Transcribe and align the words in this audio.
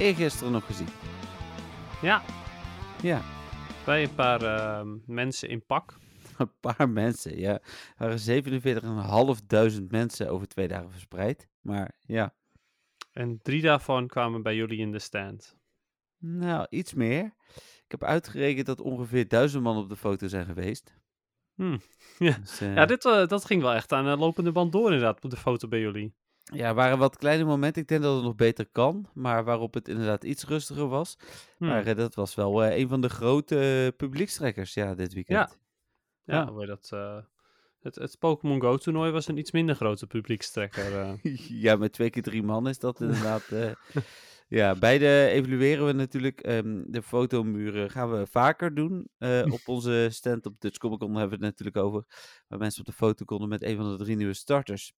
eergisteren 0.00 0.52
nog 0.52 0.66
gezien. 0.66 0.88
Ja, 2.02 2.22
Ja, 3.02 3.22
bij 3.84 4.02
een 4.02 4.14
paar 4.14 4.42
ehm, 4.42 4.96
mensen 5.06 5.48
in 5.48 5.66
pak. 5.66 5.98
een 6.38 6.52
paar 6.60 6.88
mensen. 6.88 7.38
Ja, 7.38 7.60
er 7.96 8.18
waren 8.18 9.78
47.500 9.80 9.86
mensen 9.88 10.30
over 10.30 10.48
twee 10.48 10.68
dagen 10.68 10.90
verspreid. 10.90 11.48
Maar 11.60 11.96
ja, 12.00 12.34
En 13.12 13.38
drie 13.42 13.62
daarvan 13.62 14.06
kwamen 14.06 14.42
bij 14.42 14.54
jullie 14.56 14.78
in 14.78 14.92
de 14.92 14.98
stand. 14.98 15.56
nou, 16.18 16.66
iets 16.70 16.94
meer. 16.94 17.24
Ik 17.84 18.00
heb 18.00 18.04
uitgerekend 18.04 18.66
dat 18.66 18.80
ongeveer 18.80 19.28
1000 19.28 19.62
man 19.62 19.76
op 19.76 19.88
de 19.88 19.96
foto 19.96 20.28
zijn 20.28 20.44
geweest. 20.46 20.94
Hm, 21.54 21.78
ja. 22.18 22.36
Dus, 22.38 22.60
eh, 22.60 22.74
Ja, 22.74 22.86
dit, 22.86 23.04
eh, 23.04 23.26
dat 23.26 23.44
ging 23.44 23.62
wel 23.62 23.72
echt 23.74 23.92
aan 23.92 24.04
de 24.04 24.16
lopende 24.16 24.52
band 24.52 24.72
door 24.72 24.84
inderdaad, 24.92 25.24
op 25.24 25.30
de 25.30 25.36
foto 25.36 25.68
bij 25.68 25.80
jullie. 25.80 26.14
Ja, 26.54 26.74
waren 26.74 26.98
wat 26.98 27.16
kleine 27.16 27.44
momenten. 27.44 27.82
Ik 27.82 27.88
denk 27.88 28.02
dat 28.02 28.14
het 28.14 28.24
nog 28.24 28.34
beter 28.34 28.66
kan. 28.72 29.08
Maar 29.14 29.44
waarop 29.44 29.74
het 29.74 29.88
inderdaad 29.88 30.24
iets 30.24 30.44
rustiger 30.44 30.88
was. 30.88 31.16
Maar 31.58 31.86
eh, 31.86 31.96
dat 31.96 32.14
was 32.14 32.34
wel 32.34 32.64
eh, 32.64 32.78
een 32.78 32.88
van 32.88 33.00
de 33.00 33.08
grote 33.08 33.84
uh, 33.84 33.96
publiekstrekkers 33.96 34.74
ja, 34.74 34.94
dit 34.94 35.12
weekend. 35.12 35.58
ja, 36.24 36.50
ja. 36.58 36.66
dat, 36.66 36.90
eh, 36.92 37.16
het, 37.80 37.94
het 37.94 38.16
Pokémon 38.18 38.60
Go 38.60 38.76
toernooi 38.76 39.10
was 39.10 39.28
een 39.28 39.36
iets 39.36 39.50
minder 39.52 39.74
grote 39.74 40.06
publiekstrekker. 40.06 41.00
eh. 41.00 41.12
Ja, 41.62 41.76
met 41.76 41.92
twee 41.92 42.10
keer 42.10 42.22
drie 42.22 42.42
man 42.42 42.68
is 42.68 42.78
dat 42.78 43.00
inderdaad. 43.00 43.48
eh, 43.48 43.70
ja, 44.48 44.74
beide 44.74 45.26
evalueren 45.26 45.86
we 45.86 45.92
natuurlijk. 45.92 46.40
ehm, 46.40 46.82
de 46.86 47.02
fotomuren 47.02 47.90
gaan 47.90 48.10
we 48.10 48.26
vaker 48.26 48.74
doen. 48.74 49.08
eh, 49.18 49.42
op 49.50 49.60
onze 49.74 50.08
stand 50.10 50.46
op 50.46 50.60
Dutch 50.60 50.78
Comic 50.78 50.98
Con 50.98 51.10
hebben 51.14 51.38
we 51.38 51.46
het 51.46 51.58
natuurlijk 51.58 51.86
over. 51.86 52.04
Waar 52.48 52.58
mensen 52.58 52.80
op 52.80 52.86
de 52.86 52.92
foto 52.92 53.24
konden 53.24 53.48
met 53.48 53.62
een 53.62 53.76
van 53.76 53.90
de 53.90 54.04
drie 54.04 54.16
nieuwe 54.16 54.34
starters. 54.34 54.92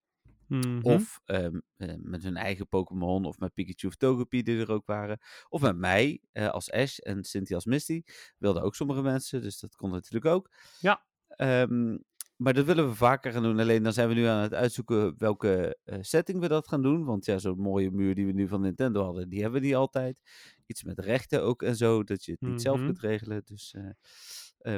Mhm. 0.49 0.79
Of 0.83 1.21
ehm, 1.25 1.59
eh, 1.77 1.95
met 1.99 2.23
hun 2.23 2.37
eigen 2.37 2.69
Pokémon. 2.69 3.25
Of 3.25 3.39
met 3.39 3.55
Pikachu 3.55 3.87
of 3.87 3.97
Togepi 3.97 4.43
die 4.43 4.59
er 4.61 4.71
ook 4.73 4.87
waren. 4.87 5.19
Of 5.49 5.61
met 5.61 5.77
mij 5.77 6.21
eh, 6.33 6.49
als 6.49 6.71
Ash 6.71 6.99
en 6.99 7.25
Cynthia 7.25 7.55
als 7.55 7.65
Misty. 7.65 8.03
Wilden 8.39 8.63
ook 8.63 8.75
sommige 8.75 9.03
mensen, 9.03 9.43
dus 9.43 9.61
dat 9.61 9.77
kon 9.77 9.91
natuurlijk 9.91 10.35
ook. 10.35 10.51
Ja. 10.81 11.05
Ehm, 11.29 11.99
maar 12.37 12.55
dat 12.55 12.65
willen 12.65 12.89
we 12.89 12.95
vaker 12.95 13.33
gaan 13.33 13.43
doen. 13.43 13.61
Alleen 13.61 13.83
dan 13.83 13.93
zijn 13.93 14.09
we 14.09 14.15
nu 14.15 14.25
aan 14.25 14.43
het 14.43 14.55
uitzoeken 14.55 15.15
welke 15.19 15.79
eh, 15.85 15.99
setting 16.01 16.41
we 16.41 16.49
dat 16.49 16.69
gaan 16.69 16.83
doen. 16.83 17.05
Want 17.05 17.25
ja, 17.25 17.39
zo'n 17.39 17.59
mooie 17.59 17.91
muur 17.91 18.15
die 18.15 18.27
we 18.27 18.33
nu 18.33 18.49
van 18.49 18.61
Nintendo 18.61 19.05
hadden, 19.05 19.29
die 19.29 19.43
hebben 19.43 19.61
we 19.61 19.67
niet 19.67 19.75
altijd. 19.77 20.21
Iets 20.67 20.83
met 20.85 20.99
rechten 20.99 21.43
ook 21.43 21.63
en 21.63 21.77
zo, 21.77 22.05
dat 22.05 22.25
je 22.25 22.33
het 22.33 22.41
niet 22.41 22.63
zelf 22.63 22.77
Mhm. 22.77 22.87
kunt 22.87 22.99
regelen. 23.01 23.43
Dus, 23.45 23.75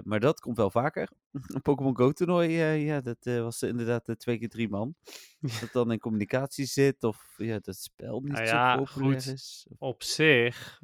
maar 0.05 0.21
dat 0.21 0.41
komt 0.41 0.57
wel 0.57 0.71
vaker. 0.71 1.09
Een 1.47 1.63
Pokémon 1.63 1.97
Go 1.97 2.13
toernooi, 2.13 2.61
eh, 2.61 2.87
ja, 2.87 3.01
dat 3.01 3.17
eh, 3.23 3.41
was 3.43 3.63
inderdaad 3.63 4.09
eh, 4.09 4.15
twee 4.15 4.39
keer 4.39 4.49
drie 4.49 4.69
man. 4.69 4.95
Dat 5.61 5.73
dan 5.73 5.93
in 5.93 5.99
communicatie 5.99 6.67
zit 6.67 7.05
of 7.05 7.35
ja, 7.37 7.59
dat 7.63 7.77
spel 7.77 8.21
niet 8.21 8.33
Nou 8.33 8.47
zo 8.47 8.85
populair 8.85 9.21
goed. 9.23 9.33
is. 9.33 9.67
Op 9.79 10.03
zich 10.03 10.81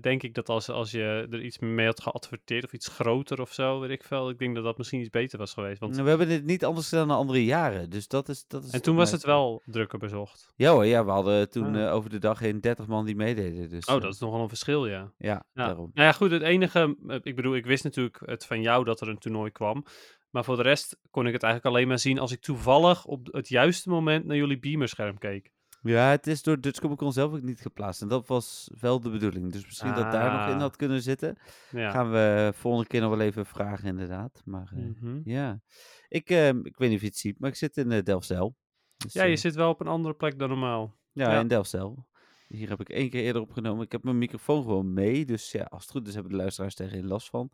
denk 0.00 0.22
ik 0.22 0.34
dat 0.34 0.48
als, 0.48 0.68
als 0.68 0.90
je 0.90 1.26
er 1.30 1.42
iets 1.42 1.58
mee 1.58 1.86
had 1.86 2.00
geadverteerd 2.00 2.64
of 2.64 2.72
iets 2.72 2.88
groter 2.88 3.40
of 3.40 3.52
zo, 3.52 3.80
weet 3.80 3.90
ik 3.90 4.04
veel. 4.04 4.28
Ik 4.30 4.38
denk 4.38 4.54
dat 4.54 4.64
dat 4.64 4.78
misschien 4.78 5.00
iets 5.00 5.10
beter 5.10 5.38
was 5.38 5.52
geweest. 5.52 5.80
Want... 5.80 5.92
Nou, 5.92 6.02
We 6.04 6.08
hebben 6.10 6.28
dit 6.28 6.44
niet 6.44 6.64
anders 6.64 6.88
gedaan 6.88 7.08
dan 7.08 7.16
andere 7.16 7.44
jaren, 7.44 7.90
dus 7.90 8.08
dat 8.08 8.28
is... 8.28 8.44
Dat 8.46 8.64
is 8.64 8.70
En 8.70 8.82
toen 8.82 8.96
was 8.96 9.10
het 9.10 9.22
wel 9.24 9.62
drukker 9.66 9.98
bezocht. 9.98 10.52
Ja 10.56 10.70
hoor, 10.72 10.86
ja, 10.86 11.04
we 11.04 11.10
hadden 11.10 11.50
toen 11.50 11.76
Ah. 11.76 11.94
over 11.94 12.10
de 12.10 12.18
dag 12.18 12.38
heen 12.38 12.60
30 12.60 12.86
man 12.86 13.04
die 13.04 13.16
meededen. 13.16 13.68
Dus, 13.68 13.84
Oh, 13.86 14.00
dat 14.00 14.12
is 14.14 14.18
nogal 14.20 14.40
een 14.42 14.48
verschil, 14.48 14.86
ja. 14.86 15.12
Ja, 15.18 15.46
Ja. 15.52 15.64
daarom. 15.66 15.90
Nou 15.94 16.06
ja, 16.06 16.12
goed, 16.12 16.30
het 16.30 16.42
enige, 16.42 16.96
ik 17.22 17.36
bedoel, 17.36 17.54
ik 17.54 17.66
wist 17.66 17.84
natuurlijk 17.84 18.20
het 18.24 18.46
van 18.46 18.60
jou 18.62 18.84
dat 18.84 19.00
er 19.00 19.08
een 19.08 19.18
toernooi 19.18 19.50
kwam. 19.50 19.84
Maar 20.30 20.44
voor 20.44 20.56
de 20.56 20.62
rest 20.62 20.98
kon 21.10 21.26
ik 21.26 21.32
het 21.32 21.42
eigenlijk 21.42 21.74
alleen 21.74 21.88
maar 21.88 21.98
zien 21.98 22.18
als 22.18 22.32
ik 22.32 22.40
toevallig 22.40 23.04
op 23.04 23.26
het 23.32 23.48
juiste 23.48 23.88
moment 23.88 24.24
naar 24.24 24.36
jullie 24.36 24.58
beamerscherm 24.58 25.18
keek. 25.18 25.52
Ja, 25.82 26.10
het 26.10 26.26
is 26.26 26.42
door 26.42 26.60
Dutch 26.60 26.80
Comic 26.80 26.96
Con 26.98 27.12
zelf 27.12 27.32
ook 27.32 27.42
niet 27.42 27.60
geplaatst. 27.60 28.02
En 28.02 28.08
dat 28.08 28.26
was 28.26 28.70
wel 28.80 29.00
de 29.00 29.10
bedoeling. 29.10 29.52
Dus 29.52 29.64
misschien 29.64 29.94
dat 29.94 30.12
daar 30.12 30.32
nog 30.32 30.46
in 30.48 30.54
Ah. 30.54 30.60
had 30.60 30.76
kunnen 30.76 31.02
zitten. 31.02 31.38
Ja. 31.70 31.90
Gaan 31.90 32.10
we 32.10 32.52
volgende 32.54 32.86
keer 32.88 33.00
nog 33.00 33.10
wel 33.10 33.20
even 33.20 33.46
vragen, 33.46 33.88
inderdaad. 33.88 34.42
Maar 34.44 34.72
eh, 34.76 34.78
Mhm. 34.84 35.20
ja, 35.24 35.60
ik, 36.08 36.30
eh, 36.30 36.48
ik 36.48 36.76
weet 36.76 36.88
niet 36.88 36.94
of 36.94 37.00
je 37.00 37.06
het 37.06 37.16
ziet, 37.16 37.38
maar 37.38 37.50
ik 37.50 37.56
zit 37.56 37.76
in 37.76 37.90
uh, 37.90 38.02
Delfzijl. 38.02 38.56
Dus, 38.96 39.12
ja, 39.12 39.24
je 39.24 39.32
eh, 39.32 39.38
zit 39.38 39.54
wel 39.54 39.68
op 39.70 39.80
een 39.80 39.86
andere 39.86 40.14
plek 40.14 40.38
dan 40.38 40.48
normaal. 40.48 40.96
Ja, 41.12 41.32
Ja. 41.32 41.40
in 41.40 41.48
Delfzijl. 41.48 42.06
Hier 42.48 42.68
heb 42.68 42.80
ik 42.80 42.88
één 42.88 43.10
keer 43.10 43.22
eerder 43.22 43.42
opgenomen. 43.42 43.84
Ik 43.84 43.92
heb 43.92 44.02
mijn 44.02 44.18
microfoon 44.18 44.62
gewoon 44.62 44.92
mee. 44.92 45.24
Dus 45.24 45.52
ja, 45.52 45.62
als 45.62 45.82
het 45.82 45.90
goed 45.90 46.06
is, 46.08 46.14
hebben 46.14 46.32
de 46.32 46.38
luisteraars 46.38 46.78
er 46.78 46.88
geen 46.88 47.06
last 47.06 47.28
van. 47.28 47.50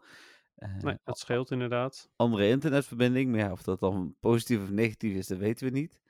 Eh, 0.58 0.68
Nee, 0.80 0.96
dat 1.04 1.18
scheelt 1.18 1.50
inderdaad. 1.50 2.10
andere 2.16 2.48
internetverbinding. 2.48 3.30
Maar 3.30 3.40
ja, 3.40 3.52
of 3.52 3.62
dat 3.62 3.80
dan 3.80 4.14
positief 4.20 4.62
of 4.62 4.70
negatief 4.70 5.14
is, 5.16 5.26
dat 5.26 5.38
weten 5.38 5.66
we 5.66 5.78
niet. 5.78 6.00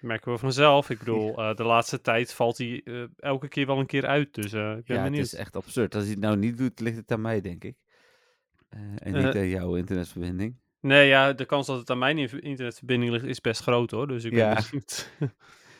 Merken 0.00 0.32
we 0.32 0.38
vanzelf. 0.38 0.90
Ik 0.90 0.98
bedoel, 0.98 1.36
eh, 1.38 1.54
de 1.54 1.64
laatste 1.64 2.00
tijd 2.00 2.32
valt 2.32 2.58
hij 2.58 2.80
eh, 2.84 3.02
elke 3.16 3.48
keer 3.48 3.66
wel 3.66 3.78
een 3.78 3.86
keer 3.86 4.06
uit. 4.06 4.34
Dus 4.34 4.52
eh, 4.52 4.76
ik 4.76 4.84
ben 4.84 4.96
ja, 4.96 5.04
het 5.04 5.16
is 5.18 5.34
echt 5.34 5.56
absurd. 5.56 5.94
Als 5.94 6.02
hij 6.02 6.12
het 6.12 6.20
nou 6.22 6.36
niet 6.36 6.58
doet, 6.58 6.80
ligt 6.80 6.96
het 6.96 7.12
aan 7.12 7.20
mij, 7.20 7.40
denk 7.40 7.64
ik. 7.64 7.76
Eh, 8.68 8.80
en 8.80 9.12
niet 9.12 9.34
Eh. 9.34 9.40
aan 9.40 9.48
jouw 9.48 9.74
internetverbinding. 9.76 10.56
Nee, 10.80 11.08
ja, 11.08 11.32
de 11.32 11.44
kans 11.44 11.66
dat 11.66 11.78
het 11.78 11.90
aan 11.90 11.98
mijn 11.98 12.18
in- 12.18 12.40
internetverbinding 12.42 13.12
ligt 13.12 13.24
is 13.24 13.40
best 13.40 13.62
groot 13.62 13.90
hoor. 13.90 14.06
Dus 14.08 14.24
ik 14.24 14.30
ben 14.30 14.38
Ja. 14.40 14.54
benieuwd. 14.70 15.10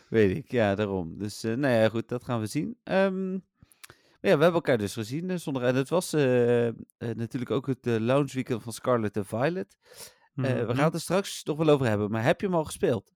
Weet 0.09 0.37
ik, 0.37 0.51
ja, 0.51 0.75
daarom. 0.75 1.19
Dus, 1.19 1.45
eh, 1.45 1.55
nou 1.55 1.75
ja, 1.75 1.89
goed, 1.89 2.09
dat 2.09 2.25
gaan 2.25 2.41
we 2.41 2.47
zien. 2.47 2.77
Ehm, 2.85 3.39
maar 4.25 4.33
ja, 4.33 4.39
we 4.39 4.43
hebben 4.45 4.63
elkaar 4.63 4.79
dus 4.79 4.93
gezien 4.93 5.31
eh, 5.31 5.37
zondag. 5.37 5.63
En 5.63 5.75
het 5.75 5.89
was 5.89 6.13
eh, 6.13 6.67
eh, 6.69 6.75
natuurlijk 6.99 7.51
ook 7.51 7.67
het 7.67 7.85
launch 7.87 8.33
weekend 8.33 8.63
van 8.63 8.73
Scarlet 8.73 9.17
en 9.17 9.25
Violet. 9.27 9.77
We 10.35 10.43
Mhm. 10.43 10.75
gaan 10.75 10.85
het 10.85 10.95
er 10.95 11.01
straks 11.01 11.45
nog 11.45 11.57
wel 11.57 11.69
over 11.69 11.87
hebben. 11.87 12.11
Maar 12.11 12.23
heb 12.23 12.41
je 12.41 12.47
hem 12.47 12.55
al 12.57 12.65
gespeeld? 12.65 13.13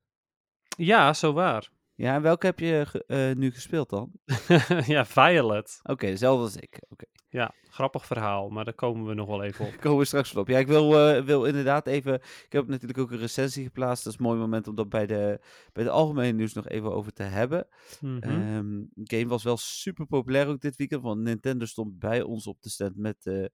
Ja, 0.76 1.12
zo 1.12 1.32
waar. 1.32 1.68
Ja, 1.98 2.14
en 2.14 2.22
welke 2.22 2.46
heb 2.46 2.58
je 2.58 3.04
eh, 3.06 3.36
nu 3.36 3.50
gespeeld 3.50 3.90
dan? 3.90 4.10
ja, 4.94 5.06
Violet. 5.06 5.80
Oké, 5.82 6.06
dezelfde 6.06 6.42
als 6.42 6.56
ik. 6.56 6.80
Oké, 6.88 7.04
Ja, 7.28 7.54
grappig 7.70 8.06
verhaal, 8.06 8.48
maar 8.48 8.64
daar 8.64 8.74
komen 8.74 9.06
we 9.06 9.14
nog 9.14 9.26
wel 9.26 9.42
even 9.42 9.66
op. 9.66 9.76
komen 9.80 9.98
we 9.98 10.04
straks 10.04 10.32
wel 10.32 10.42
op. 10.42 10.48
Ja, 10.48 10.58
ik 10.58 10.66
wil, 10.66 11.08
eh, 11.08 11.24
wil 11.24 11.44
inderdaad 11.44 11.86
even... 11.86 12.14
Ik 12.14 12.52
heb 12.52 12.66
natuurlijk 12.66 12.98
ook 12.98 13.10
een 13.10 13.18
recensie 13.18 13.64
geplaatst. 13.64 14.04
Dat 14.04 14.12
is 14.12 14.18
een 14.18 14.24
mooi 14.24 14.38
moment 14.38 14.68
om 14.68 14.74
dat 14.74 14.88
bij 14.88 15.06
de, 15.06 15.40
bij 15.72 15.84
de 15.84 15.90
algemene 15.90 16.32
nieuws 16.32 16.52
nog 16.52 16.68
even 16.68 16.92
over 16.92 17.12
te 17.12 17.22
hebben. 17.22 17.66
De 18.00 18.88
game 18.94 19.26
was 19.26 19.42
wel 19.42 19.56
super 19.56 20.06
populair 20.06 20.46
ook 20.46 20.60
dit 20.60 20.76
weekend. 20.76 21.02
Want 21.02 21.20
Nintendo 21.20 21.64
stond 21.64 21.98
bij 21.98 22.22
ons 22.22 22.46
op 22.46 22.62
de 22.62 22.68
stand 22.68 22.96
met 22.96 23.26
eh, 23.26 23.44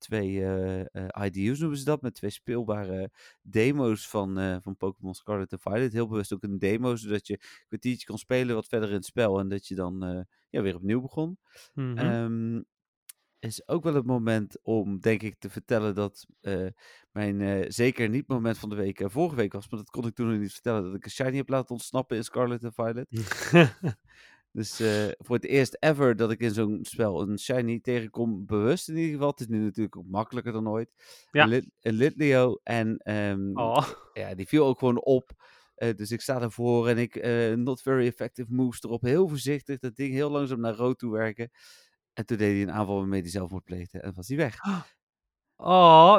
twee 0.00 0.44
eh, 0.44 0.80
eh, 0.80 1.26
IDU's 1.26 1.58
noemen 1.58 1.78
ze 1.78 1.84
dat. 1.84 2.02
Met 2.02 2.14
twee 2.14 2.30
speelbare 2.30 3.10
demo's 3.42 4.08
van, 4.08 4.38
eh, 4.38 4.56
van 4.60 4.76
Pokémon 4.76 5.14
Scarlet 5.14 5.52
en 5.52 5.60
Violet. 5.60 5.92
Heel 5.92 6.08
bewust 6.08 6.32
ook 6.32 6.42
een 6.42 6.58
demo, 6.58 6.96
zodat 6.96 7.26
je 7.26 7.32
een 7.32 7.66
kwartiertje 7.68 8.06
kon 8.06 8.18
spelen 8.18 8.54
wat 8.54 8.68
verder 8.68 8.88
in 8.88 8.94
het 8.94 9.04
spel. 9.04 9.38
En 9.38 9.48
dat 9.48 9.66
je 9.66 9.74
dan 9.74 10.26
ja, 10.50 10.62
weer 10.62 10.74
opnieuw 10.74 11.00
begon. 11.00 11.38
Ehm, 11.74 12.62
is 13.38 13.68
ook 13.68 13.84
wel 13.84 13.94
het 13.94 14.06
moment 14.06 14.58
om, 14.62 15.00
denk 15.00 15.22
ik, 15.22 15.38
te 15.38 15.50
vertellen 15.50 15.94
dat 15.94 16.26
mijn 17.12 17.64
zeker 17.72 18.08
niet 18.08 18.28
moment 18.28 18.58
van 18.58 18.68
de 18.68 18.74
week 18.74 19.00
eh, 19.00 19.08
vorige 19.08 19.36
week 19.36 19.52
was. 19.52 19.68
Maar 19.68 19.78
dat 19.78 19.90
kon 19.90 20.06
ik 20.06 20.14
toen 20.14 20.30
nog 20.30 20.38
niet 20.38 20.52
vertellen. 20.52 20.82
Dat 20.82 20.94
ik 20.94 21.04
een 21.04 21.10
shiny 21.10 21.36
heb 21.36 21.48
laten 21.48 21.70
ontsnappen 21.70 22.16
in 22.16 22.24
Scarlet 22.24 22.64
en 22.64 22.72
Violet. 22.72 23.06
Dus 24.52 24.80
eh, 24.80 25.08
voor 25.18 25.36
het 25.36 25.44
eerst 25.44 25.76
ever 25.80 26.16
dat 26.16 26.30
ik 26.30 26.40
in 26.40 26.50
zo'n 26.50 26.78
spel 26.82 27.20
een 27.20 27.38
shiny 27.38 27.80
tegenkom, 27.80 28.46
bewust 28.46 28.88
in 28.88 28.96
ieder 28.96 29.12
geval. 29.12 29.30
Het 29.30 29.40
is 29.40 29.46
nu 29.46 29.58
natuurlijk 29.58 29.96
ook 29.96 30.06
makkelijker 30.06 30.52
dan 30.52 30.68
ooit. 30.68 30.90
Ja. 31.30 31.46
Een, 31.80 31.92
Litleo 31.92 32.60
en 32.62 32.96
ehm, 32.96 33.50
oh. 33.58 33.88
ja, 34.12 34.34
die 34.34 34.48
viel 34.48 34.66
ook 34.66 34.78
gewoon 34.78 35.04
op. 35.04 35.32
Eh, 35.74 35.94
dus 35.96 36.10
ik 36.10 36.20
sta 36.20 36.40
ervoor 36.40 36.88
en 36.88 36.98
ik, 36.98 37.16
eh, 37.16 37.54
not 37.54 37.82
very 37.82 38.06
effective 38.06 38.52
moves 38.52 38.82
erop. 38.82 39.02
Heel 39.02 39.28
voorzichtig, 39.28 39.78
dat 39.78 39.96
ding 39.96 40.12
heel 40.12 40.30
langzaam 40.30 40.60
naar 40.60 40.74
rood 40.74 40.98
toe 40.98 41.12
werken. 41.12 41.50
En 42.12 42.26
toen 42.26 42.36
deed 42.36 42.52
hij 42.52 42.62
een 42.62 42.72
aanval 42.72 42.96
waarmee 42.96 43.20
hij 43.20 43.30
zelfmoord 43.30 43.64
pleegde 43.64 44.00
en 44.00 44.14
was 44.14 44.28
hij 44.28 44.36
weg. 44.36 44.64
oh, 44.66 44.80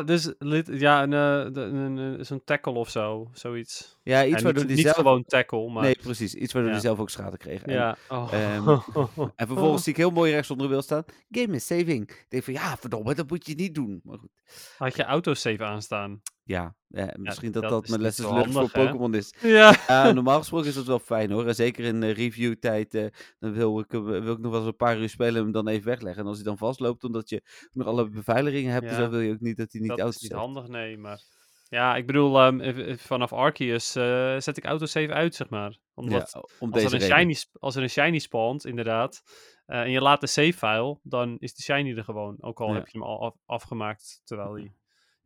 dus 0.06 0.34
lid, 0.40 0.68
ja, 0.72 1.04
een, 1.04 1.14
eh, 1.14 1.64
een, 1.64 1.76
een- 1.98 2.26
zo'n 2.26 2.44
tackle 2.44 2.74
of 2.74 2.90
zo, 2.90 3.30
zoiets. 3.34 4.00
Ja, 4.04 4.26
iets 4.26 4.42
waardoor 4.42 4.66
niet, 4.66 4.76
niet 4.76 4.86
zelf... 4.86 4.96
gewoon 4.96 5.24
tackle, 5.24 5.70
maar... 5.70 5.84
Nee, 5.84 5.96
precies. 6.02 6.34
Iets 6.36 6.54
waardoor 6.54 6.72
Ja. 6.72 6.80
zelf 6.80 7.00
ook 7.00 7.10
schade 7.10 7.38
kreeg. 7.38 7.64
En, 7.64 7.74
ja. 7.74 7.98
Oh. 8.10 8.34
ehm, 8.34 8.70
en 9.36 9.48
vervolgens 9.48 9.84
zie 9.84 9.92
ik 9.92 9.98
heel 9.98 10.10
mooi 10.12 10.32
rechts 10.32 10.52
onder 10.52 10.68
de 10.68 10.74
wil 10.74 10.82
staan. 10.82 11.04
Game 11.30 11.56
is 11.56 11.66
saving. 11.66 12.10
Ik 12.10 12.26
denk 12.30 12.44
van, 12.44 12.54
ja, 12.54 12.78
verdomme, 12.78 13.16
dat 13.16 13.30
moet 13.30 13.48
je 13.48 13.56
niet 13.56 13.76
doen. 13.76 14.02
Maar 14.04 14.18
goed. 14.18 14.30
Had 14.78 14.96
je 14.96 15.04
autosave 15.04 15.64
aanstaan? 15.64 16.22
Ja, 16.52 16.76
eh, 16.90 17.06
misschien 17.14 17.52
dat 17.52 17.62
dat 17.62 17.72
dat, 17.72 17.84
is 17.84 17.90
mijn 17.90 18.02
les 18.02 18.20
is 18.20 18.26
voor? 18.26 18.70
Pokémon 18.72 19.16
is. 19.16 19.34
Ja. 19.42 19.76
Ja, 19.88 20.12
normaal 20.12 20.38
gesproken 20.40 20.68
is 20.68 20.76
dat 20.76 20.86
wel 20.86 21.00
fijn 21.00 21.32
hoor. 21.32 21.48
En 21.48 21.56
zeker 21.56 21.86
in 21.86 22.02
uh, 22.02 22.14
review-tijd, 22.14 22.94
eh, 22.94 23.06
dan 23.40 23.54
wil 23.54 23.80
ik, 23.80 23.92
wil 23.92 24.32
ik 24.34 24.40
nog 24.40 24.52
wel 24.52 24.60
eens 24.60 24.70
een 24.70 24.76
paar 24.76 24.98
uur 25.00 25.10
spelen 25.10 25.36
en 25.36 25.42
hem 25.44 25.52
dan 25.52 25.68
even 25.68 25.86
wegleggen. 25.86 26.22
En 26.22 26.28
als 26.28 26.36
hij 26.38 26.46
dan 26.46 26.58
vastloopt, 26.58 27.04
omdat 27.04 27.30
je 27.30 27.42
nog 27.72 27.88
alle 27.88 28.10
beveiligingen 28.10 28.72
hebt, 28.74 28.90
Ja, 28.90 28.98
dan 28.98 29.10
wil 29.10 29.20
je 29.20 29.32
ook 29.34 29.40
niet 29.40 29.58
dat 29.58 29.72
hij 29.72 29.82
niet 29.82 29.90
dat 29.90 30.00
auto 30.00 30.16
is 30.16 30.22
niet 30.22 30.32
zet. 30.32 30.40
handig, 30.40 30.68
nee. 30.68 30.98
Maar 30.98 31.22
ja, 31.70 31.96
ik 31.96 32.06
bedoel, 32.06 32.40
ehm, 32.40 32.96
vanaf 32.98 33.34
Arceus 33.34 33.96
eh, 33.96 34.36
zet 34.40 34.58
ik 34.58 34.66
autosave 34.66 35.14
uit, 35.14 35.36
zeg 35.36 35.50
maar. 35.50 35.78
Omdat 35.94 36.32
Ja, 36.34 36.44
om 36.60 36.74
als, 36.74 36.84
er 36.84 36.94
een 36.94 37.02
shiny, 37.02 37.36
als 37.60 37.76
er 37.76 37.84
een 37.84 37.90
shiny 37.90 38.20
spawnt, 38.20 38.66
inderdaad, 38.66 39.22
eh, 39.66 39.80
en 39.82 39.92
je 39.92 40.02
laat 40.02 40.22
de 40.22 40.28
save 40.28 40.54
file, 40.54 41.00
dan 41.04 41.38
is 41.40 41.54
de 41.54 41.62
shiny 41.62 41.98
er 41.98 42.04
gewoon. 42.04 42.38
Ook 42.40 42.62
al 42.62 42.74
heb 42.74 42.88
je 42.88 42.98
hem 42.98 43.08
al 43.08 43.22
af- 43.26 43.38
afgemaakt, 43.46 44.22
terwijl 44.24 44.54
hij... 44.54 44.74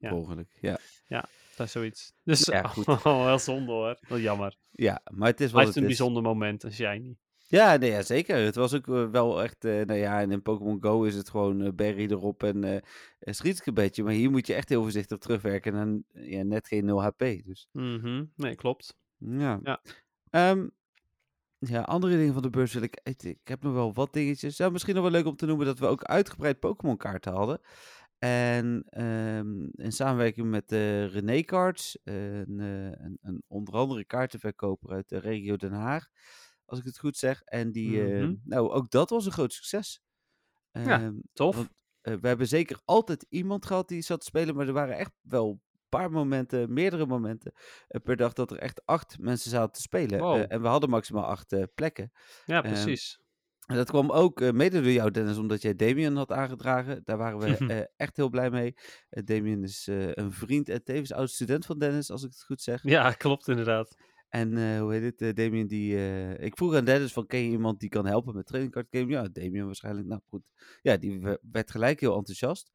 ja. 0.05 0.11
Mogelijk, 0.11 0.57
ja. 0.61 0.79
Dat 1.55 1.65
is 1.67 1.71
zoiets. 1.71 2.13
Dus 2.23 2.45
Ja, 2.45 2.61
goed. 2.67 2.87
oh, 3.05 3.23
wel 3.23 3.39
zonde 3.39 3.71
hoor. 3.71 3.97
Wel 4.07 4.19
jammer. 4.19 4.57
Ja, 4.71 5.01
maar 5.11 5.27
het 5.29 5.41
is 5.41 5.51
Blijft 5.51 5.67
het 5.67 5.77
een 5.77 5.81
is. 5.83 5.87
bijzonder 5.87 6.23
moment, 6.23 6.63
een 6.63 6.73
shiny. 6.73 7.17
Ja, 7.47 7.75
nee, 7.77 7.91
ja, 7.91 8.01
zeker. 8.01 8.35
Het 8.37 8.55
was 8.55 8.73
ook 8.73 8.87
eh, 8.87 9.09
wel 9.09 9.43
echt, 9.43 9.65
eh, 9.65 9.71
nou 9.73 9.93
ja, 9.99 10.21
en 10.21 10.31
in 10.31 10.41
Pokémon 10.41 10.77
Go 10.81 11.03
is 11.03 11.15
het 11.15 11.29
gewoon 11.29 11.61
eh, 11.61 11.71
berry 11.73 12.05
erop 12.11 12.43
en 12.43 12.63
uh, 12.65 12.77
een 13.19 13.73
beetje. 13.73 14.03
Maar 14.03 14.13
hier 14.13 14.31
moet 14.31 14.47
je 14.47 14.53
echt 14.53 14.69
heel 14.69 14.81
voorzichtig 14.81 15.17
terugwerken 15.17 15.75
en 15.75 16.05
ja, 16.13 16.43
net 16.43 16.67
geen 16.67 16.85
0 16.85 17.01
HP. 17.03 17.19
Dus 17.19 17.67
Mhm, 17.71 18.23
Nee, 18.35 18.55
klopt. 18.55 18.97
ja. 19.17 19.59
Ja. 19.63 19.81
Ehm, 20.29 20.67
ja, 21.59 21.81
andere 21.81 22.17
dingen 22.17 22.33
van 22.33 22.41
de 22.41 22.49
beurs 22.49 22.73
wil 22.73 22.81
ik, 22.83 22.99
ik, 23.03 23.23
ik 23.23 23.39
heb 23.43 23.63
nog 23.63 23.73
wel 23.73 23.93
wat 23.93 24.13
dingetjes. 24.13 24.57
Ja, 24.57 24.69
misschien 24.69 24.93
nog 24.93 25.03
wel 25.03 25.11
leuk 25.11 25.25
om 25.25 25.35
te 25.35 25.45
noemen 25.45 25.65
dat 25.65 25.79
we 25.79 25.85
ook 25.85 26.03
uitgebreid 26.03 26.59
Pokémon 26.59 26.97
kaarten 26.97 27.33
hadden. 27.33 27.59
En 28.25 28.83
ehm, 28.89 29.63
in 29.71 29.91
samenwerking 29.91 30.47
met 30.49 30.69
de 30.69 31.05
René 31.05 31.41
Cards, 31.41 31.97
een, 32.03 32.59
eh, 32.59 32.85
een, 33.05 33.17
een 33.21 33.43
onder 33.47 33.73
andere 33.73 34.05
kaartenverkoper 34.05 34.89
uit 34.91 35.09
de 35.09 35.17
regio 35.17 35.55
Den 35.57 35.71
Haag, 35.71 36.07
als 36.65 36.79
ik 36.79 36.85
het 36.85 36.99
goed 36.99 37.17
zeg. 37.17 37.41
En 37.41 37.71
die, 37.71 38.01
Mhm. 38.01 38.35
nou, 38.43 38.69
ook 38.71 38.89
dat 38.89 39.09
was 39.09 39.25
een 39.25 39.31
groot 39.31 39.53
succes. 39.53 40.01
Ja, 40.71 40.97
Ehm, 40.97 41.13
Tof. 41.33 41.55
want, 41.55 41.69
eh, 42.01 42.13
we 42.13 42.27
hebben 42.27 42.47
zeker 42.47 42.81
altijd 42.85 43.25
iemand 43.29 43.65
gehad 43.65 43.87
die 43.87 44.01
zat 44.01 44.19
te 44.19 44.25
spelen, 44.25 44.55
maar 44.55 44.67
er 44.67 44.73
waren 44.73 44.97
echt 44.97 45.13
wel 45.21 45.49
een 45.49 45.61
paar 45.89 46.11
momenten, 46.11 46.73
meerdere 46.73 47.05
momenten 47.05 47.53
per 48.03 48.15
dag 48.15 48.33
dat 48.33 48.51
er 48.51 48.57
echt 48.57 48.85
acht 48.85 49.19
mensen 49.19 49.49
zaten 49.51 49.71
te 49.73 49.81
spelen. 49.81 50.19
Wow. 50.19 50.45
En 50.47 50.61
we 50.61 50.67
hadden 50.67 50.89
maximaal 50.89 51.25
acht 51.25 51.73
plekken. 51.75 52.11
Ja, 52.45 52.61
ehm, 52.61 52.71
precies. 52.85 53.19
En 53.65 53.75
dat 53.75 53.89
kwam 53.89 54.11
ook 54.11 54.41
eh, 54.41 54.51
mede 54.51 54.81
door 54.81 54.91
jou, 54.91 55.11
Dennis, 55.11 55.37
omdat 55.37 55.61
jij 55.61 55.75
Damien 55.75 56.15
had 56.15 56.31
aangedragen. 56.31 57.01
Daar 57.03 57.17
waren 57.17 57.39
we 57.39 57.73
eh, 57.73 57.85
echt 57.95 58.15
heel 58.15 58.29
blij 58.29 58.49
mee. 58.49 58.73
Eh, 59.09 59.23
Damien 59.25 59.63
is 59.63 59.87
een 60.13 60.31
vriend 60.31 60.69
en 60.69 60.83
tevens 60.83 61.11
oud 61.11 61.29
student 61.29 61.65
van 61.65 61.79
Dennis, 61.79 62.11
als 62.11 62.23
ik 62.23 62.29
het 62.29 62.43
goed 62.43 62.61
zeg. 62.61 62.83
Ja, 62.83 63.11
klopt 63.11 63.47
inderdaad. 63.47 63.95
En 64.29 64.79
hoe 64.79 64.93
heet 64.93 65.19
het, 65.19 65.35
Damien 65.35 65.67
die... 65.67 65.95
ik 66.37 66.57
vroeg 66.57 66.75
aan 66.75 66.85
Dennis 66.85 67.13
van, 67.13 67.25
ken 67.27 67.39
je 67.39 67.49
iemand 67.49 67.79
die 67.79 67.89
kan 67.89 68.05
helpen 68.05 68.35
met 68.35 68.45
trading 68.45 68.71
card 68.71 68.87
game? 68.89 69.11
Ja, 69.11 69.27
Damien 69.31 69.65
waarschijnlijk. 69.65 70.07
Nou 70.07 70.21
goed, 70.29 70.43
ja, 70.81 70.97
die 70.97 71.19
we- 71.19 71.39
werd 71.51 71.71
gelijk 71.71 71.99
heel 71.99 72.15
enthousiast. 72.15 72.71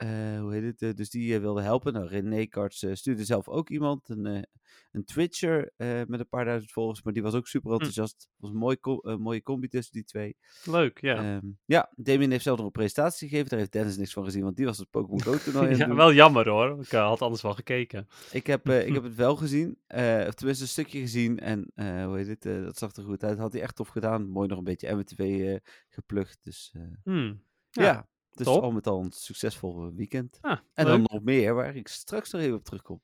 Eh, 0.00 0.40
hoe 0.40 0.52
heet 0.52 0.62
het, 0.62 0.82
eh, 0.82 0.94
dus 0.94 1.10
die 1.10 1.34
eh, 1.34 1.40
wilde 1.40 1.62
helpen. 1.62 1.92
Nou, 1.92 2.06
René 2.06 2.46
eh, 2.50 2.94
stuurde 2.94 3.24
zelf 3.24 3.48
ook 3.48 3.70
iemand, 3.70 4.08
een, 4.08 4.46
een 4.92 5.04
Twitcher 5.04 5.72
met 6.06 6.20
een 6.20 6.28
paar 6.28 6.44
duizend 6.44 6.72
volgers, 6.72 7.02
maar 7.02 7.12
die 7.12 7.22
was 7.22 7.34
ook 7.34 7.46
super 7.46 7.72
enthousiast. 7.72 8.14
Het 8.20 8.28
was 8.36 8.50
een 8.50 8.56
mooi 8.56 8.76
mooie 9.18 9.42
combi 9.42 9.68
tussen 9.68 9.92
die 9.92 10.04
twee. 10.04 10.36
Leuk, 10.64 11.00
ja. 11.00 11.22
Ja. 11.22 11.40
ja, 11.64 11.92
Damien 11.96 12.30
heeft 12.30 12.42
zelf 12.42 12.56
nog 12.56 12.66
een 12.66 12.72
presentatie 12.72 13.28
gegeven. 13.28 13.48
Daar 13.50 13.58
heeft 13.58 13.72
Dennis 13.72 13.96
niks 13.96 14.12
van 14.12 14.24
gezien, 14.24 14.42
want 14.42 14.56
die 14.56 14.66
was 14.66 14.78
het 14.78 14.90
Pokémon 14.90 15.22
Go 15.22 15.36
toernooi 15.44 15.76
ja 15.76 15.94
wel 15.94 16.12
jammer 16.12 16.48
hoor. 16.48 16.80
Ik 16.80 16.90
had 16.90 17.22
anders 17.22 17.42
wel 17.42 17.54
gekeken. 17.54 18.08
Ik 18.32 18.46
heb, 18.46 18.68
ik 18.68 18.94
heb 18.94 19.02
het 19.10 19.14
wel 19.14 19.36
gezien, 19.36 19.78
of 20.26 20.34
tenminste 20.34 20.64
een 20.64 20.68
stukje 20.68 21.00
gezien. 21.00 21.38
En 21.38 21.72
hoe 22.06 22.16
heet 22.16 22.26
het, 22.26 22.64
dat 22.64 22.78
zag 22.78 22.96
er 22.96 23.02
goed 23.02 23.24
uit. 23.24 23.38
Had 23.38 23.52
hij 23.52 23.62
echt 23.62 23.76
tof 23.76 23.88
gedaan. 23.88 24.28
Mooi 24.28 24.48
nog 24.48 24.58
een 24.58 24.64
beetje 24.64 24.94
MTV 24.94 25.58
geplukt. 25.88 26.38
Dus 26.44 26.74
Hmm. 27.04 27.44
ja, 27.70 27.82
Ja, 27.82 28.08
dus 28.44 28.54
top. 28.54 28.62
al 28.62 28.70
met 28.70 28.86
al 28.86 29.00
een 29.00 29.12
succesvol 29.12 29.86
eh, 29.86 29.92
weekend. 29.96 30.38
Ah, 30.40 30.50
En 30.74 30.84
leuk. 30.86 30.86
dan 30.86 31.02
nog 31.10 31.22
meer, 31.22 31.54
waar 31.54 31.76
ik 31.76 31.88
straks 31.88 32.30
nog 32.30 32.42
even 32.42 32.56
op 32.56 32.64
terugkom. 32.64 33.00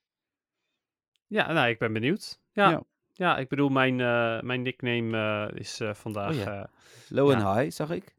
Ja, 1.27 1.53
nou, 1.53 1.69
ik 1.69 1.79
ben 1.79 1.93
benieuwd. 1.93 2.41
Ja, 2.53 2.71
Ja. 2.71 2.83
ja. 3.13 3.39
ik 3.39 3.49
bedoel, 3.49 3.69
mijn, 3.69 4.01
eh, 4.01 4.41
mijn 4.41 4.63
nickname 4.63 5.17
eh, 5.51 5.59
is 5.61 5.81
vandaag... 5.93 6.31
Oh 6.31 6.37
ja. 6.37 6.71
Low 7.09 7.31
en 7.31 7.39
Ja. 7.39 7.57
high, 7.59 7.75
zag 7.77 7.91
ik. 7.91 8.15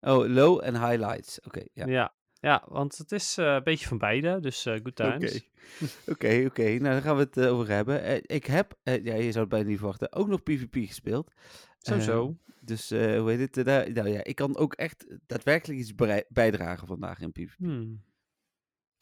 Oh, 0.00 0.26
low 0.28 0.60
en 0.64 0.88
highlights. 0.88 1.40
Oké, 1.40 1.62
ja. 1.72 1.86
ja. 1.86 2.14
Ja. 2.42 2.64
want 2.68 2.96
het 2.98 3.12
is 3.12 3.38
eh, 3.38 3.54
een 3.54 3.62
beetje 3.62 3.86
van 3.86 3.98
beide, 3.98 4.40
dus 4.40 4.66
eh 4.66 4.74
good 4.82 4.96
times. 4.96 5.34
Oké. 5.34 5.50
Oké, 6.12 6.44
oké. 6.46 6.62
Nou, 6.62 6.82
daar 6.82 7.02
gaan 7.02 7.16
we 7.16 7.22
het 7.22 7.36
eh, 7.36 7.52
over 7.52 7.68
hebben. 7.68 8.22
Ik 8.26 8.46
heb, 8.46 8.78
ja, 8.82 9.14
je 9.14 9.32
zou 9.32 9.38
het 9.38 9.48
bijna 9.48 9.68
niet 9.68 9.78
verwachten, 9.78 10.12
ook 10.12 10.28
nog 10.28 10.42
PvP 10.42 10.74
gespeeld. 10.74 11.32
Zo, 11.78 11.98
zo. 11.98 12.36
Dus 12.60 12.90
eh, 12.90 13.18
hoe 13.18 13.30
heet 13.30 13.54
het? 13.54 13.66
daar, 13.66 13.92
nou 13.92 14.08
ja, 14.08 14.24
ik 14.24 14.34
kan 14.34 14.56
ook 14.56 14.74
echt 14.74 15.06
daadwerkelijk 15.26 15.80
iets 15.80 15.94
bijdragen 16.28 16.86
vandaag 16.86 17.20
in 17.20 17.32
PvP. 17.32 17.56
Hmm. 17.56 18.04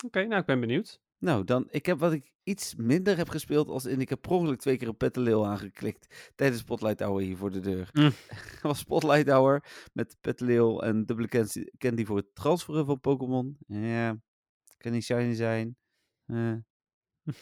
Oké, 0.04 0.26
nou, 0.26 0.40
ik 0.40 0.46
ben 0.46 0.60
benieuwd. 0.60 1.00
Nou, 1.20 1.44
dan, 1.44 1.66
ik 1.70 1.86
heb 1.86 1.98
wat 1.98 2.12
ik 2.12 2.32
iets 2.42 2.74
minder 2.74 3.16
heb 3.16 3.28
gespeeld 3.28 3.68
als 3.68 3.84
in, 3.84 4.00
ik 4.00 4.08
heb 4.08 4.20
per 4.20 4.30
ongeluk 4.30 4.60
twee 4.60 4.76
keer 4.76 4.88
een 4.88 4.96
Petalil 4.96 5.46
aangeklikt 5.46 6.32
tijdens 6.34 6.60
Spotlight 6.60 7.00
Hour 7.00 7.20
hier 7.22 7.36
voor 7.36 7.50
de 7.50 7.60
deur. 7.60 7.88
Mm. 7.92 8.10
Was 8.62 8.78
Spotlight 8.78 9.28
Hour 9.28 9.64
met 9.92 10.16
Petalil 10.20 10.82
en 10.82 11.06
dubbele 11.06 11.28
candy, 11.28 11.64
candy 11.78 12.04
voor 12.04 12.16
het 12.16 12.34
transferen 12.34 12.86
van 12.86 13.00
Pokémon. 13.00 13.56
Ja, 13.66 14.20
kan 14.76 14.92
niet 14.92 15.04
shiny 15.04 15.34
zijn. 15.34 15.76
Eh, 16.26 16.54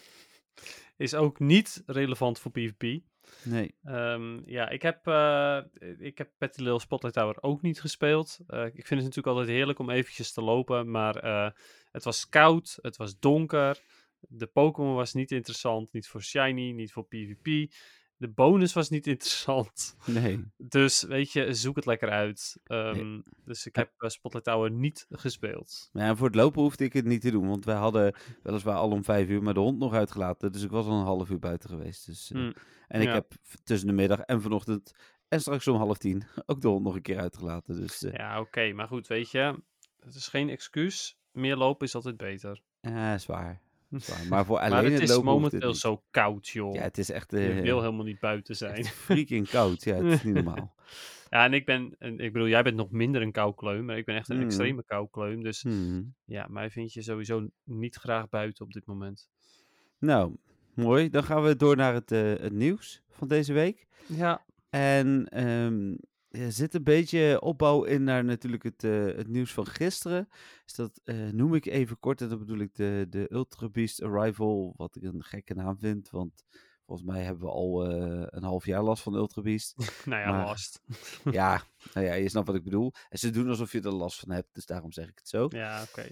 Is 0.97 1.15
ook 1.15 1.39
niet 1.39 1.83
relevant 1.87 2.39
voor 2.39 2.51
PvP. 2.51 3.03
Nee. 3.45 3.75
Ehm, 3.85 4.41
ja, 4.51 4.69
ik 4.69 4.83
heb, 4.83 5.07
eh 5.07 5.59
ik 5.99 6.19
heb 6.19 6.31
Petilil 6.39 6.81
Spotlight 6.81 7.17
Tower 7.17 7.43
ook 7.43 7.63
niet 7.63 7.81
gespeeld. 7.81 8.39
Eh, 8.47 8.65
ik 8.65 8.87
vind 8.87 8.89
het 8.89 8.99
natuurlijk 8.99 9.27
altijd 9.27 9.49
heerlijk 9.49 9.79
om 9.79 9.91
eventjes 9.91 10.33
te 10.33 10.43
lopen, 10.43 10.91
maar 10.91 11.17
eh, 11.17 11.51
het 11.93 12.05
was 12.05 12.29
koud, 12.29 12.79
het 12.83 12.97
was 12.97 13.19
donker. 13.19 13.81
De 14.21 14.47
Pokémon 14.47 14.95
was 14.95 15.13
niet 15.13 15.31
interessant, 15.31 15.93
niet 15.93 16.09
voor 16.09 16.23
Shiny, 16.23 16.71
niet 16.71 16.93
voor 16.93 17.07
PvP. 17.07 17.73
De 18.21 18.29
bonus 18.29 18.73
was 18.73 18.89
niet 18.89 19.07
interessant. 19.07 19.97
Nee. 20.07 20.45
Dus 20.57 21.03
weet 21.03 21.33
je, 21.33 21.55
zoek 21.55 21.77
het 21.77 21.87
lekker 21.87 22.09
uit. 22.11 22.57
Ehm, 22.65 23.21
Dus 23.45 23.67
ik 23.67 23.77
heb 23.77 23.93
eh, 23.99 24.09
Spotlight 24.09 24.47
Tower 24.47 24.71
niet 24.71 25.07
gespeeld. 25.11 25.89
Ja, 25.93 26.01
en 26.09 26.17
voor 26.17 26.27
het 26.27 26.35
lopen 26.37 26.63
hoefde 26.63 26.85
ik 26.85 26.93
het 26.93 27.05
niet 27.05 27.21
te 27.21 27.31
doen, 27.31 27.49
want 27.49 27.65
wij 27.65 27.75
hadden 27.77 28.15
weliswaar 28.43 28.77
al 28.77 28.91
om 28.91 29.05
vijf 29.05 29.29
uur, 29.29 29.43
maar 29.43 29.55
de 29.55 29.61
hond 29.61 29.79
nog 29.79 29.93
uitgelaten. 29.95 30.53
Dus 30.53 30.63
ik 30.63 30.71
was 30.71 30.87
al 30.87 30.99
een 30.99 31.05
half 31.05 31.31
uur 31.31 31.39
buiten 31.39 31.69
geweest. 31.71 32.07
Dus, 32.07 32.31
eh, 32.31 32.39
Hmm, 32.41 32.53
en 32.89 33.01
ik 33.01 33.07
ja. 33.07 33.15
heb 33.15 33.33
tussen 33.65 33.87
de 33.89 33.95
middag 33.95 34.21
en 34.21 34.43
vanochtend 34.43 34.93
en 35.29 35.41
straks 35.41 35.69
om 35.69 35.77
half 35.77 35.99
tien 35.99 36.23
ook 36.47 36.61
de 36.61 36.69
hond 36.69 36.85
nog 36.85 36.95
een 36.95 37.03
keer 37.03 37.19
uitgelaten. 37.19 37.77
Dus 37.81 38.03
eh, 38.03 38.13
Ja, 38.13 38.41
oké, 38.41 38.73
maar 38.73 38.89
goed, 38.89 39.07
weet 39.07 39.31
je, 39.31 39.63
het 40.01 40.15
is 40.15 40.29
geen 40.29 40.49
excuus. 40.49 41.19
Meer 41.33 41.57
lopen 41.57 41.87
is 41.87 41.95
altijd 41.95 42.17
beter. 42.17 42.61
ja, 42.81 43.15
is 43.15 43.27
waar. 43.27 43.61
Is 43.91 44.09
waar. 44.09 44.27
Maar 44.31 44.45
voor 44.45 44.59
alleen 44.59 44.71
maar 44.71 44.85
het 44.85 45.01
is 45.01 45.11
het 45.11 45.23
momenteel 45.23 45.69
niet. 45.69 45.79
zo 45.79 46.03
koud, 46.11 46.49
joh. 46.49 46.75
Ja, 46.75 46.83
het 46.83 46.99
is 46.99 47.11
echt, 47.11 47.31
Je 47.31 47.49
eh 47.49 47.61
wil 47.61 47.81
helemaal 47.81 48.05
niet 48.05 48.21
buiten 48.21 48.57
zijn. 48.57 48.85
freaking 49.07 49.49
koud. 49.49 49.85
Ja, 49.85 49.95
het 49.95 50.13
is 50.13 50.23
niet 50.23 50.35
normaal. 50.35 50.75
Ja, 51.31 51.45
en 51.45 51.53
ik 51.53 51.65
ben, 51.67 51.95
en 51.99 52.19
ik 52.19 52.33
bedoel, 52.33 52.49
jij 52.49 52.63
bent 52.63 52.77
nog 52.77 52.91
minder 52.91 53.23
een 53.23 53.33
koukleum, 53.33 53.85
maar 53.85 53.97
ik 53.99 54.05
ben 54.05 54.17
echt 54.17 54.29
een 54.29 54.37
Mhm. 54.37 54.45
extreme 54.45 54.85
koukleum. 54.85 55.43
Dus 55.43 55.63
Hmm. 55.63 56.15
ja, 56.25 56.47
mij 56.51 56.71
vind 56.71 56.93
je 56.93 57.03
sowieso 57.03 57.49
niet 57.65 57.95
graag 57.97 58.29
buiten 58.29 58.65
op 58.65 58.73
dit 58.73 58.87
moment. 58.87 59.29
Nou, 59.99 60.37
mooi. 60.75 61.09
Dan 61.11 61.25
gaan 61.25 61.43
we 61.43 61.57
door 61.57 61.77
naar 61.77 61.95
het, 61.95 62.13
eh, 62.13 62.21
het 62.21 62.53
nieuws 62.53 63.03
van 63.09 63.29
deze 63.29 63.53
week. 63.53 63.87
Ja, 64.07 64.45
En 64.71 65.27
ehm, 65.29 65.95
er 66.29 66.53
zit 66.53 66.75
een 66.75 66.83
beetje 66.85 67.41
opbouw 67.41 67.85
in 67.85 68.05
naar 68.05 68.25
natuurlijk 68.25 68.63
het, 68.63 68.85
eh, 68.85 69.05
het 69.05 69.29
nieuws 69.29 69.53
van 69.53 69.67
gisteren. 69.67 70.29
Dus 70.65 70.75
dat 70.75 71.01
eh, 71.05 71.17
noem 71.17 71.55
ik 71.55 71.67
even 71.67 71.99
kort. 72.01 72.21
En 72.21 72.29
dan 72.29 72.39
bedoel 72.39 72.59
ik 72.59 72.75
de, 72.75 73.07
de 73.11 73.27
Ultra 73.33 73.69
Beast 73.69 74.03
Arrival. 74.03 74.75
Wat 74.77 74.97
ik 74.97 75.03
een 75.03 75.25
gekke 75.25 75.55
naam 75.55 75.79
vind. 75.79 76.11
Want 76.11 76.45
volgens 76.87 77.09
mij 77.09 77.23
hebben 77.23 77.45
we 77.45 77.51
al 77.53 77.91
eh, 77.91 78.23
een 78.27 78.43
half 78.43 78.67
jaar 78.67 78.83
last 78.83 79.03
van 79.03 79.15
Ultra 79.15 79.43
Beast. 79.43 79.75
nou 80.05 80.21
ja, 80.23 80.31
Maar- 80.31 80.45
last. 80.47 80.83
ja, 81.31 81.63
nou 81.95 82.07
ja, 82.07 82.15
je 82.15 82.29
snapt 82.29 82.47
wat 82.47 82.57
ik 82.57 82.65
bedoel. 82.65 82.93
En 83.09 83.19
ze 83.19 83.31
doen 83.31 83.49
alsof 83.49 83.73
je 83.73 83.81
er 83.81 83.93
last 83.95 84.19
van 84.21 84.31
hebt. 84.31 84.49
Dus 84.53 84.67
daarom 84.67 84.93
zeg 84.93 85.09
ik 85.09 85.19
het 85.19 85.29
zo. 85.29 85.47
Ja, 85.49 85.83
oké. 85.83 86.07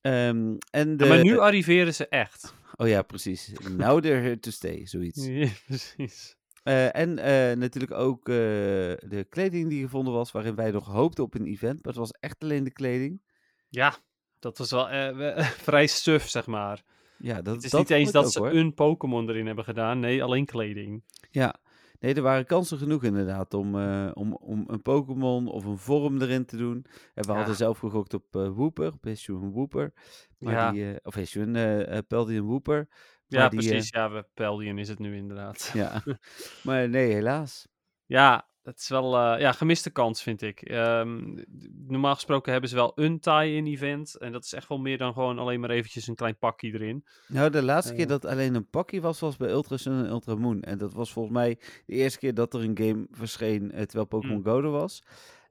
Ehm, 0.00 0.56
en 0.70 0.96
de, 0.96 1.04
Ja, 1.04 1.08
maar 1.14 1.22
nu 1.22 1.38
arriveren 1.38 1.94
ze 1.94 2.08
echt. 2.08 2.54
Oh 2.76 2.88
ja, 2.88 3.02
precies. 3.02 3.52
Now 3.76 4.00
they're 4.02 4.20
here 4.20 4.38
to 4.38 4.50
stay, 4.50 4.86
zoiets. 4.86 5.26
Ja, 5.26 5.48
precies. 5.66 6.36
Eh, 6.64 6.96
en 6.96 7.18
eh, 7.18 7.56
natuurlijk 7.56 7.92
ook 7.92 8.28
eh, 8.28 8.34
de 8.34 9.26
kleding 9.28 9.68
die 9.68 9.82
gevonden 9.82 10.12
was, 10.12 10.32
waarin 10.32 10.54
wij 10.54 10.70
nog 10.70 10.86
hoopten 10.86 11.24
op 11.24 11.34
een 11.34 11.46
event. 11.46 11.74
Maar 11.84 11.92
het 11.92 11.96
was 12.00 12.10
echt 12.20 12.42
alleen 12.42 12.64
de 12.64 12.72
kleding. 12.72 13.22
Ja, 13.68 13.96
dat 14.38 14.58
was 14.58 14.70
wel 14.70 14.88
we- 14.88 15.34
vrij 15.68 15.86
suf, 15.86 16.28
zeg 16.28 16.46
maar. 16.46 16.82
Ja, 17.18 17.42
dat, 17.42 17.54
Het 17.54 17.64
is 17.64 17.70
dat 17.70 17.80
niet 17.80 17.90
eens 17.90 18.10
dat 18.12 18.32
ze 18.32 18.38
hoor. 18.38 18.50
een 18.52 18.74
Pokémon 18.74 19.28
erin 19.28 19.46
hebben 19.46 19.64
gedaan. 19.64 19.98
Nee, 19.98 20.22
alleen 20.22 20.44
kleding. 20.46 21.04
Ja, 21.30 21.54
Nee, 21.98 22.14
er 22.14 22.22
waren 22.22 22.46
kansen 22.46 22.78
genoeg 22.78 23.04
inderdaad 23.04 23.54
om, 23.54 23.74
om, 24.12 24.34
om 24.34 24.64
een 24.66 24.82
Pokémon 24.82 25.48
of 25.48 25.64
een 25.64 25.78
vorm 25.78 26.20
erin 26.22 26.44
te 26.44 26.56
doen. 26.56 26.84
En 27.14 27.24
we 27.26 27.30
Ja. 27.32 27.36
hadden 27.36 27.56
zelf 27.56 27.78
gegokt 27.78 28.14
op 28.14 28.24
Wooper, 28.30 28.92
op 28.92 29.04
Hisuian 29.04 29.50
Wooper. 29.50 29.92
Maar 30.38 30.52
Ja. 30.52 30.70
die, 30.72 30.98
of 31.02 31.14
Hisuian 31.14 32.04
Peldian 32.06 32.44
Wooper. 32.46 32.88
Ja, 33.34 33.48
die, 33.48 33.60
eh, 33.60 33.66
precies. 33.68 33.90
Ja, 33.90 34.10
we 34.10 34.26
Peldian 34.34 34.78
is 34.78 34.88
het 34.88 34.98
nu 34.98 35.16
inderdaad. 35.16 35.70
ja, 35.74 36.02
maar 36.64 36.88
nee, 36.88 37.12
helaas. 37.12 37.68
Ja, 38.06 38.48
het 38.62 38.78
is 38.78 38.88
wel 38.88 39.16
eh, 39.16 39.40
ja, 39.40 39.52
gemiste 39.52 39.90
kans, 39.90 40.22
vind 40.22 40.42
ik. 40.42 40.62
Ehm, 40.62 41.38
normaal 41.86 42.14
gesproken 42.14 42.52
hebben 42.52 42.70
ze 42.70 42.76
wel 42.76 42.92
een 42.94 43.20
tie-in 43.20 43.66
event. 43.66 44.14
En 44.18 44.32
dat 44.32 44.44
is 44.44 44.52
echt 44.52 44.68
wel 44.68 44.78
meer 44.78 44.98
dan 44.98 45.12
gewoon 45.12 45.38
alleen 45.38 45.60
maar 45.60 45.70
eventjes 45.70 46.06
een 46.06 46.14
klein 46.14 46.38
pakje 46.38 46.72
erin. 46.72 47.04
Nou, 47.26 47.50
de 47.50 47.62
laatste 47.62 47.92
keer 47.92 48.02
Eh. 48.02 48.08
dat 48.08 48.24
alleen 48.24 48.54
een 48.54 48.68
pakje 48.70 49.00
was, 49.00 49.20
was 49.20 49.36
bij 49.36 49.50
Ultra 49.50 49.76
Sun 49.76 49.92
en 50.04 50.06
Ultra 50.10 50.34
Moon. 50.34 50.62
En 50.62 50.78
dat 50.78 50.92
was 50.92 51.12
volgens 51.12 51.34
mij 51.34 51.58
de 51.86 51.94
eerste 51.94 52.18
keer 52.18 52.34
dat 52.34 52.54
er 52.54 52.60
een 52.60 52.78
game 52.78 53.06
verscheen 53.10 53.72
eh, 53.72 53.82
terwijl 53.82 54.06
Pokémon 54.06 54.36
Mm. 54.36 54.44
Go 54.44 54.62
er 54.62 54.70
was. 54.70 55.02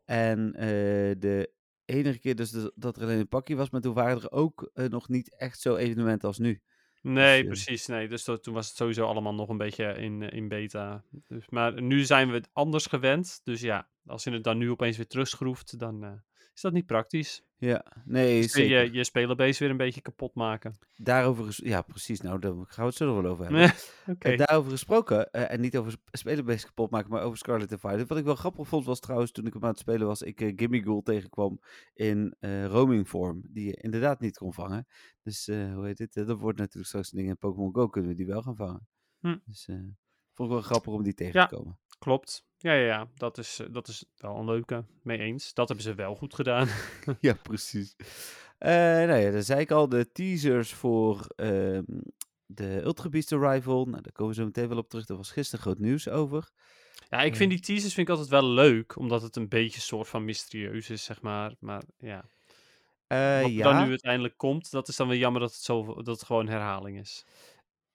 En 0.06 0.54
eh, 0.56 0.68
de 1.20 1.52
enige 1.86 2.20
keer 2.20 2.36
dus 2.36 2.52
dat 2.76 2.98
er 2.98 3.04
alleen 3.04 3.20
een 3.20 3.28
pakje 3.28 3.56
was, 3.56 3.70
maar 3.70 3.82
toen 3.82 3.94
waren 3.94 4.22
er 4.22 4.32
ook 4.32 4.70
eh, 4.74 4.86
nog 4.86 5.10
niet 5.10 5.36
echt 5.38 5.60
zo 5.60 5.76
evenementen 5.76 6.28
als 6.28 6.38
nu. 6.38 6.62
Nee, 7.04 7.42
eh, 7.42 7.48
precies. 7.48 7.86
Nee, 7.86 8.08
dus 8.08 8.24
dat, 8.24 8.44
toen 8.44 8.54
was 8.54 8.68
het 8.68 8.76
sowieso 8.76 9.06
allemaal 9.06 9.34
nog 9.34 9.50
een 9.50 9.58
beetje 9.58 9.94
in, 9.94 10.22
eh, 10.22 10.38
in 10.38 10.48
beta. 10.48 11.04
Dus, 11.28 11.50
maar 11.50 11.82
nu 11.82 12.04
zijn 12.04 12.28
we 12.28 12.34
het 12.34 12.50
anders 12.54 12.86
gewend. 12.86 13.42
Dus 13.44 13.62
ja, 13.62 13.90
als 14.06 14.24
je 14.24 14.32
het 14.32 14.44
dan 14.44 14.58
nu 14.58 14.70
opeens 14.72 14.98
weer 14.98 15.08
terugschroeft, 15.08 15.80
dan 15.80 16.04
eh, 16.04 16.12
is 16.54 16.62
dat 16.62 16.74
niet 16.74 16.86
praktisch. 16.86 17.42
Ja, 17.64 17.86
nee, 18.06 18.42
Dus 18.42 18.52
zeker. 18.52 18.84
je 18.84 18.92
je 18.94 19.04
spelerbase 19.04 19.60
weer 19.60 19.70
een 19.70 19.78
beetje 19.78 20.02
kapot 20.02 20.36
maken. 20.36 20.76
Daarover, 20.96 21.68
ja 21.68 21.82
precies, 21.82 22.22
nou 22.22 22.40
daar 22.40 22.52
gaan 22.54 22.66
we 22.84 22.84
het 22.84 22.96
zo 22.96 23.06
nog 23.14 23.22
wel 23.22 23.32
over 23.32 23.44
hebben. 23.46 23.72
Eh, 24.20 24.38
daarover 24.38 24.72
gesproken, 24.72 25.32
eh, 25.32 25.52
en 25.52 25.62
niet 25.62 25.78
over 25.78 25.92
sp- 25.92 26.08
spelenbeest 26.12 26.66
kapot 26.66 26.90
maken, 26.90 27.10
maar 27.10 27.22
over 27.24 27.38
Scarlet 27.38 27.72
and 27.72 27.80
Violet. 27.80 28.08
Wat 28.08 28.18
ik 28.18 28.24
wel 28.24 28.36
grappig 28.36 28.68
vond 28.68 28.86
was 28.86 29.00
trouwens, 29.00 29.32
toen 29.32 29.46
ik 29.46 29.54
hem 29.54 29.64
aan 29.64 29.70
het 29.70 29.80
spelen 29.80 30.08
was, 30.08 30.22
ik 30.22 30.42
uh, 30.42 30.54
Gimme 30.56 30.82
Ghoul 30.82 31.02
tegenkwam 31.02 31.60
in 31.94 32.36
eh 32.40 32.66
roaming 32.66 33.10
vorm, 33.10 33.42
die 33.50 33.66
je 33.66 33.74
inderdaad 33.82 34.20
niet 34.20 34.38
kon 34.38 34.54
vangen. 34.54 34.88
Dus, 35.22 35.46
hoe 35.48 35.86
heet 35.86 36.16
eh, 36.16 36.26
dat 36.28 36.40
wordt 36.40 36.58
natuurlijk 36.60 36.88
straks 36.88 37.12
een 37.12 37.18
ding 37.18 37.30
in 37.30 37.38
Pokémon 37.38 37.74
Go, 37.76 37.88
kunnen 37.88 38.10
we 38.12 38.16
die 38.18 38.26
wel 38.26 38.42
gaan 38.42 38.56
vangen. 38.56 38.88
Hm. 39.20 39.38
Dus, 39.46 39.66
vond 40.34 40.50
ik 40.50 40.56
wel 40.56 40.62
grappig 40.64 40.94
om 40.94 41.04
die 41.04 41.14
tegen 41.14 41.40
Ja. 41.40 41.46
te 41.46 41.56
komen. 41.56 41.80
Klopt. 42.04 42.46
Ja, 42.58 42.74
ja, 42.74 42.86
ja. 42.86 43.08
Dat 43.16 43.38
is, 43.38 43.60
eh, 43.60 43.68
dat 43.72 43.88
is 43.88 44.06
wel 44.18 44.36
een 44.36 44.46
leuke. 44.46 44.86
Mee 45.02 45.18
eens. 45.18 45.54
Dat 45.54 45.68
hebben 45.68 45.86
ze 45.86 45.94
wel 45.94 46.16
goed 46.16 46.34
gedaan. 46.34 46.68
ja, 47.20 47.34
precies. 47.34 47.96
Eh 48.58 48.72
nou 48.72 49.16
ja, 49.16 49.32
dan 49.32 49.44
zei 49.44 49.60
ik 49.60 49.72
al, 49.72 49.90
de 49.90 50.12
teasers 50.12 50.74
voor 50.74 51.26
ehm, 51.36 51.84
de 52.46 52.82
Ultra 52.84 53.10
Beast 53.10 53.32
Arrival, 53.32 53.86
nou 53.86 54.02
daar 54.02 54.12
komen 54.12 54.34
we 54.34 54.40
zo 54.40 54.46
meteen 54.46 54.68
wel 54.68 54.78
op 54.78 54.90
terug, 54.90 55.08
er 55.08 55.16
was 55.16 55.32
gisteren 55.32 55.66
groot 55.66 55.80
nieuws 55.80 56.10
over. 56.10 56.50
Ja, 57.10 57.22
ik 57.22 57.36
vind 57.36 57.50
die 57.50 57.60
teasers 57.60 57.94
vind 57.94 58.08
ik 58.08 58.14
altijd 58.14 58.32
wel 58.32 58.50
leuk. 58.50 58.96
Omdat 58.98 59.22
het 59.22 59.36
een 59.36 59.50
beetje 59.50 59.82
soort 59.82 60.08
van 60.08 60.26
mysterieus 60.26 60.90
is, 60.90 61.04
zeg 61.04 61.22
maar. 61.22 61.54
Maar 61.60 61.84
ja. 61.98 62.26
Eh, 63.08 63.42
Wat 63.42 63.52
ja. 63.52 63.64
dan 63.64 63.84
nu 63.84 63.90
uiteindelijk 63.90 64.38
komt, 64.38 64.72
dat 64.72 64.88
is 64.88 64.96
dan 64.96 65.08
weer 65.08 65.18
jammer 65.18 65.42
dat 65.42 65.52
het, 65.52 65.62
zo, 65.62 65.86
dat 65.96 66.16
het 66.16 66.24
gewoon 66.24 66.48
herhaling 66.48 67.00
is. 67.00 67.26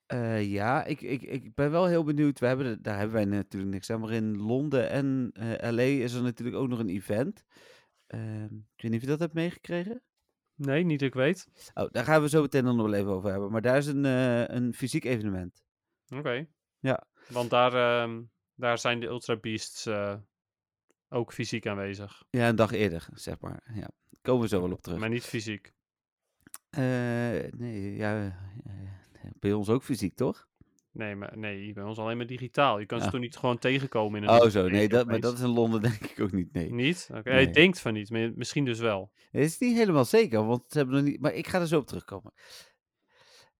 Eh, 0.09 0.51
ja, 0.51 0.83
ik, 0.85 1.01
ik, 1.01 1.21
ik 1.21 1.53
ben 1.55 1.71
wel 1.71 1.85
heel 1.85 2.03
benieuwd. 2.03 2.39
We 2.39 2.45
hebben, 2.45 2.65
er- 2.65 2.81
daar 2.81 2.97
hebben 2.97 3.15
wij 3.15 3.25
natuurlijk 3.25 3.71
niks 3.71 3.89
aan. 3.89 3.99
Maar 3.99 4.11
in 4.11 4.37
Londen 4.37 4.89
en 4.89 5.29
eh, 5.33 5.71
LA 5.71 5.81
is 5.81 6.13
er 6.13 6.21
natuurlijk 6.23 6.57
ook 6.57 6.67
nog 6.67 6.79
een 6.79 6.89
event. 6.89 7.43
Ehm, 8.07 8.43
ik 8.55 8.81
weet 8.81 8.91
niet 8.91 8.93
of 8.95 9.01
je 9.01 9.07
dat 9.07 9.19
hebt 9.19 9.33
meegekregen. 9.33 10.03
Nee, 10.55 10.83
niet 10.83 10.99
dat 10.99 11.07
ik 11.07 11.13
weet. 11.13 11.47
Oh, 11.73 11.89
daar 11.91 12.03
gaan 12.03 12.21
we 12.21 12.29
zo 12.29 12.41
meteen 12.41 12.63
dan 12.63 12.75
nog 12.75 12.85
wel 12.85 12.95
even 12.99 13.11
over 13.11 13.29
hebben. 13.31 13.51
Maar 13.51 13.61
daar 13.61 13.77
is 13.77 13.85
een, 13.87 14.05
eh, 14.05 14.43
een 14.47 14.73
fysiek 14.73 15.03
evenement. 15.03 15.63
Oké. 16.15 16.47
Ja. 16.79 17.07
Want 17.27 17.49
daar, 17.49 17.73
ehm, 17.73 18.21
daar 18.53 18.77
zijn 18.77 18.99
de 18.99 19.07
Ultra 19.07 19.35
Beasts 19.37 19.85
eh, 19.85 20.15
ook 21.09 21.33
fysiek 21.33 21.67
aanwezig. 21.67 22.23
Ja, 22.29 22.47
een 22.49 22.55
dag 22.55 22.71
eerder, 22.71 23.07
zeg 23.13 23.39
maar. 23.39 23.71
Ja, 23.73 23.89
komen 24.21 24.41
we 24.41 24.47
zo 24.47 24.61
wel 24.61 24.71
op 24.71 24.81
terug. 24.81 24.99
Maar 24.99 25.09
niet 25.09 25.23
fysiek. 25.25 25.73
Eh, 26.69 26.81
nee, 27.57 27.95
ja, 27.95 28.25
eh, 28.65 28.98
bij 29.39 29.53
ons 29.53 29.69
ook 29.69 29.83
fysiek, 29.83 30.15
toch? 30.15 30.47
Nee, 30.91 31.15
maar, 31.15 31.37
nee, 31.37 31.73
bij 31.73 31.83
ons 31.83 31.97
alleen 31.97 32.17
maar 32.17 32.25
digitaal. 32.25 32.79
Je 32.79 32.85
kan 32.85 32.97
ze 32.99 33.05
Ja. 33.05 33.11
toch 33.11 33.19
niet 33.19 33.37
gewoon 33.37 33.57
tegenkomen 33.57 34.21
in 34.23 34.27
een 34.29 34.41
Oh, 34.41 34.49
zo. 34.49 34.67
Nee, 34.67 34.89
dat, 34.89 35.07
maar 35.07 35.19
dat 35.19 35.33
is 35.33 35.39
in 35.39 35.47
Londen 35.47 35.81
denk 35.89 36.01
ik 36.05 36.19
ook 36.19 36.31
niet. 36.31 36.53
Nee. 36.53 36.71
Niet? 36.73 37.09
Oké, 37.13 37.29
Nee. 37.29 37.45
Je 37.47 37.53
denkt 37.53 37.79
van 37.79 37.93
niet, 37.93 38.09
maar 38.09 38.31
misschien 38.35 38.65
dus 38.65 38.79
wel. 38.79 39.11
Het 39.31 39.43
is 39.43 39.59
niet 39.59 39.75
helemaal 39.77 40.05
zeker, 40.05 40.45
want 40.45 40.63
ze 40.67 40.77
hebben 40.77 40.95
nog 40.95 41.05
niet. 41.05 41.19
Maar 41.21 41.33
ik 41.33 41.47
ga 41.47 41.59
er 41.59 41.67
zo 41.67 41.79
op 41.79 41.87
terugkomen. 41.87 42.33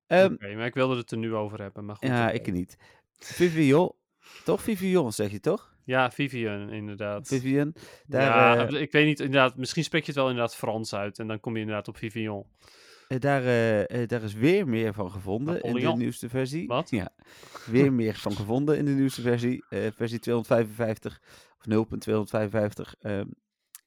Oké, 0.08 0.56
maar 0.56 0.66
ik 0.66 0.74
wilde 0.74 0.96
het 0.98 1.12
er 1.12 1.18
nu 1.18 1.34
over 1.36 1.62
hebben. 1.62 1.86
Maar 1.86 1.96
goed, 1.96 2.08
ja, 2.08 2.32
ik 2.32 2.52
niet. 2.52 2.78
Vivian, 3.18 3.94
toch 4.44 4.62
Vivian 4.62 5.14
zeg 5.14 5.32
je 5.32 5.40
toch? 5.40 5.78
Ja, 5.86 6.12
Vivian, 6.12 6.70
inderdaad. 6.70 7.28
Vivian. 7.28 7.74
Daar, 8.06 8.22
ja, 8.22 8.68
eh, 8.68 8.82
ik 8.82 8.92
weet 8.92 9.06
niet, 9.06 9.20
inderdaad, 9.20 9.58
misschien 9.58 9.84
spreek 9.84 10.02
je 10.02 10.08
het 10.08 10.16
wel 10.20 10.30
inderdaad 10.30 10.56
Frans 10.56 10.94
uit 10.96 11.20
en 11.20 11.28
dan 11.28 11.40
kom 11.40 11.54
je 11.54 11.60
inderdaad 11.60 11.88
op 11.88 11.98
Vivian. 11.98 12.46
Eh, 13.10 13.20
daar, 13.20 13.44
eh, 13.44 14.01
eh, 14.01 14.08
daar 14.08 14.24
is 14.24 14.34
weer 14.34 14.68
meer 14.68 14.94
van 14.94 15.12
gevonden 15.12 15.62
in 15.62 15.74
de 15.74 15.96
nieuwste 15.96 16.30
versie. 16.30 16.68
Wat? 16.68 16.89
Ja, 16.89 17.10
weer 17.66 17.94
meer 18.01 18.16
van 18.16 18.32
gevonden 18.32 18.78
in 18.78 18.86
de 18.86 18.92
nieuwste 18.92 19.22
versie. 19.22 19.63
versie 19.70 20.20
255 20.20 21.22
of 21.58 21.66
0.255. 21.66 22.96
Ehm, 23.00 23.25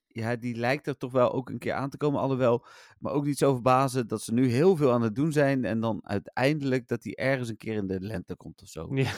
ja, 0.06 0.36
die 0.36 0.54
lijkt 0.54 0.86
er 0.86 0.96
toch 0.96 1.12
wel 1.12 1.32
ook 1.32 1.48
een 1.48 1.58
keer 1.58 1.72
aan 1.72 1.90
te 1.90 1.96
komen. 1.96 2.20
Alhoewel, 2.20 2.64
maar 2.98 3.12
ook 3.12 3.24
niet 3.24 3.38
zo 3.38 3.52
verbazen 3.52 4.06
dat 4.06 4.22
ze 4.22 4.32
nu 4.32 4.46
heel 4.46 4.76
veel 4.76 4.92
aan 4.92 5.02
het 5.02 5.14
doen 5.14 5.32
zijn. 5.32 5.64
En 5.64 5.80
dan 5.80 6.00
uiteindelijk 6.04 6.88
dat 6.88 7.02
die 7.02 7.16
ergens 7.16 7.48
een 7.48 7.56
keer 7.56 7.74
in 7.74 7.86
de 7.86 8.00
lente 8.00 8.36
komt 8.36 8.62
of 8.62 8.68
zo. 8.68 8.88
Ja, 8.94 9.12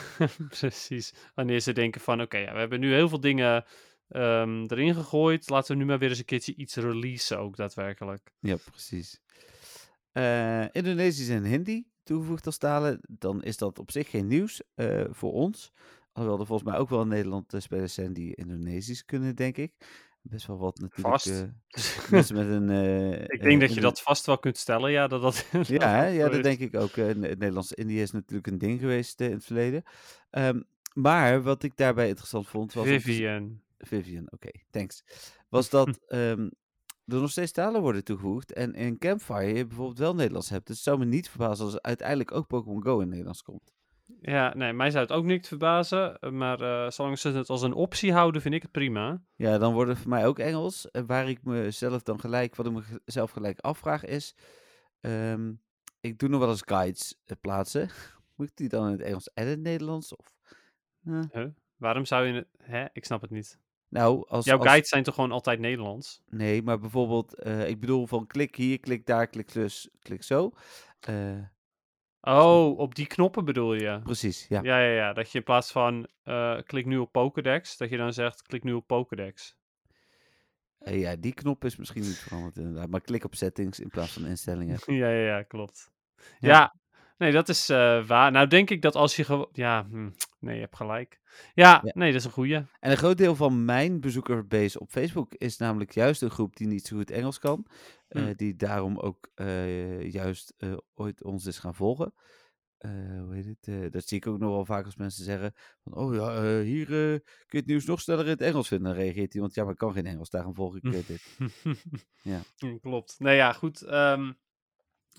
precies. 0.48 1.14
Wanneer 1.34 1.60
ze 1.60 1.72
denken 1.72 2.00
van, 2.00 2.20
oké, 2.20 2.38
ja, 2.38 2.52
we 2.52 2.58
hebben 2.58 2.80
nu 2.80 2.92
heel 2.92 3.08
veel 3.08 3.20
dingen 3.20 3.64
ehm, 4.08 4.64
erin 4.66 4.94
gegooid, 4.94 5.48
laten 5.48 5.72
we 5.72 5.82
nu 5.82 5.88
maar 5.88 5.98
weer 5.98 6.08
eens 6.08 6.18
een 6.18 6.24
keertje 6.24 6.54
iets 6.54 6.76
releasen 6.76 7.38
ook 7.38 7.56
daadwerkelijk. 7.56 8.32
Ja, 8.40 8.56
precies. 8.70 9.22
Eh, 10.14 10.64
Indonesisch 10.72 11.28
en 11.28 11.44
Hindi 11.44 11.86
toegevoegd 12.02 12.46
als 12.46 12.58
talen, 12.58 13.00
dan 13.08 13.42
is 13.42 13.56
dat 13.56 13.78
op 13.78 13.90
zich 13.90 14.10
geen 14.10 14.26
nieuws 14.26 14.62
eh, 14.74 15.04
voor 15.10 15.32
ons. 15.32 15.72
Alhoewel 16.12 16.40
er 16.40 16.46
volgens 16.46 16.70
mij 16.70 16.78
ook 16.78 16.88
wel 16.88 17.02
in 17.02 17.08
Nederland 17.08 17.54
eh, 17.54 17.60
spelers 17.60 17.94
zijn 17.94 18.12
die 18.12 18.34
Indonesisch 18.34 19.04
kunnen, 19.04 19.36
denk 19.36 19.56
ik. 19.56 19.72
Best 20.22 20.46
wel 20.46 20.58
wat 20.58 20.78
natuurlijk. 20.78 21.08
Vast. 21.08 21.46
mensen 22.10 22.36
met 22.36 22.46
een... 22.46 22.70
Ik 23.30 23.42
denk 23.42 23.60
dat 23.60 23.74
je 23.74 23.80
dat 23.80 24.02
vast 24.02 24.26
wel 24.26 24.38
kunt 24.38 24.56
stellen, 24.56 24.90
ja, 24.90 25.06
dat 25.06 25.22
dat... 25.22 25.46
Ja, 25.68 25.88
hè? 25.88 26.06
ja 26.06 26.28
dat 26.28 26.42
denk 26.42 26.58
ik 26.58 26.76
ook. 26.76 26.96
Nederlands-Indië 26.96 28.00
is 28.00 28.10
natuurlijk 28.10 28.46
een 28.46 28.58
ding 28.58 28.80
geweest 28.80 29.20
in 29.20 29.30
het 29.30 29.44
verleden. 29.44 29.82
Ehm, 30.30 30.60
maar 30.92 31.42
wat 31.42 31.62
ik 31.62 31.76
daarbij 31.76 32.08
interessant 32.08 32.48
vond 32.48 32.72
was... 32.72 32.86
Vivian. 32.86 33.60
Vivian, 33.78 34.26
oké, 34.30 34.50
thanks. 34.70 35.04
Was 35.48 35.70
dat 35.70 35.98
ehm, 36.06 36.48
er 37.06 37.20
nog 37.20 37.30
steeds 37.30 37.52
talen 37.52 37.80
worden 37.80 38.04
toegevoegd. 38.04 38.52
En 38.52 38.74
in 38.74 38.98
Campfire 38.98 39.54
je 39.54 39.66
bijvoorbeeld 39.66 39.98
wel 39.98 40.14
Nederlands 40.14 40.48
hebt. 40.48 40.66
Dus 40.66 40.76
het 40.76 40.84
zou 40.84 40.98
me 40.98 41.04
niet 41.04 41.28
verbazen 41.28 41.64
als 41.64 41.80
uiteindelijk 41.80 42.32
ook 42.32 42.46
Pokémon 42.46 42.82
Go 42.82 43.00
in 43.00 43.08
Nederlands 43.08 43.42
komt. 43.42 43.74
Ja, 44.20 44.54
nee, 44.54 44.72
mij 44.72 44.90
zou 44.90 45.02
het 45.02 45.12
ook 45.12 45.24
niet 45.24 45.48
verbazen, 45.48 46.18
eh, 46.18 46.30
maar 46.30 46.60
eh, 46.60 46.90
zolang 46.90 47.18
ze 47.18 47.28
het 47.28 47.48
als 47.48 47.62
een 47.62 47.72
optie 47.72 48.12
houden, 48.12 48.42
vind 48.42 48.54
ik 48.54 48.62
het 48.62 48.70
prima. 48.70 49.22
Ja, 49.34 49.58
dan 49.58 49.72
wordt 49.72 49.90
het 49.90 49.98
voor 49.98 50.08
mij 50.10 50.26
ook 50.26 50.38
Engels. 50.38 50.90
En 50.90 51.06
waar 51.06 51.28
ik 51.28 51.42
mezelf 51.42 52.02
dan 52.02 52.20
gelijk, 52.20 52.56
wat 52.56 52.66
ik 52.66 52.72
mezelf 53.04 53.30
gelijk 53.30 53.58
afvraag 53.60 54.04
is... 54.04 54.34
ehm, 55.00 55.52
ik 56.00 56.18
doe 56.18 56.28
nog 56.28 56.40
wel 56.40 56.48
eens 56.50 56.62
guides 56.64 57.20
eh, 57.24 57.36
plaatsen. 57.40 57.88
Moet 58.36 58.48
ik 58.48 58.56
die 58.56 58.68
dan 58.68 58.86
in 58.86 58.92
het 58.92 59.02
Engels 59.02 59.32
en 59.32 59.44
in 59.44 59.50
het 59.50 59.60
Nederlands? 59.60 60.16
Of, 60.16 60.34
eh, 61.04 61.20
Huh? 61.32 61.46
Waarom 61.76 62.04
zou 62.04 62.26
je 62.26 62.32
het... 62.32 62.48
Hè? 62.56 62.86
Ik 62.92 63.04
snap 63.04 63.20
het 63.20 63.30
niet. 63.30 63.58
Nou, 63.94 64.24
als... 64.28 64.44
Jouw 64.44 64.58
als- 64.58 64.66
guides 64.66 64.88
zijn 64.88 65.02
toch 65.02 65.14
gewoon 65.14 65.32
altijd 65.32 65.58
Nederlands? 65.58 66.22
Nee, 66.30 66.62
maar 66.62 66.78
bijvoorbeeld, 66.78 67.34
eh, 67.34 67.68
ik 67.68 67.80
bedoel 67.80 68.06
van 68.06 68.26
klik 68.26 68.56
hier, 68.56 68.80
klik 68.80 69.06
daar, 69.06 69.26
klik 69.26 69.50
zus, 69.50 69.88
klik 70.00 70.22
zo. 70.22 70.52
Eh, 71.00 71.38
Oh, 72.20 72.78
op 72.78 72.94
die 72.94 73.06
knoppen 73.06 73.44
bedoel 73.44 73.74
je? 73.74 74.00
precies, 74.02 74.46
ja. 74.48 74.62
Ja, 74.62 74.78
ja, 74.78 74.92
ja. 74.92 75.12
Dat 75.12 75.32
je 75.32 75.38
in 75.38 75.44
plaats 75.44 75.72
van 75.72 76.08
eh, 76.22 76.58
klik 76.66 76.86
nu 76.86 76.98
op 76.98 77.12
Pokédex, 77.12 77.76
dat 77.76 77.90
je 77.90 77.96
dan 77.96 78.12
zegt 78.12 78.42
klik 78.42 78.62
nu 78.62 78.72
op 78.72 78.86
Pokédex. 78.86 79.56
Ja, 80.78 81.16
die 81.16 81.34
knop 81.34 81.64
is 81.64 81.76
misschien 81.76 82.02
niet 82.02 82.18
veranderd 82.18 82.56
inderdaad. 82.56 82.88
Maar 82.88 83.00
klik 83.00 83.24
op 83.24 83.34
settings 83.34 83.80
in 83.80 83.88
plaats 83.88 84.12
van 84.12 84.26
instellingen. 84.26 84.78
ja, 84.86 85.08
ja, 85.08 85.26
ja, 85.26 85.42
klopt. 85.42 85.90
Ja. 86.16 86.48
Ja, 86.48 86.74
nee, 87.16 87.32
dat 87.32 87.48
is 87.48 87.66
waar. 88.06 88.30
Nou, 88.30 88.46
denk 88.46 88.70
ik 88.70 88.82
dat 88.82 88.94
als 88.94 89.16
je 89.16 89.24
gewoon... 89.24 89.48
Ja, 89.52 89.86
hm, 89.90 90.10
nee, 90.44 90.54
je 90.54 90.60
hebt 90.60 90.76
gelijk. 90.76 91.20
Ja, 91.54 91.80
Ja. 91.84 91.92
nee, 91.94 92.10
dat 92.12 92.20
is 92.20 92.26
een 92.26 92.32
goeie. 92.32 92.54
En 92.54 92.90
een 92.90 92.96
groot 92.96 93.18
deel 93.18 93.36
van 93.36 93.64
mijn 93.64 94.00
bezoekerbase 94.00 94.80
op 94.80 94.90
Facebook 94.90 95.34
is 95.34 95.56
namelijk 95.56 95.90
juist 95.92 96.22
een 96.22 96.30
groep 96.30 96.56
die 96.56 96.66
niet 96.66 96.86
zo 96.86 96.96
goed 96.96 97.10
Engels 97.10 97.38
kan. 97.38 97.66
eh, 98.08 98.22
Hm. 98.22 98.34
Die 98.36 98.56
daarom 98.56 98.98
ook 98.98 99.30
eh, 99.34 100.10
juist 100.10 100.54
eh, 100.58 100.76
ooit 100.94 101.24
ons 101.24 101.46
is 101.46 101.58
gaan 101.58 101.74
volgen. 101.74 102.14
Hoe 103.24 103.34
heet 103.34 103.56
het? 103.60 103.92
dat 103.92 104.08
zie 104.08 104.16
ik 104.16 104.26
ook 104.26 104.38
nog 104.38 104.50
wel 104.50 104.64
vaak 104.64 104.84
als 104.84 104.96
mensen 104.96 105.24
zeggen 105.24 105.52
van, 105.82 105.94
oh 105.94 106.14
ja, 106.14 106.60
hier 106.60 106.86
kun 106.86 107.22
je 107.46 107.56
het 107.58 107.66
nieuws 107.66 107.84
nog 107.84 108.00
sneller 108.00 108.24
in 108.24 108.30
het 108.30 108.40
Engels 108.40 108.68
vinden. 108.68 108.88
Dan 108.92 109.02
reageert 109.02 109.34
iemand, 109.34 109.54
ja, 109.54 109.62
maar 109.62 109.72
ik 109.72 109.78
kan 109.78 109.92
geen 109.92 110.06
Engels, 110.06 110.30
daarom 110.30 110.54
volg 110.54 110.76
ik 110.76 111.06
dit. 111.06 111.38
Ja. 112.22 112.40
Klopt. 112.80 113.14
Nou 113.18 113.36
ja, 113.36 113.52
goed. 113.52 113.82
ehm, 113.82 114.32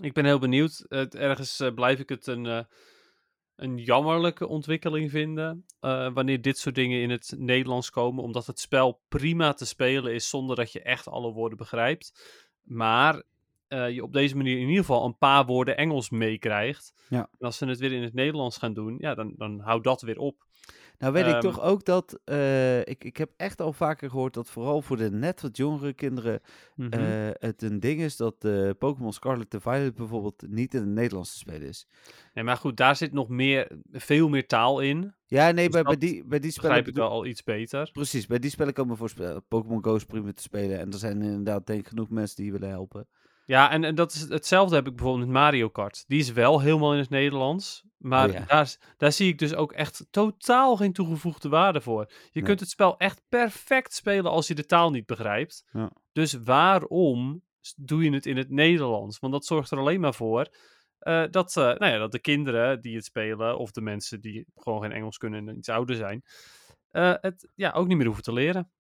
ik 0.02 0.14
ben 0.14 0.26
heel 0.26 0.40
benieuwd. 0.40 0.80
Ergens 1.10 1.64
blijf 1.76 2.00
ik 2.00 2.10
het 2.10 2.28
een, 2.28 2.68
een 3.56 3.78
jammerlijke 3.78 4.48
ontwikkeling 4.48 5.12
vinden. 5.12 5.66
eh, 5.80 6.14
wanneer 6.14 6.42
dit 6.42 6.58
soort 6.58 6.76
dingen 6.76 7.02
in 7.02 7.10
het 7.10 7.34
Nederlands 7.38 7.90
komen. 7.90 8.24
Omdat 8.24 8.46
het 8.46 8.60
spel 8.60 9.02
prima 9.08 9.54
te 9.54 9.66
spelen 9.66 10.14
is 10.14 10.30
zonder 10.30 10.56
dat 10.56 10.72
je 10.72 10.82
echt 10.82 11.08
alle 11.08 11.32
woorden 11.32 11.58
begrijpt. 11.58 12.34
Maar 12.62 13.24
eh, 13.68 13.90
je 13.90 14.04
op 14.04 14.14
deze 14.14 14.36
manier 14.36 14.56
in 14.58 14.68
ieder 14.68 14.86
geval 14.86 15.06
een 15.06 15.18
paar 15.18 15.46
woorden 15.46 15.78
Engels 15.78 16.10
meekrijgt. 16.10 16.94
Ja. 17.10 17.20
En 17.20 17.46
als 17.46 17.58
ze 17.58 17.66
het 17.66 17.80
weer 17.80 17.92
in 17.92 18.04
het 18.04 18.14
Nederlands 18.14 18.58
gaan 18.58 18.74
doen, 18.74 18.96
ja, 19.00 19.16
dan, 19.16 19.34
dan 19.38 19.60
houdt 19.60 19.84
dat 19.84 20.02
weer 20.02 20.18
op. 20.18 20.46
Nou 20.98 21.14
weet 21.14 21.26
ik 21.26 21.32
Ehm, 21.34 21.42
toch 21.42 21.62
ook 21.62 21.86
dat, 21.86 22.20
eh, 22.24 22.80
ik, 22.80 23.04
ik 23.04 23.18
heb 23.18 23.32
echt 23.38 23.62
al 23.62 23.74
vaker 23.74 24.10
gehoord 24.10 24.34
dat 24.34 24.50
vooral 24.50 24.82
voor 24.82 24.98
de 24.98 25.12
net 25.12 25.42
wat 25.42 25.58
jongere 25.58 25.94
kinderen 25.94 26.40
Mhm. 26.76 26.94
eh, 26.94 27.30
het 27.40 27.62
een 27.62 27.80
ding 27.80 28.02
is 28.02 28.18
dat 28.18 28.36
eh, 28.40 28.70
Pokémon 28.80 29.14
Scarlet 29.14 29.54
en 29.54 29.62
Violet 29.62 29.96
bijvoorbeeld 29.96 30.44
niet 30.48 30.74
in 30.74 30.80
het 30.80 30.90
Nederlands 30.90 31.32
te 31.32 31.38
spelen 31.38 31.68
is. 31.68 31.88
nee, 32.34 32.44
maar 32.44 32.58
goed, 32.58 32.78
daar 32.78 32.96
zit 32.96 33.14
nog 33.14 33.30
meer, 33.30 33.72
veel 33.92 34.30
meer 34.30 34.48
taal 34.48 34.80
in. 34.80 35.14
Ja, 35.26 35.52
nee, 35.52 35.66
Dus 35.66 35.74
bij, 35.74 35.84
bij, 35.84 35.98
die, 35.98 36.26
bij 36.26 36.40
die 36.40 36.52
spellen... 36.52 36.70
Begrijp 36.76 36.96
ik 36.96 37.02
wel 37.02 37.10
al 37.10 37.26
iets 37.26 37.44
beter. 37.44 37.90
Precies, 37.94 38.26
bij 38.26 38.40
die 38.40 38.50
spellen 38.50 38.74
kan 38.74 38.84
ik 38.84 38.90
me 38.90 38.96
voorstellen. 38.98 39.46
Pokémon 39.48 39.84
Go 39.84 39.96
is 39.96 40.06
prima 40.06 40.34
te 40.34 40.42
spelen 40.42 40.80
en 40.80 40.92
er 40.92 40.98
zijn 40.98 41.22
inderdaad 41.22 41.68
denk 41.68 41.80
ik 41.80 41.88
genoeg 41.88 42.10
mensen 42.10 42.36
die 42.36 42.46
je 42.46 42.52
willen 42.52 42.70
helpen. 42.70 43.08
Ja, 43.46 43.72
en, 43.72 43.84
en 43.84 43.96
dat 43.96 44.14
is 44.14 44.22
hetzelfde 44.22 44.76
heb 44.76 44.88
ik 44.88 44.96
bijvoorbeeld 44.96 45.26
met 45.26 45.36
Mario 45.38 45.70
Kart. 45.70 46.04
Die 46.08 46.20
is 46.20 46.32
wel 46.32 46.60
helemaal 46.62 46.94
in 46.94 47.00
het 47.00 47.10
Nederlands. 47.10 47.84
Maar 47.98 48.28
Oh 48.28 48.34
ja. 48.34 48.46
daar, 48.46 48.76
daar 48.98 49.12
zie 49.12 49.28
ik 49.32 49.40
dus 49.40 49.54
ook 49.56 49.72
echt 49.72 50.08
totaal 50.10 50.76
geen 50.76 50.94
toegevoegde 50.94 51.50
waarde 51.50 51.82
voor. 51.82 52.06
Je 52.10 52.30
Nee. 52.34 52.44
kunt 52.44 52.60
het 52.60 52.70
spel 52.70 52.98
echt 52.98 53.22
perfect 53.30 53.94
spelen 53.94 54.32
als 54.32 54.48
je 54.48 54.56
de 54.56 54.66
taal 54.66 54.92
niet 54.92 55.06
begrijpt. 55.06 55.64
Ja. 55.72 55.92
Dus 56.12 56.34
waarom 56.34 57.44
doe 57.76 58.04
je 58.04 58.12
het 58.12 58.26
in 58.26 58.38
het 58.38 58.50
Nederlands? 58.50 59.20
Want 59.20 59.34
dat 59.34 59.46
zorgt 59.46 59.72
er 59.72 59.78
alleen 59.78 60.00
maar 60.00 60.14
voor 60.14 60.48
eh, 61.00 61.24
dat, 61.32 61.58
eh, 61.58 61.64
nou 61.64 61.86
ja, 61.86 61.98
dat 61.98 62.12
de 62.12 62.20
kinderen 62.20 62.82
die 62.82 62.96
het 62.96 63.06
spelen, 63.06 63.58
of 63.58 63.72
de 63.72 63.82
mensen 63.82 64.22
die 64.22 64.46
gewoon 64.56 64.82
geen 64.82 64.92
Engels 64.92 65.18
kunnen 65.18 65.48
en 65.50 65.58
iets 65.58 65.70
ouder 65.70 65.96
zijn, 65.96 66.24
eh, 66.92 67.14
het 67.22 67.50
ja, 67.56 67.72
ook 67.72 67.88
niet 67.88 67.98
meer 67.98 68.06
hoeven 68.06 68.24
te 68.24 68.34
leren. 68.34 68.72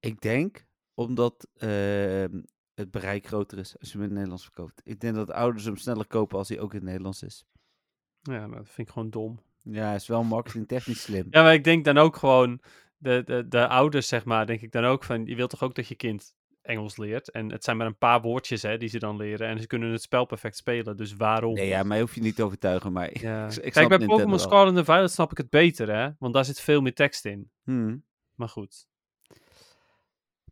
Ik 0.00 0.20
denk 0.20 0.66
omdat 0.94 1.48
ehm, 1.56 2.40
het 2.80 2.90
bereik 2.90 3.26
groter 3.26 3.58
is 3.58 3.78
als 3.78 3.88
je 3.88 3.92
hem 3.92 4.00
in 4.00 4.06
het 4.06 4.12
Nederlands 4.12 4.44
verkoopt. 4.44 4.80
Ik 4.84 5.00
denk 5.00 5.14
dat 5.14 5.30
ouders 5.30 5.64
hem 5.64 5.76
sneller 5.76 6.06
kopen 6.06 6.38
als 6.38 6.48
hij 6.48 6.60
ook 6.60 6.70
in 6.70 6.76
het 6.78 6.86
Nederlands 6.86 7.22
is. 7.22 7.44
Ja, 8.22 8.46
maar 8.46 8.58
dat 8.58 8.68
vind 8.68 8.86
ik 8.88 8.92
gewoon 8.92 9.10
dom. 9.10 9.40
Ja, 9.62 9.94
is 9.94 10.06
wel 10.06 10.22
marketingtechnisch 10.24 11.02
slim. 11.02 11.26
Ja, 11.30 11.42
maar 11.42 11.54
ik 11.54 11.64
denk 11.64 11.84
dan 11.84 11.98
ook 11.98 12.16
gewoon, 12.16 12.60
de, 12.96 13.22
de, 13.24 13.48
de 13.48 13.68
ouders 13.68 14.08
zeg 14.08 14.24
maar, 14.24 14.46
denk 14.46 14.60
ik 14.60 14.72
dan 14.72 14.84
ook 14.84 15.04
van, 15.04 15.24
je 15.24 15.34
wilt 15.34 15.50
toch 15.50 15.62
ook 15.62 15.74
dat 15.74 15.88
je 15.88 15.94
kind 15.94 16.34
Engels 16.62 16.96
leert? 16.96 17.30
En 17.30 17.50
het 17.52 17.64
zijn 17.64 17.76
maar 17.76 17.86
een 17.86 17.98
paar 17.98 18.20
woordjes 18.20 18.62
hè, 18.62 18.76
die 18.76 18.88
ze 18.88 18.98
dan 18.98 19.16
leren 19.16 19.48
en 19.48 19.60
ze 19.60 19.66
kunnen 19.66 19.90
het 19.92 20.02
spel 20.02 20.24
perfect 20.24 20.56
spelen, 20.56 20.96
dus 20.96 21.14
waarom? 21.16 21.54
Nee, 21.54 21.68
ja, 21.68 21.82
mij 21.82 22.00
hoef 22.00 22.14
je 22.14 22.20
niet 22.20 22.36
te 22.36 22.42
overtuigen, 22.42 22.92
maar 22.92 23.20
Ja. 23.20 23.46
ik, 23.46 23.56
ik 23.64 23.72
Kijk, 23.72 23.88
bij 23.88 23.98
Pokémon. 23.98 24.38
Scarlet 24.38 24.76
en 24.76 24.84
Violet 24.84 25.10
snap 25.10 25.30
ik 25.30 25.38
het 25.38 25.50
beter, 25.50 25.94
hè? 25.94 26.10
Want 26.18 26.34
daar 26.34 26.44
zit 26.44 26.60
veel 26.60 26.80
meer 26.80 26.94
tekst 26.94 27.24
in. 27.24 27.50
Hmm. 27.62 28.04
Maar 28.34 28.48
goed. 28.48 28.88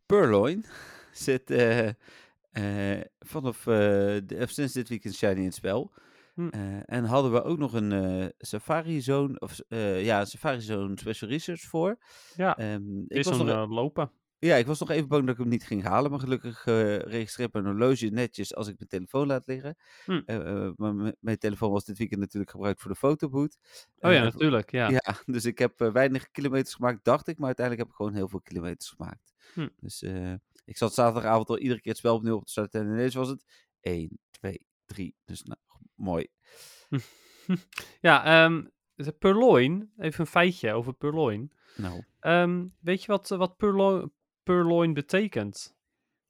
Purloin 0.05 0.65
zit 1.11 1.51
eh, 1.51 1.87
eh, 2.51 3.05
vanaf 3.19 3.67
eh, 3.67 3.73
de, 4.25 4.45
sinds 4.47 4.73
dit 4.73 4.89
weekend 4.89 5.15
Shiny 5.15 5.37
in 5.37 5.43
het 5.43 5.53
spel. 5.53 5.91
Hm. 6.33 6.47
En 6.85 7.03
hadden 7.03 7.31
we 7.31 7.43
ook 7.43 7.57
nog 7.57 7.73
een 7.73 8.33
Safari 8.37 9.01
Zone, 9.01 9.39
of 9.39 9.59
ja, 9.99 10.19
een 10.19 10.27
Safari 10.27 10.61
Zone 10.61 10.99
Special 10.99 11.29
Research 11.29 11.61
voor. 11.61 11.97
Ja, 12.35 12.57
Ehm, 12.57 12.99
ik 13.07 13.17
is 13.17 13.27
was 13.27 13.37
nog, 13.37 13.47
eh, 13.47 13.65
lopen. 13.69 14.11
ja, 14.39 14.55
ik 14.55 14.65
was 14.65 14.79
nog 14.79 14.89
even 14.89 15.07
bang 15.07 15.25
dat 15.25 15.33
ik 15.33 15.41
hem 15.41 15.49
niet 15.49 15.65
ging 15.65 15.83
halen, 15.83 16.11
maar 16.11 16.19
gelukkig 16.19 16.65
registreert 17.05 17.53
mijn 17.53 17.65
horloge 17.65 18.05
netjes 18.05 18.55
als 18.55 18.67
ik 18.67 18.75
mijn 18.77 18.89
telefoon 18.89 19.27
laat 19.27 19.47
liggen. 19.47 19.75
Hm. 20.05 20.21
Maar 20.75 21.13
mijn 21.19 21.37
telefoon 21.37 21.71
was 21.71 21.85
dit 21.85 21.97
weekend 21.97 22.19
natuurlijk 22.19 22.51
gebruikt 22.51 22.81
voor 22.81 22.91
de 22.91 22.97
fotoboot. 22.97 23.57
Oh 23.99 24.11
ja, 24.11 24.23
natuurlijk, 24.23 24.71
ja. 24.71 24.89
ja, 24.89 25.01
dus 25.25 25.45
ik 25.45 25.59
heb 25.59 25.79
weinig 25.79 26.31
kilometers 26.31 26.75
gemaakt, 26.75 27.03
dacht 27.03 27.27
ik. 27.27 27.37
Maar 27.37 27.47
uiteindelijk 27.47 27.85
heb 27.85 27.95
ik 27.95 28.01
gewoon 28.03 28.17
heel 28.17 28.29
veel 28.29 28.41
kilometers 28.41 28.89
gemaakt. 28.89 29.33
Hm. 29.53 29.67
Dus 29.79 30.03
ik 30.69 30.77
zat 30.77 30.93
zaterdagavond 30.93 31.49
al 31.49 31.57
iedere 31.59 31.79
keer 31.81 31.91
het 31.91 31.99
spel 31.99 32.15
opnieuw 32.15 32.35
op 32.35 32.45
te 32.45 32.51
starten. 32.51 32.81
En 32.81 32.87
ineens 32.87 33.13
was 33.15 33.27
het 33.29 33.45
1, 33.79 34.19
2, 34.29 34.65
3. 34.85 35.15
Dus 35.25 35.43
nou, 35.43 35.59
mooi. 35.95 36.27
Ja, 38.01 38.25
ehm, 38.45 38.65
de 38.95 39.11
Purloin, 39.11 39.91
even 39.97 40.19
een 40.19 40.27
feitje 40.27 40.73
over 40.73 40.93
Purloin. 40.93 41.51
Nou, 41.77 42.03
Ehm, 42.19 42.67
weet 42.79 43.01
je 43.01 43.07
wat, 43.07 43.31
eh, 43.31 43.37
wat 43.37 43.57
Purloin, 43.57 44.11
Purloin 44.43 44.93
betekent? 44.93 45.77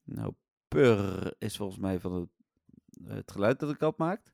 nou 0.03 0.33
pur 0.67 1.33
is 1.37 1.57
volgens 1.57 1.79
mij 1.79 1.99
van 1.99 2.13
het, 2.13 2.29
het 3.03 3.31
geluid 3.31 3.59
dat 3.59 3.69
de 3.69 3.77
kat 3.77 3.97
maakt. 3.97 4.33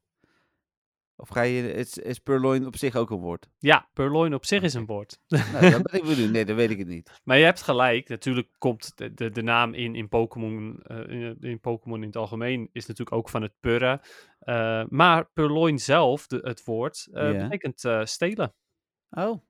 Of 1.18 1.30
ga 1.30 1.42
je, 1.42 1.72
is, 1.74 1.98
is 1.98 2.20
purloin 2.20 2.66
op 2.66 2.76
zich 2.76 2.96
ook 2.96 3.10
een 3.10 3.20
woord? 3.20 3.50
Ja, 3.58 3.90
Purloin 3.94 4.34
op 4.34 4.46
zich 4.46 4.62
is 4.64 4.74
een 4.74 4.86
woord. 4.86 5.20
Nou, 5.28 5.70
dan 5.72 5.82
ben 5.82 5.94
ik 5.94 6.04
benieuwd. 6.04 6.32
Nee, 6.32 6.46
dan 6.46 6.56
weet 6.56 6.70
ik 6.70 6.78
het 6.78 6.88
niet. 6.88 7.20
Maar 7.24 7.38
je 7.38 7.44
hebt 7.44 7.62
gelijk. 7.62 8.10
Natuurlijk 8.10 8.48
komt 8.58 8.98
de, 8.98 9.14
de, 9.14 9.30
de 9.30 9.42
naam 9.42 9.74
in, 9.74 9.96
in 9.96 10.08
Pokémon 10.08 10.80
eh, 10.84 10.98
in, 11.08 11.38
in 11.40 11.60
Pokémon 11.60 12.00
in 12.02 12.08
het 12.08 12.16
algemeen 12.16 12.70
is 12.72 12.86
natuurlijk 12.86 13.18
ook 13.18 13.30
van 13.30 13.42
het 13.42 13.54
purren. 13.60 14.02
Eh, 14.40 14.84
maar 14.90 15.30
Purloin 15.34 15.80
zelf, 15.80 16.28
de, 16.28 16.40
het 16.44 16.64
woord, 16.64 17.08
eh, 17.12 17.34
Ja. 17.34 17.48
betekent 17.48 18.10
stelen. 18.10 18.54
Oh. 19.10 19.44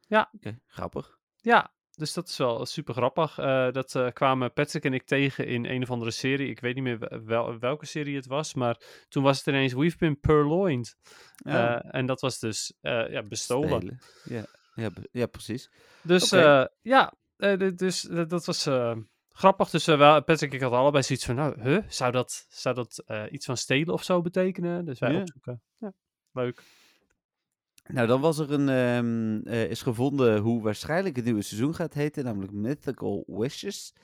Ja. 0.00 0.30
Grappig. 0.66 1.18
Ja, 1.36 1.74
dus 2.02 2.12
dat 2.12 2.28
is 2.28 2.36
wel 2.36 2.66
super 2.66 2.94
grappig. 2.94 3.38
Eh, 3.38 3.70
dat 3.70 3.94
eh, 3.94 4.08
kwamen 4.12 4.52
Patrick 4.52 4.84
en 4.84 4.92
ik 4.92 5.02
tegen 5.02 5.46
in 5.46 5.64
een 5.64 5.82
of 5.82 5.90
andere 5.90 6.10
serie. 6.10 6.48
Ik 6.48 6.60
weet 6.60 6.74
niet 6.74 6.84
meer 6.84 6.98
wel- 6.98 7.24
wel, 7.24 7.58
welke 7.58 7.86
serie 7.86 8.16
het 8.16 8.26
was, 8.26 8.54
maar 8.54 8.80
toen 9.08 9.22
was 9.22 9.38
het 9.38 9.46
ineens 9.46 9.72
We've 9.72 9.96
been 9.96 10.20
purloined. 10.20 10.96
Eh, 11.36 11.94
en 11.94 12.06
dat 12.06 12.20
was 12.20 12.38
dus 12.38 12.72
ja, 12.80 13.22
bestolen. 13.22 13.68
stelen. 13.80 13.98
Ja, 14.24 14.44
ja, 14.74 14.90
ja, 15.12 15.26
precies. 15.26 15.70
Dus 16.02 16.30
ja, 16.82 17.12
dus 17.76 18.00
dat 18.26 18.44
was 18.44 18.68
grappig. 19.32 19.70
Dus 19.70 19.86
eh, 19.86 19.98
wel, 19.98 20.22
Patrick 20.24 20.50
en 20.50 20.56
ik 20.56 20.62
hadden 20.62 20.80
allebei 20.80 21.02
zoiets 21.02 21.24
van, 21.24 21.34
nou, 21.34 21.60
huh? 21.62 21.82
zou 21.88 22.12
dat, 22.12 22.46
zou 22.48 22.74
dat 22.74 23.04
iets 23.30 23.46
van 23.46 23.56
stelen 23.56 23.94
of 23.94 24.02
zo 24.02 24.20
betekenen? 24.20 24.84
Dus 24.84 24.98
wij 24.98 25.12
Ja. 25.12 25.20
opzoeken. 25.20 25.62
Ja, 25.78 25.92
leuk. 26.32 26.62
Nou, 27.82 28.06
dan 28.06 28.20
was 28.20 28.38
er 28.38 28.52
een, 28.52 28.68
ehm, 28.68 29.40
eh, 29.54 29.70
is 29.70 29.82
gevonden 29.82 30.38
hoe 30.40 30.62
waarschijnlijk 30.62 31.16
het 31.16 31.24
nieuwe 31.24 31.42
seizoen 31.42 31.74
gaat 31.74 31.94
heten, 31.94 32.24
namelijk 32.24 32.52
Mythical 32.52 33.24
Wishes. 33.26 33.94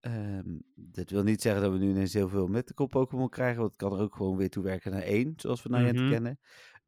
Ehm, 0.00 0.58
dit 0.74 1.10
wil 1.10 1.22
niet 1.22 1.42
zeggen 1.42 1.62
dat 1.62 1.72
we 1.72 1.78
nu 1.78 1.90
ineens 1.90 2.12
heel 2.12 2.28
veel 2.28 2.46
Mythical 2.46 2.86
Pokémon 2.86 3.28
krijgen, 3.28 3.58
want 3.58 3.70
het 3.70 3.80
kan 3.80 3.92
er 3.92 3.98
ook 4.04 4.16
gewoon 4.16 4.36
weer 4.36 4.50
toe 4.50 4.62
werken 4.62 4.90
naar 4.92 5.02
één, 5.02 5.32
zoals 5.36 5.62
we 5.62 5.68
Niantic 5.68 6.00
Mhm. 6.00 6.10
kennen. 6.10 6.38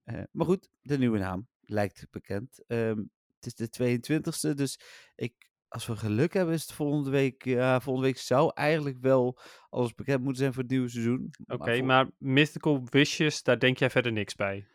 Eh, 0.04 0.22
maar 0.32 0.46
goed, 0.46 0.68
de 0.82 0.98
nieuwe 0.98 1.18
naam 1.18 1.48
lijkt 1.60 2.06
bekend. 2.10 2.64
Ehm, 2.66 2.98
het 3.36 3.46
is 3.46 3.54
de 3.54 3.68
22e, 3.68 4.54
dus 4.54 4.80
ik, 5.14 5.50
als 5.68 5.86
we 5.86 5.96
geluk 5.96 6.32
hebben 6.32 6.54
is 6.54 6.62
het 6.62 6.72
volgende 6.72 7.10
week, 7.10 7.44
ja, 7.44 7.80
volgende 7.80 8.08
week 8.08 8.18
zou 8.18 8.50
eigenlijk 8.54 8.96
wel 9.00 9.38
alles 9.70 9.94
bekend 9.94 10.18
moeten 10.22 10.38
zijn 10.40 10.52
voor 10.52 10.62
het 10.62 10.70
nieuwe 10.70 10.88
seizoen. 10.88 11.30
Oké, 11.46 11.76
vol- 11.76 11.84
maar 11.84 12.10
Mythical 12.18 12.82
Wishes, 12.90 13.42
daar 13.42 13.58
denk 13.58 13.78
jij 13.78 13.90
verder 13.90 14.12
niks 14.12 14.34
bij. 14.34 14.66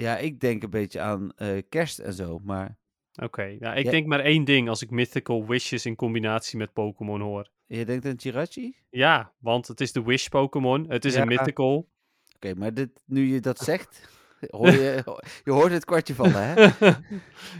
Ja, 0.00 0.16
ik 0.18 0.40
denk 0.40 0.62
een 0.62 0.70
beetje 0.70 1.00
aan 1.00 1.32
eh, 1.36 1.48
kerst 1.68 1.98
en 1.98 2.12
zo, 2.12 2.38
maar 2.44 2.78
Oké, 3.22 3.56
nou, 3.58 3.76
ik 3.76 3.84
Ja. 3.84 3.90
denk 3.90 4.06
maar 4.06 4.20
één 4.20 4.44
ding 4.44 4.68
als 4.68 4.82
ik 4.82 4.90
Mythical 4.90 5.46
Wishes 5.46 5.86
in 5.86 5.96
combinatie 5.96 6.58
met 6.58 6.72
Pokémon 6.72 7.20
hoor. 7.20 7.50
je 7.66 7.84
denkt 7.84 8.04
aan 8.06 8.18
Chirachi? 8.20 8.76
Ja, 8.90 9.32
want 9.38 9.66
het 9.68 9.80
is 9.80 9.92
de 9.92 10.02
Wish 10.02 10.28
Pokémon. 10.28 10.90
Het 10.90 11.04
is 11.04 11.14
Ja. 11.14 11.20
een 11.20 11.26
Mythical. 11.28 11.88
Oké, 12.34 12.54
maar 12.54 12.74
dit, 12.74 12.90
nu 13.06 13.32
je 13.32 13.40
dat 13.40 13.58
zegt, 13.58 14.08
hoor 14.50 14.70
je, 14.70 15.02
je 15.44 15.50
hoort 15.50 15.72
het 15.72 15.84
kwartje 15.84 16.14
vallen, 16.14 16.42
hè? 16.54 16.70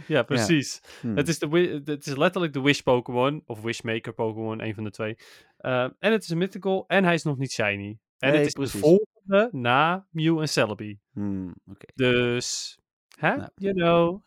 ja, 0.07 0.23
precies. 0.23 0.81
Hmm. 1.01 1.15
Het, 1.17 1.27
is 1.27 1.39
de, 1.39 1.81
het 1.85 2.05
is 2.07 2.15
letterlijk 2.15 2.53
de 2.53 2.61
Wish 2.61 2.79
Pokémon, 2.79 3.41
of 3.45 3.61
Wishmaker 3.61 4.13
Pokémon, 4.13 4.61
een 4.63 4.73
van 4.75 4.83
de 4.83 4.91
twee. 4.91 5.15
Uh, 5.59 5.81
en 5.83 6.11
het 6.11 6.23
is 6.23 6.29
een 6.29 6.37
Mythical 6.37 6.83
en 6.87 7.03
hij 7.03 7.13
is 7.13 7.23
nog 7.23 7.37
niet 7.37 7.51
shiny. 7.51 7.97
En 8.17 8.29
Nee, 8.29 8.37
het 8.37 8.47
is 8.47 8.53
precies. 8.53 8.81
de 8.81 9.07
na 9.51 10.05
Mew 10.09 10.39
en 10.39 10.47
Celebi. 10.49 10.99
Hmm, 11.13 11.55
Dus, 11.95 12.79
hè? 13.19 13.35
Nou. 13.35 13.49
You 13.55 13.73
know. 13.73 14.25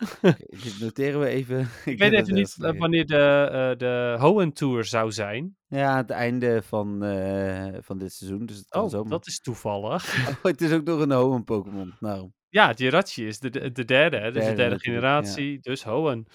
dit 0.62 0.77
noteren 0.81 1.21
we 1.21 1.27
even. 1.27 1.69
Ik 1.85 1.99
weet 1.99 2.12
even 2.12 2.35
niet 2.35 2.57
even 2.59 2.75
eh, 2.75 2.81
wanneer 2.81 3.07
de, 3.07 3.49
eh, 3.53 3.79
de 3.79 4.17
Hoenn 4.21 4.53
Tour 4.53 4.85
zou 4.85 5.12
zijn. 5.12 5.57
Ja, 5.67 5.88
aan 5.90 5.97
het 5.97 6.11
einde 6.11 6.62
van, 6.62 7.03
eh, 7.05 7.75
van 7.81 7.99
dit 7.99 8.12
seizoen, 8.12 8.47
dus 8.47 8.57
het 8.57 8.69
kan 8.69 8.83
Oh, 8.83 8.90
zomaar. 8.90 9.11
dat 9.11 9.27
is 9.27 9.40
toevallig. 9.40 10.05
Oh, 10.29 10.43
het 10.43 10.61
is 10.61 10.73
ook 10.73 10.85
nog 10.85 11.01
een 11.01 11.12
Hoenn 11.12 11.45
Pokémon. 11.45 11.95
Nou, 12.01 12.31
Ja, 12.49 12.73
Jirachi 12.73 13.27
is 13.27 13.38
de, 13.38 13.51
de, 13.51 13.73
de 13.73 13.85
derde, 13.85 14.17
hè? 14.17 14.33
Dus 14.33 14.45
de 14.47 14.53
Derde 14.55 14.79
generatie, 14.79 15.59
dus 15.61 15.83
Hoenn. 15.85 16.27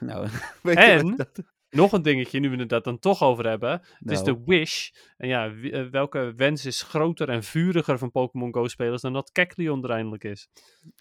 nou 0.00 0.28
En- 0.62 1.16
dat... 1.16 1.42
Nog 1.70 1.92
een 1.92 2.02
dingetje, 2.02 2.40
nu 2.40 2.50
we 2.50 2.56
het 2.56 2.68
dat 2.68 2.84
dan 2.84 2.98
toch 2.98 3.22
over 3.22 3.46
hebben. 3.46 3.70
Het 3.70 4.10
is 4.10 4.22
Nou, 4.22 4.24
de 4.24 4.42
Wish. 4.46 4.90
En 5.16 5.28
ja, 5.28 5.52
eh, 5.52 5.86
welke 5.90 6.32
wens 6.36 6.66
is 6.66 6.82
groter 6.82 7.28
en 7.28 7.42
vuriger 7.42 7.98
van 7.98 8.10
Pokémon 8.10 8.54
Go-spelers 8.54 9.02
dan 9.02 9.12
dat 9.12 9.32
Kecleon 9.32 9.84
er 9.84 9.90
eindelijk 9.90 10.24
is? 10.24 10.48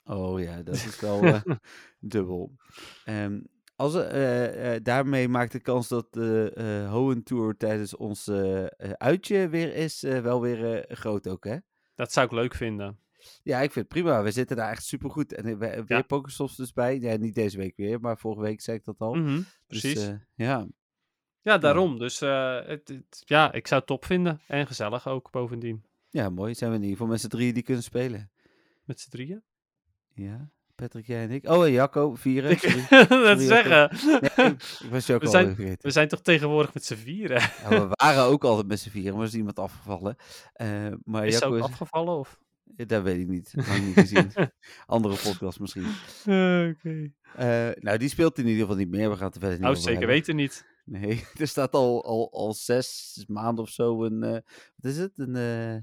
Oh 0.04 0.42
ja, 0.42 0.62
dat 0.62 0.76
is 0.76 1.00
wel 1.00 1.24
eh, 1.24 1.42
dubbel. 2.00 2.56
Ehm, 3.06 3.40
als, 3.76 3.96
eh, 3.96 4.76
daarmee 4.84 5.28
maakt 5.28 5.52
de 5.52 5.60
kans 5.60 5.88
dat 5.88 6.14
de 6.14 6.88
Hoenn 6.92 7.24
Tour 7.24 7.58
tijdens 7.58 7.96
ons 7.96 8.30
uitje 8.98 9.50
weer 9.50 9.76
is, 9.76 10.02
wel 10.02 10.42
weer 10.42 10.86
groot 10.88 11.28
ook, 11.28 11.44
hè? 11.44 11.58
Dat 11.96 12.12
zou 12.12 12.26
ik 12.26 12.32
leuk 12.32 12.56
vinden. 12.56 13.00
Ja, 13.44 13.58
ik 13.62 13.72
vind 13.72 13.86
het 13.92 14.02
prima. 14.02 14.24
We 14.24 14.32
zitten 14.32 14.56
daar 14.58 14.72
echt 14.72 14.84
super 14.86 15.10
goed. 15.10 15.34
En 15.34 15.44
we 15.44 15.50
hebben 15.66 15.86
weer 15.88 15.98
Ja. 15.98 16.02
Pokestops 16.04 16.56
dus 16.56 16.74
bij. 16.74 17.00
Ja, 17.00 17.16
niet 17.18 17.36
deze 17.36 17.58
week 17.58 17.76
weer, 17.76 18.00
maar 18.00 18.18
vorige 18.18 18.42
week 18.42 18.62
zei 18.62 18.78
ik 18.78 18.84
dat 18.86 19.00
al. 19.00 19.14
Mhm, 19.14 19.36
Dus, 19.36 19.46
precies. 19.68 20.08
eh, 20.08 20.14
ja. 20.36 20.68
ja, 21.42 21.58
daarom. 21.58 21.98
Dus 22.00 22.22
eh, 22.22 22.56
het, 22.66 22.88
het- 22.88 23.22
ja, 23.26 23.52
ik 23.52 23.68
zou 23.68 23.80
het 23.80 23.90
top 23.90 24.06
vinden. 24.06 24.42
En 24.48 24.68
gezellig 24.68 25.08
ook 25.08 25.32
bovendien. 25.32 25.84
ja, 26.10 26.30
mooi. 26.30 26.54
Zijn 26.56 26.70
we 26.72 26.76
in 26.76 26.82
ieder 26.84 26.98
geval 26.98 27.12
met 27.12 27.22
z'n 27.22 27.28
drieën 27.28 27.54
die 27.54 27.64
kunnen 27.64 27.84
spelen. 27.84 28.32
Met 28.84 29.00
z'n 29.00 29.10
drieën. 29.10 29.44
Ja, 30.14 30.52
Patrick, 30.76 31.08
jij 31.08 31.24
en 31.24 31.32
ik. 31.32 31.50
Oh, 31.50 31.66
en 31.66 31.72
Jacco, 31.72 32.16
vieren. 32.16 32.52
Ik 32.52 32.62
dat 33.10 33.42
zeggen. 33.56 33.98
Nee, 34.36 34.50
ik 34.84 34.90
was 34.90 35.06
je 35.08 35.14
ook 35.14 35.20
We 35.20 35.26
al 35.26 35.32
zijn- 35.32 35.56
vergeten. 35.56 35.78
We 35.82 35.92
zijn 35.92 36.08
toch 36.08 36.22
tegenwoordig 36.22 36.74
met 36.74 36.86
z'n 36.86 36.96
vieren. 36.96 37.42
Ja, 37.42 37.70
we 37.70 37.88
waren 37.90 38.24
ook 38.24 38.44
altijd 38.44 38.68
met 38.68 38.80
z'n 38.80 38.90
vieren, 38.90 39.12
maar 39.14 39.22
er 39.22 39.28
is 39.28 39.36
iemand 39.36 39.60
afgevallen. 39.60 40.16
Eh, 40.54 40.88
maar 41.04 41.26
Is 41.28 41.34
Jacco 41.34 41.48
ook 41.48 41.58
is... 41.58 41.64
afgevallen? 41.64 42.18
Of? 42.18 42.40
Dat 42.76 43.04
weet 43.04 43.20
ik 43.20 43.28
niet. 43.28 43.54
Lang 43.68 43.86
niet 43.86 43.94
gezien. 43.94 44.32
Andere 44.86 45.16
podcast 45.24 45.60
misschien. 45.60 45.86
Oké. 46.70 47.12
Eh, 47.36 47.70
nou, 47.80 47.98
die 47.98 48.10
speelt 48.10 48.38
in 48.38 48.46
ieder 48.46 48.62
geval 48.62 48.76
niet 48.78 48.90
meer. 48.90 49.10
We 49.10 49.16
gaan 49.16 49.26
het 49.26 49.36
er 49.36 49.40
verder 49.42 49.58
niet 49.60 49.68
Nou, 49.68 49.76
zeker 49.76 49.92
hebben. 49.92 50.10
weten 50.10 50.36
niet. 50.36 50.66
Nee, 50.86 51.24
er 51.40 51.48
staat 51.48 51.74
al, 51.74 52.06
al, 52.06 52.32
al 52.32 52.54
zes 52.54 53.24
maanden 53.28 53.64
of 53.64 53.70
zo 53.70 54.04
een... 54.04 54.24
eh, 54.24 54.32
wat 54.76 54.92
is 54.92 54.98
het? 54.98 55.18
Een... 55.18 55.36
eh, 55.36 55.76
eh, 55.76 55.82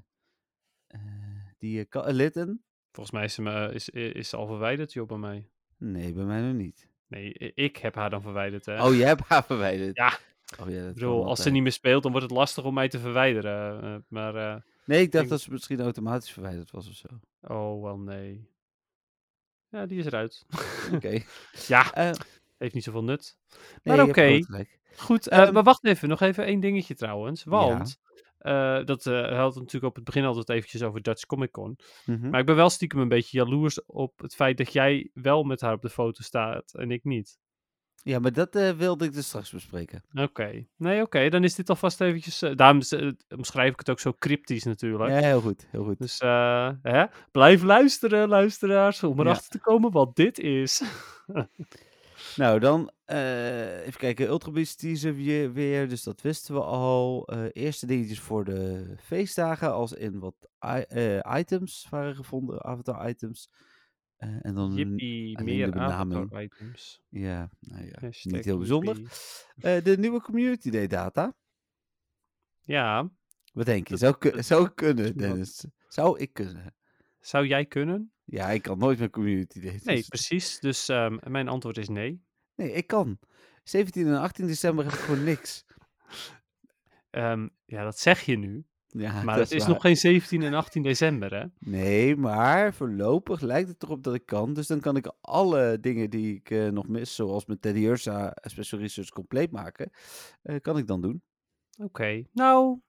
die 1.59 1.87
Litten? 1.91 2.65
Volgens 2.93 3.17
mij 3.17 3.25
is 3.25 3.35
ze, 3.35 3.43
me- 3.43 3.73
is, 3.73 3.89
is 3.89 4.29
ze 4.29 4.37
al 4.37 4.47
verwijderd, 4.47 4.93
joh, 4.93 5.07
bij 5.09 5.17
mij. 5.19 5.51
Nee, 5.79 6.13
bij 6.13 6.25
mij 6.25 6.41
nog 6.41 6.55
niet. 6.55 6.89
Nee, 7.09 7.33
ik 7.55 7.77
heb 7.77 7.95
haar 7.95 8.11
dan 8.11 8.23
verwijderd, 8.23 8.67
hè. 8.67 8.85
Oh, 8.85 8.95
jij 8.95 9.07
hebt 9.07 9.23
haar 9.29 9.45
verwijderd. 9.45 9.97
Ja. 9.97 10.19
Oh, 10.61 10.71
ja 10.71 10.85
dat 10.85 10.95
bedoel, 10.95 11.27
als 11.27 11.43
ze 11.43 11.51
niet 11.51 11.63
meer 11.63 11.73
speelt, 11.73 12.03
dan 12.03 12.13
wordt 12.13 12.27
het 12.27 12.37
lastig 12.37 12.65
om 12.65 12.75
mij 12.75 12.89
te 12.89 12.99
verwijderen. 12.99 13.83
eh, 13.83 13.97
maar, 14.09 14.35
eh, 14.35 14.61
Nee, 14.87 15.01
ik 15.03 15.13
dacht 15.13 15.25
ik- 15.25 15.31
dat 15.31 15.41
ze 15.41 15.51
misschien 15.53 15.81
automatisch 15.81 16.31
verwijderd 16.33 16.71
was 16.71 16.89
of 16.89 16.95
zo. 16.95 17.07
oh, 17.41 17.83
wel 17.83 17.99
nee. 17.99 18.49
Ja, 19.69 19.87
die 19.87 19.99
is 19.99 20.07
eruit. 20.07 20.47
Oké. 20.95 21.23
ja, 21.69 21.93
Eh, 21.93 22.13
heeft 22.57 22.75
niet 22.75 22.85
zoveel 22.85 23.05
nut. 23.05 23.37
nee, 23.83 23.97
Maar 23.97 24.07
oké. 24.09 24.41
Goed, 24.97 25.29
Ehm, 25.29 25.53
maar 25.53 25.63
wacht 25.63 25.85
even. 25.85 26.09
Nog 26.09 26.21
even 26.21 26.45
één 26.45 26.61
dingetje 26.61 26.95
trouwens. 26.95 27.45
Want, 27.45 27.99
eh, 28.39 28.85
dat 28.85 29.07
eh 29.07 29.37
had 29.39 29.55
natuurlijk 29.55 29.85
op 29.85 29.95
het 29.95 30.05
begin 30.05 30.25
altijd 30.25 30.49
eventjes 30.49 30.83
over 30.83 31.03
Dutch 31.03 31.27
Comic 31.27 31.51
Con. 31.51 31.79
Mhm. 32.07 32.29
Maar 32.31 32.41
ik 32.41 32.47
ben 32.47 32.57
wel 32.57 32.71
stiekem 32.71 32.99
een 33.01 33.09
beetje 33.09 33.39
jaloers 33.39 33.85
op 33.85 34.19
het 34.19 34.35
feit 34.35 34.57
dat 34.57 34.73
jij 34.73 35.11
wel 35.15 35.43
met 35.45 35.61
haar 35.61 35.73
op 35.75 35.83
de 35.83 35.91
foto 35.91 36.23
staat 36.23 36.75
en 36.75 36.91
ik 36.91 37.05
niet. 37.05 37.39
Ja, 38.07 38.19
maar 38.19 38.33
dat 38.33 38.55
eh, 38.57 38.71
wilde 38.71 39.05
ik 39.05 39.13
dus 39.13 39.27
straks 39.27 39.51
bespreken. 39.51 40.03
Oké. 40.15 40.67
Nee, 40.77 41.03
oké. 41.03 41.29
Dan 41.29 41.45
is 41.45 41.55
dit 41.55 41.69
alvast 41.71 42.01
eventjes... 42.01 42.43
eh, 42.43 42.57
daarom 42.57 42.81
eh, 42.81 43.11
omschrijf 43.37 43.73
ik 43.73 43.79
het 43.79 43.91
ook 43.91 44.01
zo 44.01 44.13
cryptisch 44.19 44.65
natuurlijk. 44.65 45.11
Ja, 45.11 45.17
heel 45.27 45.41
goed. 45.41 45.67
Heel 45.71 45.85
goed. 45.85 45.99
Dus 45.99 46.19
eh, 46.19 46.71
hè? 46.83 47.05
blijf 47.31 47.63
luisteren, 47.63 48.29
luisteraars, 48.29 49.03
om 49.03 49.17
Ja. 49.17 49.23
erachter 49.25 49.51
te 49.51 49.59
komen 49.59 49.93
wat 49.93 50.17
dit 50.17 50.39
is. 50.39 50.83
Nou, 52.37 52.59
dan 52.59 52.91
even 53.07 53.99
kijken. 53.99 54.27
Ultra 54.29 54.51
Beast 54.51 54.79
teaser 54.79 55.15
weer, 55.15 55.53
weer, 55.53 55.89
dus 55.89 56.03
dat 56.03 56.21
wisten 56.21 56.55
we 56.55 56.61
al. 56.61 57.29
Eerste 57.53 57.87
dingetjes 57.87 58.21
voor 58.21 58.45
de 58.45 58.87
feestdagen, 59.03 59.73
als 59.73 59.93
in 59.93 60.19
wat 60.19 60.35
items 61.39 61.87
waren 61.91 62.15
gevonden, 62.15 62.65
avatar-items. 62.65 63.51
Eh, 64.17 64.45
en 64.45 64.55
dan, 64.55 64.75
Jippie, 64.75 65.43
meer 65.43 65.71
de 65.71 65.79
ja, 67.09 67.51
nou 67.61 67.85
ja, 67.85 67.97
Hashtag 68.01 68.33
niet 68.33 68.45
heel 68.45 68.59
bijzonder. 68.59 68.97
Eh, 69.57 69.85
de 69.85 69.99
nieuwe 69.99 70.21
Community 70.21 70.71
Day 70.71 70.87
data. 70.87 71.35
Ja, 72.61 73.11
Wat 73.53 73.67
denk 73.67 73.89
je? 73.89 73.97
Zou, 73.97 74.15
zou 74.43 74.67
ik 74.67 74.75
kunnen? 74.75 75.17
Dennis? 75.17 75.67
Zou 75.89 76.19
ik 76.19 76.33
kunnen? 76.33 76.75
zou 77.21 77.47
jij 77.47 77.67
kunnen? 77.67 78.13
Ja, 78.25 78.51
ik 78.51 78.63
kan 78.63 78.79
nooit 78.79 78.99
met 78.99 79.11
Community 79.11 79.61
Day. 79.61 79.81
Nee, 79.85 79.97
dus- 79.97 80.09
precies. 80.09 80.61
Dus 80.61 80.89
ehm, 80.89 81.19
mijn 81.31 81.49
antwoord 81.49 81.79
is 81.79 81.89
nee. 81.89 82.25
nee, 82.55 82.73
ik 82.73 82.87
kan. 82.87 83.19
17 83.63 84.07
en 84.07 84.21
18 84.21 84.47
december 84.47 84.85
heb 84.85 84.95
ik 84.95 84.99
gewoon 84.99 85.25
niks. 85.25 85.65
Ehm, 87.11 87.49
ja, 87.65 87.85
dat 87.85 87.99
zeg 87.99 88.21
je 88.21 88.39
nu. 88.39 88.67
Ja, 88.99 89.23
Maar 89.23 89.39
het 89.39 89.51
is 89.51 89.59
waar. 89.63 89.69
nog 89.69 89.81
geen 89.81 89.97
17 89.97 90.43
en 90.43 90.55
18 90.55 90.83
december, 90.83 91.35
hè? 91.35 91.45
Nee, 91.59 92.17
maar 92.17 92.75
voorlopig 92.75 93.41
lijkt 93.41 93.69
het 93.69 93.83
erop 93.83 94.03
dat 94.03 94.15
ik 94.15 94.27
kan. 94.27 94.55
Dus 94.55 94.67
dan 94.67 94.81
kan 94.81 94.97
ik 94.97 95.13
alle 95.21 95.79
dingen 95.81 96.11
die 96.11 96.35
ik 96.35 96.51
eh, 96.51 96.69
nog 96.69 96.89
mis, 96.89 97.15
zoals 97.15 97.47
met 97.47 97.63
Teddy 97.63 97.81
Ursa 97.85 98.37
Special 98.43 98.81
Research 98.81 99.09
compleet 99.09 99.51
maken, 99.51 99.91
eh, 100.43 100.57
kan 100.61 100.79
ik 100.79 100.87
dan 100.87 101.01
doen. 101.01 101.23
Oké. 101.83 102.23
Nou, 102.33 102.81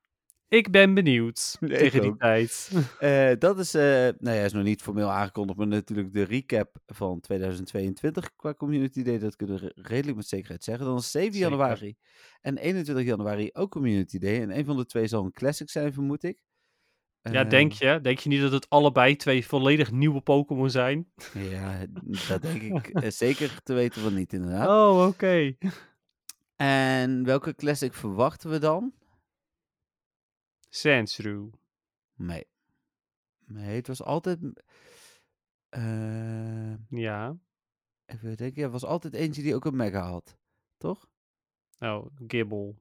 ik 0.47 0.71
ben 0.71 0.93
benieuwd 0.93 1.57
ik 1.59 1.67
tegen 1.77 2.01
die 2.01 2.15
tijd. 2.17 2.71
Eh, 2.99 3.31
dat 3.39 3.59
is, 3.59 3.73
eh, 3.73 3.81
nou 4.19 4.37
ja, 4.37 4.43
is 4.43 4.53
nog 4.53 4.63
niet 4.63 4.81
formeel 4.81 5.09
aangekondigd, 5.11 5.57
maar 5.57 5.67
natuurlijk 5.67 6.13
de 6.13 6.23
recap 6.23 6.77
van 6.85 7.19
2022 7.19 8.35
qua 8.35 8.53
Community 8.53 9.03
Day. 9.03 9.19
Dat 9.19 9.35
kunnen 9.35 9.59
we 9.59 9.61
re- 9.75 9.81
redelijk 9.87 10.17
met 10.17 10.27
zekerheid 10.27 10.63
zeggen. 10.63 10.85
Dan 10.85 10.97
is 10.97 11.11
7 11.11 11.33
Zeker. 11.33 11.49
januari 11.49 11.95
en 12.41 12.57
21 12.57 13.05
januari 13.05 13.49
ook 13.53 13.71
Community 13.71 14.17
Day. 14.17 14.41
En 14.41 14.57
een 14.57 14.65
van 14.65 14.77
de 14.77 14.85
twee 14.85 15.07
zal 15.07 15.23
een 15.25 15.31
classic 15.31 15.69
zijn, 15.69 15.93
vermoed 15.93 16.23
ik. 16.23 16.37
ja, 17.21 17.43
denk 17.43 17.73
Ehm, 17.73 17.93
je? 17.93 18.01
Denk 18.01 18.19
je 18.19 18.29
niet 18.29 18.41
dat 18.41 18.51
het 18.51 18.69
allebei 18.69 19.15
twee 19.15 19.45
volledig 19.45 19.91
nieuwe 19.91 20.21
Pokémon 20.21 20.69
zijn? 20.69 21.11
Ja, 21.33 21.85
dat 22.27 22.41
denk 22.41 22.61
ik 22.61 22.87
eh, 22.87 23.09
zeker 23.09 23.59
te 23.63 23.73
weten 23.73 24.01
van 24.01 24.13
niet, 24.13 24.33
inderdaad. 24.33 24.67
Oh, 24.67 25.07
oké. 25.07 25.55
En 26.55 27.23
welke 27.23 27.55
classic 27.55 27.93
verwachten 27.93 28.49
we 28.49 28.59
dan? 28.59 28.93
Sandshrew. 30.79 31.47
Nee. 32.15 32.47
Nee, 33.45 33.75
het 33.75 33.87
was 33.87 34.03
altijd. 34.03 34.39
eh 35.69 36.73
Ja. 36.89 37.37
even 38.05 38.37
denken, 38.37 38.55
ja, 38.55 38.63
het 38.63 38.71
was 38.71 38.85
altijd 38.85 39.13
eentje 39.13 39.41
die 39.41 39.55
ook 39.55 39.65
een 39.65 39.75
mega 39.75 40.01
had. 40.09 40.37
Toch? 40.77 41.07
Oh, 41.79 42.05
Gibble. 42.27 42.75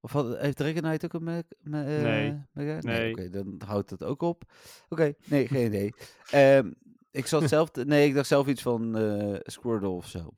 Of 0.00 0.12
had, 0.12 0.38
heeft 0.38 0.56
Dragonite 0.56 1.06
ook 1.06 1.12
een 1.12 1.24
me 1.24 1.44
me- 1.60 1.96
eh, 1.96 2.02
Nee. 2.02 2.42
mega? 2.52 2.78
Nee. 2.80 3.10
Oké, 3.12 3.28
dan 3.28 3.60
houdt 3.66 3.90
het 3.90 4.04
ook 4.04 4.22
op. 4.22 4.52
Oké, 4.88 5.14
nee, 5.26 5.46
geen 5.48 5.66
idee. 5.66 5.94
Ehm, 6.30 6.72
ik 7.10 7.26
zat 7.26 7.48
zelf. 7.48 7.70
te- 7.70 7.84
nee, 7.84 8.08
ik 8.08 8.14
dacht 8.14 8.26
zelf 8.28 8.46
iets 8.46 8.62
van 8.62 8.96
eh 8.96 9.38
Squirtle 9.42 9.88
of 9.88 10.06
zo. 10.06 10.30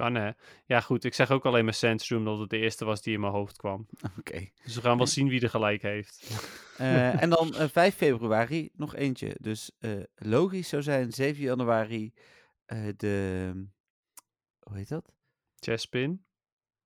Kan 0.00 0.14
hè? 0.14 0.30
Ja, 0.66 0.80
goed. 0.80 1.04
Ik 1.04 1.14
zeg 1.14 1.30
ook 1.30 1.44
alleen 1.44 1.64
maar 1.64 1.74
Sandshrew 1.74 2.18
omdat 2.18 2.38
het 2.38 2.50
de 2.50 2.58
eerste 2.58 2.84
was 2.84 3.02
die 3.02 3.14
in 3.14 3.20
mijn 3.20 3.32
hoofd 3.32 3.56
kwam. 3.56 3.86
Oké. 4.18 4.48
Dus 4.64 4.74
we 4.74 4.80
gaan 4.80 4.96
wel 4.96 5.06
zien 5.06 5.28
wie 5.28 5.40
er 5.40 5.50
gelijk 5.50 5.82
heeft. 5.82 6.18
Eh, 6.80 7.22
en 7.22 7.30
dan 7.30 7.54
eh, 7.54 7.68
5 7.68 7.94
februari 7.94 8.70
nog 8.72 8.94
eentje. 8.94 9.36
Dus 9.40 9.70
eh, 9.78 9.90
logisch 10.14 10.68
zou 10.68 10.82
zijn 10.82 11.12
7 11.12 11.42
januari 11.42 12.12
eh, 12.64 12.88
de. 12.96 13.52
Hoe 14.58 14.76
heet 14.76 14.88
dat? 14.88 15.12
Chespin. 15.58 16.24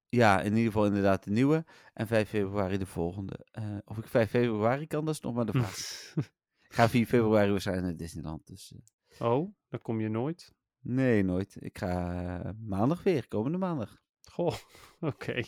Ja, 0.08 0.40
in 0.40 0.50
ieder 0.56 0.72
geval 0.72 0.86
inderdaad 0.86 1.24
de 1.24 1.30
nieuwe. 1.30 1.64
En 1.92 2.06
5 2.06 2.28
februari 2.28 2.78
de 2.78 2.86
volgende. 2.86 3.46
Eh, 3.50 3.76
of 3.84 3.98
ik 3.98 4.06
5 4.06 4.30
februari 4.30 4.86
kan, 4.86 5.04
dat 5.04 5.14
is 5.14 5.20
nog 5.20 5.34
maar 5.34 5.46
de 5.46 5.52
vraag. 5.52 5.76
ik 6.68 6.74
ga 6.74 6.88
4 6.88 7.06
februari 7.06 7.50
waarschijnlijk 7.50 7.86
naar 7.86 7.96
Disneyland. 7.96 8.46
Dus 8.46 8.74
eh, 9.18 9.30
oh, 9.30 9.54
dan 9.68 9.80
kom 9.80 10.00
je 10.00 10.08
nooit. 10.08 10.53
Nee, 10.84 11.22
nooit. 11.22 11.56
Ik 11.58 11.78
ga 11.78 12.12
eh, 12.44 12.50
maandag 12.66 13.02
weer, 13.02 13.28
komende 13.28 13.58
maandag. 13.58 13.96
Goh, 14.30 14.54
oké. 15.00 15.42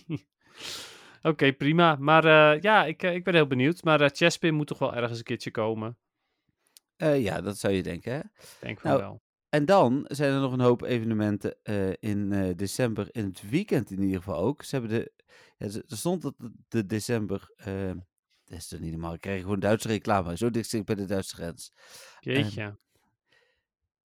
Oké, 1.23 1.53
prima. 1.53 1.97
Maar 1.97 2.25
eh, 2.25 2.61
ja, 2.63 2.85
ik, 2.85 3.03
eh, 3.03 3.15
ik 3.15 3.25
ben 3.25 3.35
heel 3.35 3.47
benieuwd. 3.47 3.83
Maar 3.85 4.01
eh 4.01 4.09
Chespin 4.13 4.55
moet 4.55 4.67
toch 4.67 4.79
wel 4.79 4.95
ergens 4.95 5.19
een 5.19 5.25
keertje 5.25 5.51
komen. 5.51 5.99
Ja, 6.97 7.41
dat 7.41 7.59
zou 7.59 7.75
je 7.75 7.83
denken, 7.83 8.13
hè? 8.13 8.21
Denk 8.61 8.81
van 8.81 8.91
Nou, 8.91 9.03
wel. 9.03 9.23
En 9.49 9.65
dan 9.65 10.05
zijn 10.09 10.33
er 10.33 10.41
nog 10.41 10.53
een 10.53 10.61
hoop 10.61 10.83
evenementen 10.83 11.57
in 12.01 12.53
december, 12.57 13.09
in 13.11 13.25
het 13.25 13.49
weekend 13.51 13.91
in 13.91 14.01
ieder 14.03 14.17
geval 14.17 14.37
ook. 14.39 14.63
Ze 14.63 14.77
hebben 14.77 14.99
de, 14.99 15.13
ja, 15.57 15.69
ze- 15.69 15.85
er 15.89 15.97
stond 15.97 16.23
dat 16.23 16.35
de, 16.39 16.53
de 16.69 16.87
december, 16.87 17.53
dat 18.45 18.59
is 18.59 18.69
toch 18.69 18.81
niet 18.81 18.91
normaal, 18.91 19.15
ik 19.15 19.21
krijg 19.21 19.41
gewoon 19.41 19.61
Duitse 19.61 19.89
reclame, 19.89 20.37
zo 20.37 20.51
dicht 20.51 20.69
zit 20.69 20.85
bij 20.85 20.95
de 20.95 21.05
Duitse 21.05 21.35
grens. 21.35 21.73
Jeetje. 22.21 22.79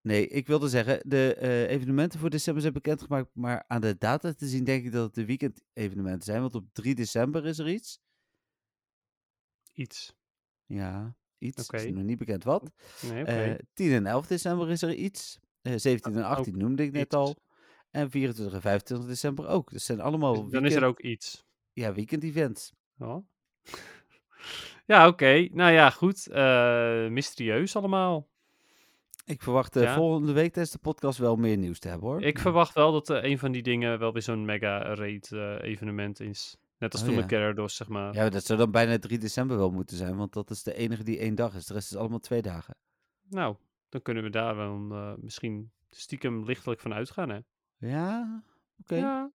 Nee, 0.01 0.27
ik 0.27 0.47
wilde 0.47 0.69
zeggen, 0.69 0.99
de 1.09 1.35
eh, 1.35 1.69
evenementen 1.69 2.19
voor 2.19 2.29
december 2.29 2.61
zijn 2.61 2.73
bekendgemaakt, 2.73 3.29
maar 3.33 3.63
aan 3.67 3.81
de 3.81 3.97
data 3.97 4.33
te 4.33 4.47
zien 4.47 4.63
denk 4.63 4.85
ik 4.85 4.91
dat 4.91 5.05
het 5.05 5.13
de 5.15 5.25
weekend 5.25 5.63
evenementen 5.73 6.23
zijn, 6.23 6.41
want 6.41 6.55
op 6.55 6.65
3 6.73 6.95
december 6.95 7.45
is 7.45 7.59
er 7.59 7.69
iets. 7.69 7.99
Iets. 9.73 10.15
Ja, 10.65 11.15
iets, 11.37 11.63
Oké. 11.63 11.77
is 11.77 11.91
nog 11.91 12.03
niet 12.03 12.17
bekend 12.17 12.43
wat. 12.43 12.71
Nee. 13.01 13.23
Eh 13.23 13.59
10 13.73 13.91
en 13.91 14.05
11 14.05 14.27
december 14.27 14.69
is 14.69 14.81
er 14.81 14.93
iets. 14.93 15.39
Eh 15.61 15.73
17 15.77 16.15
en 16.15 16.23
18 16.23 16.57
noemde 16.57 16.83
ik 16.83 16.91
net 16.91 17.05
iets. 17.05 17.15
al. 17.15 17.35
En 17.91 18.09
24 18.09 18.53
en 18.55 18.61
25 18.61 19.07
december 19.07 19.47
ook. 19.47 19.71
Dus 19.71 19.85
zijn 19.85 19.99
allemaal 20.01 20.31
Dus 20.33 20.41
weekend, 20.41 20.61
dan 20.63 20.71
is 20.71 20.77
er 20.77 20.83
ook 20.87 20.99
iets. 21.01 21.45
ja, 21.73 21.93
weekend 21.93 22.23
events. 22.23 22.73
Oh. 22.97 23.25
ja, 24.85 25.07
oké. 25.07 25.47
Nou 25.51 25.71
ja, 25.71 25.89
goed. 25.89 26.27
Eh, 26.27 27.07
mysterieus 27.07 27.75
allemaal. 27.75 28.29
Ik 29.25 29.41
verwacht 29.41 29.73
Ja. 29.73 29.95
volgende 29.95 30.31
week 30.31 30.53
tijdens 30.53 30.71
de 30.75 30.79
podcast 30.81 31.17
wel 31.17 31.35
meer 31.35 31.57
nieuws 31.57 31.79
te 31.79 31.87
hebben 31.87 32.07
hoor. 32.09 32.21
Ik 32.21 32.39
verwacht 32.39 32.73
wel 32.73 32.91
dat 32.91 33.09
eh, 33.09 33.23
een 33.23 33.39
van 33.39 33.51
die 33.51 33.61
dingen 33.63 33.99
wel 33.99 34.13
weer 34.13 34.21
zo'n 34.21 34.45
mega 34.45 34.93
raid 34.95 35.31
eh, 35.31 35.61
evenement 35.61 36.19
is. 36.19 36.57
Net 36.77 36.91
als 36.91 37.01
Oh, 37.01 37.07
toen 37.07 37.15
ja. 37.17 37.21
met 37.21 37.31
Gyarados, 37.31 37.75
zeg 37.75 37.87
maar. 37.87 38.13
Ja, 38.13 38.29
dat 38.29 38.43
zou 38.45 38.59
dan 38.59 38.71
bijna 38.71 38.99
3 38.99 39.17
december 39.17 39.57
wel 39.57 39.71
moeten 39.71 39.97
zijn, 39.97 40.15
want 40.17 40.33
dat 40.33 40.49
is 40.49 40.63
de 40.63 40.73
enige 40.73 41.03
die 41.03 41.17
één 41.19 41.35
dag 41.35 41.55
is. 41.55 41.65
De 41.65 41.73
rest 41.73 41.91
is 41.91 41.97
allemaal 41.97 42.19
twee 42.19 42.41
dagen. 42.41 42.75
Nou, 43.29 43.55
dan 43.89 44.01
kunnen 44.01 44.23
we 44.23 44.29
daar 44.29 44.55
wel 44.55 44.75
misschien 45.19 45.71
stiekem 45.89 46.43
lichtelijk 46.45 46.79
van 46.81 46.93
uitgaan, 46.93 47.29
hè? 47.29 47.39
Ja, 47.77 48.43
oké. 48.81 48.95
Ja, 48.95 49.31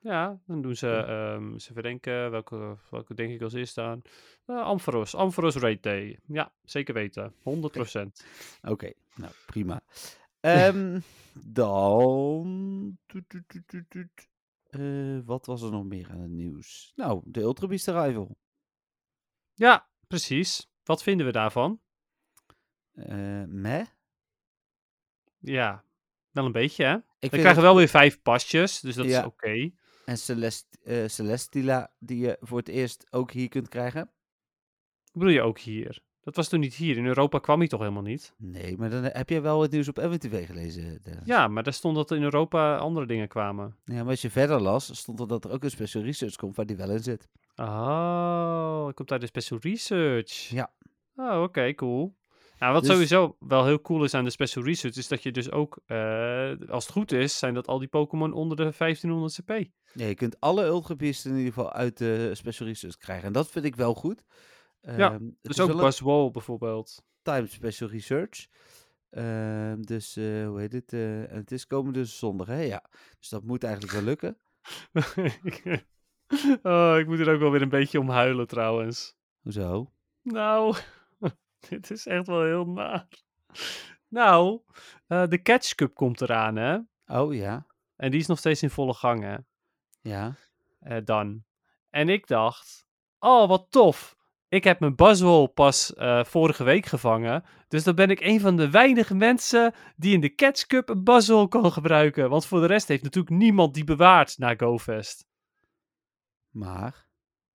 ja, 0.00 0.40
dan 0.46 0.62
doen 0.62 0.76
ze, 0.76 0.86
Oké. 1.02 1.12
ehm 1.12 1.58
ze 1.58 1.72
verdenken, 1.72 2.30
welke, 2.30 2.76
welke 2.90 3.14
denk 3.14 3.30
ik 3.32 3.42
als 3.42 3.52
eerste 3.52 3.80
aan? 3.80 4.02
Eh 4.46 4.62
Ampharos, 4.62 5.14
Ampharos 5.14 5.56
Raid 5.56 5.82
Day. 5.82 6.18
Ja, 6.26 6.52
zeker 6.64 6.94
weten, 6.94 7.34
100%. 7.42 8.24
Oké, 8.62 8.92
nou 9.14 9.32
prima. 9.46 9.80
Ehm, 10.40 11.00
dan. 11.32 12.98
Eh, 14.70 15.18
wat 15.24 15.46
was 15.46 15.62
er 15.62 15.70
nog 15.70 15.84
meer 15.84 16.10
aan 16.10 16.20
het 16.20 16.30
nieuws? 16.30 16.92
Nou, 16.96 17.22
de 17.24 17.40
Ultra 17.40 17.66
Beast 17.66 17.88
Arrival. 17.88 18.36
Ja, 19.54 19.88
precies. 20.06 20.70
Wat 20.84 21.02
vinden 21.02 21.26
we 21.26 21.32
daarvan? 21.32 21.80
Eh 22.92 23.42
meh? 23.46 23.86
Ja, 25.38 25.84
wel 26.30 26.44
een 26.44 26.52
beetje, 26.52 26.84
hè? 26.84 26.94
Ik 27.18 27.30
We 27.30 27.38
krijgen 27.38 27.62
wel 27.62 27.76
weer 27.76 27.88
vijf 27.88 28.22
pasjes, 28.22 28.80
dus 28.80 28.94
dat 28.94 29.06
Ja. 29.06 29.18
is 29.20 29.26
oké. 29.26 29.70
En 30.10 30.18
Celest, 30.18 30.78
eh, 30.84 31.06
Celestila, 31.06 31.90
die 31.98 32.18
je 32.18 32.36
voor 32.40 32.58
het 32.58 32.68
eerst 32.68 33.06
ook 33.10 33.30
hier 33.30 33.48
kunt 33.48 33.68
krijgen. 33.68 34.00
Wat 34.00 35.12
bedoel 35.12 35.28
je 35.28 35.42
ook 35.42 35.58
hier? 35.58 36.02
Dat 36.20 36.36
was 36.36 36.48
toen 36.48 36.60
niet 36.60 36.74
hier. 36.74 36.96
In 36.96 37.06
Europa 37.06 37.38
kwam 37.38 37.58
hij 37.58 37.68
toch 37.68 37.80
helemaal 37.80 38.02
niet? 38.02 38.34
Nee, 38.36 38.76
maar 38.76 38.90
dan 38.90 39.04
heb 39.04 39.28
je 39.28 39.40
wel 39.40 39.62
het 39.62 39.70
nieuws 39.70 39.88
op 39.88 39.96
MWTV 39.96 40.46
gelezen, 40.46 41.02
Dennis. 41.02 41.26
Ja, 41.26 41.48
maar 41.48 41.62
daar 41.62 41.72
stond 41.72 41.96
dat 41.96 42.10
in 42.10 42.22
Europa 42.22 42.76
andere 42.76 43.06
dingen 43.06 43.28
kwamen. 43.28 43.76
Ja, 43.84 43.96
maar 44.02 44.10
als 44.10 44.22
je 44.22 44.30
verder 44.30 44.60
las, 44.60 44.98
stond 44.98 45.20
er 45.20 45.28
dat 45.28 45.44
er 45.44 45.50
ook 45.50 45.64
een 45.64 45.70
special 45.70 46.02
research 46.02 46.36
komt 46.36 46.56
waar 46.56 46.66
die 46.66 46.76
wel 46.76 46.90
in 46.90 47.02
zit. 47.02 47.28
Oh, 47.56 48.88
komt 48.94 49.12
uit 49.12 49.20
de 49.20 49.26
Special 49.26 49.58
Research. 49.62 50.32
Ja. 50.32 50.72
Oh, 51.16 51.42
oké, 51.42 51.74
cool. 51.74 52.14
Nou, 52.60 52.72
wat 52.72 52.82
Dus- 52.82 52.92
sowieso 52.92 53.36
wel 53.38 53.64
heel 53.66 53.80
cool 53.80 54.04
is 54.04 54.14
aan 54.14 54.24
de 54.24 54.30
Special 54.30 54.64
Research, 54.64 54.96
is 54.96 55.08
dat 55.08 55.22
je 55.22 55.32
dus 55.32 55.50
ook, 55.50 55.78
eh, 55.86 56.52
als 56.68 56.84
het 56.84 56.92
goed 56.92 57.12
is, 57.12 57.38
zijn 57.38 57.54
dat 57.54 57.66
al 57.66 57.78
die 57.78 57.88
Pokémon 57.88 58.32
onder 58.32 58.56
de 58.56 58.72
1500 58.72 59.34
CP. 59.40 59.50
Ja, 59.94 60.06
je 60.06 60.14
kunt 60.14 60.40
alle 60.40 60.64
Ultra 60.64 60.96
Beasts 60.96 61.24
in 61.26 61.36
ieder 61.36 61.52
geval 61.52 61.72
uit 61.72 61.98
de 61.98 62.30
special 62.34 62.68
research 62.68 62.96
krijgen. 62.96 63.26
En 63.26 63.32
dat 63.32 63.50
vind 63.50 63.64
ik 63.64 63.76
wel 63.76 63.94
goed. 63.94 64.24
Ja, 64.80 65.12
het 65.12 65.20
Dus 65.40 65.56
is 65.56 65.60
ook 65.60 65.76
Buzzwole 65.80 66.30
bijvoorbeeld. 66.30 67.02
time 67.22 67.46
special 67.46 67.88
research. 67.88 68.46
Ehm, 69.10 69.80
dus, 69.82 70.16
eh, 70.16 70.46
hoe 70.46 70.60
heet 70.60 70.72
het? 70.72 70.92
eh, 70.92 71.30
en 71.30 71.36
het 71.36 71.50
is 71.52 71.66
komende 71.66 72.04
zondag, 72.04 72.46
hè? 72.46 72.60
Ja. 72.62 72.84
Dus 73.18 73.28
dat 73.28 73.42
moet 73.44 73.64
eigenlijk 73.64 73.92
wel 73.94 74.02
lukken. 74.02 74.36
oh, 76.62 76.96
ik 76.98 77.06
moet 77.06 77.18
er 77.18 77.32
ook 77.34 77.40
wel 77.40 77.50
weer 77.50 77.62
een 77.62 77.68
beetje 77.68 77.98
om 78.00 78.08
huilen 78.08 78.46
trouwens. 78.46 79.16
Hoezo? 79.42 79.92
Nou, 80.22 80.76
dit 81.68 81.90
is 81.90 82.06
echt 82.06 82.26
wel 82.26 82.44
heel 82.44 82.66
naar. 82.66 83.06
Nou, 84.08 84.60
eh, 85.06 85.26
de 85.26 85.42
Catch 85.42 85.74
Cup 85.74 85.94
komt 85.94 86.20
eraan, 86.20 86.56
hè? 86.56 86.78
Oh, 87.06 87.34
ja. 87.34 87.66
En 87.96 88.10
die 88.10 88.20
is 88.20 88.26
nog 88.26 88.38
steeds 88.38 88.62
in 88.62 88.70
volle 88.70 88.94
gang, 88.94 89.22
hè? 89.22 89.36
Ja. 90.00 90.34
eh, 90.80 90.96
dan. 91.04 91.44
En 91.90 92.08
ik 92.08 92.26
dacht, 92.26 92.86
oh 93.18 93.48
wat 93.48 93.66
tof. 93.70 94.18
Ik 94.48 94.64
heb 94.64 94.80
mijn 94.80 94.96
Buzzwole 94.96 95.48
pas 95.48 95.94
eh, 95.94 96.24
vorige 96.24 96.64
week 96.64 96.86
gevangen. 96.86 97.44
Dus 97.68 97.84
dan 97.84 97.94
ben 97.94 98.10
ik 98.10 98.20
een 98.20 98.40
van 98.40 98.56
de 98.56 98.70
weinige 98.70 99.14
mensen 99.14 99.74
die 99.96 100.14
in 100.14 100.20
de 100.20 100.34
Catch 100.34 100.66
Cup 100.66 100.88
een 100.88 101.04
Buzzwole 101.04 101.48
kan 101.48 101.72
gebruiken. 101.72 102.30
Want 102.30 102.46
voor 102.46 102.60
de 102.60 102.66
rest 102.66 102.88
heeft 102.88 103.02
natuurlijk 103.02 103.34
niemand 103.34 103.74
die 103.74 103.84
bewaart 103.84 104.38
na 104.38 104.54
GoFest. 104.56 105.26
Maar. 106.50 107.08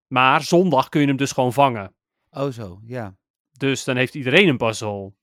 Maar 0.07 0.41
zondag 0.41 0.89
kun 0.89 1.01
je 1.01 1.07
hem 1.07 1.17
dus 1.17 1.31
gewoon 1.31 1.53
vangen. 1.53 1.95
Oh, 2.29 2.51
zo. 2.51 2.79
Ja. 2.83 3.15
Dus 3.57 3.83
dan 3.83 3.95
heeft 3.95 4.15
iedereen 4.15 4.47
een 4.47 4.57
Buzzwole. 4.57 5.13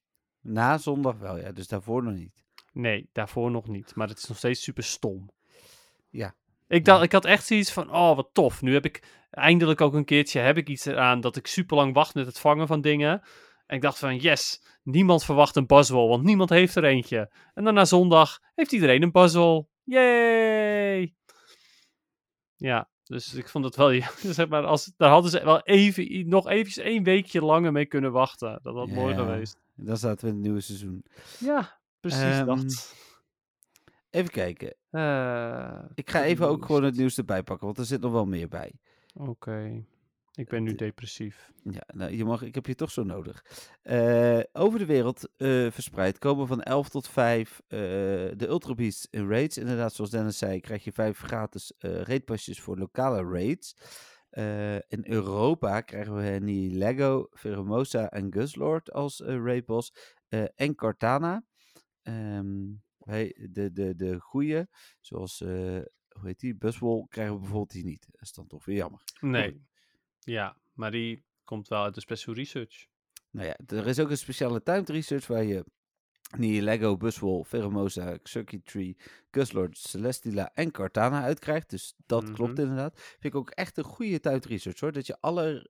Na 0.40 0.78
zondag 0.78 1.18
wel, 1.18 1.38
ja. 1.38 1.52
Dus 1.52 1.68
daarvoor 1.68 2.02
nog 2.02 2.14
niet. 2.14 2.44
Nee, 2.72 3.08
daarvoor 3.12 3.50
nog 3.50 3.68
niet. 3.68 3.94
Maar 3.94 4.08
het 4.08 4.18
is 4.18 4.26
nog 4.26 4.36
steeds 4.36 4.62
super 4.62 4.84
stom. 4.84 5.30
Ja. 6.10 6.34
Ik, 6.68 6.84
dacht, 6.84 7.02
ik 7.02 7.12
had 7.12 7.24
echt 7.24 7.46
zoiets 7.46 7.72
van, 7.72 7.94
oh 7.94 8.16
wat 8.16 8.28
tof. 8.32 8.62
Nu 8.62 8.72
heb 8.72 8.84
ik 8.84 9.02
eindelijk 9.30 9.80
ook 9.80 9.94
een 9.94 10.04
keertje 10.04 10.40
heb 10.40 10.56
ik 10.56 10.68
iets 10.68 10.84
eraan 10.84 11.20
dat 11.20 11.36
ik 11.36 11.46
super 11.46 11.76
lang 11.76 11.94
wacht 11.94 12.14
met 12.14 12.26
het 12.26 12.38
vangen 12.38 12.66
van 12.66 12.80
dingen. 12.80 13.22
En 13.66 13.76
ik 13.76 13.82
dacht 13.82 13.98
van, 13.98 14.16
yes, 14.16 14.62
niemand 14.82 15.24
verwacht 15.24 15.56
een 15.56 15.66
Buzzwole, 15.66 16.08
want 16.08 16.22
niemand 16.22 16.50
heeft 16.50 16.74
er 16.74 16.84
eentje. 16.84 17.32
En 17.54 17.64
dan 17.64 17.74
na 17.74 17.84
zondag 17.84 18.40
heeft 18.54 18.72
iedereen 18.72 19.02
een 19.02 19.12
Buzzwole. 19.12 19.66
Yay! 19.84 21.14
Ja, 22.56 22.88
dus 23.04 23.34
ik 23.34 23.48
vond 23.48 23.64
het 23.64 23.76
wel, 23.76 23.90
ja, 23.90 24.10
zeg 24.38 24.48
maar, 24.48 24.64
als, 24.64 24.92
daar 24.96 25.10
hadden 25.10 25.30
ze 25.30 25.44
wel 25.44 25.60
even, 25.60 26.28
nog 26.28 26.48
eventjes 26.48 26.84
één 26.84 27.02
weekje 27.02 27.44
langer 27.44 27.72
mee 27.72 27.86
kunnen 27.86 28.12
wachten. 28.12 28.60
Dat 28.62 28.74
had 28.74 28.88
mooi 28.88 29.14
geweest. 29.14 29.60
Dan 29.74 29.96
zaten 29.96 30.20
we 30.24 30.26
in 30.28 30.34
het 30.34 30.42
nieuwe 30.42 30.60
seizoen. 30.60 31.04
Ja, 31.38 31.78
precies 32.00 32.20
Ehm, 32.22 32.46
dat. 32.46 32.94
Even 34.10 34.30
kijken. 34.30 34.74
Eh, 34.90 35.78
Ik 35.94 36.10
ga 36.10 36.22
even 36.24 36.46
ook 36.48 36.54
nieuws. 36.56 36.66
gewoon 36.66 36.82
het 36.84 36.96
nieuws 36.96 37.18
erbij 37.18 37.42
pakken, 37.42 37.66
want 37.66 37.78
er 37.78 37.84
zit 37.84 38.00
nog 38.00 38.12
wel 38.12 38.26
meer 38.26 38.48
bij. 38.48 38.72
Oké, 39.14 39.84
ik 40.34 40.48
ben 40.48 40.62
nu 40.62 40.68
Het- 40.68 40.78
depressief. 40.78 41.50
Ja, 41.64 41.82
nou, 41.94 42.12
je 42.16 42.24
mag, 42.24 42.42
ik 42.42 42.54
heb 42.54 42.66
je 42.66 42.74
toch 42.74 42.90
zo 42.90 43.02
nodig. 43.02 43.44
Eh, 43.82 44.40
over 44.52 44.78
de 44.78 44.86
wereld 44.86 45.28
eh, 45.36 45.70
verspreid 45.70 46.18
komen 46.18 46.46
van 46.46 46.62
11 46.62 46.88
tot 46.88 47.08
5 47.08 47.60
eh, 47.68 47.78
de 48.36 48.46
Ultra 48.48 48.74
Beasts 48.74 49.06
in 49.10 49.28
raids. 49.28 49.58
Inderdaad, 49.58 49.94
zoals 49.94 50.10
Dennis 50.10 50.38
zei, 50.38 50.60
krijg 50.60 50.84
je 50.84 50.92
5 50.92 51.18
gratis 51.18 51.72
eh 51.78 52.00
raidpasjes 52.00 52.60
voor 52.60 52.78
lokale 52.78 53.22
raids. 53.22 53.76
Eh, 54.30 54.74
in 54.74 55.02
Europa 55.02 55.80
krijgen 55.80 56.14
we 56.14 56.38
Lego, 56.70 57.26
Pheromosa 57.30 58.10
en 58.10 58.32
Guslord 58.32 58.92
als 58.92 59.20
eh 59.20 59.36
raidboss. 59.44 59.92
eh, 60.28 60.44
en 60.54 60.74
Cortana. 60.74 61.44
Ehm, 62.02 62.56
wij, 62.98 63.48
de, 63.50 63.72
de, 63.72 63.94
de 63.96 64.20
goeie, 64.20 64.66
zoals, 65.00 65.40
eh, 65.40 65.48
hoe 66.08 66.22
heet 66.26 66.40
die, 66.40 66.56
Buzzwole, 66.56 67.06
krijgen 67.08 67.34
we 67.34 67.40
bijvoorbeeld 67.40 67.70
die 67.72 67.84
niet. 67.84 68.06
Dat 68.10 68.20
is 68.22 68.32
dan 68.32 68.46
toch 68.46 68.64
weer 68.64 68.76
jammer. 68.76 69.00
Nee. 69.20 69.62
Ja, 70.24 70.56
maar 70.72 70.90
die 70.90 71.24
komt 71.44 71.68
wel 71.68 71.82
uit 71.82 71.94
de 71.94 72.00
Special 72.00 72.34
Research. 72.34 72.86
Nou 73.30 73.46
ja, 73.46 73.56
er 73.66 73.86
is 73.86 74.00
ook 74.00 74.10
een 74.10 74.18
speciale 74.18 74.62
timed 74.62 74.88
research 74.88 75.26
waar 75.26 75.44
je 75.44 75.64
die 76.38 76.62
Lego, 76.62 76.96
Buswol, 76.96 77.44
Pheromosa, 77.44 78.18
Circuit 78.22 78.64
Tree, 78.66 78.96
Guslord, 79.30 79.78
Celestila 79.78 80.50
en 80.54 80.70
Cartana 80.70 81.22
uitkrijgt. 81.22 81.70
Dus 81.70 81.94
dat 82.06 82.32
klopt 82.32 82.52
Mhm. 82.52 82.60
inderdaad. 82.60 83.00
Vind 83.00 83.24
ik 83.24 83.34
ook 83.34 83.50
echt 83.50 83.76
een 83.78 83.84
goede 83.84 84.20
timed 84.20 84.44
research 84.44 84.80
hoor. 84.80 84.92
Dat 84.92 85.06
je 85.06 85.20
alle 85.20 85.68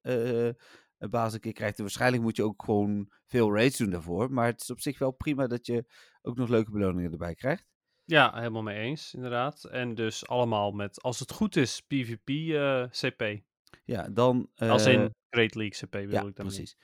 bazen 1.10 1.34
een 1.34 1.40
keer 1.40 1.52
krijgt. 1.52 1.76
En 1.76 1.82
waarschijnlijk 1.82 2.22
moet 2.22 2.36
je 2.36 2.42
ook 2.44 2.62
gewoon 2.64 3.12
veel 3.26 3.54
raids 3.54 3.78
doen 3.78 3.90
daarvoor. 3.90 4.32
Maar 4.32 4.46
het 4.46 4.60
is 4.60 4.70
op 4.70 4.80
zich 4.80 4.98
wel 4.98 5.10
prima 5.10 5.46
dat 5.46 5.66
je 5.66 5.84
ook 6.22 6.36
nog 6.36 6.48
leuke 6.48 6.70
beloningen 6.70 7.12
erbij 7.12 7.34
krijgt. 7.34 7.64
Ja, 8.04 8.34
helemaal 8.34 8.62
mee 8.62 8.78
eens, 8.78 9.14
inderdaad. 9.14 9.64
En 9.64 9.94
dus 9.94 10.26
allemaal 10.26 10.70
met, 10.72 11.02
als 11.02 11.18
het 11.18 11.32
goed 11.32 11.56
is, 11.56 11.80
PvP-CP. 11.80 13.42
Ja, 13.84 14.08
dan... 14.08 14.48
als 14.56 14.84
eh, 14.84 14.92
in 14.92 15.14
Great 15.30 15.54
League 15.54 15.86
CP 15.88 15.92
wil 15.92 16.00
Ja, 16.00 16.06
ik 16.06 16.10
daarmee. 16.12 16.34
precies. 16.34 16.76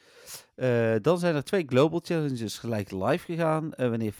Eh, 0.55 0.97
dan 1.01 1.19
zijn 1.19 1.35
er 1.35 1.45
twee 1.45 1.65
global 1.67 2.01
challenges 2.03 2.59
gelijk 2.59 2.91
live 2.91 3.25
gegaan. 3.25 3.75
Eh, 3.75 3.89
wanneer 3.89 4.13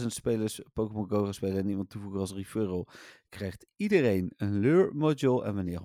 50.000 0.00 0.06
spelers 0.06 0.60
Pokémon 0.72 1.08
Go 1.08 1.24
gaan 1.24 1.34
spelen 1.34 1.56
en 1.58 1.68
iemand 1.68 1.90
toevoegen 1.90 2.20
als 2.20 2.32
referral, 2.32 2.88
krijgt 3.28 3.66
iedereen 3.76 4.32
een 4.36 4.58
lure 4.58 4.94
module. 4.94 5.44
En 5.44 5.54
wanneer 5.54 5.80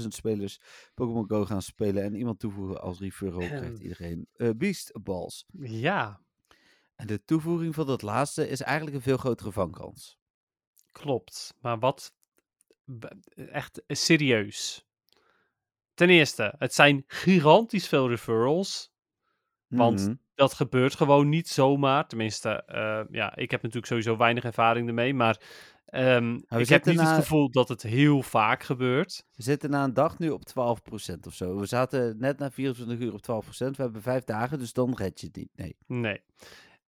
100.000 0.00 0.06
spelers 0.08 0.60
Pokémon 0.94 1.28
Go 1.28 1.44
gaan 1.44 1.62
spelen 1.62 2.02
en 2.02 2.14
iemand 2.14 2.38
toevoegen 2.38 2.80
als 2.80 2.98
referral, 3.00 3.46
krijgt 3.46 3.78
iedereen 3.78 4.28
eh, 4.36 4.50
Beast 4.56 5.02
Balls. 5.02 5.44
Ja, 5.60 6.20
En 6.94 7.06
de 7.06 7.24
toevoeging 7.24 7.74
van 7.74 7.86
dat 7.86 8.02
laatste 8.02 8.48
is 8.48 8.60
eigenlijk 8.60 8.96
een 8.96 9.02
veel 9.02 9.16
grotere 9.16 9.52
vangkans. 9.52 10.18
klopt. 10.92 11.54
Maar 11.60 11.78
wat, 11.78 12.12
echt 13.34 13.86
eh, 13.86 13.96
serieus. 13.96 14.86
Ten 15.98 16.08
eerste, 16.10 16.54
het 16.58 16.74
zijn 16.74 17.04
gigantisch 17.06 17.88
veel 17.88 18.08
referrals. 18.08 18.90
Want 19.66 20.00
Mhm. 20.00 20.14
dat 20.34 20.54
gebeurt 20.54 20.94
gewoon 20.94 21.28
niet 21.28 21.48
zomaar. 21.48 22.06
Tenminste, 22.08 22.48
eh, 22.66 23.00
ja, 23.10 23.36
ik 23.36 23.50
heb 23.50 23.60
natuurlijk 23.62 23.86
sowieso 23.86 24.16
weinig 24.16 24.44
ervaring 24.44 24.88
ermee. 24.88 25.14
Maar 25.14 25.40
ehm, 25.84 26.34
ik 26.34 26.68
heb 26.68 26.84
niet 26.84 27.00
het 27.00 27.08
gevoel 27.08 27.50
dat 27.50 27.68
het 27.68 27.82
heel 27.82 28.22
vaak 28.22 28.62
gebeurt. 28.62 29.24
We 29.34 29.42
zitten 29.42 29.70
na 29.70 29.84
een 29.84 29.94
dag 29.94 30.18
nu 30.18 30.30
op 30.30 30.44
12% 30.44 31.26
of 31.26 31.34
zo. 31.34 31.58
We 31.58 31.66
zaten 31.66 32.16
net 32.18 32.38
na 32.38 32.50
24 32.50 32.98
uur 32.98 33.12
op 33.12 33.22
12%. 33.22 33.76
We 33.76 33.82
hebben 33.82 34.02
vijf 34.02 34.24
dagen, 34.24 34.58
dus 34.58 34.72
dan 34.72 34.94
red 34.96 35.20
je 35.20 35.26
het 35.26 35.36
niet. 35.36 35.50
Nee. 35.54 35.76
Nee. 35.86 36.20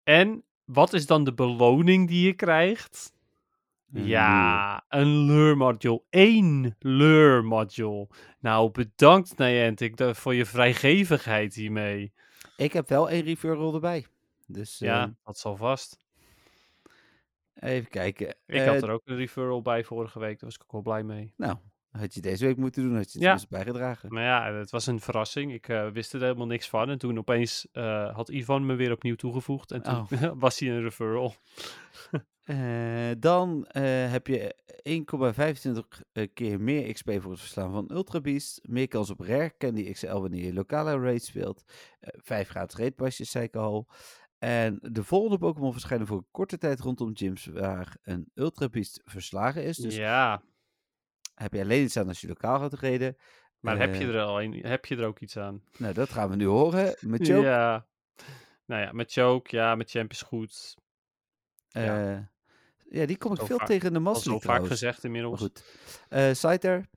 En 0.03 0.43
wat 0.65 0.93
is 0.93 1.05
dan 1.05 1.23
de 1.23 1.33
beloning 1.33 2.07
die 2.07 2.25
je 2.25 2.33
krijgt? 2.33 3.13
Een 3.93 4.05
Ja, 4.05 4.83
een 4.89 5.25
lure 5.25 5.55
module. 5.55 6.01
Eén 6.09 6.75
lure 6.79 7.41
module. 7.41 8.07
Nou, 8.39 8.71
bedankt 8.71 9.37
Niantic 9.37 10.15
voor 10.15 10.35
je 10.35 10.45
vrijgevigheid 10.45 11.53
hiermee. 11.55 12.13
Ik 12.57 12.73
heb 12.73 12.89
wel 12.89 13.09
één 13.09 13.23
referral 13.23 13.73
erbij. 13.73 14.05
Dus 14.47 14.79
Ja, 14.79 15.03
eh, 15.03 15.09
dat 15.23 15.37
zal 15.37 15.55
vast. 15.55 15.99
even 17.55 17.89
kijken. 17.89 18.27
Ik 18.27 18.35
Eh, 18.55 18.65
had 18.65 18.81
er 18.81 18.89
ook 18.89 19.01
een 19.05 19.15
referral 19.15 19.61
bij 19.61 19.83
vorige 19.83 20.19
week, 20.19 20.39
daar 20.39 20.49
was 20.49 20.55
ik 20.55 20.63
ook 20.63 20.71
wel 20.71 20.81
blij 20.81 21.03
mee. 21.03 21.33
Nou, 21.37 21.57
Had 21.91 22.13
je 22.13 22.21
deze 22.21 22.45
week 22.45 22.57
moeten 22.57 22.83
doen, 22.83 22.95
had 22.95 23.11
je 23.13 23.27
het 23.27 23.41
Ja. 23.41 23.47
bijgedragen. 23.49 24.13
Maar 24.13 24.23
ja, 24.23 24.53
het 24.53 24.69
was 24.71 24.85
een 24.87 24.99
verrassing. 24.99 25.53
Ik 25.53 25.67
eh, 25.67 25.87
wist 25.89 26.13
er 26.13 26.21
helemaal 26.21 26.45
niks 26.47 26.69
van. 26.69 26.89
En 26.89 26.97
toen 26.97 27.17
opeens 27.17 27.67
eh, 27.71 28.15
had 28.15 28.29
Ivan 28.29 28.65
me 28.65 28.75
weer 28.75 28.91
opnieuw 28.91 29.15
toegevoegd. 29.15 29.71
En 29.71 29.81
toen 29.81 29.93
Oh. 29.93 30.31
was 30.39 30.59
hij 30.59 30.69
een 30.69 30.81
referral. 30.81 31.35
Eh, 32.41 33.09
dan 33.19 33.65
heb 34.09 34.27
je 34.27 34.55
1,25 34.83 36.01
eh, 36.13 36.27
keer 36.33 36.61
meer 36.61 36.93
XP 36.93 37.11
voor 37.19 37.31
het 37.31 37.39
verslaan 37.39 37.71
van 37.71 37.89
Ultra 37.93 38.21
Beast. 38.21 38.59
Meer 38.63 38.87
kans 38.87 39.09
op 39.09 39.19
Rare 39.19 39.53
Candy 39.57 39.91
XL 39.91 40.13
wanneer 40.17 40.45
je 40.45 40.53
lokale 40.53 40.99
raid 40.99 41.23
speelt. 41.23 41.63
Vijf 42.01 42.49
gratis 42.49 42.77
raidpasjes, 42.79 43.31
zei 43.31 43.45
ik 43.45 43.55
al. 43.55 43.87
En 44.39 44.79
de 44.81 45.03
volgende 45.03 45.37
Pokémon 45.37 45.71
verschijnen 45.71 46.07
voor 46.07 46.17
een 46.17 46.27
korte 46.31 46.57
tijd 46.57 46.79
rondom 46.79 47.11
gyms 47.17 47.45
waar 47.45 47.97
een 48.03 48.29
Ultra 48.33 48.69
Beast 48.69 49.01
verslagen 49.05 49.63
is. 49.63 49.77
Dus 49.77 49.95
ja, 49.95 50.41
heb 51.41 51.53
je 51.53 51.61
alleen 51.61 51.83
iets 51.83 51.97
aan 51.97 52.07
als 52.07 52.21
je 52.21 52.27
lokaal 52.27 52.59
gaat 52.59 52.73
reden. 52.73 53.17
maar 53.59 53.77
heb, 53.77 53.93
je 53.95 53.99
Eh, 54.07 54.15
er 54.15 54.21
al 54.21 54.41
een, 54.41 54.53
heb 54.53 54.85
je 54.85 54.95
er 54.97 55.05
ook 55.05 55.19
iets 55.19 55.37
aan? 55.37 55.63
Nou, 55.77 55.93
dat 55.93 56.09
gaan 56.09 56.29
we 56.29 56.35
nu 56.35 56.45
horen. 56.45 56.95
Met 56.99 57.27
Choke. 57.27 57.41
Ja. 57.41 57.87
Nou 58.65 58.81
ja, 58.81 58.91
met 58.91 59.11
Choke, 59.11 59.55
ja, 59.55 59.75
met 59.75 59.89
Champ 59.91 60.11
is 60.11 60.21
goed. 60.21 60.75
ja. 61.67 62.13
eh, 62.15 62.19
ja, 62.99 63.05
die 63.05 63.17
kom 63.17 63.31
ik 63.31 63.39
Zo 63.39 63.45
veel 63.45 63.57
vaak- 63.57 63.67
tegen 63.67 63.87
in 63.95 64.03
de 64.03 64.09
Al 64.09 64.15
zo 64.15 64.29
League 64.29 64.49
vaak 64.55 64.65
gezegd 64.67 64.95
Maar 64.97 65.05
inmiddels. 65.05 65.39
goed. 65.39 65.63
Eh 66.09 66.33
Scyther. 66.33 66.89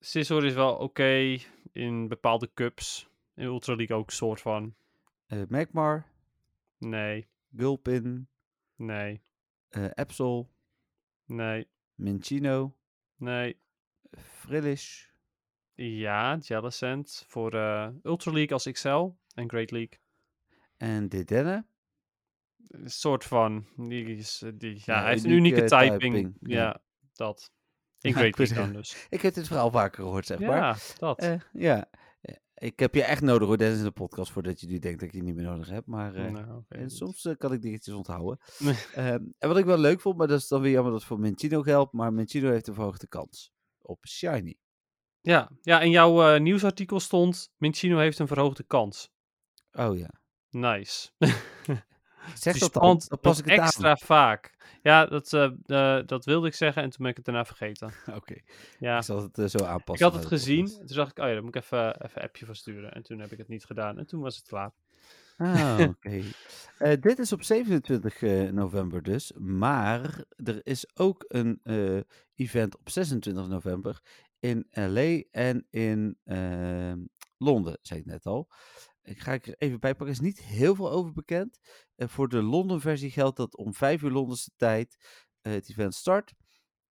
Scizor 0.00 0.44
is 0.44 0.54
wel 0.54 0.74
oké 0.76 1.38
in 1.72 2.08
bepaalde 2.08 2.50
cups. 2.54 3.08
In 3.34 3.44
Ultra 3.44 3.74
League 3.74 3.96
ook 3.96 4.10
soort 4.10 4.40
van. 4.40 4.74
eh 5.26 5.42
Magmar. 5.48 6.06
Nee, 6.78 7.28
Gulpin. 7.56 8.28
nee, 8.76 9.22
eh 9.68 9.90
Absol. 9.94 10.48
nee, 11.24 11.68
Minchino. 11.94 12.74
Nee. 13.20 13.56
Frillish. 14.18 15.08
Ja, 15.74 16.36
Jellicent 16.40 17.24
voor 17.28 17.54
eh, 17.54 17.88
Ultra 18.02 18.32
League 18.32 18.52
als 18.52 18.70
XL 18.72 19.08
en 19.34 19.48
Great 19.48 19.70
League. 19.70 19.98
En 20.76 21.08
Dedenne. 21.08 21.64
Een 22.68 22.90
soort 22.90 23.24
van. 23.24 23.66
Die 23.76 24.16
is, 24.16 24.42
eh, 24.42 24.50
die, 24.54 24.74
ja, 24.74 24.82
Ja, 24.84 25.00
hij 25.00 25.10
heeft 25.10 25.24
een 25.24 25.30
unieke 25.30 25.56
unieke 25.56 25.76
typing. 25.76 26.14
typing, 26.14 26.36
Ja, 26.40 26.56
ja. 26.62 26.80
dat. 27.12 27.52
In 28.00 28.12
Great 28.14 28.38
League 28.38 28.56
dan 28.56 28.72
dus. 28.72 29.06
Ik 29.10 29.20
heb 29.22 29.34
dit 29.34 29.46
verhaal 29.46 29.70
vaker 29.70 30.02
gehoord, 30.02 30.26
zeg 30.26 30.38
maar. 30.38 30.56
Ja, 30.56 30.76
dat. 30.98 31.18
Eh, 31.18 31.40
ja. 31.52 31.88
Ik 32.60 32.78
heb 32.78 32.94
je 32.94 33.02
echt 33.02 33.22
nodig 33.22 33.48
hoor, 33.48 33.56
Dennis, 33.56 33.78
in 33.78 33.84
de 33.84 33.90
podcast, 33.90 34.32
voordat 34.32 34.60
je 34.60 34.66
nu 34.66 34.78
denkt 34.78 35.00
dat 35.00 35.08
ik 35.08 35.14
je 35.14 35.22
niet 35.22 35.34
meer 35.34 35.44
nodig 35.44 35.68
heb. 35.68 35.86
Maar 35.86 36.14
eh, 36.14 36.30
nou, 36.30 36.62
eh, 36.68 36.80
goed. 36.80 36.92
soms 36.92 37.24
eh, 37.24 37.36
kan 37.36 37.52
ik 37.52 37.62
dingetjes 37.62 37.94
onthouden. 37.94 38.38
Ehm, 38.94 39.24
en 39.38 39.48
wat 39.48 39.56
ik 39.56 39.64
wel 39.64 39.78
leuk 39.78 40.00
vond, 40.00 40.16
maar 40.16 40.26
dat 40.26 40.40
is 40.40 40.48
dan 40.48 40.60
weer 40.60 40.72
jammer 40.72 40.90
dat 40.90 41.00
het 41.00 41.08
voor 41.08 41.20
Minchino 41.20 41.62
geldt. 41.62 41.92
Maar 41.92 42.12
Minchino 42.12 42.50
heeft 42.50 42.66
een 42.66 42.74
verhoogde 42.74 43.08
kans 43.08 43.52
op 43.78 44.06
Shiny. 44.06 44.58
Ja, 45.20 45.50
ja, 45.60 45.80
in 45.80 45.90
jouw 45.90 46.22
eh, 46.22 46.40
nieuwsartikel 46.40 47.00
stond: 47.00 47.52
Minchino 47.56 47.98
heeft 47.98 48.18
een 48.18 48.26
verhoogde 48.26 48.62
kans. 48.62 49.10
Oh 49.72 49.98
ja. 49.98 50.10
Nice. 50.50 51.10
Zeg 52.34 52.58
dat 52.58 52.72
dan, 52.72 53.02
dan 53.08 53.18
pas 53.20 53.38
ik 53.38 53.44
het 53.44 53.58
extra 53.58 53.96
vaak. 53.96 54.58
Ja, 54.82 55.06
dat, 55.06 55.32
eh, 55.32 55.50
eh, 55.66 56.06
dat 56.06 56.24
wilde 56.24 56.46
ik 56.46 56.54
zeggen 56.54 56.82
en 56.82 56.90
toen 56.90 56.98
ben 57.00 57.10
ik 57.10 57.16
het 57.16 57.24
daarna 57.24 57.44
vergeten. 57.44 57.92
Oké, 58.18 58.34
Ja, 58.78 58.96
ik 58.96 59.04
zal 59.04 59.22
het 59.22 59.38
eh, 59.38 59.46
zo 59.46 59.58
ik 59.58 59.64
aanpassen. 59.64 60.06
had 60.06 60.14
naar 60.14 60.22
het 60.22 60.32
gezien. 60.32 60.66
Toen 60.66 60.86
dacht 60.86 61.10
ik, 61.10 61.18
oh 61.18 61.26
ja, 61.26 61.32
daar 61.32 61.42
moet 61.42 61.56
ik 61.56 61.62
even, 61.62 62.04
even 62.04 62.10
een 62.14 62.22
appje 62.22 62.46
voor 62.46 62.56
sturen. 62.56 62.92
En 62.92 63.02
toen 63.02 63.18
heb 63.18 63.32
ik 63.32 63.38
het 63.38 63.48
niet 63.48 63.64
gedaan. 63.64 63.98
En 63.98 64.06
toen 64.06 64.20
was 64.20 64.36
het 64.36 64.46
klaar. 64.46 64.72
Ah, 65.36 65.80
oké. 65.88 66.22
Dit 67.00 67.18
is 67.18 67.32
op 67.32 67.42
27 67.42 68.22
eh, 68.22 68.50
november 68.50 69.02
dus. 69.02 69.32
Maar 69.38 70.24
er 70.36 70.60
is 70.62 70.96
ook 70.96 71.24
een 71.28 71.60
event 72.34 72.78
op 72.78 72.88
26 72.90 73.48
november 73.48 74.00
in 74.38 74.66
LA 74.70 75.22
en 75.30 75.66
in 75.70 76.18
Londen, 77.38 77.78
zei 77.82 78.00
ik 78.00 78.06
net 78.06 78.26
al. 78.26 78.48
Ik 79.02 79.18
ga 79.20 79.32
ik 79.32 79.46
er 79.46 79.54
even 79.58 79.80
bij 79.80 79.90
pakken. 79.94 80.06
Er 80.06 80.12
is 80.12 80.20
niet 80.20 80.40
heel 80.42 80.74
veel 80.74 80.90
over 80.90 81.12
bekend. 81.12 81.58
Eh, 81.96 82.08
voor 82.08 82.28
de 82.28 82.42
Londen 82.42 82.80
versie 82.80 83.10
geldt 83.10 83.36
dat 83.36 83.56
om 83.56 83.74
5 83.74 84.02
uur 84.02 84.10
Londense 84.10 84.50
tijd 84.56 84.96
eh, 85.40 85.52
het 85.52 85.70
event 85.70 85.94
start. 85.94 86.32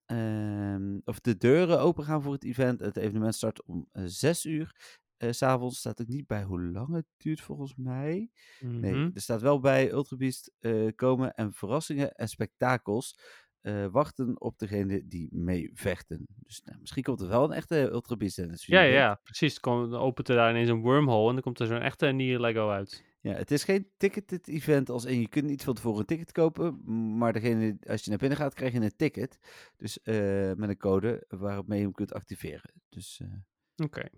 Ehm, 0.05 0.99
of 1.03 1.19
de 1.19 1.37
deuren 1.37 1.79
open 1.79 2.03
gaan 2.03 2.21
voor 2.21 2.33
het 2.33 2.43
event. 2.43 2.79
Het 2.79 2.97
evenement 2.97 3.35
start 3.35 3.63
om 3.63 3.87
eh, 3.91 4.03
6 4.05 4.45
uur. 4.45 4.97
S 5.17 5.37
S'avonds 5.37 5.77
staat 5.79 6.01
ook 6.01 6.07
niet 6.07 6.27
bij 6.27 6.43
hoe 6.43 6.61
lang 6.61 6.93
het 6.93 7.05
duurt 7.17 7.41
volgens 7.41 7.75
mij. 7.75 8.31
Nee, 8.79 9.01
Mhm. 9.01 9.09
er 9.13 9.21
staat 9.21 9.41
wel 9.41 9.59
bij 9.59 9.91
Ultra 9.91 10.15
Beast 10.17 10.51
eh, 10.59 10.87
komen 10.95 11.33
en 11.33 11.53
verrassingen 11.53 12.13
en 12.15 12.27
spektakels 12.29 13.19
eh, 13.61 13.85
wachten 13.91 14.41
op 14.41 14.59
degene 14.59 15.07
die 15.07 15.27
mee 15.31 15.71
vechten. 15.73 16.27
Dus 16.27 16.61
nou, 16.63 16.79
misschien 16.79 17.03
komt 17.03 17.21
er 17.21 17.27
wel 17.27 17.43
een 17.43 17.51
echte 17.51 17.89
Ultra 17.91 18.15
Beast 18.15 18.37
in 18.37 18.49
het 18.49 18.63
Ja, 18.63 18.81
ja, 18.81 19.19
precies. 19.23 19.59
Dan 19.59 19.95
opent 19.95 20.29
er 20.29 20.35
daar 20.35 20.49
ineens 20.49 20.69
een 20.69 20.81
wormhole 20.81 21.27
en 21.27 21.33
dan 21.33 21.43
komt 21.43 21.59
er 21.59 21.67
zo'n 21.67 21.81
echte 21.81 22.07
nieuwe 22.07 22.39
Lego 22.39 22.69
uit. 22.69 23.03
Ja, 23.21 23.33
het 23.33 23.51
is 23.51 23.63
geen 23.63 23.89
ticketed 23.97 24.47
event 24.47 24.89
als 24.89 25.05
in 25.05 25.19
je 25.19 25.27
kunt 25.27 25.45
niet 25.45 25.63
van 25.63 25.73
tevoren 25.73 25.99
een 25.99 26.05
ticket 26.05 26.31
kopen, 26.31 26.81
maar 27.17 27.33
degene, 27.33 27.77
als 27.87 28.03
je 28.03 28.09
naar 28.09 28.19
binnen 28.19 28.37
gaat 28.37 28.53
krijg 28.53 28.73
je 28.73 28.79
een 28.79 28.95
ticket. 28.95 29.39
Dus 29.77 30.01
eh, 30.01 30.53
met 30.53 30.69
een 30.69 30.77
code 30.77 31.25
waarmee 31.27 31.77
je 31.77 31.83
hem 31.83 31.93
kunt 31.93 32.13
activeren. 32.13 32.73
Dus 32.89 33.19
eh, 33.19 33.85
Oké. 33.85 34.09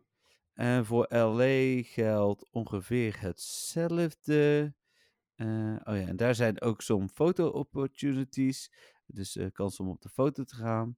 En 0.53 0.85
voor 0.85 1.05
LA 1.09 1.81
geldt 1.83 2.49
ongeveer 2.51 3.19
hetzelfde. 3.19 4.73
Oh 5.83 5.95
ja, 5.97 6.07
en 6.07 6.15
daar 6.15 6.35
zijn 6.35 6.61
ook 6.61 6.81
zo'n 6.81 7.09
foto-opportunities. 7.09 8.71
Dus 9.13 9.35
eh, 9.35 9.47
kans 9.51 9.79
om 9.79 9.89
op 9.89 10.01
de 10.01 10.09
foto 10.09 10.43
te 10.43 10.55
gaan. 10.55 10.97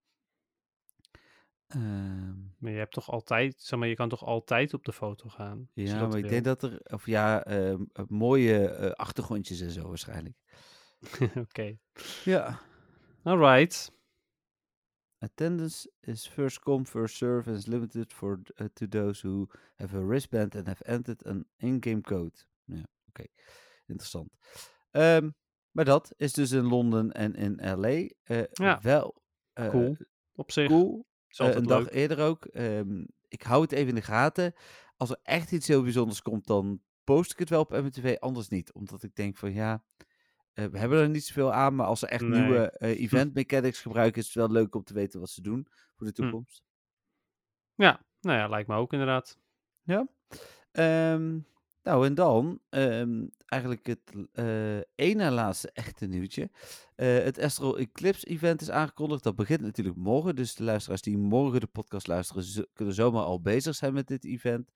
Ehm, 1.67 2.33
Maar 2.57 2.71
je 2.71 2.77
hebt 2.77 2.93
toch 2.93 3.09
altijd, 3.11 3.61
zeg 3.61 3.79
maar, 3.79 3.87
je 3.87 3.95
kan 3.95 4.09
toch 4.09 4.23
altijd 4.23 4.73
op 4.73 4.85
de 4.85 4.93
foto 4.93 5.29
gaan? 5.29 5.69
ja, 5.73 6.07
maar 6.07 6.17
ik 6.17 6.21
wil? 6.21 6.31
denk 6.31 6.43
dat 6.43 6.63
er, 6.63 6.79
of 6.83 7.05
ja, 7.05 7.43
ehm, 7.45 7.83
eh, 7.93 8.05
mooie 8.07 8.69
eh, 8.69 8.91
achtergrondjes 8.91 9.59
en 9.61 9.71
zo 9.71 9.87
waarschijnlijk. 9.87 10.35
Oké. 11.35 11.77
Ja. 12.23 12.59
Alright. 13.23 13.91
Attendance 15.17 15.91
is 16.01 16.27
first 16.27 16.59
come, 16.59 16.85
first 16.85 17.15
serve 17.15 17.49
and 17.49 17.57
is 17.57 17.65
limited 17.67 18.13
for, 18.13 18.39
uh, 18.61 18.67
to 18.73 18.87
those 18.87 19.27
who 19.27 19.47
have 19.75 19.97
a 19.97 20.05
wristband 20.05 20.55
and 20.55 20.67
have 20.67 20.83
entered 20.85 21.25
an 21.25 21.45
in-game 21.57 22.01
code. 22.01 22.45
Ja, 22.65 22.83
oké. 23.07 23.23
Interessant. 23.85 24.29
Ehm, 24.91 25.29
maar 25.73 25.85
dat 25.85 26.13
is 26.17 26.33
dus 26.33 26.51
in 26.51 26.63
Londen 26.65 27.11
en 27.11 27.33
in 27.35 27.59
LA. 27.79 27.87
eh, 28.23 28.43
Ja. 28.51 28.79
Wel 28.81 29.21
eh, 29.53 29.69
Cool. 29.69 29.97
Op 30.35 30.51
zich 30.51 30.67
cool. 30.67 31.05
een 31.37 31.63
dag 31.63 31.89
eerder 31.89 32.19
ook. 32.19 32.45
Ehm, 32.45 33.05
ik 33.27 33.41
hou 33.41 33.61
het 33.61 33.71
even 33.71 33.89
in 33.89 33.95
de 33.95 34.01
gaten. 34.01 34.53
Als 34.97 35.09
er 35.09 35.19
echt 35.23 35.51
iets 35.51 35.67
heel 35.67 35.83
bijzonders 35.83 36.21
komt, 36.21 36.47
dan 36.47 36.81
post 37.03 37.31
ik 37.31 37.39
het 37.39 37.49
wel 37.49 37.61
op 37.61 37.69
MTV, 37.71 38.15
anders 38.19 38.47
niet. 38.47 38.73
Omdat 38.73 39.03
ik 39.03 39.15
denk 39.15 39.37
van 39.37 39.53
ja, 39.53 39.83
eh, 40.53 40.65
we 40.65 40.77
hebben 40.79 40.99
er 41.01 41.09
niet 41.09 41.25
zoveel 41.25 41.53
aan. 41.53 41.75
Maar 41.75 41.85
als 41.85 41.99
ze 41.99 42.07
echt 42.07 42.21
Nee. 42.23 42.41
nieuwe 42.41 42.69
eh, 42.77 43.01
event 43.01 43.33
mechanics 43.33 43.81
gebruiken, 43.81 44.21
is 44.21 44.25
het 44.27 44.35
wel 44.35 44.51
leuk 44.51 44.75
om 44.75 44.83
te 44.83 44.93
weten 44.93 45.19
wat 45.19 45.29
ze 45.29 45.41
doen 45.41 45.67
voor 45.95 46.07
de 46.07 46.13
Hm. 46.15 46.21
toekomst. 46.21 46.63
Ja, 47.75 48.05
nou 48.21 48.37
ja, 48.37 48.47
lijkt 48.47 48.67
me 48.67 48.75
ook 48.75 48.91
inderdaad. 48.93 49.37
Ja. 49.83 50.07
Ehm, 50.71 51.39
nou, 51.83 52.05
en 52.05 52.15
dan 52.15 52.59
ehm, 52.69 53.25
eigenlijk 53.45 53.85
het 53.85 54.01
eh 54.31 54.77
ene 54.95 55.31
laatste 55.31 55.71
echte 55.73 56.05
nieuwtje. 56.05 56.49
Eh, 56.95 57.07
het 57.23 57.39
Astral 57.39 57.77
Eclipse 57.77 58.25
event 58.25 58.61
is 58.61 58.69
aangekondigd. 58.69 59.23
Dat 59.23 59.35
begint 59.35 59.61
natuurlijk 59.61 59.97
morgen. 59.97 60.35
Dus 60.35 60.55
de 60.55 60.63
luisteraars 60.63 61.01
die 61.01 61.17
morgen 61.17 61.59
de 61.59 61.67
podcast 61.67 62.07
luisteren, 62.07 62.43
z- 62.43 62.63
kunnen 62.73 62.93
zomaar 62.93 63.23
al 63.23 63.41
bezig 63.41 63.75
zijn 63.75 63.93
met 63.93 64.07
dit 64.07 64.25
event. 64.25 64.71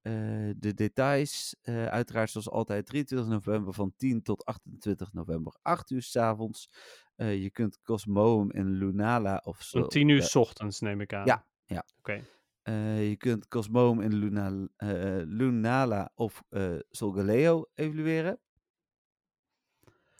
Eh, 0.00 0.12
de 0.56 0.74
details, 0.74 1.56
eh, 1.62 1.86
uiteraard 1.86 2.30
zoals 2.30 2.50
altijd, 2.50 2.86
23 2.86 3.28
november 3.28 3.72
van 3.74 3.92
10 3.96 4.22
tot 4.22 4.44
28 4.44 5.12
november, 5.12 5.56
8 5.62 5.90
uur 5.90 6.02
s'avonds. 6.02 6.68
avonds. 7.16 7.42
je 7.42 7.50
kunt 7.50 7.78
Cosmoem 7.82 8.50
in 8.52 8.70
Lunala 8.70 9.40
of 9.44 9.62
zo. 9.62 9.78
Om 9.78 9.88
tien 9.88 10.08
uur 10.08 10.20
ja, 10.20 10.24
s 10.26 10.34
ochtends 10.34 10.80
neem 10.80 11.00
ik 11.00 11.12
aan. 11.12 11.26
Ja, 11.26 11.46
ja. 11.66 11.84
Oké. 11.98 12.24
Eh, 12.70 13.08
je 13.08 13.16
kunt 13.16 13.48
Cosmoem 13.48 14.00
in 14.00 14.14
Luna, 14.14 14.68
eh, 14.76 15.22
Lunala 15.24 16.12
of 16.14 16.42
eh 16.48 16.78
Solgaleo 16.90 17.64
evalueren. 17.74 18.38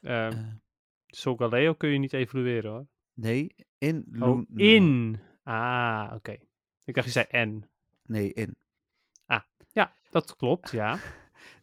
Eh, 0.01 0.27
Eh, 0.27 0.39
Solgaleo 1.07 1.75
kun 1.75 1.89
je 1.89 1.99
niet 1.99 2.13
evalueren 2.13 2.71
hoor. 2.71 2.87
nee, 3.15 3.55
in. 3.79 4.17
Oh, 4.21 4.43
in. 4.55 5.21
Ah, 5.43 6.13
oké. 6.15 6.37
Ik 6.85 6.95
dacht 6.95 7.07
je 7.07 7.13
zei 7.13 7.27
en. 7.29 7.71
Nee, 8.03 8.33
in. 8.33 8.57
Ja, 9.73 9.93
dat 10.11 10.37
klopt, 10.37 10.71
ja. 10.71 10.99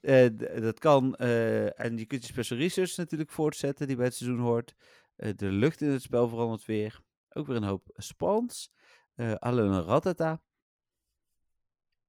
Dat 0.66 0.80
kan. 0.80 1.16
en 1.16 1.98
je 1.98 2.06
kunt 2.06 2.22
je 2.22 2.28
special 2.28 2.60
research 2.60 2.98
natuurlijk 2.98 3.32
voortzetten, 3.32 3.88
die 3.88 3.96
bij 3.96 4.06
het 4.06 4.16
seizoen 4.16 4.40
hoort. 4.40 4.76
De 5.16 5.52
lucht 5.52 5.82
in 5.82 5.90
het 5.90 6.02
spel 6.02 6.28
verandert 6.28 6.66
weer. 6.66 7.00
Ook 7.30 7.48
weer 7.48 7.56
een 7.56 7.64
hoop 7.64 7.90
spawns. 7.94 8.72
Eh 9.16 9.34
Alone 9.34 9.82
Ratata. 9.82 10.42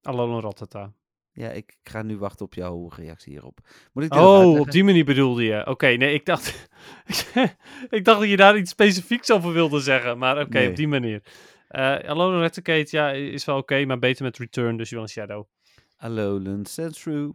Alone 0.03 0.41
Ratata. 0.41 0.93
Ja, 1.33 1.51
ik 1.51 1.77
ga 1.83 2.03
nu 2.03 2.19
wachten 2.19 2.45
op 2.47 2.55
jouw 2.55 2.89
reactie 2.89 3.33
hierop. 3.33 3.59
Moet 3.93 4.05
ik 4.05 4.15
Oh, 4.15 4.61
op 4.61 4.71
die 4.71 4.85
manier 4.85 5.05
bedoelde 5.05 5.45
je. 5.45 5.67
Oké, 5.67 5.87
nee, 5.87 6.15
ik 6.15 6.25
dacht... 6.25 6.69
ik 7.97 8.05
dacht 8.05 8.21
dat 8.21 8.29
je 8.29 8.37
daar 8.37 8.57
iets 8.57 8.71
specifieks 8.71 9.31
over 9.31 9.53
wilde 9.53 9.81
zeggen. 9.81 10.19
Maar 10.19 10.41
oké, 10.41 10.59
Nee. 10.59 10.69
op 10.69 10.77
die 10.77 10.89
manier. 10.89 11.23
Eh 11.69 11.97
Alone 12.09 12.51
ja, 12.91 13.11
is 13.11 13.45
wel 13.45 13.57
oké, 13.57 13.85
maar 13.85 13.99
beter 13.99 14.25
met 14.25 14.39
Return, 14.39 14.77
dus 14.77 14.89
je 14.89 14.95
wil 14.95 15.05
een 15.05 15.11
Shadow. 15.11 15.47
Alolan 15.97 16.65
Sandshrew. 16.67 17.31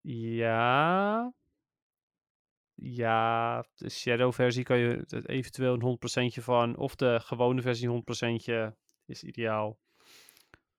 Ja. 0.00 1.32
Ja, 2.74 3.64
de 3.74 3.88
Shadow-versie 3.90 4.64
kan 4.64 4.78
je 4.78 5.04
eventueel 5.26 5.74
een 5.74 5.98
100% 6.40 6.42
van. 6.42 6.76
Of 6.76 6.94
de 6.96 7.20
gewone 7.22 7.62
versie 7.62 7.88
100% 7.88 8.74
is 9.06 9.22
ideaal. 9.22 9.78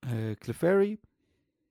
Eh 0.01 0.35
Clefairy. 0.37 0.99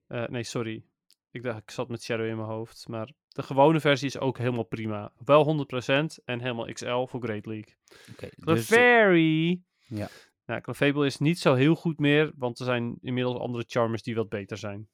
Eh, 0.07 0.27
nee, 0.27 0.43
sorry. 0.43 0.83
Ik 1.31 1.43
dacht, 1.43 1.57
ik 1.61 1.71
zat 1.71 1.89
met 1.89 2.03
Shadow 2.03 2.25
in 2.25 2.35
mijn 2.35 2.47
hoofd. 2.47 2.87
Maar 2.87 3.11
de 3.27 3.43
gewone 3.43 3.79
versie 3.79 4.07
is 4.07 4.19
ook 4.19 4.37
helemaal 4.37 4.63
prima. 4.63 5.11
Wel 5.25 5.43
100% 5.43 6.23
en 6.25 6.39
helemaal 6.39 6.73
XL 6.73 7.05
voor 7.05 7.21
Great 7.23 7.45
League. 7.45 7.75
Oké, 8.11 8.29
dus, 8.29 8.31
eh, 8.31 8.43
Clefairy! 8.43 9.61
ja. 9.87 10.07
Nou, 10.45 10.61
Clefable 10.61 11.05
is 11.05 11.17
niet 11.17 11.39
zo 11.39 11.53
heel 11.53 11.75
goed 11.75 11.99
meer, 11.99 12.31
want 12.35 12.59
er 12.59 12.65
zijn 12.65 12.97
inmiddels 13.01 13.37
andere 13.37 13.63
Charmers 13.67 14.03
die 14.03 14.15
wat 14.15 14.29
beter 14.29 14.57
zijn. 14.57 14.87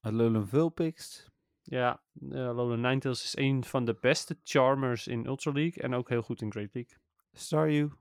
Alolan 0.00 0.48
Vulpix. 0.48 1.30
Ja, 1.62 2.02
uh, 2.20 2.48
Alolan 2.48 2.80
Ninetales 2.80 3.24
is 3.24 3.36
een 3.36 3.64
van 3.64 3.84
de 3.84 3.96
beste 4.00 4.38
Charmers 4.44 5.06
in 5.06 5.26
Ultra 5.26 5.52
League 5.52 5.82
en 5.82 5.94
ook 5.94 6.08
heel 6.08 6.22
goed 6.22 6.42
in 6.42 6.50
Great 6.50 6.74
League. 6.74 6.96
Staryu. 7.32 7.92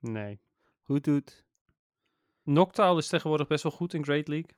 Nee. 0.00 0.40
Hoothoot. 0.82 1.44
Noctowl 2.48 2.98
is 2.98 3.08
tegenwoordig 3.08 3.46
best 3.46 3.62
wel 3.62 3.72
goed 3.72 3.94
in 3.94 4.04
Great 4.04 4.28
League. 4.28 4.50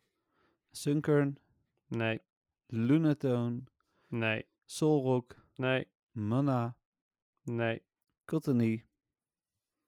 Sunkern. 0.71 1.39
Nee, 1.89 2.21
Lunatone. 2.67 3.63
nee, 4.09 4.47
Solrock. 4.65 5.35
nee, 5.57 5.87
Mana. 6.11 6.77
nee. 7.43 7.83
Cottony. 8.25 8.85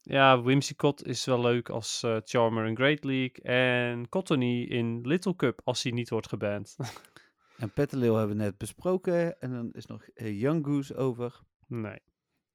Ja, 0.00 0.42
Whimsicott 0.42 1.05
is 1.07 1.24
wel 1.24 1.40
leuk 1.40 1.68
als 1.68 2.03
eh, 2.03 2.16
Charmer 2.24 2.66
in 2.66 2.76
Great 2.76 3.05
League. 3.05 3.42
En 3.42 4.09
Cottony 4.09 4.62
in 4.62 5.00
Little 5.07 5.36
Cup 5.36 5.61
als 5.64 5.82
hij 5.82 5.92
niet 5.92 6.11
wordt 6.11 6.28
geband. 6.28 6.76
En 7.59 7.72
Petalil 7.72 8.16
hebben 8.16 8.36
we 8.36 8.42
net 8.42 8.59
besproken. 8.59 9.40
En 9.40 9.50
dan 9.53 9.72
is 9.72 9.86
nog 9.86 10.03
eh, 10.03 10.40
Young 10.40 10.64
Goose 10.64 10.96
over. 10.96 11.40
nee. 11.66 11.98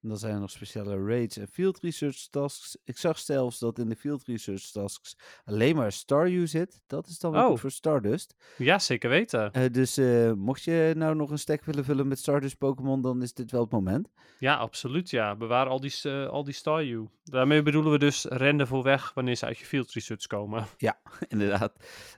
En 0.02 0.10
dan 0.10 0.18
zijn 0.18 0.34
er 0.34 0.40
nog 0.40 0.52
speciale 0.52 1.06
raids 1.06 1.38
en 1.38 1.48
field 1.48 1.80
research 1.80 2.28
tasks. 2.30 2.78
Ik 2.84 2.98
zag 2.98 3.20
zelfs 3.20 3.60
dat 3.60 3.80
in 3.80 3.90
de 3.90 3.96
field 3.96 4.24
research 4.26 4.62
tasks 4.72 5.18
alleen 5.46 5.76
maar 5.76 5.92
Staryu 5.92 6.48
zit. 6.48 6.82
Dat 6.88 7.08
is 7.08 7.20
dan 7.20 7.38
Oh. 7.38 7.46
goed 7.46 7.60
voor 7.60 7.72
Stardust. 7.72 8.36
Ja, 8.58 8.80
zeker 8.80 9.10
weten. 9.10 9.52
Eh, 9.54 9.72
dus 9.72 9.98
eh, 9.98 10.32
mocht 10.32 10.64
je 10.64 10.94
nou 10.96 11.16
nog 11.16 11.30
een 11.30 11.40
stack 11.40 11.64
willen 11.66 11.86
vullen 11.86 12.08
met 12.08 12.20
Stardust 12.20 12.58
Pokémon, 12.58 13.02
dan 13.02 13.22
is 13.22 13.34
dit 13.34 13.52
wel 13.52 13.62
het 13.62 13.72
moment. 13.72 14.10
Ja, 14.40 14.56
absoluut 14.56 15.10
ja. 15.10 15.36
Bewaar 15.36 15.68
al 15.68 15.80
die, 15.80 15.94
eh, 16.04 16.28
al 16.28 16.44
die 16.44 16.54
Staryu. 16.54 17.08
Daarmee 17.24 17.62
bedoelen 17.62 17.92
we 17.92 17.98
dus 17.98 18.26
rennen 18.26 18.68
voor 18.68 18.84
weg 18.84 19.14
wanneer 19.14 19.36
ze 19.36 19.46
uit 19.46 19.58
je 19.58 19.66
field 19.66 19.92
research 19.92 20.28
komen. 20.28 20.66
Inderdaad. 21.28 21.74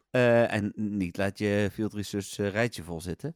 Eh, 0.10 0.54
en 0.54 0.72
niet 0.76 1.18
laat 1.18 1.38
je 1.38 1.70
field 1.74 1.94
research 1.94 2.36
rijtje 2.52 2.84
vol 2.84 3.02
zitten. 3.02 3.36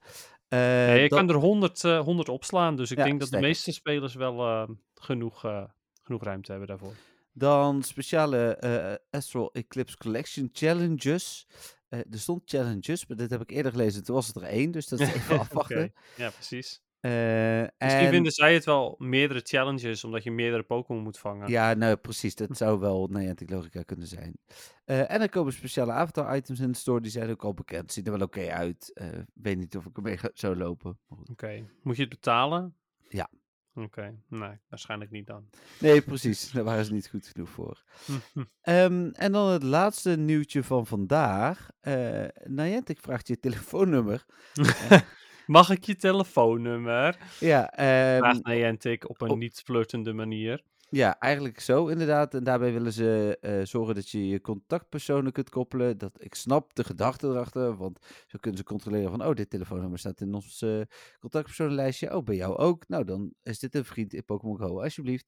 Eh, 0.53 0.59
Nee, 0.87 1.01
je 1.01 1.07
kan 1.07 1.29
er 1.29 1.35
100, 1.35 1.83
eh 1.83 1.99
100 1.99 2.29
opslaan. 2.29 2.75
Dus 2.75 2.91
ik 2.91 2.97
Ja, 2.97 3.03
denk 3.03 3.19
dat 3.19 3.29
de 3.29 3.39
meeste 3.39 3.71
spelers 3.71 4.13
wel 4.15 4.39
eh, 4.47 4.69
genoeg, 4.95 5.45
eh, 5.45 5.63
genoeg 6.03 6.23
ruimte 6.23 6.51
hebben 6.51 6.69
daarvoor. 6.69 6.93
Dan 7.33 7.83
speciale 7.83 8.55
eh, 8.55 8.95
Astral 9.19 9.51
Eclipse 9.53 9.97
Collection 9.97 10.49
Challenges. 10.53 11.47
Eh, 11.89 11.99
er 11.99 12.19
stond 12.19 12.41
challenges, 12.45 13.05
maar 13.07 13.17
dit 13.17 13.29
heb 13.29 13.41
ik 13.41 13.49
eerder 13.51 13.71
gelezen. 13.71 14.03
Toen 14.03 14.15
was 14.15 14.27
het 14.27 14.35
er 14.35 14.43
één, 14.43 14.71
dus 14.71 14.87
dat 14.87 14.99
is 14.99 15.07
even 15.13 15.39
afwachten. 15.39 15.93
Ja, 16.15 16.29
precies. 16.29 16.81
Eh, 17.03 17.11
Misschien 17.11 17.69
en- 17.77 18.09
vinden 18.09 18.31
zij 18.31 18.53
het 18.53 18.65
wel 18.65 18.95
meerdere 18.97 19.39
challenges, 19.43 20.03
omdat 20.03 20.23
je 20.23 20.31
meerdere 20.31 20.63
Pokémon 20.63 21.03
moet 21.03 21.17
vangen. 21.19 21.49
Ja, 21.49 21.73
nou 21.73 21.95
precies. 21.95 22.35
Dat 22.35 22.57
zou 22.57 22.79
wel 22.79 23.07
Niantic 23.11 23.49
Logica 23.49 23.81
kunnen 23.83 24.07
zijn. 24.07 24.37
Eh, 24.85 25.11
en 25.11 25.21
er 25.21 25.29
komen 25.29 25.53
speciale 25.53 25.91
avatar-items 25.91 26.59
in 26.59 26.71
de 26.71 26.77
store. 26.77 27.01
Die 27.01 27.11
zijn 27.11 27.29
ook 27.29 27.43
al 27.43 27.53
bekend. 27.53 27.91
Ziet 27.91 28.05
er 28.07 28.11
wel 28.17 28.21
oké 28.21 28.49
uit. 28.51 28.91
Eh, 28.93 29.07
weet 29.33 29.57
niet 29.57 29.77
of 29.77 29.85
ik 29.85 29.97
ermee 29.97 30.17
zou 30.33 30.55
lopen. 30.55 30.99
Oké. 31.31 31.65
Moet 31.81 31.95
je 31.95 32.01
het 32.01 32.11
betalen? 32.11 32.75
Ja. 33.09 33.29
Oké, 33.75 34.15
nee, 34.29 34.59
waarschijnlijk 34.69 35.11
niet 35.11 35.27
dan. 35.27 35.49
Nee, 35.79 36.01
precies. 36.01 36.51
Daar 36.51 36.63
waren 36.63 36.85
ze 36.85 36.93
niet 36.93 37.09
goed 37.09 37.27
genoeg 37.27 37.49
voor. 37.49 37.83
Ehm, 38.61 39.09
en 39.11 39.31
dan 39.31 39.49
het 39.49 39.63
laatste 39.63 40.17
nieuwtje 40.17 40.63
van 40.63 40.87
vandaag. 40.87 41.69
Eh 41.79 42.25
Niantic 42.43 42.99
vraagt 42.99 43.27
je 43.27 43.39
telefoonnummer. 43.39 44.25
Mag 45.45 45.69
ik 45.69 45.83
je 45.83 45.95
telefoonnummer? 45.95 47.17
Ja, 47.39 47.69
ehm, 47.71 48.17
Vraagt 48.17 48.45
Niantic 48.45 49.09
op 49.09 49.21
een 49.21 49.29
op- 49.29 49.37
niet 49.37 49.61
flirtende 49.65 50.13
manier. 50.13 50.63
Ja, 50.89 51.19
eigenlijk 51.19 51.59
zo 51.59 51.87
inderdaad. 51.87 52.33
En 52.33 52.43
daarbij 52.43 52.73
willen 52.73 52.93
ze 52.93 53.37
eh, 53.41 53.65
zorgen 53.65 53.95
dat 53.95 54.09
je 54.09 54.27
je 54.27 54.41
contactpersonen 54.41 55.31
kunt 55.31 55.49
koppelen. 55.49 55.97
Dat, 55.97 56.23
ik 56.23 56.35
snap 56.35 56.75
de 56.75 56.83
gedachte 56.83 57.27
erachter, 57.27 57.75
want 57.75 57.99
zo 58.27 58.37
kunnen 58.41 58.59
ze 58.59 58.65
controleren 58.65 59.09
van... 59.09 59.25
oh, 59.25 59.35
dit 59.35 59.49
telefoonnummer 59.49 59.99
staat 59.99 60.21
in 60.21 60.33
ons 60.33 60.61
eh, 60.61 60.81
contactpersonenlijstje. 61.19 62.15
Oh, 62.15 62.23
bij 62.23 62.35
jou 62.35 62.55
ook. 62.55 62.87
Nou, 62.87 63.03
dan 63.03 63.33
is 63.43 63.59
dit 63.59 63.75
een 63.75 63.85
vriend 63.85 64.13
in 64.13 64.25
Pokémon 64.25 64.57
Go, 64.57 64.81
alsjeblieft. 64.81 65.27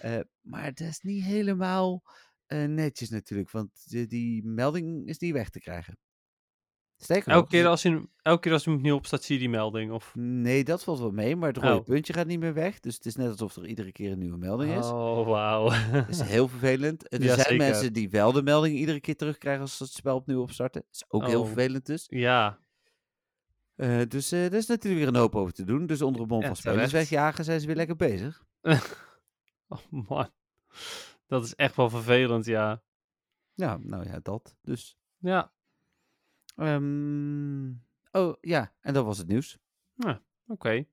Eh, 0.00 0.18
maar 0.40 0.74
dat 0.74 0.88
is 0.88 1.00
niet 1.00 1.24
helemaal 1.24 2.02
netjes 2.48 3.08
natuurlijk, 3.08 3.50
want 3.50 3.70
die, 3.90 4.06
die 4.06 4.44
melding 4.44 5.06
is 5.08 5.18
niet 5.18 5.32
weg 5.32 5.50
te 5.50 5.60
krijgen. 5.60 5.98
Sterker 6.98 7.28
Elke 7.32 7.40
nog, 7.40 7.48
keer, 7.50 7.66
als 7.66 7.82
hij, 7.82 8.06
elke 8.22 8.40
keer 8.40 8.52
als 8.52 8.64
hij 8.64 8.74
opnieuw 8.74 8.94
opstaat, 8.94 9.22
zie 9.22 9.34
je 9.34 9.40
die 9.40 9.50
melding. 9.50 9.92
Of... 9.92 10.14
Nee, 10.14 10.64
dat 10.64 10.84
valt 10.84 10.98
wel 10.98 11.10
mee, 11.10 11.36
maar 11.36 11.48
het 11.48 11.56
rode 11.56 11.78
Oh. 11.78 11.84
puntje 11.84 12.12
gaat 12.12 12.26
niet 12.26 12.40
meer 12.40 12.54
weg. 12.54 12.80
Dus 12.80 12.94
het 12.94 13.06
is 13.06 13.16
net 13.16 13.28
alsof 13.30 13.56
er 13.56 13.66
iedere 13.66 13.92
keer 13.92 14.12
een 14.12 14.18
nieuwe 14.18 14.36
melding 14.36 14.78
is. 14.78 14.86
Oh, 14.86 15.26
wauw. 15.26 15.68
Dat 15.92 16.08
is 16.08 16.20
heel 16.20 16.48
vervelend. 16.48 17.02
Er 17.12 17.20
Ja, 17.22 17.26
zijn 17.34 17.38
zeker. 17.40 17.56
mensen 17.56 17.92
die 17.92 18.10
wel 18.10 18.32
de 18.32 18.42
melding 18.42 18.76
iedere 18.76 19.00
keer 19.00 19.16
terugkrijgen 19.16 19.62
als 19.62 19.76
ze 19.76 19.82
het 19.82 19.92
spel 19.92 20.16
opnieuw 20.16 20.40
opstarten. 20.40 20.80
Dat 20.80 20.94
is 20.94 21.04
ook 21.08 21.26
heel 21.26 21.40
Oh. 21.40 21.46
vervelend 21.46 21.86
dus. 21.86 22.06
ja, 22.08 22.58
Eh, 23.76 24.00
dus 24.08 24.32
eh 24.32 24.44
er 24.44 24.54
is 24.54 24.66
natuurlijk 24.66 25.04
weer 25.04 25.14
een 25.14 25.20
hoop 25.20 25.36
over 25.36 25.52
te 25.52 25.64
doen. 25.64 25.86
Dus 25.86 26.02
onder 26.02 26.20
een 26.20 26.26
bom 26.28 26.40
Ja, 26.40 26.46
van 26.46 26.56
spelers 26.56 26.92
wegjagen 26.92 27.44
zijn 27.44 27.60
ze 27.60 27.66
weer 27.66 27.76
lekker 27.76 27.96
bezig. 27.96 28.44
oh, 29.68 29.78
man. 29.90 30.28
Dat 31.26 31.44
is 31.44 31.54
echt 31.54 31.76
wel 31.76 31.90
vervelend, 31.90 32.44
ja. 32.44 32.82
Ja, 33.54 33.78
nou 33.82 34.04
ja, 34.08 34.18
dat. 34.22 34.56
Dus. 34.62 34.96
Ja, 35.18 35.52
ehm, 36.56 37.68
oh 38.12 38.36
ja, 38.40 38.72
en 38.80 38.94
dat 38.94 39.04
was 39.04 39.18
het 39.18 39.28
nieuws. 39.28 39.58
oké. 40.46 40.84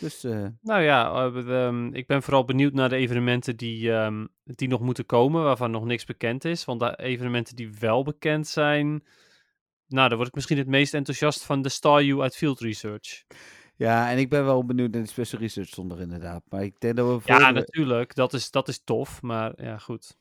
Dus 0.00 0.24
eh, 0.24 0.46
Nou 0.60 0.82
ja, 0.82 1.12
eh, 1.14 1.66
ehm, 1.66 1.94
ik 1.94 2.06
ben 2.06 2.22
vooral 2.22 2.44
benieuwd 2.44 2.72
naar 2.72 2.88
de 2.88 2.96
evenementen 2.96 3.56
die, 3.56 3.92
ehm, 3.92 4.26
die 4.44 4.68
nog 4.68 4.80
moeten 4.80 5.06
komen, 5.06 5.42
waarvan 5.42 5.70
nog 5.70 5.84
niks 5.84 6.04
bekend 6.04 6.44
is. 6.44 6.64
Want 6.64 6.80
de 6.80 6.96
evenementen 6.98 7.56
die 7.56 7.72
wel 7.78 8.02
bekend 8.02 8.46
zijn, 8.46 9.04
nou, 9.86 10.08
daar 10.08 10.16
word 10.16 10.28
ik 10.28 10.34
misschien 10.34 10.58
het 10.58 10.66
meest 10.66 10.94
enthousiast 10.94 11.44
van 11.44 11.62
de 11.62 11.68
Staryu 11.68 12.20
uit 12.20 12.36
Field 12.36 12.60
Research. 12.60 13.24
ja, 13.76 14.10
en 14.10 14.18
ik 14.18 14.28
ben 14.28 14.44
wel 14.44 14.64
benieuwd 14.64 14.90
naar 14.90 15.00
die 15.00 15.10
special 15.10 15.40
research 15.40 15.68
zonder 15.68 16.00
inderdaad. 16.00 16.42
Maar 16.48 16.62
ik 16.62 16.80
denk 16.80 16.96
dat 16.96 17.22
we 17.24 17.32
Ja, 17.32 17.50
natuurlijk, 17.50 18.14
dat 18.14 18.32
is, 18.32 18.50
dat 18.50 18.68
is 18.68 18.84
tof, 18.84 19.22
maar 19.22 19.62
ja, 19.62 19.78
goed. 19.78 20.16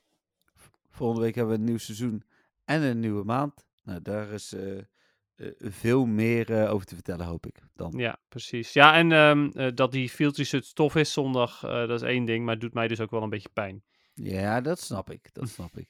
volgende 0.89 1.23
week 1.23 1.35
hebben 1.35 1.53
we 1.53 1.59
een 1.59 1.67
nieuw 1.67 1.77
seizoen 1.77 2.23
en 2.65 2.81
een 2.81 2.99
nieuwe 2.99 3.23
maand. 3.23 3.66
Nou, 3.88 4.01
daar 4.01 4.29
is 4.29 4.53
eh, 4.53 4.77
eh, 4.77 5.51
veel 5.59 6.05
meer 6.05 6.51
eh, 6.51 6.73
over 6.73 6.88
te 6.88 6.93
vertellen, 6.93 7.25
hoop 7.25 7.45
ik. 7.45 7.59
Dan. 7.73 7.93
Ja, 7.97 8.19
precies. 8.29 8.73
Ja, 8.73 8.93
en 8.93 9.11
ehm, 9.11 9.49
eh, 9.53 9.71
dat 9.75 9.91
die 9.91 10.09
Field 10.09 10.38
Research 10.38 10.65
tof 10.65 10.95
is 10.95 11.13
zondag, 11.13 11.59
dat 11.59 11.89
is 11.89 12.01
één 12.01 12.25
ding, 12.25 12.43
maar 12.43 12.53
het 12.53 12.61
doet 12.61 12.73
mij 12.73 12.88
dus 12.88 12.99
ook 12.99 13.11
wel 13.11 13.23
een 13.23 13.29
beetje 13.29 13.49
pijn. 13.53 13.83
Ja, 14.13 14.61
dat 14.61 14.79
snap 14.79 15.09
ik. 15.09 15.33
Dat 15.33 15.49
snap 15.49 15.77
ik. 15.77 15.89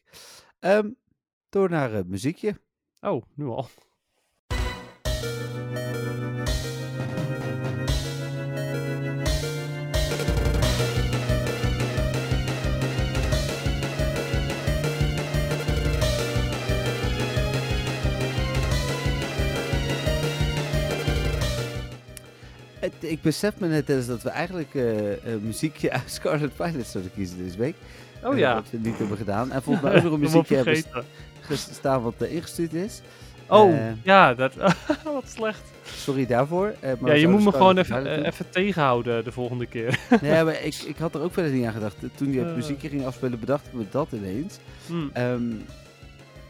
Ehm, 0.59 0.89
door 1.49 1.69
naar 1.69 1.91
het 1.91 2.07
muziekje. 2.07 2.61
Oh, 2.99 3.23
nu 3.35 3.45
al. 3.45 3.67
Het, 22.93 23.11
ik 23.11 23.21
besef 23.21 23.53
me 23.59 23.67
net 23.67 23.89
eens 23.89 24.07
dat 24.07 24.21
we 24.21 24.29
eigenlijk 24.29 24.75
eh, 24.75 25.25
een 25.25 25.41
muziekje 25.41 25.91
uit 25.97 26.03
Scarlet 26.11 26.51
Violet 26.55 26.87
zouden 26.87 27.13
kiezen 27.13 27.37
deze 27.37 27.57
week. 27.57 27.75
Oh 28.23 28.33
Eh, 28.33 28.39
ja. 28.39 28.53
Wat 28.53 28.69
we 28.69 28.77
niet 28.81 28.97
hebben 28.97 29.17
gedaan. 29.17 29.51
En 29.51 29.61
volgens 29.63 29.85
mij 29.85 29.95
ook 29.97 30.03
nog 30.03 30.13
een 30.13 30.19
muziekje 30.19 30.55
hebben 30.55 30.75
vergeten. 30.75 31.03
ges- 31.41 31.69
staan 31.73 32.01
wat 32.01 32.13
eh, 32.17 32.33
ingestuurd 32.33 32.73
is. 32.73 33.01
Oh, 33.49 33.75
ja, 34.03 34.33
dat, 34.33 34.53
wat 35.03 35.29
slecht. 35.35 35.61
Sorry 35.83 36.25
daarvoor. 36.25 36.73
maar 36.99 37.11
Ja, 37.11 37.13
je 37.15 37.27
moet 37.27 37.43
me 37.43 37.51
gewoon 37.51 37.77
even, 37.77 38.25
even 38.25 38.49
tegenhouden 38.49 39.23
de 39.23 39.31
volgende 39.31 39.65
keer. 39.65 39.99
Nee, 40.21 40.43
maar 40.43 40.63
ik, 40.63 40.75
ik 40.75 40.97
had 40.97 41.15
er 41.15 41.21
ook 41.21 41.33
verder 41.33 41.51
niet 41.51 41.65
aan 41.65 41.73
gedacht. 41.73 41.95
Toen 42.15 42.33
Eh. 42.37 42.55
muziekje 42.55 42.89
ging 42.89 43.05
afspelen, 43.05 43.39
bedacht 43.39 43.65
ik 43.67 43.73
me 43.73 43.83
dat 43.91 44.07
ineens. 44.11 44.57
Hm. 44.87 44.93
Ehm, 45.13 45.41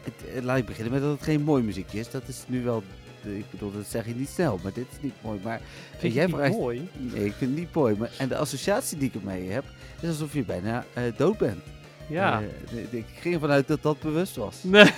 het, 0.02 0.44
laat 0.44 0.58
ik 0.58 0.66
beginnen 0.66 0.92
met 0.92 1.02
dat 1.02 1.10
het 1.10 1.22
geen 1.22 1.42
mooi 1.42 1.62
muziekje 1.62 1.98
is. 1.98 2.10
Dat 2.10 2.22
is 2.28 2.44
nu 2.46 2.62
wel... 2.64 2.82
de- 3.22 3.38
ik 3.38 3.50
bedoel, 3.50 3.72
dat 3.72 3.86
zeg 3.86 4.06
je 4.06 4.14
niet 4.14 4.28
snel, 4.28 4.58
maar 4.62 4.72
dit 4.72 4.86
is 4.90 4.96
niet 5.00 5.14
mooi. 5.20 5.38
Maar 5.42 5.60
Vind 5.98 6.12
je 6.12 6.18
jij 6.18 6.28
vraagt- 6.28 6.52
mooi? 6.58 6.88
Nee, 6.96 7.24
ik 7.24 7.32
vind 7.32 7.50
het 7.50 7.58
niet 7.60 7.74
mooi. 7.74 7.94
Maar, 7.98 8.10
en 8.18 8.28
de 8.28 8.36
associatie 8.36 8.98
die 8.98 9.08
ik 9.08 9.14
ermee 9.14 9.50
heb, 9.50 9.64
is 10.00 10.08
alsof 10.08 10.32
je 10.32 10.44
bijna 10.44 10.84
eh, 10.94 11.02
dood 11.16 11.38
bent. 11.38 11.60
Ja. 12.08 12.42
Eh, 12.70 12.98
ik 12.98 13.04
ging 13.20 13.34
ervan 13.34 13.50
uit 13.50 13.66
dat 13.68 13.82
dat 13.82 14.00
bewust 14.00 14.36
was. 14.36 14.56
Nee. 14.62 14.90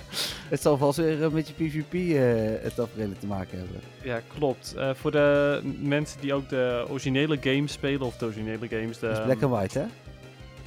Het 0.48 0.60
zal 0.62 0.76
vast 0.76 0.96
weer 0.98 1.22
eh, 1.24 1.30
met 1.30 1.48
je 1.48 1.54
PvP 1.54 1.94
eh 1.94 2.62
het 2.62 3.20
te 3.20 3.26
maken 3.26 3.58
hebben. 3.58 3.80
ja, 4.02 4.20
klopt. 4.38 4.74
Eh, 4.76 4.90
voor 4.94 5.10
de 5.10 5.60
mensen 5.82 6.20
die 6.20 6.34
ook 6.34 6.48
de 6.48 6.84
originele 6.88 7.38
games 7.40 7.72
spelen, 7.72 8.00
of 8.06 8.16
de 8.16 8.24
originele 8.24 8.68
games. 8.68 8.98
De, 8.98 9.06
Dat 9.06 9.18
is 9.18 9.24
black 9.24 9.42
and 9.42 9.52
white, 9.52 9.78
hè? 9.78 9.84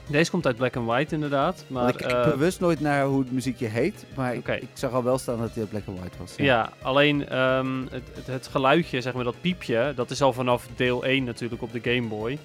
Deze 0.10 0.32
komt 0.32 0.46
uit 0.46 0.56
Black 0.56 0.76
and 0.76 0.88
White 0.88 1.14
inderdaad. 1.16 1.66
Maar 1.68 1.84
Want 1.84 2.00
ik 2.02 2.08
kijk 2.08 2.26
eh, 2.26 2.32
bewust 2.32 2.60
nooit 2.60 2.80
naar 2.80 3.06
hoe 3.06 3.20
het 3.20 3.32
muziekje 3.32 3.68
heet, 3.68 4.06
maar 4.16 4.34
ik, 4.36 4.62
zag 4.74 4.92
al 4.92 5.04
wel 5.04 5.18
staan 5.18 5.40
dat 5.40 5.50
hij 5.56 5.64
black 5.64 5.84
and 5.88 6.00
white 6.00 6.18
was. 6.18 6.34
Ja, 6.38 6.70
alleen 6.82 7.28
ehm, 7.30 7.82
het, 7.92 8.04
het, 8.14 8.28
het 8.28 8.48
geluidje, 8.48 9.02
zeg 9.02 9.14
maar, 9.14 9.24
dat 9.24 9.42
piepje, 9.42 9.94
dat 9.96 10.10
is 10.12 10.22
al 10.22 10.34
vanaf 10.34 10.68
deel 10.76 11.04
1 11.06 11.24
natuurlijk 11.24 11.62
op 11.62 11.72
de 11.72 11.80
Game 11.94 12.08
Boy. 12.08 12.38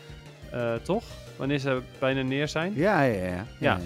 Eh, 0.50 0.72
toch? 0.82 1.04
Wanneer 1.36 1.58
ze 1.58 1.80
bijna 1.98 2.22
neer 2.22 2.48
zijn. 2.48 2.72
Ja, 2.76 3.02
ja, 3.02 3.24
ja. 3.24 3.26
ja, 3.26 3.46
Ja. 3.58 3.78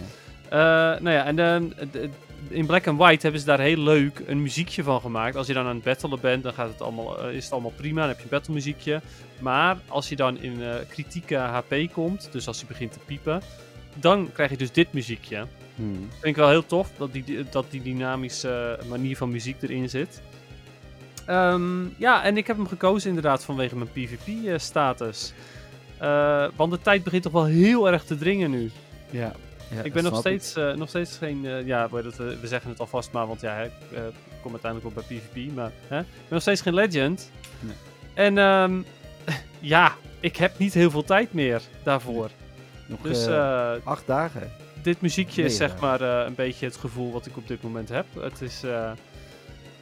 Eh, 0.49 1.01
nou 1.01 1.11
ja, 1.17 1.25
en 1.25 1.37
het- 1.39 1.93
het- 1.93 2.11
in 2.49 2.67
Black 2.67 2.87
and 2.87 2.99
White 2.99 3.23
hebben 3.23 3.41
ze 3.41 3.47
daar 3.47 3.61
heel 3.61 3.79
leuk 3.79 4.23
een 4.27 4.43
muziekje 4.43 4.83
van 4.83 5.01
gemaakt. 5.01 5.37
Als 5.37 5.47
je 5.47 5.53
dan 5.53 5.67
aan 5.67 5.75
het 5.75 5.85
battelen 5.85 6.21
bent, 6.21 6.43
dan 6.43 6.53
gaat 6.53 6.69
het 6.69 6.83
allemaal, 6.83 7.29
is 7.29 7.45
het 7.45 7.53
allemaal 7.53 7.73
prima. 7.77 8.01
Dan 8.01 8.09
heb 8.09 8.17
je 8.17 8.23
een 8.23 8.29
battle 8.31 8.55
muziekje. 8.55 9.01
Maar 9.41 9.77
als 9.89 10.09
je 10.09 10.17
dan 10.17 10.39
in 10.41 10.61
kritieke 10.89 11.37
HP 11.37 11.75
komt, 11.93 12.29
dus 12.33 12.47
als 12.47 12.59
hij 12.59 12.67
begint 12.69 12.93
te 12.93 12.99
piepen, 13.07 13.43
dan 14.01 14.31
krijg 14.33 14.51
je 14.51 14.57
dus 14.57 14.73
dit 14.73 14.93
muziekje. 14.93 15.47
Hmm. 15.75 16.09
Vind 16.11 16.25
ik 16.25 16.37
wel 16.37 16.49
heel 16.49 16.67
tof 16.67 16.91
dat 16.97 17.13
die, 17.13 17.45
dat 17.51 17.71
die 17.71 17.83
dynamische 17.83 18.79
manier 18.89 19.17
van 19.17 19.31
muziek 19.31 19.63
erin 19.63 19.89
zit. 19.89 20.23
Ehm, 21.27 21.87
ja, 21.97 22.25
en 22.25 22.37
ik 22.37 22.47
heb 22.47 22.57
hem 22.57 22.69
gekozen 22.69 23.09
inderdaad 23.09 23.45
vanwege 23.45 23.77
mijn 23.77 23.91
PvP-status. 23.93 25.33
Eh, 25.99 26.47
want 26.57 26.71
de 26.73 26.79
tijd 26.81 27.05
begint 27.05 27.23
toch 27.23 27.33
wel 27.33 27.45
heel 27.45 27.91
erg 27.91 28.05
te 28.05 28.19
dringen 28.19 28.51
nu. 28.51 28.71
Ja. 29.11 29.33
ja, 29.75 29.83
ik 29.83 29.93
ben 29.93 30.05
nog 30.05 30.19
steeds, 30.19 30.55
eh, 30.57 30.75
nog 30.75 30.89
steeds 30.89 31.17
geen... 31.17 31.47
eh, 31.47 31.67
ja, 31.67 31.89
we, 31.91 32.03
dat, 32.03 32.17
we 32.17 32.39
zeggen 32.47 32.71
het 32.71 32.81
alvast 32.81 33.13
maar, 33.13 33.27
want 33.27 33.41
ja, 33.41 33.59
ik 33.59 33.73
eh, 33.93 34.01
kom 34.43 34.51
uiteindelijk 34.51 34.99
ook 34.99 35.07
bij 35.07 35.19
PvP. 35.19 35.55
Maar 35.55 35.73
hè, 35.87 35.99
ik 35.99 36.07
ben 36.07 36.29
nog 36.29 36.43
steeds 36.43 36.61
geen 36.61 36.75
legend. 36.75 37.31
Nee. 37.61 37.75
En 38.15 38.39
ehm, 38.39 38.83
ja, 39.75 39.95
ik 40.21 40.37
heb 40.37 40.59
niet 40.59 40.75
heel 40.75 40.91
veel 40.91 41.05
tijd 41.05 41.33
meer 41.33 41.63
daarvoor. 41.83 42.31
Nog 42.89 43.01
Dus 43.01 43.27
eh, 43.27 43.75
eh, 43.75 43.81
acht 43.85 44.07
dagen. 44.07 44.51
dit 44.83 45.01
muziekje 45.01 45.43
is 45.43 45.57
zeg 45.57 45.81
maar 45.81 46.01
eh, 46.01 46.27
een 46.27 46.35
beetje 46.35 46.67
het 46.67 46.77
gevoel 46.77 47.13
wat 47.13 47.27
ik 47.27 47.37
op 47.37 47.49
dit 47.49 47.63
moment 47.63 47.89
heb. 47.89 48.07
Het 48.21 48.41
is, 48.41 48.63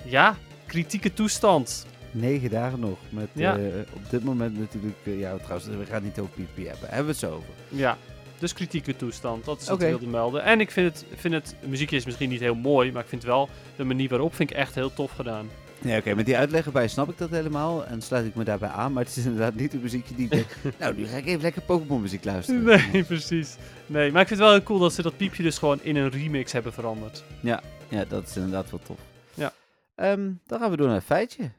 ja, 0.05 0.37
kritieke 0.67 1.13
toestand. 1.13 1.87
Negen 2.11 2.51
dagen 2.51 2.81
nog. 2.81 2.99
Met 3.09 3.29
Ja. 3.33 3.59
op 3.93 4.11
dit 4.11 4.25
moment 4.25 4.59
natuurlijk... 4.59 4.97
ja, 5.05 5.37
trouwens, 5.37 5.67
we 5.67 5.87
gaan 5.87 6.03
niet 6.03 6.19
over 6.19 6.33
PvP 6.33 6.67
hebben. 6.67 6.89
Hebben 6.89 7.05
we 7.05 7.11
het 7.11 7.19
zo 7.19 7.31
over. 7.35 7.49
Ja, 7.69 7.99
dus 8.39 8.53
kritieke 8.53 8.97
toestand. 8.97 9.45
Dat 9.45 9.61
is 9.61 9.69
wat 9.69 9.83
ik 9.83 9.89
wilde 9.89 10.07
melden. 10.07 10.43
En 10.43 10.61
ik 10.61 10.71
vind 10.71 10.93
het, 10.95 11.07
vind 11.17 11.35
het, 11.35 11.55
muziekje 11.67 11.97
is 11.97 12.05
misschien 12.05 12.29
niet 12.29 12.41
heel 12.41 12.55
mooi, 12.55 12.93
maar 12.93 13.03
ik 13.03 13.09
vind 13.09 13.25
wel 13.25 13.49
de 13.77 13.85
manier 13.85 14.09
waarop 14.09 14.35
vind 14.35 14.51
ik 14.51 14.57
echt 14.57 14.75
heel 14.75 14.93
tof 14.93 15.13
gedaan. 15.13 15.49
Nee, 15.83 15.99
oké, 15.99 16.15
met 16.15 16.27
die 16.27 16.37
uitleg 16.37 16.67
erbij 16.67 16.89
snap 16.89 17.09
ik 17.09 17.19
dat 17.19 17.31
helemaal. 17.31 17.87
En 17.87 18.03
sluit 18.03 18.27
ik 18.27 18.35
me 18.35 18.45
daarbij 18.45 18.69
aan. 18.69 18.93
Maar 18.93 19.05
het 19.05 19.17
is 19.17 19.25
inderdaad 19.25 19.55
niet 19.55 19.73
een 19.75 19.81
muziekje 19.81 20.15
die 20.15 20.25
ik 20.25 20.31
denk... 20.31 20.47
nou, 20.81 20.95
nu 20.97 21.07
ga 21.07 21.17
ik 21.17 21.27
even 21.27 21.41
lekker 21.43 21.63
Pokémon 21.63 22.01
muziek 22.01 22.25
luisteren. 22.25 22.65
Nee, 22.93 23.05
precies. 23.15 23.57
Nee, 23.87 24.13
maar 24.13 24.21
ik 24.23 24.29
vind 24.29 24.41
het 24.41 24.49
wel 24.49 24.57
heel 24.57 24.67
cool 24.67 24.79
dat 24.79 24.93
ze 24.93 25.03
dat 25.03 25.17
piepje 25.17 25.43
dus 25.43 25.59
gewoon 25.59 25.79
in 25.83 25.97
een 25.97 26.11
remix 26.11 26.53
hebben 26.53 26.73
veranderd. 26.73 27.25
Ja, 27.41 27.63
dat 28.09 28.27
is 28.29 28.37
inderdaad 28.37 28.71
wel 28.71 28.81
tof. 28.87 28.99
Ja. 29.35 29.53
Ehm, 29.95 30.31
dan 30.47 30.59
gaan 30.61 30.71
we 30.71 30.77
door 30.77 30.87
naar 30.87 30.97
een 30.97 31.03
feitje. 31.03 31.51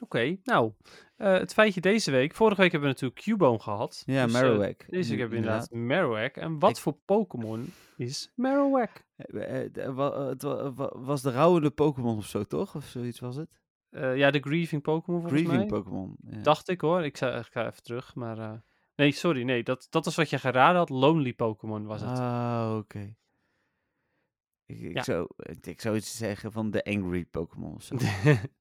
Oké, 0.00 0.36
nou, 0.44 0.72
eh, 1.16 1.32
het 1.32 1.52
feitje 1.52 1.80
deze 1.80 2.10
week. 2.10 2.34
Vorige 2.34 2.60
week 2.60 2.72
hebben 2.72 2.88
we 2.88 2.94
natuurlijk 2.94 3.20
Cubone 3.22 3.58
gehad. 3.58 4.02
Ja, 4.06 4.24
Dus, 4.26 4.34
eh, 4.34 4.40
Marowak. 4.40 4.84
Deze 4.88 5.10
week 5.10 5.18
hebben 5.18 5.38
we 5.38 5.44
Inderdaad. 5.44 5.68
inderdaad 5.70 5.98
Marowak. 5.98 6.36
En 6.36 6.58
wat 6.58 6.70
Ik- 6.70 6.76
voor 6.76 6.96
Pokémon 7.04 7.72
is 7.96 8.30
Marowak? 8.34 8.90
Eh, 9.26 9.76
eh, 9.86 9.94
wa- 9.94 10.26
het 10.26 10.42
wa- 10.42 10.72
wa- 10.72 10.98
was 10.98 11.22
de 11.22 11.30
rouwende 11.30 11.70
Pokémon 11.70 12.16
of 12.16 12.26
zo, 12.26 12.44
toch? 12.44 12.74
Of 12.74 12.84
zoiets 12.84 13.20
was 13.20 13.36
het? 13.36 13.50
Eh, 13.90 14.16
ja, 14.16 14.30
de 14.30 14.38
Grieving 14.40 14.82
Pokémon 14.82 15.20
volgens 15.20 15.40
Grieving 15.42 15.70
mij. 15.70 15.78
Pokémon. 15.80 16.16
Ja. 16.26 16.42
Dacht 16.42 16.68
ik 16.68 16.80
hoor. 16.80 17.04
Ik, 17.04 17.16
zei, 17.16 17.38
ik 17.38 17.46
ga 17.52 17.66
even 17.66 17.82
terug, 17.82 18.14
maar... 18.14 18.38
eh, 18.38 18.52
Nee, 18.94 19.12
sorry, 19.12 19.42
nee. 19.42 19.62
Dat, 19.62 19.86
dat 19.90 20.04
was 20.04 20.14
wat 20.16 20.30
je 20.30 20.38
geraden 20.38 20.76
had. 20.76 20.88
Lonely 20.88 21.34
Pokémon 21.34 21.84
was 21.86 22.00
het. 22.00 22.18
Ah, 22.18 22.74
oké. 22.78 23.14
Ik, 24.66 24.80
ik, 24.80 24.94
Ja. 24.94 25.02
zou, 25.02 25.28
ik, 25.62 25.80
zou 25.80 25.96
iets 25.96 26.16
zeggen 26.16 26.52
van 26.52 26.70
de 26.70 26.84
Angry 26.84 27.24
Pokémon 27.24 27.74
of 27.74 27.82
zo. 27.82 27.96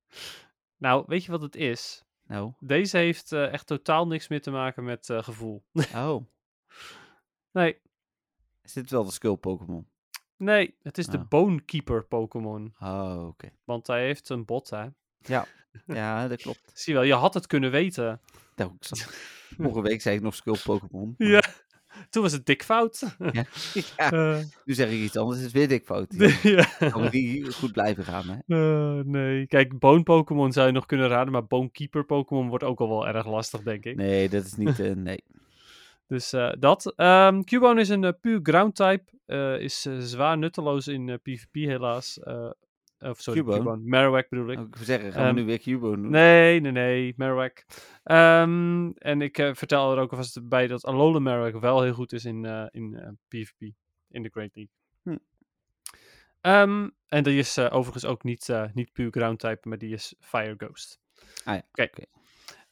nou, 0.85 1.03
weet 1.07 1.23
je 1.25 1.31
wat 1.31 1.41
het 1.41 1.55
is? 1.55 2.05
nou, 2.23 2.53
Deze 2.59 2.97
heeft 2.97 3.31
eh, 3.31 3.53
echt 3.53 3.67
totaal 3.67 4.07
niks 4.07 4.27
meer 4.27 4.41
te 4.41 4.51
maken 4.51 4.83
met 4.83 5.09
eh, 5.09 5.23
gevoel. 5.23 5.63
oh. 5.95 6.25
nee, 7.51 7.81
Is 8.61 8.73
dit 8.73 8.89
wel 8.89 9.03
de 9.05 9.11
Skull 9.11 9.35
Pokémon? 9.35 9.87
Nee. 10.39 10.75
Het 10.83 10.97
is 10.97 11.05
de 11.07 11.17
Oh. 11.17 11.27
Bonekeeper 11.29 12.03
Pokémon. 12.05 12.73
Oh, 12.79 13.25
oké. 13.27 13.49
Want 13.63 13.87
hij 13.87 14.05
heeft 14.05 14.29
een 14.29 14.45
bot, 14.45 14.69
hè. 14.69 14.85
Ja, 15.85 16.27
dat 16.27 16.41
klopt. 16.41 16.71
Zie 16.79 16.93
je 16.93 16.99
wel, 16.99 17.07
je 17.07 17.13
had 17.13 17.33
het 17.33 17.47
kunnen 17.47 17.71
weten. 17.71 18.21
Nou, 18.55 18.71
Vorige 19.57 19.81
week 19.81 20.01
zei 20.01 20.15
ik 20.15 20.21
nog 20.21 20.35
Skull 20.35 20.57
Pokémon. 20.63 21.15
maar- 21.17 21.27
Ja. 21.27 21.41
Toen 22.09 22.23
was 22.23 22.31
het 22.31 22.45
dik 22.45 22.63
fout. 22.63 23.15
Ja. 23.31 23.43
Ja, 23.73 24.11
Eh, 24.11 24.39
nu 24.65 24.73
zeg 24.73 24.89
ik 24.91 24.99
iets 24.99 25.17
anders. 25.17 25.37
Het 25.37 25.47
is 25.47 25.53
weer 25.53 25.67
dik 25.67 25.85
fout. 25.85 26.11
hier. 26.11 26.75
ja. 26.79 26.89
Kan 26.89 27.09
die 27.09 27.51
goed 27.53 27.71
blijven 27.71 28.03
gaan, 28.03 28.25
hè? 28.27 28.37
Eh, 28.99 29.03
nee, 29.05 29.47
kijk, 29.47 29.79
Bone 29.79 30.03
Pokémon 30.03 30.51
zou 30.51 30.67
je 30.67 30.73
nog 30.73 30.85
kunnen 30.85 31.07
raden, 31.07 31.31
maar 31.33 31.45
Bonekeeper 31.45 32.05
Pokémon 32.05 32.49
wordt 32.49 32.63
ook 32.63 32.79
al 32.79 32.89
wel 32.89 33.07
erg 33.07 33.27
lastig, 33.27 33.61
denk 33.61 33.85
ik. 33.85 33.95
Nee, 33.95 34.29
dat 34.29 34.45
is 34.45 34.53
niet... 34.55 34.79
eh, 34.79 34.95
nee. 34.95 35.23
Dus 36.09 36.33
eh, 36.33 36.51
dat. 36.59 36.93
Ehm 36.95 37.43
Cubone 37.43 37.81
is 37.81 37.89
een 37.89 38.03
eh, 38.03 38.11
puur 38.21 38.39
ground 38.43 38.75
type. 38.75 39.03
eh, 39.25 39.59
is 39.59 39.81
zwaar 39.99 40.37
nutteloos 40.37 40.87
in 40.87 41.19
PvP 41.21 41.53
helaas. 41.53 42.19
Of 42.99 43.21
sorry, 43.21 43.39
Cubone? 43.39 43.57
Cubone. 43.57 43.81
Marowak 43.83 44.29
bedoel 44.29 44.51
ik. 44.51 44.59
Ik 44.59 44.75
wil 44.75 44.85
zeggen, 44.85 45.11
gaan 45.11 45.25
Ehm, 45.25 45.33
we 45.33 45.39
nu 45.39 45.45
weer 45.45 45.59
Cubone 45.59 46.01
doen? 46.01 46.11
Nee, 46.11 46.59
nee, 46.59 46.71
nee. 46.71 47.13
Marowak. 47.17 47.65
Ehm, 48.03 48.89
en 48.97 49.21
ik 49.21 49.35
vertel 49.53 49.91
er 49.91 50.01
ook 50.01 50.11
alvast 50.11 50.47
bij 50.47 50.67
dat 50.67 50.85
Alola 50.85 51.19
Marowak 51.19 51.61
wel 51.61 51.81
heel 51.81 51.93
goed 51.93 52.13
is 52.13 52.25
in, 52.25 52.69
in 52.71 53.17
PvP. 53.27 53.61
In 54.09 54.23
de 54.23 54.29
Great 54.29 54.55
League. 54.55 54.73
Hm. 55.03 55.17
Ehm, 56.41 56.89
en 57.07 57.23
die 57.23 57.37
is 57.39 57.59
overigens 57.59 58.05
ook 58.05 58.23
niet, 58.23 58.53
niet 58.73 58.93
puur 58.93 59.11
ground 59.11 59.39
type, 59.39 59.67
maar 59.67 59.77
die 59.77 59.93
is 59.93 60.15
Fire 60.19 60.53
Ghost. 60.57 60.99
Ah 61.43 61.55
ja, 61.55 61.63
Oké. 61.71 62.03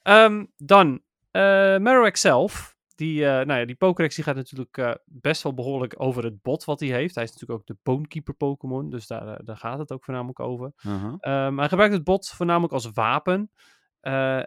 Ehm, 0.01 0.45
dan, 0.57 1.01
Marowak 1.31 2.15
zelf. 2.15 2.76
Die, 2.97 3.25
eh, 3.25 3.45
nou 3.45 3.59
ja, 3.59 3.65
die 3.65 3.75
Pokédex 3.75 4.15
die 4.15 4.23
gaat 4.23 4.35
natuurlijk 4.35 4.77
eh, 4.77 4.93
best 5.05 5.43
wel 5.43 5.53
behoorlijk 5.53 5.93
over 5.97 6.23
het 6.23 6.41
bot 6.41 6.63
wat 6.63 6.79
hij 6.79 6.89
heeft. 6.89 7.15
Hij 7.15 7.23
is 7.23 7.31
natuurlijk 7.31 7.59
ook 7.59 7.67
de 7.67 7.77
Bonekeeper 7.83 8.33
Pokémon, 8.33 8.89
dus 8.89 9.07
daar, 9.07 9.27
eh, 9.27 9.45
daar 9.45 9.57
gaat 9.57 9.79
het 9.79 9.91
ook 9.91 10.03
voornamelijk 10.03 10.39
over. 10.39 10.71
Uh-huh. 10.85 11.15
Ehm, 11.19 11.57
hij 11.57 11.67
gebruikt 11.67 11.93
het 11.93 12.03
bot 12.03 12.29
voornamelijk 12.29 12.73
als 12.73 12.91
wapen. 12.91 13.51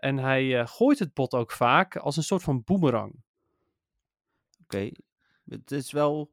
en 0.00 0.18
hij 0.18 0.66
gooit 0.66 0.98
het 0.98 1.14
bot 1.14 1.34
ook 1.34 1.52
vaak 1.52 1.96
als 1.96 2.16
een 2.16 2.22
soort 2.22 2.42
van 2.42 2.62
boemerang. 2.64 3.22
Oké. 4.62 4.90
Het 5.48 5.70
is 5.70 5.92
wel... 5.92 6.30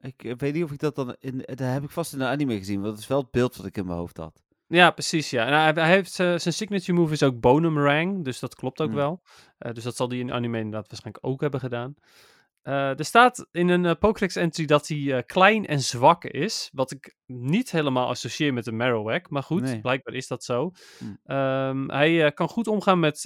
ik 0.00 0.34
weet 0.36 0.54
niet 0.54 0.64
of 0.64 0.72
ik 0.72 0.78
dat 0.78 0.94
dan... 0.94 1.16
In, 1.18 1.38
dat 1.38 1.58
heb 1.58 1.82
ik 1.82 1.90
vast 1.90 2.12
in 2.12 2.18
de 2.18 2.26
anime 2.26 2.58
gezien, 2.58 2.80
want 2.80 2.92
het 2.92 3.02
is 3.02 3.06
wel 3.06 3.20
het 3.20 3.30
beeld 3.30 3.56
wat 3.56 3.66
ik 3.66 3.76
in 3.76 3.86
mijn 3.86 3.98
hoofd 3.98 4.16
had. 4.16 4.43
Ja, 4.66 4.90
precies. 4.90 5.30
Ja. 5.30 5.46
En 5.46 5.52
hij, 5.52 5.84
hij 5.84 5.94
heeft 5.94 6.20
eh, 6.20 6.26
zijn 6.38 6.54
signature 6.54 6.92
move 6.98 7.12
is 7.12 7.22
ook 7.22 7.40
Bonemerang, 7.40 8.24
dus 8.24 8.38
dat 8.38 8.54
klopt 8.54 8.80
ook 8.80 8.86
Hmm. 8.88 8.96
wel. 8.96 9.22
Eh, 9.58 9.72
dus 9.72 9.84
dat 9.84 9.96
zal 9.96 10.08
hij 10.08 10.18
in 10.18 10.32
anime 10.32 10.58
inderdaad 10.58 10.88
waarschijnlijk 10.88 11.26
ook 11.26 11.40
hebben 11.40 11.60
gedaan. 11.60 11.94
Eh, 12.62 12.98
er 12.98 13.04
staat 13.04 13.46
in 13.50 13.68
een 13.68 13.84
eh, 13.86 13.94
Pokédex 13.98 14.36
entry 14.36 14.64
dat 14.66 14.88
hij 14.88 15.22
klein 15.26 15.66
en 15.66 15.80
zwak 15.80 16.24
is, 16.24 16.70
wat 16.72 16.90
ik 16.90 17.16
niet 17.26 17.70
helemaal 17.70 18.08
associeer 18.08 18.52
met 18.52 18.64
de 18.64 18.72
Marowak, 18.72 19.30
maar 19.30 19.42
goed, 19.42 19.62
Nee. 19.62 19.80
blijkbaar 19.80 20.14
is 20.14 20.26
dat 20.26 20.44
zo. 20.44 20.70
Hmm. 20.98 21.18
Ehm, 21.24 21.88
hij 21.88 22.32
kan 22.32 22.48
goed 22.48 22.66
omgaan 22.66 23.00
met, 23.00 23.24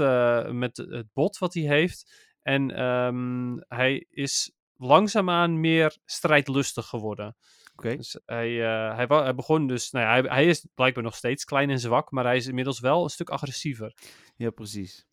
met 0.53 0.76
het 0.76 1.07
bot 1.12 1.39
wat 1.39 1.55
hij 1.55 1.62
heeft 1.62 2.26
en 2.43 2.70
ehm, 2.70 3.57
hij 3.68 4.07
is 4.11 4.53
langzaamaan 4.76 5.61
meer 5.61 5.97
strijdlustig 6.05 6.86
geworden. 6.86 7.36
Dus 7.83 8.20
hij, 8.26 8.64
eh, 8.64 8.97
hij, 8.97 9.07
hij 9.09 9.35
begon 9.35 9.66
dus, 9.66 9.91
nou 9.91 10.07
ja, 10.07 10.11
hij, 10.11 10.37
hij 10.37 10.47
is 10.47 10.66
blijkbaar 10.74 11.05
nog 11.05 11.16
steeds 11.16 11.45
klein 11.45 11.70
en 11.70 11.79
zwak, 11.79 12.11
maar 12.11 12.24
hij 12.24 12.37
is 12.37 12.47
inmiddels 12.47 12.81
wel 12.81 13.03
een 13.03 13.09
stuk 13.09 13.31
agressiever. 13.31 13.95
Ja, 14.37 14.51
precies. 14.51 15.07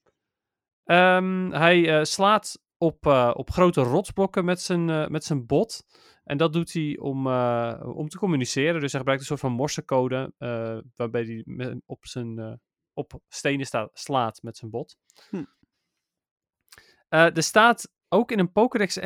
Ehm, 0.84 1.51
hij 1.51 1.97
eh, 1.97 2.03
slaat 2.03 2.61
op, 2.78 3.05
eh, 3.05 3.32
op 3.34 3.51
grote 3.51 3.82
rotsblokken 3.82 4.45
met 4.45 4.61
zijn, 4.61 5.11
met 5.11 5.24
zijn 5.24 5.45
bot. 5.45 5.86
En 6.24 6.38
dat 6.38 6.53
doet 6.53 6.74
hij 6.74 6.97
om, 6.97 7.28
om 7.78 8.09
te 8.09 8.18
communiceren. 8.18 8.82
Dus 8.82 8.91
hij 8.91 8.99
gebruikt 8.99 9.22
een 9.22 9.28
soort 9.28 9.39
van 9.39 9.51
morsecode, 9.51 10.34
waarbij 10.95 11.24
hij 11.24 11.80
op, 11.86 12.05
zijn, 12.05 12.61
op 12.93 13.22
stenen 13.28 13.89
slaat 13.93 14.41
met 14.41 14.57
zijn 14.57 14.72
bot. 14.72 14.97
Hm. 15.30 15.43
Er 17.09 17.43
staat 17.43 17.91
ook 18.09 18.32
in 18.32 18.39
een 18.39 18.51
Pokédex 18.51 18.97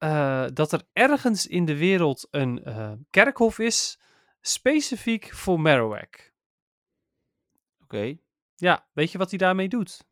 eh, 0.00 0.46
dat 0.52 0.72
er 0.72 0.82
ergens 0.92 1.46
in 1.46 1.64
de 1.64 1.76
wereld 1.76 2.28
een 2.30 2.64
eh, 2.64 2.92
kerkhof 3.10 3.58
is, 3.58 4.00
specifiek 4.40 5.32
voor 5.32 5.60
Marowak. 5.60 6.32
Oké. 7.82 8.16
Ja, 8.54 8.86
weet 8.92 9.12
je 9.12 9.18
wat 9.18 9.30
hij 9.30 9.38
daarmee 9.38 9.68
doet? 9.68 10.08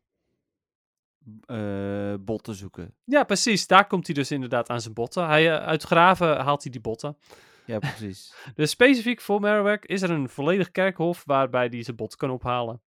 eh, 1.45 2.13
botten 2.19 2.55
zoeken. 2.55 2.95
Ja, 3.03 3.23
precies. 3.23 3.67
Daar 3.67 3.87
komt 3.87 4.05
hij 4.05 4.15
dus 4.15 4.31
inderdaad 4.31 4.69
aan 4.69 4.81
zijn 4.81 4.93
botten. 4.93 5.27
Hij, 5.27 5.59
uit 5.59 5.83
graven 5.83 6.37
haalt 6.37 6.63
hij 6.63 6.71
die 6.71 6.81
botten. 6.81 7.17
Ja, 7.65 7.79
precies. 7.79 8.33
Dus 8.55 8.69
specifiek 8.69 9.21
voor 9.21 9.39
Marowak 9.39 9.85
is 9.85 10.01
er 10.01 10.09
een 10.09 10.29
volledig 10.29 10.71
kerkhof 10.71 11.23
waarbij 11.25 11.67
hij 11.69 11.83
zijn 11.83 11.95
bot 11.95 12.15
kan 12.15 12.29
ophalen. 12.29 12.81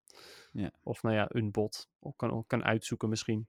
Ja. 0.52 0.70
Of 0.82 1.02
nou 1.02 1.14
ja, 1.14 1.26
een 1.28 1.50
bot. 1.50 1.88
Of 1.98 2.16
kan, 2.16 2.44
kan 2.46 2.64
uitzoeken 2.64 3.08
misschien. 3.08 3.48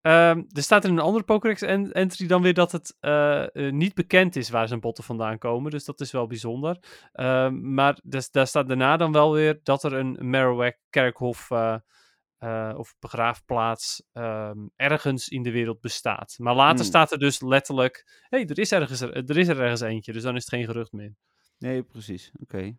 Ehm, 0.00 0.42
er 0.52 0.62
staat 0.62 0.84
in 0.84 0.90
een 0.90 0.98
andere 0.98 1.24
Pokédex 1.24 1.62
en- 1.62 1.92
entry 1.92 2.26
dan 2.26 2.42
weer 2.42 2.54
dat 2.54 2.72
het 2.72 2.96
eh, 3.00 3.42
eh, 3.66 3.72
niet 3.72 3.94
bekend 3.94 4.36
is 4.36 4.50
waar 4.50 4.68
zijn 4.68 4.80
botten 4.80 5.04
vandaan 5.04 5.38
komen. 5.38 5.70
Dus 5.70 5.84
dat 5.84 6.00
is 6.00 6.10
wel 6.10 6.26
bijzonder. 6.26 6.78
Ehm, 7.12 7.74
maar 7.74 7.98
dus, 8.02 8.30
daar 8.30 8.46
staat 8.46 8.68
daarna 8.68 8.96
dan 8.96 9.12
wel 9.12 9.32
weer 9.32 9.60
dat 9.62 9.84
er 9.84 9.92
een 9.92 10.30
Marowak 10.30 10.76
kerkhof 10.90 11.50
eh, 11.50 12.72
of 12.76 12.94
begraafplaats 12.98 14.02
ehm, 14.12 14.58
ergens 14.76 15.28
in 15.28 15.42
de 15.42 15.50
wereld 15.50 15.80
bestaat. 15.80 16.34
Maar 16.38 16.54
later 16.54 16.76
Hmm. 16.78 16.84
staat 16.84 17.12
er 17.12 17.18
dus 17.18 17.40
letterlijk, 17.40 18.04
hé, 18.28 18.38
hey, 18.38 18.46
er, 18.46 18.58
is 18.58 18.72
ergens, 18.72 19.00
er 19.00 19.36
is 19.38 19.48
er 19.48 19.60
ergens 19.60 19.80
eentje. 19.80 20.12
Dus 20.12 20.22
dan 20.22 20.36
is 20.36 20.44
het 20.44 20.54
geen 20.54 20.64
gerucht 20.64 20.92
meer. 20.92 21.14
Nee, 21.58 21.82
precies. 21.82 22.32
Oké. 22.42 22.76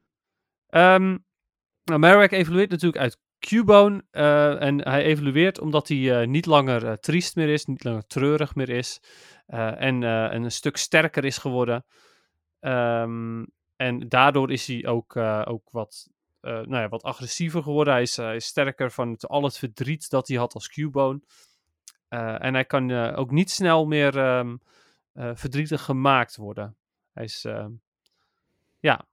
Ehm 0.67 1.17
nou, 1.83 1.99
Marowak 1.99 2.31
evolueert 2.31 2.69
natuurlijk 2.69 3.01
uit 3.01 3.17
Cubone. 3.47 4.03
eh, 4.11 4.61
en 4.61 4.87
hij 4.87 5.03
evolueert 5.03 5.59
omdat 5.59 5.87
hij 5.87 6.21
eh, 6.21 6.27
niet 6.27 6.45
langer 6.45 6.85
eh, 6.87 6.93
triest 6.93 7.35
meer 7.35 7.49
is, 7.49 7.65
niet 7.65 7.83
langer 7.83 8.07
treurig 8.07 8.55
meer 8.55 8.69
is. 8.69 9.01
en 9.45 10.01
een 10.01 10.51
stuk 10.51 10.77
sterker 10.77 11.25
is 11.25 11.37
geworden. 11.37 11.85
Ehm, 12.59 13.45
en 13.75 14.09
daardoor 14.09 14.51
is 14.51 14.67
hij 14.67 14.85
ook, 14.87 15.15
ook 15.47 15.69
wat, 15.71 16.09
nou 16.41 16.75
ja, 16.75 16.89
wat 16.89 17.03
agressiever 17.03 17.63
geworden. 17.63 17.93
Hij 17.93 18.01
is, 18.01 18.45
sterker 18.45 18.91
van 18.91 19.11
het, 19.11 19.27
al 19.27 19.43
het 19.43 19.57
verdriet 19.57 20.09
dat 20.09 20.27
hij 20.27 20.37
had 20.37 20.53
als 20.53 20.69
Cubone. 20.69 21.21
En 22.09 22.53
hij 22.53 22.65
kan 22.65 22.91
ook 22.91 23.31
niet 23.31 23.51
snel 23.51 23.85
meer 23.85 24.17
ehm, 24.17 24.55
eh, 25.13 25.31
verdrietig 25.33 25.83
gemaakt 25.83 26.35
worden. 26.35 26.77
Hij 27.13 27.23
is 27.23 27.45
ehm, 27.45 27.71
ja, 28.79 29.05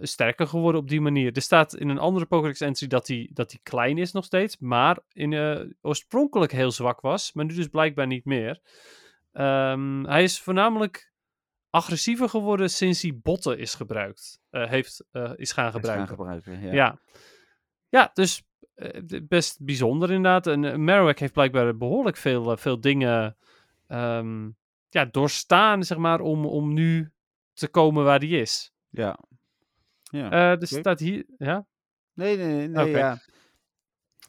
sterker 0.00 0.46
geworden 0.46 0.80
op 0.80 0.88
die 0.88 1.00
manier. 1.00 1.32
Er 1.32 1.42
staat 1.42 1.74
in 1.74 1.88
een 1.88 1.98
andere 1.98 2.26
Pokédex 2.26 2.60
entry 2.60 2.86
dat 2.86 3.08
hij, 3.08 3.30
dat 3.32 3.50
hij 3.50 3.60
klein 3.62 3.98
is 3.98 4.12
nog 4.12 4.24
steeds, 4.24 4.58
maar 4.58 4.98
in, 5.12 5.32
eh, 5.32 5.60
oorspronkelijk 5.80 6.52
heel 6.52 6.70
zwak 6.70 7.00
was, 7.00 7.32
maar 7.32 7.44
nu 7.44 7.54
dus 7.54 7.68
blijkbaar 7.68 8.06
niet 8.06 8.24
meer. 8.24 8.60
Ehm, 9.32 10.04
hij 10.04 10.22
is 10.22 10.40
voornamelijk 10.40 11.12
agressiever 11.70 12.28
geworden 12.28 12.70
sinds 12.70 13.02
hij 13.02 13.18
botten 13.22 13.58
is 13.58 13.74
gebruikt, 13.74 14.40
eh, 14.50 14.68
heeft, 14.68 15.04
eh, 15.10 15.32
is 15.36 15.52
gaan 15.52 15.72
Gaan 15.72 16.06
gebruiken. 16.06 16.60
Ja. 16.60 16.72
Ja. 16.72 17.00
ja. 17.88 18.10
dus 18.14 18.44
best 19.22 19.64
bijzonder 19.64 20.10
inderdaad. 20.10 20.46
En 20.46 20.62
uh, 20.62 20.74
Marowak 20.74 21.18
heeft 21.18 21.32
blijkbaar 21.32 21.76
behoorlijk 21.76 22.16
veel, 22.16 22.56
veel 22.56 22.80
dingen 22.80 23.36
ehm, 23.86 24.50
ja, 24.88 25.04
doorstaan, 25.04 25.82
zeg 25.82 25.98
maar, 25.98 26.20
om, 26.20 26.46
om 26.46 26.72
nu 26.72 27.12
te 27.52 27.68
komen 27.68 28.04
waar 28.04 28.18
hij 28.18 28.28
is. 28.28 28.72
Ja. 28.88 29.18
Ja. 30.16 30.30
Eh, 30.30 30.38
er 30.38 30.54
oké. 30.54 30.66
staat 30.66 31.00
hier, 31.00 31.24
ja, 31.36 31.66
nee, 32.12 32.36
nee, 32.36 32.68
nee. 32.68 32.90
ja. 32.90 33.18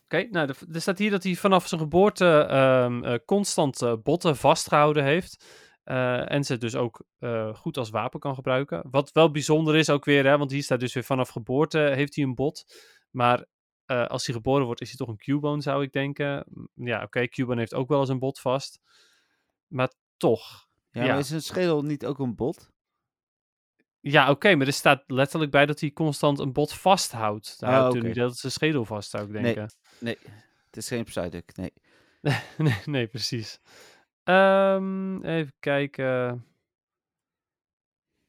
Oké, 0.04 0.28
nou, 0.32 0.54
er, 0.74 0.82
staat 0.82 0.98
hier 0.98 1.12
dat 1.12 1.24
hij 1.24 1.36
vanaf 1.36 1.68
zijn 1.68 1.82
geboorte 1.82 2.26
ehm, 2.50 3.04
eh, 3.04 3.20
constant 3.26 3.82
eh, 3.82 3.94
botten 4.04 4.38
vastgehouden 4.38 5.04
heeft. 5.04 5.66
En 5.84 6.44
ze 6.44 6.58
dus 6.58 6.76
ook 6.76 7.06
goed 7.54 7.78
als 7.78 7.90
wapen 7.90 8.20
kan 8.20 8.36
gebruiken. 8.36 8.84
Wat 8.92 9.12
wel 9.12 9.32
bijzonder 9.32 9.76
is 9.76 9.90
ook 9.90 10.06
weer, 10.06 10.26
hè, 10.26 10.38
want 10.38 10.52
hier 10.52 10.64
staat 10.64 10.80
dus 10.80 10.94
weer 10.94 11.04
vanaf 11.04 11.30
geboorte 11.30 11.80
heeft 11.80 12.16
hij 12.16 12.24
een 12.24 12.36
bot. 12.36 12.66
Maar 13.12 13.46
als 13.86 14.26
hij 14.26 14.36
geboren 14.36 14.66
wordt, 14.66 14.82
is 14.82 14.88
hij 14.88 14.98
toch 14.98 15.08
een 15.08 15.18
Cubone, 15.18 15.62
zou 15.62 15.84
ik 15.84 15.92
denken. 15.92 16.46
Ja, 16.74 17.04
oké, 17.04 17.28
Cubone 17.28 17.60
heeft 17.60 17.74
ook 17.74 17.90
wel 17.90 18.00
eens 18.00 18.10
een 18.10 18.20
bot 18.20 18.40
vast. 18.40 18.80
Maar 19.68 19.92
toch. 20.18 20.68
Ja, 20.92 21.04
Ja. 21.04 21.08
maar 21.08 21.20
is 21.20 21.30
een 21.30 21.42
schedel 21.42 21.82
niet 21.82 22.06
ook 22.06 22.20
een 22.20 22.36
bot? 22.36 22.72
Ja, 24.12 24.30
oké, 24.30 24.56
maar 24.56 24.68
er 24.68 24.74
staat 24.74 25.04
letterlijk 25.08 25.52
bij 25.52 25.66
dat 25.66 25.80
hij 25.80 25.92
constant 25.92 26.40
een 26.40 26.54
bot 26.54 26.74
vasthoudt. 26.74 27.58
Hij 27.60 27.88
oké. 27.88 28.00
niet 28.00 28.16
dat 28.16 28.38
zijn 28.38 28.52
schedel 28.52 28.86
vast, 28.86 29.10
zou 29.10 29.24
ik 29.24 29.30
Nee. 29.30 29.44
denken. 29.44 29.72
Nee, 30.00 30.18
het 30.66 30.78
is 30.78 30.88
geen 30.88 31.04
Psyduck, 31.04 31.56
nee. 31.56 31.74
nee, 32.58 32.82
nee, 32.86 33.08
precies. 33.08 33.60
Ehm, 34.24 35.24
even 35.24 35.54
kijken. 35.60 36.06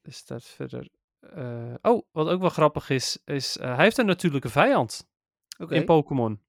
Er 0.02 0.12
staat 0.12 0.44
verder. 0.44 0.88
eh, 1.20 1.74
oh, 1.82 2.02
wat 2.12 2.28
ook 2.28 2.40
wel 2.40 2.50
grappig 2.50 2.90
is, 2.90 3.18
is 3.24 3.56
eh, 3.58 3.74
hij 3.74 3.84
heeft 3.84 3.98
een 3.98 4.06
natuurlijke 4.06 4.48
vijand 4.48 5.08
Oké, 5.58 5.74
in 5.74 5.84
Pokémon. 5.84 6.42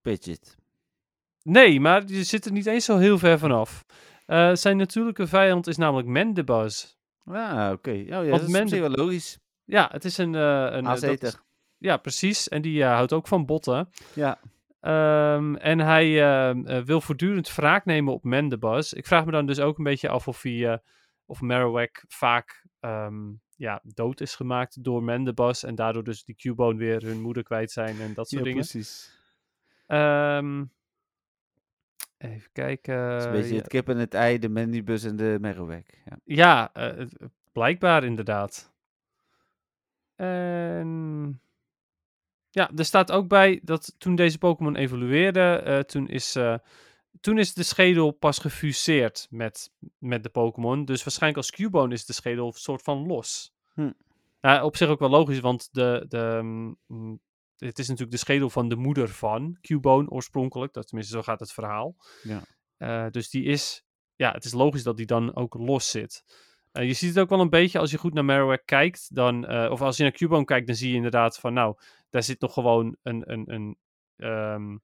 Pidgeot. 0.00 0.56
Nee, 1.42 1.80
maar 1.80 2.06
je 2.06 2.24
zit 2.24 2.44
er 2.44 2.52
niet 2.52 2.66
eens 2.66 2.84
zo 2.84 2.98
heel 2.98 3.18
ver 3.18 3.38
vanaf. 3.38 3.84
Eh, 4.26 4.54
zijn 4.54 4.76
natuurlijke 4.76 5.26
vijand 5.26 5.66
is 5.66 5.76
namelijk 5.76 6.08
Mandibuzz. 6.08 6.94
Ah, 7.24 7.70
oké. 7.72 7.90
Oh, 7.90 8.06
ja, 8.06 8.16
Want 8.16 8.30
dat 8.30 8.40
is 8.40 8.46
op 8.46 8.52
men- 8.52 8.68
zich 8.68 8.80
wel 8.80 8.90
logisch. 8.90 9.38
Ja, 9.64 9.88
het 9.92 10.04
is 10.04 10.18
een... 10.18 10.34
eh, 10.34 10.66
een 10.70 10.86
eh, 10.86 11.12
is- 11.20 11.36
ja, 11.78 11.96
precies. 11.96 12.48
En 12.48 12.62
die 12.62 12.84
houdt 12.84 13.12
ook 13.12 13.28
van 13.28 13.46
botten. 13.46 13.88
Ja, 14.14 14.38
Ehm, 14.80 15.54
en 15.54 15.78
hij 15.78 16.22
ehm, 16.22 16.66
eh, 16.66 16.82
wil 16.82 17.00
voortdurend 17.00 17.54
wraak 17.54 17.84
nemen 17.84 18.12
op 18.12 18.24
Mandibuzz. 18.24 18.92
Ik 18.92 19.06
vraag 19.06 19.24
me 19.24 19.30
dan 19.30 19.46
dus 19.46 19.60
ook 19.60 19.78
een 19.78 19.84
beetje 19.84 20.08
af 20.08 20.28
of 20.28 20.42
hij, 20.42 20.80
of 21.26 21.40
Marowak 21.40 22.04
vaak 22.08 22.66
ehm, 22.80 23.30
ja, 23.56 23.80
dood 23.82 24.20
is 24.20 24.34
gemaakt 24.34 24.84
door 24.84 25.02
Mandibuzz. 25.02 25.64
En 25.64 25.74
daardoor 25.74 26.04
dus 26.04 26.24
die 26.24 26.34
Cubone 26.34 26.78
weer 26.78 27.02
hun 27.02 27.20
moeder 27.20 27.42
kwijt 27.42 27.70
zijn 27.70 28.00
en 28.00 28.14
dat 28.14 28.28
soort 28.28 28.40
ja 28.44 28.48
dingen. 28.50 28.66
precies. 28.68 29.16
Ehm, 29.86 30.64
even 32.22 32.50
kijken. 32.52 32.94
Het 32.94 33.20
is 33.20 33.26
een 33.26 33.32
beetje 33.32 33.54
ja. 33.54 33.58
het 33.58 33.68
kip 33.68 33.88
en 33.88 33.96
het 33.96 34.14
ei, 34.14 34.38
de 34.38 34.48
Mandibus 34.48 35.04
en 35.04 35.16
de 35.16 35.38
Marowak. 35.40 35.86
Ja. 36.04 36.18
Ja, 36.24 36.70
eh, 36.72 36.96
het- 36.96 37.16
blijkbaar 37.52 38.04
inderdaad. 38.04 38.72
En 40.14 41.40
ja, 42.50 42.70
er 42.76 42.84
staat 42.84 43.12
ook 43.12 43.28
bij 43.28 43.60
dat 43.62 43.94
toen 43.98 44.14
deze 44.14 44.38
Pokémon 44.38 44.76
evolueerde, 44.76 45.40
eh, 45.64 45.78
toen, 45.78 46.08
is, 46.08 46.36
eh, 46.36 46.54
toen 47.20 47.38
is 47.38 47.54
de 47.54 47.62
schedel 47.62 48.10
pas 48.10 48.38
gefuseerd 48.38 49.26
met, 49.30 49.72
met 49.98 50.22
de 50.22 50.28
Pokémon. 50.28 50.84
Dus 50.84 51.04
waarschijnlijk 51.04 51.42
als 51.42 51.50
Cubone 51.50 51.94
is 51.94 52.06
de 52.06 52.12
schedel 52.12 52.46
een 52.46 52.52
soort 52.52 52.82
van 52.82 53.06
los. 53.06 53.54
Hm. 53.74 53.90
Nou, 54.40 54.64
op 54.64 54.76
zich 54.76 54.88
ook 54.88 54.98
wel 54.98 55.08
logisch, 55.08 55.40
want 55.40 55.68
de, 55.72 56.04
de, 56.08 56.40
mm, 56.42 57.20
het 57.66 57.78
is 57.78 57.88
natuurlijk 57.88 58.10
de 58.10 58.16
schedel 58.16 58.50
van 58.50 58.68
de 58.68 58.76
moeder 58.76 59.08
van 59.08 59.58
Cubone 59.60 60.08
oorspronkelijk. 60.08 60.72
Dat, 60.72 60.86
tenminste, 60.86 61.14
zo 61.16 61.22
gaat 61.22 61.40
het 61.40 61.52
verhaal. 61.52 61.96
Ja. 62.22 62.42
Eh, 62.76 63.10
dus 63.10 63.30
die 63.30 63.44
is, 63.44 63.84
ja, 64.16 64.32
het 64.32 64.44
is 64.44 64.52
logisch 64.52 64.82
dat 64.82 64.96
die 64.96 65.06
dan 65.06 65.34
ook 65.34 65.54
los 65.54 65.90
zit. 65.90 66.24
Eh, 66.72 66.86
je 66.86 66.92
ziet 66.92 67.08
het 67.08 67.18
ook 67.18 67.28
wel 67.28 67.40
een 67.40 67.50
beetje 67.50 67.78
als 67.78 67.90
je 67.90 67.98
goed 67.98 68.14
naar 68.14 68.24
Marowak 68.24 68.62
kijkt, 68.64 69.14
dan, 69.14 69.46
eh, 69.46 69.70
of 69.70 69.80
als 69.80 69.96
je 69.96 70.02
naar 70.02 70.12
Cubone 70.12 70.44
kijkt, 70.44 70.66
dan 70.66 70.76
zie 70.76 70.88
je 70.88 70.96
inderdaad 70.96 71.38
van, 71.38 71.52
nou, 71.52 71.76
daar 72.10 72.22
zit 72.22 72.40
nog 72.40 72.52
gewoon 72.52 72.96
een, 73.02 73.32
een, 73.32 73.52
een, 73.52 73.76
ehm, 74.16 74.76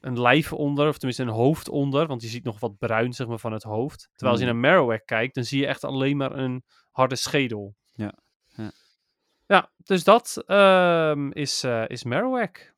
een 0.00 0.20
lijf 0.20 0.52
onder, 0.52 0.88
of 0.88 0.96
tenminste 0.96 1.22
een 1.22 1.28
hoofd 1.28 1.68
onder, 1.68 2.06
want 2.06 2.22
je 2.22 2.28
ziet 2.28 2.44
nog 2.44 2.60
wat 2.60 2.78
bruin, 2.78 3.12
zeg 3.12 3.26
maar, 3.26 3.38
van 3.38 3.52
het 3.52 3.62
hoofd. 3.62 4.08
Terwijl 4.12 4.30
als 4.30 4.40
je 4.40 4.50
Hmm. 4.50 4.60
naar 4.60 4.70
Marowak 4.72 5.06
kijkt, 5.06 5.34
dan 5.34 5.44
zie 5.44 5.60
je 5.60 5.66
echt 5.66 5.84
alleen 5.84 6.16
maar 6.16 6.32
een 6.38 6.64
harde 6.90 7.16
schedel. 7.16 7.74
Ja, 7.92 8.14
ja. 9.50 9.70
Dus 9.76 10.04
dat 10.04 10.42
ehm, 10.46 11.30
is, 11.30 11.62
eh, 11.62 11.88
is 11.88 12.04
Marowak. 12.04 12.74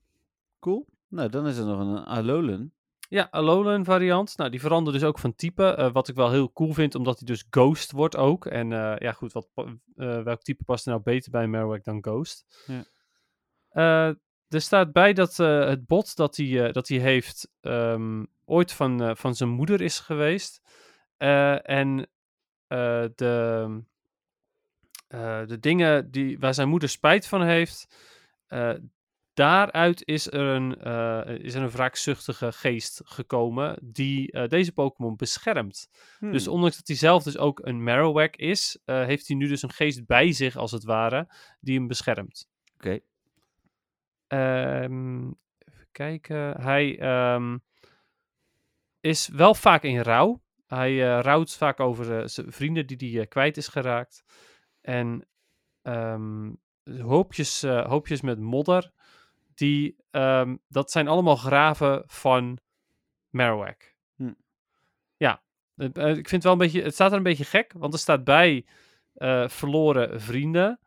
Cool. 0.60 0.86
Nou, 1.08 1.28
dan 1.28 1.46
is 1.46 1.58
er 1.58 1.66
nog 1.66 1.80
een 1.80 2.04
Alolan. 2.04 2.72
Ja, 3.08 3.28
Alolan 3.30 3.84
variant. 3.84 4.36
Nou, 4.36 4.50
die 4.50 4.60
verandert 4.60 4.98
dus 4.98 5.08
ook 5.08 5.18
van 5.18 5.34
type. 5.34 5.64
eh, 5.64 5.92
wat 5.92 6.08
ik 6.08 6.14
wel 6.14 6.30
heel 6.30 6.52
cool 6.52 6.72
vind, 6.72 6.94
omdat 6.94 7.18
hij 7.18 7.26
dus 7.26 7.44
Ghost 7.50 7.90
wordt 7.90 8.16
ook. 8.16 8.46
En 8.46 8.72
eh, 8.72 8.98
ja, 8.98 9.12
goed, 9.12 9.32
wat, 9.32 9.48
welk 10.24 10.42
type 10.42 10.64
past 10.64 10.84
er 10.84 10.90
nou 10.90 11.02
beter 11.02 11.30
bij 11.30 11.46
Marowak 11.46 11.84
dan 11.84 12.02
Ghost? 12.02 12.64
Ja. 12.66 14.16
Er 14.48 14.60
staat 14.60 14.92
bij 14.92 15.12
dat 15.12 15.36
het 15.36 15.86
bot 15.86 16.16
dat 16.16 16.36
hij, 16.36 16.72
dat 16.72 16.88
hij 16.88 16.98
heeft 16.98 17.48
ehm, 17.60 18.24
ooit 18.44 18.72
van, 18.72 19.16
van 19.16 19.34
zijn 19.34 19.50
moeder 19.50 19.80
is 19.80 20.00
geweest. 20.00 20.60
En 21.62 22.08
de, 23.14 23.82
eh, 25.12 25.46
de 25.46 25.58
dingen 25.58 26.10
die, 26.10 26.38
waar 26.38 26.54
zijn 26.54 26.68
moeder 26.68 26.88
spijt 26.88 27.26
van 27.26 27.42
heeft, 27.42 27.96
eh, 28.46 28.74
daaruit 29.34 30.06
is 30.06 30.26
er 30.26 30.40
een, 30.40 30.76
eh, 30.76 31.38
is 31.38 31.54
er 31.54 31.62
een 31.62 31.70
wraakzuchtige 31.70 32.52
geest 32.52 33.00
gekomen 33.04 33.78
die 33.82 34.48
deze 34.48 34.72
Pokémon 34.72 35.16
beschermt. 35.16 35.88
Dus 36.20 36.44
Hmm. 36.44 36.54
ondanks 36.54 36.76
dat 36.76 36.86
hij 36.86 36.96
zelf 36.96 37.22
dus 37.22 37.38
ook 37.38 37.66
een 37.66 37.82
Marowak 37.82 38.36
is, 38.36 38.78
heeft 38.84 39.28
hij 39.28 39.36
nu 39.36 39.48
dus 39.48 39.62
een 39.62 39.72
geest 39.72 40.06
bij 40.06 40.32
zich, 40.32 40.56
als 40.56 40.72
het 40.72 40.84
ware, 40.84 41.34
die 41.60 41.78
hem 41.78 41.86
beschermt. 41.86 42.48
Oké. 42.74 43.00
Ehm, 44.26 45.26
even 45.58 45.88
kijken. 45.92 46.60
Hij 46.60 46.98
ehm, 46.98 47.58
is 49.00 49.28
wel 49.28 49.54
vaak 49.54 49.82
in 49.82 50.00
rouw. 50.00 50.42
Hij 50.66 51.20
rouwt 51.20 51.56
vaak 51.56 51.80
over 51.80 52.28
zijn 52.30 52.52
vrienden 52.52 52.86
die 52.86 53.16
hij 53.16 53.26
kwijt 53.26 53.56
is 53.56 53.68
geraakt. 53.68 54.24
En 54.82 55.26
ehm, 55.82 56.50
hoopjes, 57.00 57.62
eh, 57.62 57.86
hoopjes 57.86 58.20
met 58.20 58.38
modder 58.38 58.92
die, 59.54 59.96
ehm, 60.10 60.56
dat 60.68 60.90
zijn 60.90 61.08
allemaal 61.08 61.36
graven 61.36 62.02
van 62.06 62.58
Marowak. 63.30 63.94
Hm. 64.16 64.32
Ja, 65.16 65.42
eh, 65.76 65.88
ik 66.08 66.28
vind 66.28 66.30
het 66.30 66.42
wel 66.42 66.52
een 66.52 66.58
beetje, 66.58 66.82
het 66.82 66.94
staat 66.94 67.10
er 67.10 67.16
een 67.16 67.22
beetje 67.22 67.44
gek, 67.44 67.72
want 67.76 67.92
er 67.92 67.98
staat 67.98 68.24
bij 68.24 68.66
eh, 69.12 69.48
verloren 69.48 70.20
vrienden, 70.20 70.80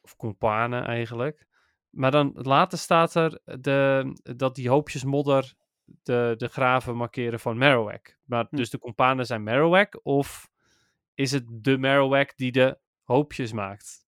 of 0.00 0.16
companen 0.16 0.84
eigenlijk. 0.84 1.46
Maar 1.90 2.10
dan 2.10 2.32
later 2.34 2.78
staat 2.78 3.14
er 3.14 3.40
de, 3.44 4.12
dat 4.36 4.54
die 4.54 4.68
hoopjes 4.68 5.04
modder 5.04 5.54
de, 6.02 6.34
de 6.36 6.48
graven 6.48 6.96
markeren 6.96 7.40
van 7.40 7.58
Marowak. 7.58 8.18
Maar 8.24 8.46
Hm. 8.50 8.56
dus 8.56 8.70
de 8.70 8.78
companen 8.78 9.26
zijn 9.26 9.42
Marowak, 9.42 10.00
of 10.02 10.50
is 11.14 11.32
het 11.32 11.44
de 11.50 11.78
Marowak 11.78 12.36
die 12.36 12.52
de 12.52 12.78
hoopjes 13.10 13.52
maakt? 13.52 14.06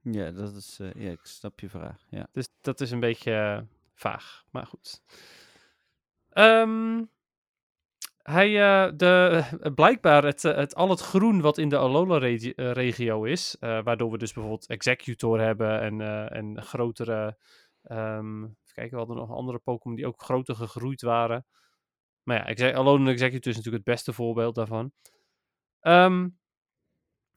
Ja, 0.00 0.30
dat 0.30 0.54
is, 0.54 0.78
eh, 0.80 0.92
ja, 0.94 1.10
ik 1.10 1.20
snap 1.22 1.60
je 1.60 1.68
vraag. 1.68 2.04
Ja. 2.08 2.28
Dus 2.32 2.48
dat 2.60 2.80
is 2.80 2.90
een 2.90 3.00
beetje 3.00 3.32
eh, 3.32 3.60
vaag, 3.94 4.44
maar 4.50 4.66
goed. 4.66 5.02
Ehm, 6.30 7.04
hij, 8.22 8.62
eh, 8.62 8.92
de, 8.96 9.44
blijkbaar 9.74 10.24
het, 10.24 10.42
het, 10.42 10.74
al 10.74 10.90
het 10.90 11.00
groen 11.00 11.40
wat 11.40 11.58
in 11.58 11.68
de 11.68 11.76
Alola-regio 11.76 13.24
is, 13.24 13.56
waardoor 13.60 14.10
we 14.10 14.18
dus 14.18 14.32
bijvoorbeeld 14.32 14.66
Executor 14.66 15.40
hebben 15.40 15.80
en, 15.80 16.00
en 16.30 16.62
grotere, 16.62 17.38
ehm, 17.82 18.42
even 18.42 18.72
kijken, 18.72 18.92
we 18.92 18.98
hadden 18.98 19.16
nog 19.16 19.30
andere 19.30 19.58
Pokémon 19.58 19.96
die 19.96 20.06
ook 20.06 20.22
groter 20.22 20.54
gegroeid 20.54 21.02
waren. 21.02 21.46
Maar 22.22 22.58
ja, 22.58 22.72
Alolan 22.72 23.08
Executor 23.08 23.50
is 23.50 23.56
natuurlijk 23.56 23.84
het 23.84 23.94
beste 23.94 24.12
voorbeeld 24.12 24.54
daarvan. 24.54 24.92
Ehm, 25.80 26.28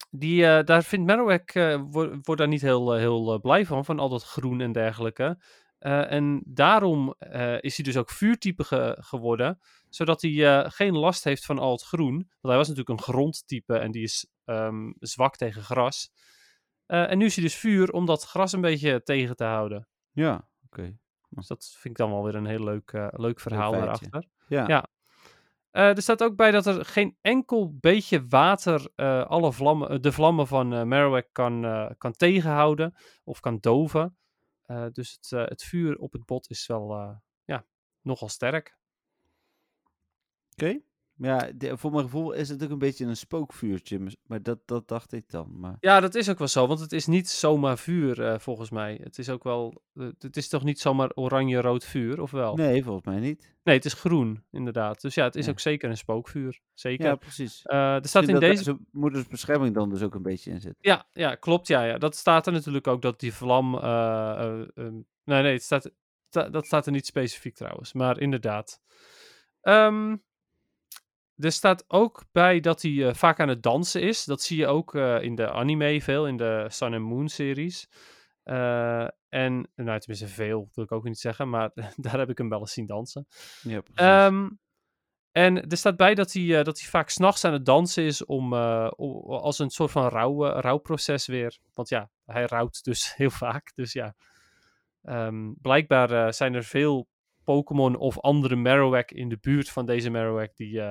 die, 0.10 0.46
eh, 0.48 0.64
daar 0.64 0.84
vindt 0.84 1.06
Marowak, 1.06 1.50
eh, 1.50 1.82
wordt 1.92 2.38
daar 2.38 2.48
niet 2.48 2.62
heel, 2.62 2.94
eh, 2.94 3.00
heel 3.00 3.40
blij 3.40 3.66
van, 3.66 3.86
van 3.86 4.00
al 4.00 4.10
dat 4.10 4.24
groen 4.24 4.62
en 4.62 4.72
dergelijke. 4.72 5.40
En 5.80 6.42
daarom 6.46 7.16
is 7.60 7.76
hij 7.76 7.86
dus 7.86 7.98
ook 7.98 8.10
vuurtype 8.10 8.64
ge- 8.64 8.98
geworden, 9.00 9.60
zodat 9.90 10.22
hij 10.22 10.66
geen 10.70 10.98
last 10.98 11.24
heeft 11.24 11.46
van 11.46 11.60
al 11.60 11.72
het 11.72 11.84
groen. 11.84 12.16
Want 12.16 12.28
hij 12.42 12.56
was 12.56 12.68
natuurlijk 12.68 13.00
een 13.00 13.06
grondtype 13.14 13.78
en 13.78 13.92
die 13.92 14.04
is 14.04 14.30
ehm, 14.46 14.92
zwak 15.00 15.36
tegen 15.36 15.62
gras. 15.62 16.12
En 16.86 17.18
nu 17.18 17.26
is 17.26 17.36
hij 17.36 17.44
dus 17.44 17.56
vuur 17.56 17.92
om 17.92 18.06
dat 18.06 18.24
gras 18.24 18.52
een 18.54 18.62
beetje 18.62 19.04
tegen 19.04 19.36
te 19.36 19.44
houden. 19.44 19.88
Ja, 20.12 20.48
oké. 20.66 20.98
Dus 21.30 21.48
dat 21.48 21.66
vind 21.80 21.94
ik 21.94 21.98
dan 22.06 22.10
wel 22.12 22.24
weer 22.24 22.36
een 22.36 22.46
heel 22.46 22.64
leuk, 22.64 22.92
leuk 23.12 23.40
verhaal 23.40 23.72
daarachter. 23.86 24.24
Ja. 24.48 24.68
Ja. 24.68 24.86
Eh, 25.76 25.96
er 25.96 26.02
staat 26.02 26.24
ook 26.24 26.36
bij 26.36 26.52
dat 26.52 26.66
er 26.66 26.86
geen 26.86 27.18
enkel 27.22 27.78
beetje 27.80 28.28
water 28.28 28.92
eh, 28.96 29.26
alle 29.26 29.54
vlammen, 29.54 29.90
eh, 29.90 30.00
de 30.00 30.12
vlammen 30.12 30.48
van 30.48 30.88
Marowak 30.88 31.28
kan, 31.32 31.62
kan 31.98 32.12
tegenhouden 32.12 32.96
of 33.24 33.40
kan 33.40 33.58
doven. 33.60 34.18
Dus 34.92 35.12
het, 35.12 35.50
het 35.50 35.64
vuur 35.64 35.98
op 35.98 36.12
het 36.12 36.26
bot 36.26 36.50
is 36.50 36.68
wel 36.68 37.18
ja, 37.46 37.66
nogal 38.02 38.30
sterk. 38.30 38.78
Oké. 40.52 40.82
Ja, 41.18 41.52
de- 41.56 41.78
voor 41.78 41.92
mijn 41.92 42.04
gevoel 42.04 42.32
is 42.32 42.50
het 42.50 42.64
ook 42.64 42.70
een 42.70 42.78
beetje 42.80 43.06
een 43.06 43.16
spookvuurtje. 43.18 44.00
Maar 44.26 44.44
dat, 44.44 44.60
dat 44.66 44.88
dacht 44.88 45.14
ik 45.14 45.30
dan. 45.30 45.60
Maar... 45.60 45.78
Ja, 45.80 46.00
dat 46.00 46.16
is 46.16 46.30
ook 46.30 46.38
wel 46.38 46.48
zo, 46.48 46.68
want 46.68 46.80
het 46.80 46.92
is 46.92 47.06
niet 47.06 47.30
zomaar 47.30 47.78
vuur 47.78 48.24
eh, 48.26 48.40
volgens 48.40 48.70
mij. 48.70 49.00
Het 49.04 49.18
is 49.18 49.30
ook 49.30 49.44
wel, 49.44 49.82
eh, 49.94 50.08
het 50.20 50.38
is 50.38 50.48
toch 50.50 50.64
niet 50.64 50.80
zomaar 50.80 51.12
oranje-rood 51.14 51.86
vuur, 51.86 52.22
of 52.22 52.32
wel? 52.32 52.56
Nee, 52.56 52.84
volgens 52.84 53.06
mij 53.06 53.20
niet. 53.20 53.54
Nee, 53.64 53.76
het 53.76 53.86
is 53.86 53.94
groen, 53.94 54.44
inderdaad. 54.52 55.02
Dus 55.02 55.14
ja, 55.16 55.24
het 55.24 55.36
is 55.36 55.46
Ja. 55.46 55.52
ook 55.52 55.60
zeker 55.60 55.90
een 55.90 55.98
spookvuur. 55.98 56.60
Zeker. 56.74 57.06
Ja, 57.06 57.16
precies. 57.16 57.62
Eh, 57.62 57.96
er 57.96 58.08
staat 58.08 58.28
in 58.28 58.40
deze 58.40 58.64
zijn 58.64 58.88
moedersbescherming 58.92 59.74
dan 59.76 59.90
dus 59.90 60.02
ook 60.02 60.16
een 60.16 60.22
beetje 60.24 60.52
in 60.52 60.62
zit. 60.62 60.76
Ja, 60.80 61.08
ja, 61.14 61.36
klopt. 61.36 61.68
Ja, 61.68 61.84
ja. 61.84 61.98
Dat 61.98 62.16
staat 62.16 62.48
er 62.48 62.54
natuurlijk 62.54 62.88
ook 62.88 63.02
dat 63.02 63.20
die 63.20 63.34
vlam. 63.34 63.76
eh, 63.76 63.82
eh, 63.82 64.68
ehm, 64.76 64.94
nee, 65.24 65.42
nee, 65.42 65.54
het 65.54 65.64
staat, 65.64 65.92
sta- 66.30 66.50
dat 66.50 66.66
staat 66.66 66.86
er 66.86 66.92
niet 66.92 67.06
specifiek 67.06 67.56
trouwens. 67.56 67.94
Maar 67.94 68.20
inderdaad. 68.20 68.82
Ehm, 69.62 70.16
er 71.38 71.52
staat 71.52 71.84
ook 71.88 72.24
bij 72.32 72.60
dat 72.60 72.82
hij 72.82 73.08
eh, 73.08 73.14
vaak 73.14 73.40
aan 73.40 73.48
het 73.48 73.64
dansen 73.64 74.02
is. 74.02 74.26
Dat 74.26 74.42
zie 74.42 74.58
je 74.58 74.68
ook 74.68 74.96
eh, 74.96 75.22
in 75.22 75.36
de 75.36 75.52
anime 75.52 76.02
veel, 76.02 76.28
in 76.28 76.38
de 76.38 76.66
Sun 76.70 76.94
and 76.94 77.04
Moon 77.04 77.28
series. 77.28 77.90
Eh, 78.44 79.08
en, 79.30 79.70
nou, 79.76 80.00
tenminste 80.00 80.28
veel, 80.28 80.70
wil 80.74 80.84
ik 80.84 80.92
ook 80.92 81.04
niet 81.04 81.20
zeggen. 81.20 81.50
Maar 81.50 81.72
daar 81.96 82.18
heb 82.18 82.30
ik 82.30 82.38
hem 82.38 82.50
wel 82.50 82.60
eens 82.60 82.74
zien 82.74 82.86
dansen. 82.86 83.28
Ja. 83.62 83.82
Ehm, 83.94 84.50
en 85.32 85.70
er 85.70 85.78
staat 85.78 85.98
bij 85.98 86.16
dat 86.16 86.34
hij, 86.34 86.64
dat 86.64 86.80
hij 86.80 86.90
vaak 86.90 87.10
s'nachts 87.10 87.44
aan 87.44 87.54
het 87.54 87.66
dansen 87.66 88.04
is 88.04 88.26
om, 88.26 88.54
als 88.54 89.60
een 89.60 89.70
soort 89.70 89.92
van 89.92 90.08
rouw, 90.08 90.46
rouwproces 90.46 91.26
weer. 91.26 91.58
Want 91.74 91.90
ja, 91.90 92.10
hij 92.26 92.46
rouwt 92.46 92.84
dus 92.84 93.14
heel 93.16 93.30
vaak. 93.30 93.72
Dus 93.76 93.94
ja, 93.94 94.16
Ehm, 95.06 95.52
blijkbaar 95.62 96.34
zijn 96.34 96.54
er 96.54 96.64
veel 96.64 97.08
Pokémon 97.44 97.96
of 97.96 98.20
andere 98.20 98.56
Marowak 98.56 99.12
in 99.12 99.30
de 99.30 99.38
buurt 99.42 99.70
van 99.70 99.86
deze 99.86 100.10
Marowak 100.10 100.56
die, 100.56 100.82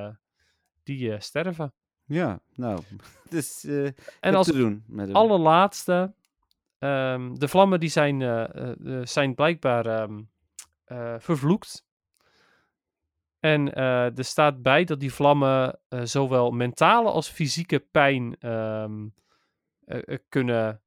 die 0.84 1.12
eh, 1.12 1.20
sterven. 1.20 1.72
ja, 2.04 2.40
nou. 2.54 2.80
Dus 3.30 3.64
En 4.20 4.34
als 4.34 4.46
te 4.46 4.52
doen 4.52 4.84
met 4.86 5.06
hem. 5.06 5.16
allerlaatste, 5.16 6.14
ehm, 6.78 7.34
de 7.34 7.48
vlammen 7.48 7.80
die 7.80 7.88
zijn, 7.88 8.22
eh, 8.22 9.00
zijn 9.02 9.34
blijkbaar 9.34 9.86
ehm, 9.86 10.22
eh, 10.84 11.14
vervloekt. 11.18 11.84
En 13.40 13.74
er 13.74 14.24
staat 14.24 14.62
bij 14.62 14.84
dat 14.84 15.00
die 15.00 15.12
vlammen 15.12 15.78
zowel 16.02 16.50
mentale 16.50 17.10
als 17.10 17.28
fysieke 17.28 17.78
pijn 17.78 18.36
ehm, 18.38 19.06
eh, 19.84 20.00
eh, 20.04 20.18
kunnen 20.28 20.80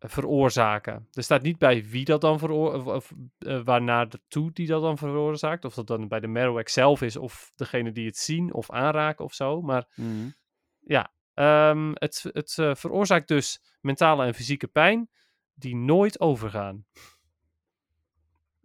veroorzaken. 0.00 1.08
Er 1.12 1.22
staat 1.22 1.42
niet 1.42 1.58
bij 1.58 1.84
wie 1.84 2.04
dat 2.04 2.20
dan 2.20 2.38
veroorzaakt, 2.38 3.12
eh, 3.38 3.60
waarnaar 3.64 4.08
de 4.08 4.20
toe 4.28 4.52
die 4.52 4.66
dat 4.66 4.82
dan 4.82 4.98
veroorzaakt. 4.98 5.64
Of 5.64 5.74
dat 5.74 5.86
dan 5.86 6.08
bij 6.08 6.20
de 6.20 6.26
Marowak 6.26 6.68
zelf 6.68 7.02
is, 7.02 7.16
of 7.16 7.52
degene 7.54 7.92
die 7.92 8.06
het 8.06 8.16
zien 8.16 8.52
of 8.52 8.70
aanraken 8.70 9.24
of 9.24 9.34
zo. 9.34 9.60
Maar 9.62 9.88
Mhm. 9.94 10.28
Ehm, 11.34 11.90
het 11.94 12.24
het 12.32 12.58
eh, 12.58 12.74
veroorzaakt 12.74 13.28
dus 13.28 13.62
mentale 13.80 14.24
en 14.24 14.34
fysieke 14.34 14.66
pijn 14.66 15.08
die 15.54 15.76
nooit 15.76 16.20
overgaan. 16.20 16.84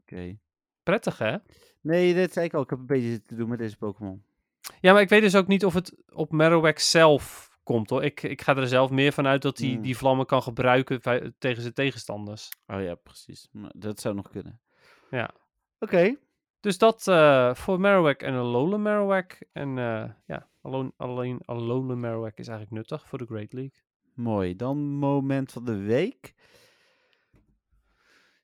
Oké. 0.01 0.38
Prettig, 0.83 1.17
hè? 1.17 1.38
Nee, 1.81 2.15
dat 2.15 2.33
zei 2.33 2.45
ik 2.45 2.53
al. 2.53 2.61
Ik 2.61 2.69
heb 2.69 2.79
een 2.79 2.86
beetje 2.86 3.21
te 3.21 3.36
doen 3.36 3.49
met 3.49 3.57
deze 3.57 3.77
Pokémon. 3.77 4.23
Ja, 4.81 4.93
maar 4.93 5.01
ik 5.01 5.09
weet 5.09 5.21
dus 5.21 5.36
ook 5.36 5.47
niet 5.47 5.65
of 5.65 5.73
het 5.73 5.95
op 6.09 6.31
Marowak 6.31 6.79
zelf 6.79 7.49
komt, 7.66 7.89
hoor. 7.89 8.03
Ik, 8.03 8.24
ik 8.24 8.41
ga 8.41 8.55
er 8.55 8.68
zelf 8.68 8.89
meer 8.89 9.11
van 9.11 9.28
uit 9.28 9.41
dat 9.41 9.57
hij 9.57 9.70
Hmm. 9.70 9.82
die 9.82 9.97
vlammen 9.97 10.26
kan 10.26 10.41
gebruiken 10.41 11.01
tegen 11.38 11.61
zijn 11.61 11.74
tegenstanders. 11.74 12.49
Oh 12.68 12.82
ja, 12.82 12.95
precies. 12.95 13.47
Maar 13.51 13.72
Dat 13.76 13.99
zou 13.99 14.16
nog 14.16 14.30
kunnen. 14.30 14.59
Ja. 15.09 15.30
Oké. 15.80 16.16
Dus 16.59 16.78
dat 16.78 17.07
eh, 17.07 17.53
voor 17.53 17.80
Marowak 17.80 18.22
en 18.22 18.34
Alolan 18.34 18.82
Marowak. 18.82 19.38
En 19.51 19.78
eh, 19.78 20.09
ja, 20.26 20.47
alleen, 20.61 20.93
alleen 20.97 21.39
Alolan 21.45 21.99
Marowak 21.99 22.38
is 22.38 22.47
eigenlijk 22.47 22.78
nuttig 22.78 23.07
voor 23.07 23.18
de 23.18 23.26
Great 23.26 23.53
League. 23.53 23.84
Mooi. 24.13 24.55
Dan 24.55 24.78
moment 24.78 25.51
van 25.51 25.66
de 25.66 25.78
week. 25.78 26.34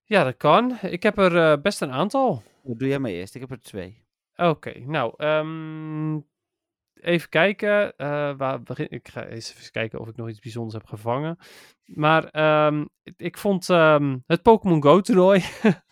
Ja, 0.03 0.23
dat 0.23 0.37
kan. 0.37 0.77
Ik 0.81 1.03
heb 1.03 1.17
er 1.17 1.37
eh, 1.37 1.61
best 1.61 1.81
een 1.81 1.91
aantal. 1.91 2.43
Wat 2.63 2.79
doe 2.79 2.87
jij 2.87 2.99
maar 2.99 3.11
eerst? 3.11 3.35
Ik 3.35 3.41
heb 3.41 3.51
er 3.51 3.61
twee. 3.61 4.03
Oké, 4.35 4.79
nou, 4.79 5.13
ehm, 5.17 6.19
even 7.01 7.29
kijken. 7.29 7.97
eh, 7.97 8.33
waar 8.37 8.63
begin, 8.63 8.89
ik 8.89 9.07
ga 9.07 9.25
eens 9.25 9.51
even 9.51 9.71
kijken 9.71 9.99
of 9.99 10.07
ik 10.07 10.15
nog 10.15 10.29
iets 10.29 10.39
bijzonders 10.39 10.73
heb 10.73 10.85
gevangen. 10.85 11.37
Maar 11.85 12.25
ehm, 12.25 12.85
ik, 13.03 13.13
ik 13.17 13.37
vond 13.37 13.69
ehm, 13.69 14.17
het 14.25 14.41
Pokémon 14.41 14.83
Go 14.83 15.01
toernooi 15.01 15.43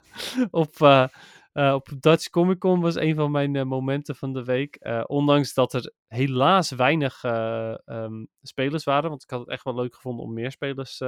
op, 0.51 0.81
eh, 0.81 1.07
eh, 1.51 1.73
op 1.73 1.89
Dutch 1.99 2.29
Comic 2.29 2.59
Con 2.59 2.81
was 2.81 2.95
een 2.95 3.15
van 3.15 3.31
mijn 3.31 3.67
momenten 3.67 4.15
van 4.15 4.33
de 4.33 4.43
week. 4.43 4.89
Ondanks 5.07 5.53
dat 5.53 5.73
er 5.73 5.93
helaas 6.07 6.71
weinig 6.71 7.23
eh, 7.23 7.87
ehm, 7.87 8.25
spelers 8.41 8.83
waren, 8.83 9.09
want 9.09 9.23
ik 9.23 9.29
had 9.29 9.39
het 9.39 9.49
echt 9.49 9.63
wel 9.63 9.75
leuk 9.75 9.95
gevonden 9.95 10.25
om 10.25 10.33
meer 10.33 10.51
spelers... 10.51 11.01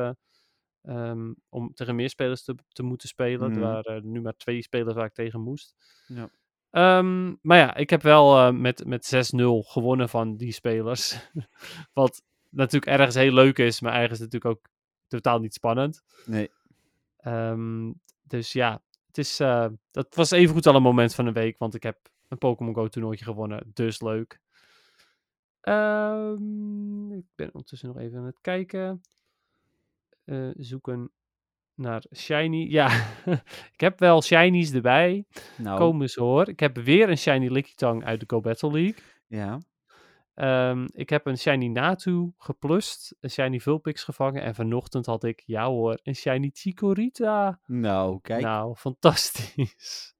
om 1.50 1.74
tegen 1.74 1.96
meer 1.96 2.10
spelers 2.10 2.44
te, 2.44 2.56
te 2.68 2.84
moeten 2.84 3.08
spelen. 3.08 3.52
Mhm. 3.52 3.62
Er 3.62 3.66
waren 3.66 4.12
nu 4.12 4.22
maar 4.22 4.36
twee 4.36 4.62
spelers 4.62 4.96
waar 4.96 5.06
ik 5.06 5.14
tegen 5.14 5.42
moest. 5.42 5.76
Ja. 6.08 6.30
Ehm, 6.72 7.34
maar 7.42 7.58
ja, 7.58 7.76
ik 7.76 7.90
heb 7.90 8.02
wel 8.02 8.38
eh, 8.38 8.52
met, 8.52 8.86
met 8.86 9.34
6-0 9.36 9.40
gewonnen 9.62 10.10
van 10.10 10.38
die 10.38 10.52
spelers. 10.52 11.30
Wat 11.94 12.24
natuurlijk 12.50 12.92
ergens 12.92 13.16
heel 13.16 13.34
leuk 13.34 13.58
is, 13.58 13.82
maar 13.82 13.94
ergens 13.94 14.20
natuurlijk 14.20 14.56
ook 14.56 14.70
totaal 15.08 15.40
niet 15.40 15.54
spannend. 15.54 16.04
Nee. 16.26 16.52
Ehm, 17.18 17.92
dus 18.22 18.54
ja, 18.54 18.82
het 19.08 19.18
is, 19.18 19.40
eh, 19.40 19.68
dat 19.92 20.16
was 20.16 20.32
evengoed 20.32 20.68
al 20.68 20.76
een 20.76 20.82
moment 20.82 21.16
van 21.16 21.26
de 21.26 21.32
week, 21.32 21.58
want 21.58 21.76
ik 21.76 21.84
heb 21.84 21.98
een 22.28 22.38
Pokémon 22.38 22.74
Go 22.74 22.88
toernooitje 22.88 23.26
gewonnen, 23.26 23.72
dus 23.74 24.02
leuk. 24.02 24.40
Ehm, 25.62 27.12
ik 27.12 27.26
ben 27.36 27.48
ondertussen 27.48 27.88
nog 27.88 27.98
even 27.98 28.18
aan 28.18 28.26
het 28.26 28.42
kijken. 28.42 29.02
Eh, 30.24 30.50
zoeken 30.54 31.12
naar 31.82 32.04
Shiny. 32.16 32.68
Ja, 32.70 33.06
ik 33.74 33.80
heb 33.80 34.00
wel 34.00 34.22
Shinies 34.22 34.74
erbij. 34.74 35.26
Nou, 35.58 35.78
Komen 35.78 36.10
ze 36.10 36.22
hoor. 36.22 36.48
Ik 36.48 36.60
heb 36.60 36.78
weer 36.78 37.10
een 37.10 37.18
Shiny 37.18 37.48
Lickitung 37.48 38.06
uit 38.06 38.20
de 38.20 38.26
Go 38.28 38.40
Battle 38.40 38.72
League. 38.72 39.04
ja. 39.28 39.60
Ehm, 40.34 40.88
ik 40.92 41.10
heb 41.10 41.26
een 41.26 41.38
Shiny 41.38 41.68
Natu 41.68 42.32
geplust, 42.38 43.16
een 43.20 43.30
Shiny 43.30 43.60
Vulpix 43.60 44.04
gevangen 44.04 44.42
en 44.42 44.56
vanochtend 44.56 45.06
had 45.06 45.24
ik, 45.24 45.44
ja 45.46 45.66
hoor, 45.68 46.00
een 46.04 46.16
Shiny 46.16 46.50
Chikorita. 46.54 47.60
Nou, 47.66 48.20
kijk. 48.22 48.42
Nou, 48.42 48.76
fantastisch. 48.88 50.16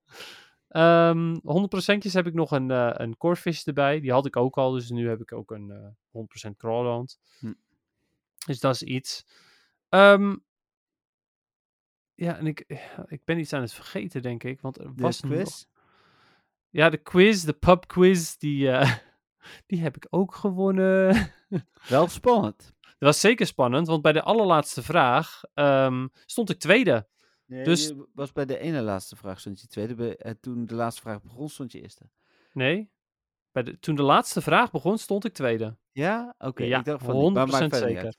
Ehm 0.68 1.36
100%'jes 1.36 2.14
heb 2.14 2.28
ik 2.28 2.34
nog 2.34 2.52
een, 2.52 2.72
eh 2.72 2.90
een 2.94 3.18
Corfish 3.18 3.68
erbij. 3.68 4.00
Die 4.00 4.12
had 4.12 4.26
ik 4.26 4.36
ook 4.36 4.58
al, 4.58 4.72
dus 4.72 4.90
nu 4.90 5.10
heb 5.10 5.22
ik 5.22 5.32
ook 5.34 5.52
een 5.52 5.72
eh 5.72 6.48
100% 6.50 6.56
Crawland. 6.58 7.20
Hm. 7.40 7.54
Dus 8.46 8.60
dat 8.60 8.74
is 8.74 8.84
iets. 8.84 9.26
Ehm, 9.90 10.36
ja, 12.24 12.38
en 12.38 12.48
ik, 12.48 12.66
ik 13.08 13.24
ben 13.26 13.40
iets 13.40 13.54
aan 13.54 13.62
het 13.62 13.74
vergeten, 13.74 14.22
denk 14.22 14.44
ik. 14.44 14.62
Want 14.62 14.78
er 14.78 14.96
de 14.96 15.02
was 15.02 15.22
nog- 15.22 15.32
quiz. 15.32 15.66
Ja, 16.70 16.90
de 16.90 16.98
quiz, 16.98 17.44
de 17.44 17.54
pub 17.54 17.88
quiz, 17.88 18.36
die, 18.36 18.72
eh, 18.72 18.96
die 19.68 19.80
heb 19.82 19.96
ik 19.96 20.08
ook 20.10 20.36
gewonnen. 20.36 21.32
Wel 21.88 22.08
spannend. 22.08 22.74
Dat 22.82 23.10
was 23.10 23.20
zeker 23.20 23.46
spannend, 23.46 23.88
want 23.88 24.02
bij 24.02 24.12
de 24.12 24.22
allerlaatste 24.22 24.84
vraag 24.84 25.42
ehm, 25.54 26.08
stond 26.26 26.50
ik 26.50 26.60
tweede. 26.60 27.08
Nee, 27.46 27.64
Dus- 27.64 27.88
je 27.88 28.08
was 28.14 28.32
bij 28.32 28.46
de 28.46 28.58
ene 28.58 28.82
laatste 28.82 29.16
vraag 29.16 29.40
stond 29.40 29.62
je 29.62 29.68
tweede. 29.68 29.96
Bij, 29.96 30.16
eh, 30.18 30.34
toen 30.42 30.66
de 30.66 30.76
laatste 30.76 31.02
vraag 31.02 31.22
begon 31.22 31.50
stond 31.50 31.72
je 31.72 31.82
eerste. 31.82 32.10
Nee, 32.54 32.92
bij 33.52 33.64
de, 33.64 33.80
toen 33.80 33.96
de 33.96 34.02
laatste 34.04 34.42
vraag 34.42 34.72
begon, 34.72 34.98
stond 34.98 35.26
ik 35.26 35.34
tweede. 35.34 35.78
Ja? 35.92 36.36
Oké. 36.38 36.64
ja, 36.64 36.80
ik 36.80 36.86
dacht 36.86 37.04
van, 37.04 37.16
100% 37.16 37.34
maar 37.34 37.48
maakt 37.48 37.58
verder 37.58 37.90
niet 37.90 37.98
zeker. 37.98 38.16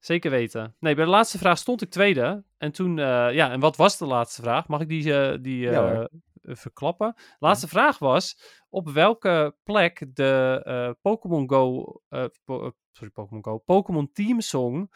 Zeker 0.00 0.30
weten. 0.30 0.76
Nee, 0.78 0.94
bij 0.94 1.04
de 1.04 1.10
laatste 1.10 1.38
vraag 1.38 1.58
stond 1.58 1.82
ik 1.82 1.90
tweede. 1.90 2.44
En 2.58 2.72
toen, 2.72 2.98
eh, 2.98 3.32
ja, 3.32 3.50
en 3.50 3.60
wat 3.60 3.76
was 3.76 3.98
de 3.98 4.06
laatste 4.06 4.42
vraag? 4.42 4.68
Mag 4.68 4.80
ik 4.80 4.88
die, 4.88 5.14
eh, 5.20 5.38
die 5.40 5.58
Ja, 5.60 5.92
eh, 5.92 6.04
verklappen? 6.42 7.12
De 7.16 7.22
laatste 7.38 7.68
vraag 7.68 7.98
was 7.98 8.40
op 8.68 8.88
welke 8.90 9.56
plek 9.64 10.06
de 10.14 10.96
Pokémon 11.02 11.50
Go, 11.50 11.84
po- 12.44 12.72
sorry, 12.92 13.10
Pokémon 13.12 13.44
Go, 13.44 13.58
Pokémon 13.58 14.12
Team 14.12 14.40
Song 14.40 14.90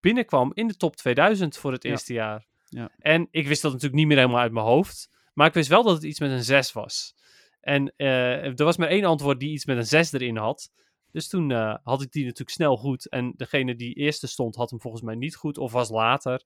binnenkwam 0.00 0.50
in 0.54 0.66
de 0.68 0.76
top 0.76 0.96
2000 0.96 1.56
voor 1.56 1.72
het 1.72 1.82
Ja. 1.82 1.90
eerste 1.90 2.12
jaar. 2.12 2.46
Ja. 2.68 2.90
En 2.98 3.28
ik 3.30 3.46
wist 3.46 3.62
dat 3.62 3.72
natuurlijk 3.72 3.98
niet 3.98 4.08
meer 4.08 4.16
helemaal 4.18 4.40
uit 4.40 4.52
mijn 4.52 4.66
hoofd. 4.66 5.08
Maar 5.34 5.46
ik 5.46 5.54
wist 5.54 5.68
wel 5.68 5.82
dat 5.82 5.94
het 5.94 6.02
iets 6.04 6.20
met 6.20 6.30
een 6.30 6.44
6 6.44 6.72
was. 6.72 7.14
En 7.60 7.92
er 7.96 8.54
was 8.64 8.76
maar 8.76 8.88
één 8.88 9.04
antwoord 9.04 9.40
die 9.40 9.52
iets 9.52 9.64
met 9.64 9.76
een 9.76 9.86
6 9.86 10.12
erin 10.12 10.36
had. 10.36 10.70
Dus 11.12 11.28
toen 11.28 11.50
eh, 11.50 11.76
had 11.82 12.02
ik 12.02 12.12
die 12.12 12.24
natuurlijk 12.24 12.50
snel 12.50 12.76
goed. 12.76 13.08
En 13.08 13.32
degene 13.36 13.74
die 13.74 13.94
eerste 13.94 14.26
stond, 14.26 14.56
had 14.56 14.70
hem 14.70 14.80
volgens 14.80 15.02
mij 15.02 15.14
niet 15.14 15.36
goed. 15.36 15.58
Of 15.58 15.72
was 15.72 15.88
later. 15.88 16.42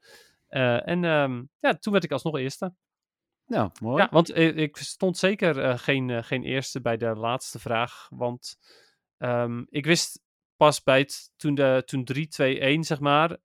Eh, 0.49 0.89
en 0.89 1.05
ehm, 1.05 1.43
ja, 1.61 1.75
toen 1.75 1.93
werd 1.93 2.05
ik 2.05 2.13
alsnog 2.13 2.39
eerste. 2.39 2.75
Nou, 3.47 3.71
mooi. 3.83 4.03
Ja, 4.03 4.09
want 4.11 4.31
eh, 4.31 4.57
ik 4.57 4.77
stond 4.77 5.19
zeker 5.19 5.79
geen, 5.79 6.25
geen 6.25 6.43
eerste 6.43 6.81
bij 6.81 6.97
de 6.97 7.15
laatste 7.15 7.59
vraag. 7.59 8.09
Want 8.11 8.59
ehm, 9.19 9.63
ik 9.69 9.85
wist 9.85 10.23
pas 10.57 10.83
bij 10.83 10.99
het, 10.99 11.33
toen, 11.37 11.55
de, 11.55 11.83
toen 11.85 12.09
3-2-1, 12.79 12.79
zeg 12.81 13.01
maar, 13.01 13.39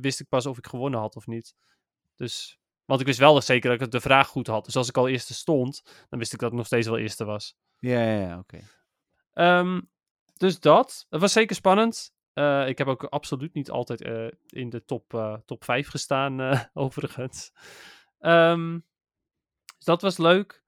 wist 0.00 0.20
ik 0.20 0.28
pas 0.28 0.46
of 0.46 0.58
ik 0.58 0.66
gewonnen 0.66 1.00
had 1.00 1.16
of 1.16 1.26
niet. 1.26 1.54
Dus, 2.16 2.58
want 2.84 3.00
ik 3.00 3.06
wist 3.06 3.18
wel 3.18 3.40
zeker 3.40 3.70
dat 3.70 3.80
ik 3.80 3.90
de 3.90 4.00
vraag 4.00 4.28
goed 4.28 4.46
had. 4.46 4.64
Dus 4.64 4.76
als 4.76 4.88
ik 4.88 4.96
al 4.96 5.08
eerste 5.08 5.34
stond, 5.34 5.82
dan 6.08 6.18
wist 6.18 6.32
ik 6.32 6.38
dat 6.38 6.50
ik 6.50 6.56
nog 6.56 6.66
steeds 6.66 6.86
wel 6.86 6.98
eerste 6.98 7.24
was. 7.24 7.56
Ja, 7.78 8.02
ja, 8.02 8.20
ja, 8.20 8.38
oké. 8.38 8.60
Ehm, 9.32 9.80
dus 10.42 10.60
dat. 10.60 11.06
Het 11.08 11.20
was 11.20 11.32
zeker 11.32 11.56
spannend. 11.56 12.14
Eh, 12.32 12.68
ik 12.68 12.78
heb 12.78 12.86
ook 12.86 13.04
absoluut 13.04 13.54
niet 13.54 13.70
altijd 13.70 14.02
eh, 14.02 14.26
in 14.46 14.70
de 14.70 14.84
top, 14.84 15.14
eh, 15.14 15.36
top 15.44 15.64
5 15.64 15.88
gestaan, 15.88 16.40
overigens. 16.72 17.52
Ehm, 18.18 18.78
dus 19.76 19.84
dat 19.84 20.02
was 20.02 20.18
leuk. 20.18 20.64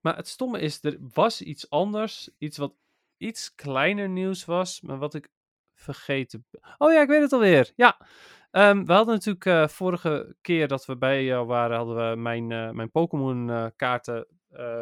Maar 0.00 0.16
het 0.16 0.28
stomme 0.28 0.60
is, 0.60 0.84
er 0.84 0.96
was 1.00 1.42
iets 1.42 1.70
anders. 1.70 2.30
Iets 2.38 2.56
wat 2.56 2.74
iets 3.16 3.54
kleiner 3.54 4.08
nieuws 4.08 4.44
was, 4.44 4.80
maar 4.80 4.98
wat 4.98 5.14
ik 5.14 5.28
vergeten. 5.74 6.46
Oh 6.78 6.92
ja, 6.92 7.00
ik 7.02 7.08
weet 7.08 7.22
het 7.22 7.32
alweer. 7.32 7.72
Ja. 7.76 8.06
Ehm, 8.50 8.84
we 8.84 8.92
hadden 8.92 9.14
natuurlijk 9.14 9.70
vorige 9.70 10.36
keer 10.40 10.68
dat 10.68 10.84
we 10.84 10.96
bij 10.96 11.24
jou 11.24 11.46
waren, 11.46 11.76
hadden 11.76 12.10
we 12.10 12.16
mijn, 12.16 12.46
mijn 12.46 12.90
Pokémon 12.90 13.72
kaarten 13.76 14.26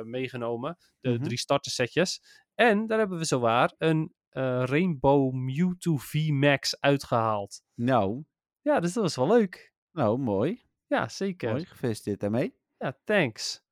meegenomen. 0.05 0.77
De 1.01 1.11
Mhm. 1.11 1.23
drie 1.23 1.39
startersetjes. 1.39 2.21
En 2.55 2.87
daar 2.87 2.99
hebben 2.99 3.19
we 3.19 3.25
zowaar 3.25 3.75
een 3.79 4.15
eh, 4.33 4.63
Rainbow 4.65 5.33
Mewtwo 5.33 5.97
V-Max 5.97 6.81
uitgehaald. 6.81 7.63
Nou, 7.75 8.23
Ja, 8.63 8.81
dus 8.81 8.93
dat 8.93 9.03
was 9.03 9.17
wel 9.17 9.27
leuk. 9.39 9.73
nou, 9.93 10.19
mooi. 10.19 10.63
Ja, 10.87 11.09
zeker. 11.09 11.51
Mooi, 11.51 11.65
gefeliciteerd 11.65 12.21
daarmee. 12.21 12.55
Ja, 12.79 12.97
thanks. 13.05 13.63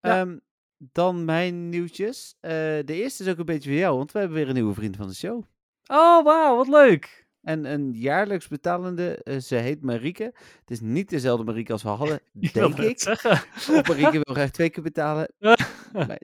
Ja. 0.00 0.20
Ehm, 0.20 0.38
dan 0.76 1.24
mijn 1.24 1.68
nieuwtjes. 1.68 2.36
Eh, 2.40 2.50
de 2.52 2.84
eerste 2.94 3.24
is 3.24 3.30
ook 3.30 3.38
een 3.38 3.44
beetje 3.44 3.70
voor 3.70 3.78
jou, 3.78 3.96
want 3.96 4.12
we 4.12 4.18
hebben 4.18 4.36
weer 4.36 4.48
een 4.48 4.54
nieuwe 4.54 4.74
vriend 4.74 4.96
van 4.96 5.06
de 5.06 5.14
show. 5.14 5.42
Oh, 5.86 6.24
wauw, 6.24 6.56
wat 6.56 6.68
leuk. 6.68 7.26
En 7.42 7.64
een 7.64 7.92
jaarlijks 7.92 8.48
betalende, 8.48 9.16
eh, 9.22 9.38
ze 9.38 9.54
heet 9.56 9.82
Marieke. 9.82 10.24
Het 10.60 10.70
is 10.70 10.80
niet 10.80 11.08
dezelfde 11.10 11.44
Marieke 11.44 11.72
als 11.72 11.82
we 11.82 11.88
hadden, 11.88 12.20
denk 12.52 12.78
ik. 12.78 13.00
zeggen. 13.00 13.30
Of 13.30 13.88
Marieke 13.88 14.20
wil 14.22 14.34
graag 14.34 14.50
twee 14.50 14.70
keer 14.70 14.82
betalen. 14.82 15.28
Maar, 16.08 16.20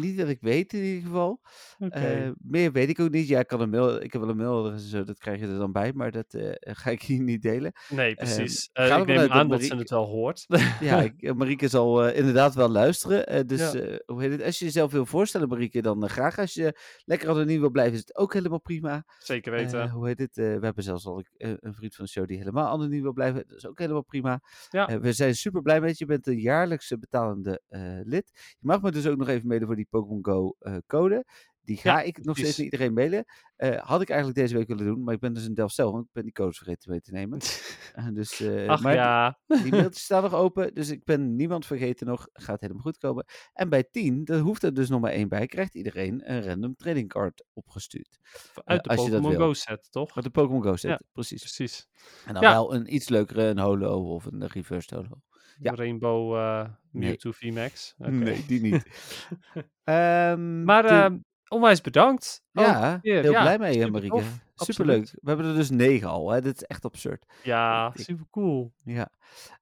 niet 0.00 0.18
dat 0.18 0.28
ik 0.28 0.40
weet 0.40 0.72
in 0.72 0.82
ieder 0.82 1.02
geval. 1.02 1.40
Eh, 1.78 2.28
meer 2.38 2.72
weet 2.72 2.88
ik 2.88 3.00
ook 3.00 3.10
niet. 3.10 3.28
Ja, 3.28 3.38
ik, 3.38 3.46
kan 3.46 3.60
een 3.60 3.70
mail, 3.70 4.02
ik 4.02 4.12
heb 4.12 4.20
wel 4.20 4.30
een 4.30 4.36
mailadres 4.36 4.82
en 4.82 4.88
zo, 4.88 5.04
dat 5.04 5.18
krijg 5.18 5.40
je 5.40 5.46
er 5.46 5.58
dan 5.58 5.72
bij. 5.72 5.92
Maar 5.92 6.10
dat 6.10 6.34
eh, 6.34 6.52
ga 6.82 6.90
ik 6.90 7.02
hier 7.02 7.22
niet 7.22 7.42
delen. 7.42 7.72
nee, 7.88 8.14
precies. 8.14 8.70
Eh, 8.72 8.84
ervan 8.84 9.00
ik 9.00 9.06
neem 9.06 9.16
dat 9.16 9.28
aan 9.28 9.48
dat 9.48 9.62
ze 9.62 9.76
het 9.76 9.90
wel 9.90 10.04
hoort. 10.04 10.46
Ja, 10.80 11.02
ik, 11.02 11.34
Marieke 11.36 11.68
zal 11.68 12.08
inderdaad 12.08 12.54
wel 12.54 12.68
luisteren. 12.68 13.46
Dus 13.46 13.72
Ja. 13.72 14.00
hoe 14.06 14.22
heet 14.22 14.30
het? 14.30 14.42
als 14.42 14.58
je 14.58 14.64
jezelf 14.64 14.92
wil 14.92 15.06
voorstellen, 15.06 15.48
Marieke, 15.48 15.82
dan 15.82 16.08
graag. 16.08 16.38
Als 16.38 16.54
je 16.54 16.78
lekker 17.04 17.28
anoniem 17.28 17.60
wil 17.60 17.70
blijven, 17.70 17.92
is 17.94 17.98
het 17.98 18.16
ook 18.16 18.32
helemaal 18.32 18.60
prima. 18.60 19.04
Zeker 19.18 19.52
weten. 19.52 19.90
Hoe 19.90 20.06
heet 20.06 20.18
het? 20.18 20.36
We 20.36 20.58
hebben 20.60 20.82
zelfs 20.82 21.06
al 21.06 21.24
eh, 21.36 21.50
een 21.60 21.74
vriend 21.74 21.94
van 21.94 22.04
de 22.04 22.10
show 22.10 22.26
die 22.26 22.38
helemaal 22.38 22.68
anoniem 22.68 23.02
wil 23.02 23.12
blijven. 23.12 23.44
Dat 23.46 23.56
is 23.56 23.66
ook 23.66 23.78
helemaal 23.78 24.04
prima. 24.04 24.40
Ja. 24.68 25.00
We 25.00 25.12
zijn 25.12 25.34
super 25.34 25.62
blij 25.62 25.80
met 25.80 25.98
je. 25.98 26.04
Je 26.04 26.06
bent 26.06 26.26
een 26.26 26.40
jaarlijkse 26.40 26.98
betalende 26.98 27.60
lid. 28.04 28.30
Je 28.34 28.66
mag 28.66 28.82
me 28.82 28.90
dus 28.90 29.05
ook 29.06 29.16
nog 29.18 29.28
even 29.28 29.46
mailen 29.48 29.66
voor 29.66 29.76
die 29.76 29.86
Pokémon 29.90 30.24
Go 30.24 30.56
eh, 30.58 30.76
code. 30.86 31.24
Die 31.60 31.76
ga 31.76 31.98
Ja, 31.98 32.02
ik 32.02 32.24
nog 32.24 32.36
steeds 32.36 32.56
naar 32.56 32.64
iedereen 32.64 32.92
mailen. 32.92 33.24
Eh, 33.56 33.80
had 33.82 34.00
ik 34.00 34.08
eigenlijk 34.08 34.38
deze 34.38 34.54
week 34.56 34.68
willen 34.68 34.84
doen, 34.84 35.04
maar 35.04 35.14
ik 35.14 35.20
ben 35.20 35.32
dus 35.32 35.44
in 35.46 35.54
Delfzijl, 35.54 35.92
want 35.92 36.04
ik 36.04 36.12
ben 36.12 36.22
die 36.22 36.32
codes 36.32 36.56
vergeten 36.56 36.90
mee 36.90 37.00
te 37.00 37.12
nemen. 37.12 37.38
Eh, 37.96 38.06
dus, 38.12 38.42
Ach 38.66 38.82
maar 38.82 38.94
ja. 38.94 39.38
die 39.62 39.70
mailtjes 39.72 40.04
staan 40.04 40.22
nog 40.22 40.34
open, 40.34 40.74
dus 40.74 40.88
ik 40.90 41.04
ben 41.04 41.36
niemand 41.36 41.66
vergeten 41.66 42.06
nog. 42.06 42.28
Gaat 42.32 42.60
helemaal 42.60 42.82
goed 42.82 42.98
komen. 42.98 43.24
En 43.52 43.68
bij 43.68 43.84
10, 43.90 44.24
daar 44.24 44.38
hoeft 44.38 44.62
er 44.62 44.74
dus 44.74 44.88
nog 44.88 45.00
maar 45.00 45.10
één 45.12 45.28
bij, 45.28 45.46
krijgt 45.46 45.74
iedereen 45.74 46.32
een 46.32 46.42
random 46.42 46.74
trading 46.76 47.08
card 47.08 47.44
opgestuurd. 47.52 48.18
Uit 48.64 48.84
de 48.84 48.94
Pokémon. 48.94 49.34
Go 49.34 49.52
set, 49.52 49.88
toch? 49.90 50.14
Met 50.14 50.24
de 50.24 50.30
Pokémon 50.30 50.62
Go 50.62 50.76
set, 50.76 50.90
Ja. 50.90 51.00
precies. 51.12 51.40
Precies. 51.40 51.86
En 52.26 52.34
dan 52.34 52.42
Ja. 52.42 52.50
wel 52.50 52.74
een 52.74 52.94
iets 52.94 53.08
leukere, 53.08 53.42
een 53.42 53.58
holo 53.58 54.14
of 54.14 54.24
een 54.24 54.46
reverse 54.46 54.94
holo. 54.94 55.20
Ja. 55.60 55.74
Rainbow 55.74 56.36
eh 56.36 56.68
Nee. 56.90 57.08
Mewtwo 57.08 57.30
V-Max. 57.32 57.94
Oké. 57.98 58.10
Nee, 58.10 58.44
die 58.46 58.60
niet. 58.60 58.86
Ehm, 59.84 60.64
Maar 60.64 60.82
de- 60.82 60.88
ehm, 60.88 61.16
onwijs 61.48 61.80
bedankt. 61.80 62.42
Ja, 62.52 62.98
heel 63.02 63.30
Ja, 63.30 63.40
blij 63.42 63.58
mee, 63.58 63.72
super 63.72 63.90
Marieke. 63.90 64.16
tof. 64.16 64.38
Superleuk. 64.54 64.96
Absoluut. 64.98 65.22
We 65.22 65.28
hebben 65.28 65.46
er 65.46 65.54
dus 65.54 65.70
negen 65.70 66.08
al, 66.08 66.30
hè. 66.30 66.40
Dit 66.40 66.56
is 66.56 66.62
echt 66.62 66.84
absurd. 66.84 67.26
Ja, 67.42 67.92
Ik- 67.94 68.00
super 68.04 68.26
cool. 68.30 68.72
Ja. 68.84 69.08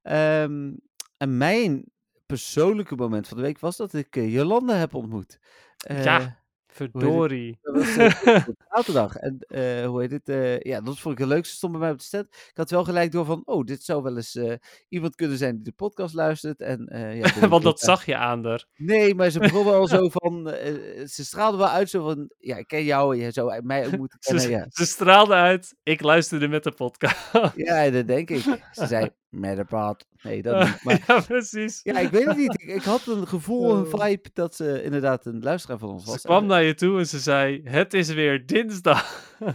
Ehm, 0.02 0.72
en 1.16 1.36
mijn 1.36 1.84
persoonlijke 2.26 2.94
moment 2.96 3.28
van 3.28 3.36
de 3.36 3.42
week 3.42 3.58
was 3.58 3.76
dat 3.76 3.92
ik 3.94 4.16
eh, 4.16 4.32
Jolanda 4.32 4.74
heb 4.74 4.94
ontmoet. 4.94 5.38
Ja. 5.76 6.42
Verdorie. 6.74 7.58
Dat 7.62 7.74
was 7.74 7.96
eh, 7.96 8.46
zaterdag. 8.70 9.16
En 9.16 9.38
eh, 9.38 9.86
hoe 9.86 10.00
heet 10.00 10.10
het? 10.10 10.28
eh, 10.28 10.60
ja, 10.60 10.80
dat 10.80 10.98
vond 10.98 11.14
ik 11.14 11.20
het 11.20 11.32
leukste. 11.32 11.54
Stond 11.54 11.72
bij 11.72 11.80
mij 11.80 11.90
op 11.90 11.98
de 11.98 12.04
stand. 12.04 12.26
Ik 12.26 12.56
had 12.56 12.70
wel 12.70 12.84
gelijk 12.84 13.12
door 13.12 13.24
van, 13.24 13.42
oh, 13.44 13.64
dit 13.64 13.84
zou 13.84 14.02
wel 14.02 14.16
eens 14.16 14.38
iemand 14.88 15.14
kunnen 15.14 15.38
zijn 15.38 15.54
die 15.54 15.64
de 15.64 15.72
podcast 15.72 16.14
luistert. 16.14 16.60
En, 16.60 16.88
ja, 17.16 17.48
Want 17.48 17.62
dat 17.62 17.80
zag 17.80 18.06
je 18.06 18.16
aan 18.16 18.44
haar. 18.44 18.64
Nee, 18.76 19.14
maar 19.14 19.30
ze 19.30 19.38
begon 19.38 19.64
wel 19.64 19.88
zo 19.88 20.08
van, 20.18 20.46
ze 21.06 21.24
straalde 21.24 21.56
wel 21.56 21.68
uit 21.68 21.90
zo 21.90 22.04
van, 22.04 22.30
ja, 22.38 22.56
ik 22.56 22.66
ken 22.66 22.84
jou 22.84 23.14
en 23.14 23.20
jij 23.20 23.32
zou 23.32 23.62
mij 23.62 23.86
ook 23.86 23.96
moeten 23.96 24.40
Ze. 24.40 24.48
Ja, 24.50 24.66
ze 24.68 24.86
straalde 24.86 25.34
uit. 25.34 25.74
Ik 25.82 26.00
luisterde 26.00 26.48
met 26.48 26.64
de 26.64 26.72
podcast. 26.72 27.30
ja 27.56 27.90
dat 27.90 28.06
denk 28.06 28.30
ik. 28.30 28.42
Ze 28.72 28.86
zei, 28.86 29.10
met. 29.40 30.06
Nee, 30.22 30.42
dat 30.42 30.58
niet. 30.64 30.82
Maar 30.84 31.04
ja, 31.06 31.20
precies. 31.20 31.80
ja, 31.82 31.98
ik 31.98 32.10
weet 32.10 32.26
het 32.26 32.36
niet. 32.36 32.62
Ik, 32.62 32.68
ik 32.68 32.82
had 32.82 33.06
een 33.06 33.26
gevoel, 33.28 33.76
een 33.76 33.92
Oh. 33.94 34.00
vibe 34.06 34.28
dat 34.32 34.54
ze 34.54 34.82
inderdaad 34.82 35.26
een 35.26 35.42
luisteraar 35.42 35.78
van 35.78 35.88
ons 35.90 36.04
was. 36.04 36.20
Ze 36.20 36.26
kwam 36.26 36.46
naar 36.46 36.62
je 36.62 36.74
toe 36.74 36.98
en 36.98 37.06
ze 37.06 37.18
zei: 37.18 37.60
Het 37.64 37.94
is 37.94 38.12
weer 38.12 38.46
dinsdag. 38.46 39.36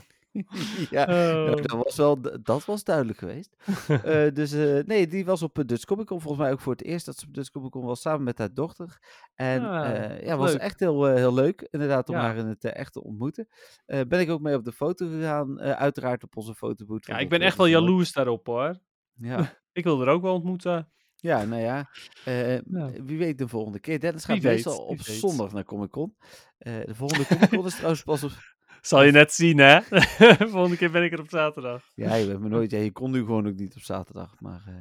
ja, 0.89 1.05
nou, 1.05 1.49
Oh. 1.49 1.55
dat 1.63 1.83
was 1.83 1.95
wel, 1.95 2.21
dat 2.43 2.65
was 2.65 2.83
duidelijk 2.83 3.17
geweest. 3.17 3.55
Eh, 4.03 4.33
dus 4.33 4.51
eh, 4.53 4.83
nee, 4.85 5.07
die 5.07 5.25
was 5.25 5.41
op 5.41 5.59
uh, 5.59 5.65
Dutch 5.65 5.85
Comic 5.85 6.05
Con. 6.05 6.21
Volgens 6.21 6.43
mij 6.43 6.51
ook 6.51 6.59
voor 6.59 6.71
het 6.71 6.83
eerst 6.83 7.05
dat 7.05 7.17
ze 7.17 7.25
op 7.27 7.33
Dutch 7.33 7.49
Comic 7.49 7.71
Con 7.71 7.85
was, 7.85 8.01
samen 8.01 8.23
met 8.23 8.37
haar 8.37 8.53
dochter. 8.53 8.97
En 9.35 9.61
Ah, 9.63 9.89
eh, 9.95 10.21
ja, 10.25 10.37
was 10.37 10.51
leuk. 10.51 10.61
echt 10.61 10.79
heel, 10.79 11.07
eh, 11.07 11.15
heel 11.15 11.33
leuk, 11.33 11.67
inderdaad, 11.71 12.09
om 12.09 12.15
Ja. 12.15 12.21
haar 12.21 12.37
in 12.37 12.47
het 12.47 12.63
eh, 12.63 12.75
echt 12.75 12.93
te 12.93 13.03
ontmoeten. 13.03 13.47
Eh, 13.85 14.01
ben 14.07 14.19
ik 14.19 14.29
ook 14.29 14.41
mee 14.41 14.55
op 14.55 14.65
de 14.65 14.71
foto 14.71 15.07
gegaan, 15.07 15.59
eh, 15.59 15.71
uiteraard 15.71 16.23
op 16.23 16.37
onze 16.37 16.55
fotoboot. 16.55 17.05
Ja, 17.05 17.17
ik 17.17 17.29
ben 17.29 17.39
eh, 17.39 17.45
echt 17.45 17.57
wel 17.57 17.65
jaloers 17.65 18.11
daarop 18.11 18.45
hoor. 18.45 18.79
Ja, 19.13 19.53
Ik 19.73 19.83
wil 19.83 20.01
er 20.01 20.07
ook 20.07 20.21
wel 20.21 20.33
ontmoeten. 20.33 20.89
ja, 21.15 21.43
nou 21.45 21.61
ja. 21.61 21.89
eh, 22.25 22.55
Ja. 22.61 22.91
Wie 23.03 23.17
weet 23.17 23.37
de 23.37 23.47
volgende 23.47 23.79
keer. 23.79 23.99
Dennis 23.99 24.25
gaat 24.25 24.39
weet, 24.39 24.53
meestal 24.53 24.77
op 24.77 24.97
weet. 24.97 25.15
zondag 25.15 25.53
naar 25.53 25.63
Comic 25.63 25.89
Con. 25.89 26.15
Eh, 26.57 26.85
de 26.85 26.95
volgende 26.95 27.25
Comic 27.25 27.49
Con 27.49 27.65
is 27.65 27.73
trouwens 27.75 28.03
pas 28.03 28.23
op... 28.23 28.31
Zal 28.81 29.03
je 29.03 29.11
net 29.11 29.31
zien, 29.33 29.57
hè? 29.57 29.81
Volgende 30.51 30.77
keer 30.77 30.91
ben 30.91 31.03
ik 31.03 31.11
er 31.11 31.19
op 31.19 31.29
zaterdag. 31.29 31.91
Ja, 31.95 32.13
je, 32.15 32.27
bent 32.27 32.39
me 32.39 32.49
nooit, 32.57 32.71
ja, 32.71 32.77
je 32.77 32.91
kon 32.91 33.11
nu 33.11 33.19
gewoon 33.19 33.47
ook 33.47 33.55
niet 33.55 33.75
op 33.75 33.81
zaterdag. 33.81 34.35
Maar 34.39 34.63
eh, 34.67 34.73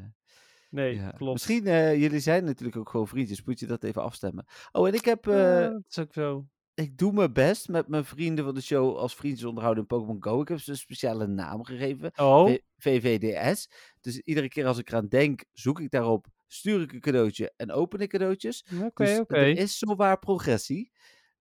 Nee, 0.70 0.95
ja. 0.95 1.11
klopt. 1.11 1.32
misschien, 1.32 1.64
jullie 1.99 2.20
zijn 2.20 2.45
natuurlijk 2.45 2.76
ook 2.78 2.89
gewoon 2.89 3.09
vriendjes. 3.09 3.45
Moet 3.45 3.61
je 3.61 3.66
dat 3.66 3.82
even 3.84 4.03
afstemmen. 4.03 4.45
Oh, 4.72 4.89
en 4.89 4.95
ik 4.95 5.05
heb, 5.05 5.22
dat 5.22 5.82
is 5.89 5.99
ook 5.99 6.12
zo. 6.12 6.47
Ik 6.79 6.99
doe 6.99 7.12
mijn 7.12 7.33
best 7.33 7.68
met 7.68 7.89
mijn 7.89 8.05
vrienden 8.05 8.45
van 8.45 8.55
de 8.55 8.61
show 8.61 8.97
als 8.97 9.14
vriendjes 9.14 9.45
onderhouden 9.45 9.83
in 9.83 9.89
Pokémon 9.89 10.22
Go. 10.22 10.41
Ik 10.41 10.49
heb 10.49 10.61
ze 10.61 10.70
een 10.70 10.76
speciale 10.76 11.26
naam 11.26 11.64
gegeven. 11.64 12.12
Oh, 12.16 12.55
VVDS. 12.76 13.70
Dus 14.01 14.20
iedere 14.20 14.49
keer 14.49 14.66
als 14.66 14.79
ik 14.79 14.89
eraan 14.89 15.09
denk, 15.09 15.45
zoek 15.53 15.81
ik 15.81 15.91
daarop, 15.91 16.26
stuur 16.47 16.81
ik 16.81 16.93
een 16.93 17.01
cadeautje 17.01 17.53
en 17.57 17.72
open 17.72 18.01
ik 18.01 18.09
cadeautjes. 18.09 18.64
oké, 18.83 19.05
dus 19.05 19.18
oké. 19.18 19.35
er 19.35 19.59
is 19.59 19.79
zowaar 19.79 20.18
progressie. 20.18 20.93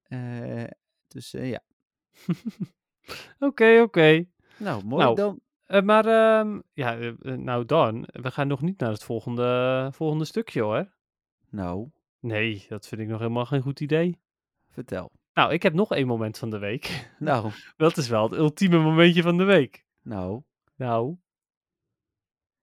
Eh, 0.03 0.63
dus 1.07 1.33
eh, 1.33 1.49
ja. 1.49 1.61
Oké, 3.39 3.81
oké. 3.81 4.25
Nou, 4.57 4.85
mooi 4.85 5.03
Nou, 5.03 5.15
dan. 5.15 5.39
Eh, 5.65 5.81
maar, 5.81 6.05
ehm, 6.05 6.59
ja, 6.73 7.13
nou 7.21 7.65
dan, 7.65 8.07
we 8.11 8.31
gaan 8.31 8.47
nog 8.47 8.61
niet 8.61 8.79
naar 8.79 8.91
het 8.91 9.03
volgende, 9.03 9.89
volgende 9.93 10.25
stukje 10.25 10.61
hoor. 10.61 10.93
Nou, 11.49 11.89
Nee, 12.19 12.65
dat 12.67 12.87
vind 12.87 13.01
ik 13.01 13.07
nog 13.07 13.19
helemaal 13.19 13.45
geen 13.45 13.61
goed 13.61 13.79
idee. 13.79 14.19
vertel. 14.69 15.11
Nou, 15.37 15.53
ik 15.53 15.63
heb 15.63 15.73
nog 15.73 15.91
één 15.91 16.07
moment 16.07 16.37
van 16.37 16.49
de 16.49 16.57
week. 16.57 17.07
Nou, 17.19 17.51
Dat 17.75 17.97
is 17.97 18.07
wel 18.07 18.23
het 18.29 18.39
ultieme 18.39 18.77
momentje 18.77 19.21
van 19.21 19.37
de 19.37 19.43
week. 19.43 19.85
nou. 20.01 20.41
Nou, 20.75 21.15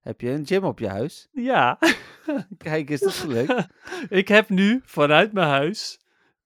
Heb 0.01 0.21
je 0.21 0.31
een 0.31 0.47
gym 0.47 0.65
op 0.65 0.79
je 0.79 0.89
huis? 0.89 1.29
ja. 1.33 1.79
Kijk, 2.59 2.91
is 2.91 3.01
dat 3.01 3.13
gelukt? 3.13 3.67
ik 4.21 4.29
heb 4.29 4.49
nu 4.49 4.81
vanuit 4.85 5.33
mijn 5.33 5.49
huis 5.49 6.01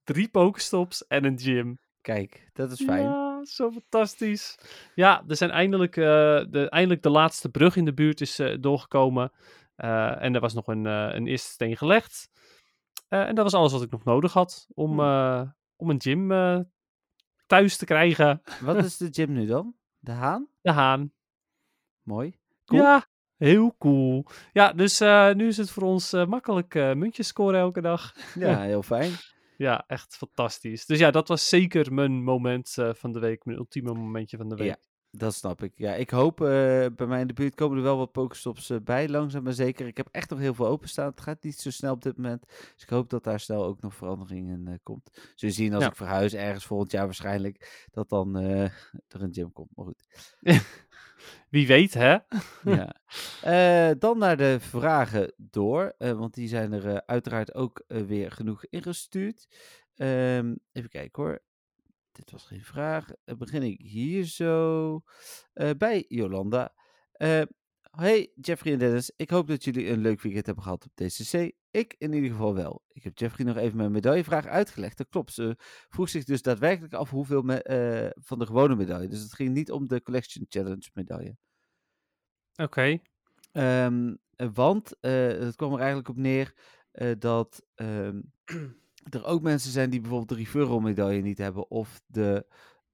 drie 0.04 0.28
pokestops 0.28 1.06
en 1.06 1.24
een 1.24 1.38
gym. 1.38 1.78
Kijk, 2.00 2.50
dat 2.52 2.70
is 2.70 2.82
fijn. 2.84 3.02
Ja, 3.04 3.44
zo 3.44 3.70
fantastisch. 3.70 4.58
Ja, 4.94 5.24
er 5.28 5.36
zijn 5.36 5.50
eindelijk, 5.50 5.96
eh, 5.96 6.04
de, 6.50 6.66
eindelijk 6.70 7.02
de 7.02 7.10
laatste 7.10 7.48
brug 7.48 7.76
in 7.76 7.84
de 7.84 7.94
buurt 7.94 8.20
is 8.20 8.38
eh, 8.38 8.56
doorgekomen. 8.60 9.32
Eh, 9.76 10.22
en 10.22 10.34
er 10.34 10.40
was 10.40 10.54
nog 10.54 10.66
een, 10.66 10.84
een 10.84 11.26
eerste 11.26 11.50
steen 11.50 11.76
gelegd. 11.76 12.30
En 13.08 13.34
dat 13.34 13.44
was 13.44 13.54
alles 13.54 13.72
wat 13.72 13.82
ik 13.82 13.90
nog 13.90 14.04
nodig 14.04 14.32
had 14.32 14.66
om, 14.74 14.92
Hm. 14.92 15.00
eh, 15.00 15.40
om 15.78 15.90
een 15.90 16.00
gym 16.00 16.32
eh, 16.32 16.60
thuis 17.46 17.76
te 17.76 17.84
krijgen. 17.84 18.42
Wat 18.60 18.84
is 18.84 18.96
de 19.06 19.08
gym 19.10 19.32
nu 19.32 19.46
dan? 19.46 19.74
De 19.98 20.12
Haan? 20.12 20.48
De 20.60 20.72
Haan. 20.72 21.12
Mooi. 22.02 22.38
Cool. 22.64 22.82
Ja, 22.82 23.06
heel 23.36 23.74
cool. 23.78 24.26
Ja, 24.52 24.72
dus 24.72 25.00
eh, 25.00 25.32
nu 25.32 25.46
is 25.46 25.56
het 25.56 25.70
voor 25.70 25.82
ons 25.82 26.12
eh, 26.12 26.26
makkelijk 26.26 26.74
muntjes 26.74 27.26
scoren 27.26 27.60
elke 27.60 27.80
dag. 27.80 28.14
Ja, 28.34 28.60
heel 28.60 28.82
fijn. 28.82 29.12
Ja, 29.56 29.84
echt 29.86 30.16
fantastisch. 30.16 30.86
Dus 30.86 30.98
ja, 30.98 31.10
dat 31.10 31.28
was 31.28 31.48
zeker 31.48 31.92
mijn 31.92 32.22
moment 32.24 32.74
van 32.92 33.12
de 33.12 33.18
week. 33.18 33.44
Mijn 33.44 33.58
ultieme 33.58 33.92
momentje 33.92 34.36
van 34.36 34.48
de 34.48 34.54
week. 34.54 34.68
Ja. 34.68 34.76
Dat 35.10 35.34
snap 35.34 35.62
ik. 35.62 35.72
Ja, 35.74 35.94
ik 35.94 36.10
hoop, 36.10 36.40
eh, 36.40 36.46
bij 36.96 37.06
mij 37.06 37.20
in 37.20 37.26
de 37.26 37.32
buurt 37.32 37.54
komen 37.54 37.76
er 37.76 37.82
wel 37.82 37.96
wat 37.96 38.12
Pokestops 38.12 38.70
eh, 38.70 38.78
bij, 38.84 39.08
langzaam 39.08 39.42
maar 39.42 39.52
zeker. 39.52 39.86
Ik 39.86 39.96
heb 39.96 40.08
echt 40.10 40.30
nog 40.30 40.38
heel 40.38 40.54
veel 40.54 40.66
openstaan. 40.66 41.10
Het 41.10 41.20
gaat 41.20 41.42
niet 41.42 41.58
zo 41.60 41.70
snel 41.70 41.92
op 41.92 42.02
dit 42.02 42.16
moment. 42.16 42.46
Dus 42.46 42.82
ik 42.82 42.88
hoop 42.88 43.10
dat 43.10 43.24
daar 43.24 43.40
snel 43.40 43.64
ook 43.64 43.80
nog 43.80 43.94
verandering 43.94 44.48
in 44.48 44.66
eh, 44.66 44.74
komt. 44.82 45.10
Zul 45.34 45.48
je 45.48 45.54
zien 45.54 45.74
als 45.74 45.82
Ja. 45.82 45.88
ik 45.90 45.96
verhuis 45.96 46.34
ergens 46.34 46.66
volgend 46.66 46.92
jaar 46.92 47.04
waarschijnlijk, 47.04 47.86
dat 47.90 48.08
dan 48.08 48.36
er 48.36 48.72
een 49.08 49.34
gym 49.34 49.52
komt. 49.52 49.70
Maar 49.76 49.84
goed. 49.84 50.04
Wie 51.50 51.66
weet, 51.66 51.94
hè? 51.94 52.16
ja. 53.42 53.94
Dan 53.94 54.18
naar 54.18 54.36
de 54.36 54.56
vragen 54.60 55.32
door, 55.36 55.94
want 55.98 56.34
die 56.34 56.48
zijn 56.48 56.72
er 56.72 57.06
uiteraard 57.06 57.54
ook 57.54 57.84
weer 57.86 58.30
genoeg 58.32 58.64
ingestuurd. 58.66 59.46
Ehm, 59.94 60.54
even 60.72 60.88
kijken 60.90 61.22
hoor. 61.22 61.40
Dit 62.18 62.30
was 62.30 62.44
geen 62.46 62.64
vraag. 62.64 63.06
Dan 63.24 63.38
begin 63.38 63.62
ik 63.62 63.80
hier 63.80 64.24
zo 64.24 65.00
eh, 65.52 65.70
bij 65.78 66.04
Jolanda. 66.08 66.74
Eh, 67.12 67.42
hey 67.90 68.32
Jeffrey 68.34 68.72
en 68.72 68.78
Dennis, 68.78 69.12
ik 69.16 69.30
hoop 69.30 69.46
dat 69.48 69.64
jullie 69.64 69.88
een 69.88 70.00
leuk 70.00 70.20
weekend 70.20 70.46
hebben 70.46 70.64
gehad 70.64 70.84
op 70.84 70.90
DCC. 70.94 71.52
Ik 71.70 71.94
in 71.98 72.12
ieder 72.12 72.30
geval 72.30 72.54
wel. 72.54 72.82
Ik 72.88 73.02
heb 73.04 73.18
Jeffrey 73.18 73.46
nog 73.46 73.56
even 73.56 73.76
mijn 73.76 73.90
medaillevraag 73.92 74.46
uitgelegd. 74.46 74.96
Dat 74.98 75.08
klopt. 75.08 75.32
Ze 75.32 75.54
vroeg 75.88 76.08
zich 76.08 76.24
dus 76.24 76.42
daadwerkelijk 76.42 76.94
af 76.94 77.10
hoeveel 77.10 77.42
me- 77.42 77.62
eh, 77.62 78.10
van 78.14 78.38
de 78.38 78.46
gewone 78.46 78.76
medaille. 78.76 79.08
Dus 79.08 79.20
het 79.22 79.34
ging 79.34 79.54
niet 79.54 79.70
om 79.70 79.86
de 79.86 80.02
Collection 80.02 80.46
Challenge 80.48 80.90
medaille. 80.92 81.36
Oké. 82.56 82.98
Ehm, 83.52 84.14
eh, 84.36 84.48
want 84.52 85.00
eh, 85.00 85.12
het 85.26 85.56
kwam 85.56 85.72
er 85.72 85.78
eigenlijk 85.78 86.08
op 86.08 86.16
neer 86.16 86.54
eh, 86.90 87.12
dat 87.18 87.66
ehm, 87.74 88.20
er 89.10 89.24
ook 89.24 89.42
mensen 89.42 89.70
zijn 89.70 89.90
die 89.90 90.00
bijvoorbeeld 90.00 90.28
de 90.30 90.34
referral 90.44 90.80
medaille 90.80 91.22
niet 91.22 91.38
hebben. 91.38 91.70
Of 91.70 92.00
de 92.06 92.46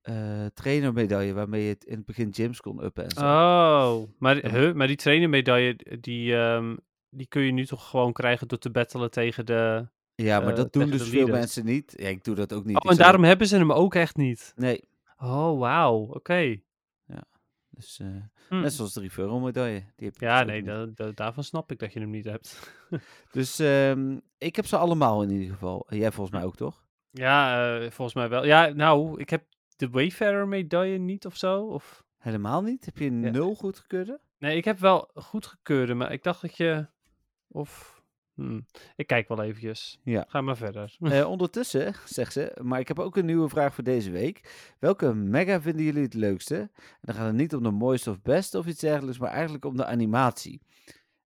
eh 0.03 0.47
trainer 0.55 0.93
medaille 0.93 1.33
waarmee 1.33 1.63
je 1.63 1.69
het 1.69 1.85
in 1.85 1.97
het 1.97 2.07
begin 2.07 2.35
gyms 2.35 2.61
kon 2.61 2.85
uppen 2.85 3.05
en 3.05 3.11
zo. 3.11 3.21
Oh, 3.21 4.03
maar, 4.19 4.37
Ja. 4.47 4.51
huh, 4.61 4.75
maar 4.75 4.87
die 4.87 4.97
trainermedaille, 4.97 5.77
die, 6.01 6.37
ehm, 6.37 6.77
die 7.11 7.27
kun 7.27 7.43
je 7.43 7.53
nu 7.53 7.67
toch 7.67 7.89
gewoon 7.91 8.13
krijgen 8.13 8.49
door 8.49 8.59
te 8.59 8.71
battelen 8.71 9.11
tegen 9.11 9.47
de... 9.47 9.89
ja, 10.15 10.41
maar 10.41 10.51
eh, 10.51 10.57
dat 10.57 10.73
doen 10.73 10.91
dus 10.91 11.09
veel 11.09 11.27
mensen 11.27 11.65
niet. 11.65 11.95
Ja, 11.97 12.09
ik 12.09 12.25
doe 12.25 12.35
dat 12.35 12.53
ook 12.53 12.65
niet. 12.65 12.85
Oh, 12.85 12.91
en 12.91 12.97
daarom 12.97 13.25
hebben 13.25 13.47
ze 13.47 13.57
hem 13.57 13.73
ook 13.73 13.95
echt 13.95 14.17
niet. 14.17 14.53
Nee, 14.57 14.81
Oh, 15.19 15.59
wauw. 15.59 15.97
Oké. 16.13 16.61
Dus 17.75 17.99
eh, 18.01 18.07
Hm. 18.49 18.61
net 18.61 18.73
zoals 18.73 18.93
de 18.93 19.01
referral 19.01 19.41
medaille. 19.41 19.85
Die 19.97 20.07
heb 20.09 20.21
Ja, 20.21 20.39
dus 20.39 20.47
nee, 20.47 20.57
niet. 20.63 20.97
da- 20.97 21.05
da- 21.05 21.13
daarvan 21.15 21.45
snap 21.45 21.71
ik 21.71 21.79
dat 21.79 21.93
je 21.93 22.01
hem 22.01 22.11
niet 22.11 22.25
hebt. 22.25 22.73
Dus 23.33 23.59
ehm, 23.59 24.19
ik 24.39 24.57
heb 24.57 24.67
ze 24.67 24.77
allemaal 24.77 25.23
in 25.23 25.31
ieder 25.31 25.53
geval. 25.53 25.87
Jij 25.89 26.13
volgens 26.13 26.37
mij 26.37 26.45
ook, 26.47 26.57
toch? 26.57 26.83
ja, 27.11 27.69
eh, 27.79 27.91
volgens 27.91 28.15
mij 28.17 28.29
wel. 28.29 28.45
Ja, 28.45 28.67
nou, 28.69 29.21
ik 29.21 29.31
heb 29.31 29.45
de 29.77 29.89
Wayfarer 29.91 30.49
medaille 30.49 30.99
niet 30.99 31.27
of 31.27 31.37
zo. 31.37 31.63
Of... 31.67 32.05
Helemaal 32.19 32.63
niet? 32.63 32.85
Heb 32.85 32.97
je 32.97 33.05
Ja. 33.05 33.11
nul 33.31 33.55
goedgekeurde? 33.55 34.21
Nee, 34.39 34.57
ik 34.57 34.65
heb 34.65 34.79
wel 34.79 35.11
goedgekeurde, 35.15 35.95
maar 35.95 36.13
ik 36.13 36.23
dacht 36.23 36.41
dat 36.41 36.57
je... 36.57 36.87
Of... 37.49 38.03
hm, 38.35 38.61
Ik 38.97 39.07
kijk 39.07 39.29
wel 39.29 39.43
eventjes. 39.43 39.99
Ja. 40.03 40.25
Ga 40.29 40.41
maar 40.41 40.57
verder. 40.57 40.97
Eh, 41.01 41.29
ondertussen, 41.35 41.95
zegt 42.05 42.33
ze, 42.33 42.59
maar 42.63 42.81
ik 42.81 42.89
heb 42.89 42.99
ook 42.99 43.17
een 43.17 43.27
nieuwe 43.27 43.49
vraag 43.49 43.75
voor 43.75 43.85
deze 43.85 44.11
week. 44.11 44.73
Welke 44.79 45.15
mega 45.15 45.61
vinden 45.61 45.85
jullie 45.85 46.03
het 46.03 46.15
leukste? 46.15 46.57
En 46.57 46.99
dan 47.01 47.15
gaat 47.15 47.27
het 47.27 47.35
niet 47.35 47.55
om 47.55 47.63
de 47.63 47.71
mooiste 47.71 48.11
of 48.11 48.23
beste 48.23 48.59
of 48.59 48.67
iets 48.67 48.81
dergelijks, 48.81 49.19
maar 49.19 49.31
eigenlijk 49.31 49.65
om 49.65 49.77
de 49.77 49.85
animatie. 49.87 50.61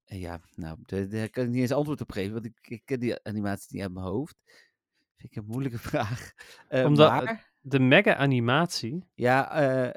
En 0.04 0.18
ja, 0.18 0.40
nou, 0.54 0.78
daar, 0.86 1.28
kan 1.28 1.44
ik 1.44 1.50
niet 1.50 1.60
eens 1.60 1.72
antwoord 1.72 2.00
op 2.00 2.12
geven, 2.12 2.32
want 2.32 2.44
ik, 2.44 2.58
ik 2.62 2.82
ken 2.84 3.00
die 3.00 3.24
animatie 3.24 3.68
niet 3.70 3.82
uit 3.82 3.92
mijn 3.92 4.06
hoofd. 4.06 4.36
Vind 5.16 5.32
ik 5.32 5.36
een 5.36 5.46
moeilijke 5.48 5.78
vraag. 5.88 6.32
Eh, 6.68 6.84
Omdat- 6.84 7.10
maar, 7.24 7.52
De 7.60 7.80
mega 7.80 8.16
animatie. 8.16 9.04
ja, 9.14 9.50
eh, 9.50 9.90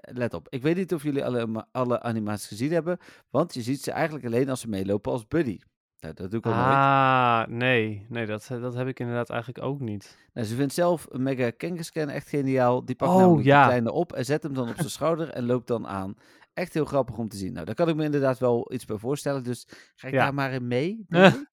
let 0.00 0.34
op. 0.34 0.48
Ik 0.48 0.62
weet 0.62 0.76
niet 0.76 0.94
of 0.94 1.02
jullie 1.02 1.24
alle, 1.24 1.66
alle 1.72 2.00
animaties 2.02 2.46
gezien 2.46 2.72
hebben, 2.72 2.98
want 3.30 3.54
je 3.54 3.62
ziet 3.62 3.82
ze 3.82 3.90
eigenlijk 3.90 4.24
alleen 4.26 4.48
als 4.48 4.60
ze 4.60 4.68
meelopen 4.68 5.12
als 5.12 5.26
buddy. 5.26 5.58
Nou, 6.04 6.16
dat 6.16 6.30
doe 6.30 6.38
ik 6.38 6.46
al 6.46 6.52
nooit. 6.52 6.64
Ah, 6.64 7.42
nee. 7.46 8.06
Nee, 8.08 8.26
dat, 8.26 8.48
dat 8.60 8.74
heb 8.74 8.86
ik 8.88 9.00
inderdaad 9.00 9.30
eigenlijk 9.30 9.64
ook 9.64 9.80
niet. 9.80 10.18
Nou, 10.32 10.46
ze 10.46 10.54
vindt 10.54 10.74
zelf 10.74 11.06
een 11.10 11.22
Mega 11.22 11.50
Kangaskhan 11.50 12.08
echt 12.08 12.28
geniaal. 12.28 12.84
Die 12.84 12.94
pakt 12.94 13.10
Oh, 13.12 13.18
namelijk 13.18 13.46
ja. 13.46 13.60
de 13.60 13.66
kleine 13.66 13.92
op 13.92 14.12
en 14.12 14.24
zet 14.24 14.42
hem 14.42 14.54
dan 14.54 14.68
op 14.68 14.74
zijn 14.76 14.90
schouder 14.98 15.28
en 15.28 15.46
loopt 15.46 15.66
dan 15.66 15.86
aan. 15.86 16.14
Echt 16.54 16.74
heel 16.74 16.84
grappig 16.84 17.16
om 17.16 17.28
te 17.28 17.36
zien. 17.36 17.52
Nou, 17.52 17.64
daar 17.66 17.74
kan 17.74 17.88
ik 17.88 17.94
me 17.96 18.04
inderdaad 18.04 18.38
wel 18.38 18.72
iets 18.72 18.84
bij 18.84 18.96
voorstellen. 18.96 19.44
Dus 19.44 19.66
ga 19.94 20.06
ik 20.08 20.14
Ja. 20.14 20.20
daar 20.24 20.34
maar 20.34 20.52
in 20.52 20.66
mee? 20.68 21.04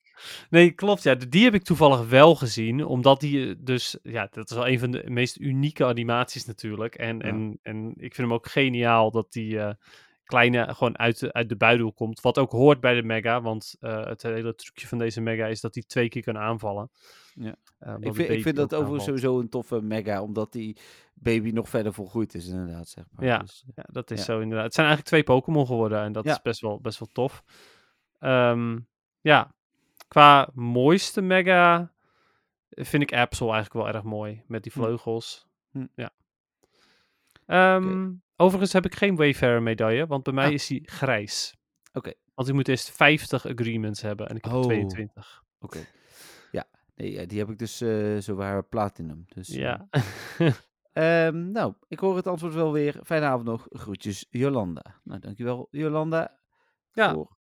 Nee, 0.49 0.71
klopt. 0.71 1.03
Ja, 1.03 1.15
die 1.15 1.43
heb 1.43 1.53
ik 1.53 1.63
toevallig 1.63 2.09
wel 2.09 2.35
gezien. 2.35 2.85
Omdat 2.85 3.19
die 3.19 3.47
eh, 3.49 3.55
dus... 3.59 3.97
Ja, 4.03 4.27
dat 4.31 4.49
is 4.49 4.55
wel 4.55 4.67
een 4.67 4.79
van 4.79 4.91
de 4.91 5.03
meest 5.05 5.39
unieke 5.39 5.85
animaties 5.85 6.45
natuurlijk. 6.45 6.95
En, 6.95 7.17
Ja. 7.17 7.23
en, 7.23 7.59
en 7.61 7.87
ik 7.87 8.15
vind 8.15 8.27
hem 8.27 8.33
ook 8.33 8.47
geniaal 8.47 9.11
dat 9.11 9.31
die 9.31 9.59
eh, 9.59 9.73
kleine 10.31 10.73
gewoon 10.73 10.97
uit 10.97 11.19
de, 11.19 11.33
uit 11.33 11.49
de 11.49 11.55
buidel 11.55 11.93
komt. 11.93 12.21
Wat 12.21 12.37
ook 12.37 12.51
hoort 12.51 12.79
bij 12.79 12.93
de 12.93 13.03
mega. 13.03 13.41
Want 13.41 13.75
eh, 13.79 14.05
het 14.05 14.21
hele 14.23 14.55
trucje 14.55 14.87
van 14.87 14.97
deze 14.97 15.21
mega 15.21 15.45
is 15.45 15.61
dat 15.61 15.73
hij 15.73 15.83
twee 15.83 16.09
keer 16.09 16.23
kan 16.23 16.37
aanvallen. 16.37 16.89
Ja. 17.33 17.55
Eh, 17.79 17.95
Ik 17.99 18.15
vind, 18.15 18.29
ik 18.29 18.41
vind 18.41 18.55
dat 18.55 18.73
overigens 18.73 18.99
aanvalt. 19.07 19.19
sowieso 19.19 19.39
een 19.39 19.49
toffe 19.49 19.81
Mega, 19.81 20.21
omdat 20.21 20.51
die 20.51 20.77
baby 21.13 21.49
nog 21.51 21.69
verder 21.69 21.93
volgroeid 21.93 22.33
is 22.33 22.47
inderdaad, 22.47 22.87
zeg 22.87 23.05
maar. 23.11 23.25
Ja. 23.25 23.37
Dus, 23.37 23.65
Ja, 23.75 23.83
dat 23.91 24.11
is 24.11 24.17
Ja. 24.17 24.23
zo 24.25 24.39
inderdaad. 24.39 24.65
Het 24.65 24.73
zijn 24.73 24.87
eigenlijk 24.87 25.15
twee 25.15 25.35
Pokémon 25.35 25.65
geworden 25.65 26.01
en 26.01 26.11
dat 26.11 26.23
Ja. 26.25 26.31
is 26.31 26.41
best 26.41 26.61
wel, 26.61 26.79
best 26.81 26.99
wel 26.99 27.09
tof. 27.11 27.43
Ehm, 28.19 28.79
ja, 29.21 29.51
qua 30.07 30.49
mooiste 30.53 31.21
mega 31.21 31.91
vind 32.69 33.03
ik 33.03 33.13
Absol 33.13 33.53
eigenlijk 33.53 33.85
wel 33.85 33.93
erg 33.93 34.03
mooi. 34.03 34.43
Met 34.47 34.63
die 34.63 34.71
Hm. 34.71 34.79
vleugels. 34.79 35.47
Hm. 35.71 35.85
Ja. 35.95 36.09
Ehm, 37.51 38.11
Overigens 38.35 38.73
heb 38.73 38.85
ik 38.85 38.95
geen 38.95 39.15
Wayfarer 39.15 39.61
medaille, 39.63 40.07
want 40.07 40.23
bij 40.23 40.33
mij 40.33 40.45
Ah. 40.45 40.51
is 40.51 40.67
die 40.67 40.89
grijs. 40.91 41.55
Oké. 41.93 42.13
Want 42.33 42.47
ik 42.47 42.53
moet 42.53 42.67
eerst 42.67 42.91
50 42.91 43.45
agreements 43.45 44.01
hebben 44.01 44.27
en 44.29 44.35
ik 44.35 44.43
heb 44.43 44.53
er 44.53 44.59
Oh. 44.59 44.65
22. 44.65 45.43
Oké. 45.59 45.79
Ja, 46.51 46.65
nee, 46.95 47.25
die 47.27 47.39
heb 47.39 47.49
ik 47.49 47.57
dus 47.57 47.81
eh 47.81 48.17
zowaar 48.17 48.63
platinum. 48.63 49.23
Dus, 49.27 49.49
eh, 49.49 49.55
Ja. 49.59 49.87
Ehm, 50.93 51.51
nou, 51.51 51.73
ik 51.87 51.99
hoor 51.99 52.15
het 52.15 52.27
antwoord 52.27 52.53
wel 52.53 52.71
weer. 52.71 52.99
Fijne 53.03 53.25
avond 53.25 53.45
nog. 53.45 53.65
Groetjes, 53.69 54.25
Jolanda. 54.29 54.99
Nou, 55.03 55.19
dankjewel, 55.19 55.67
Jolanda, 55.71 56.39
Ja. 56.91 57.13
voor 57.13 57.37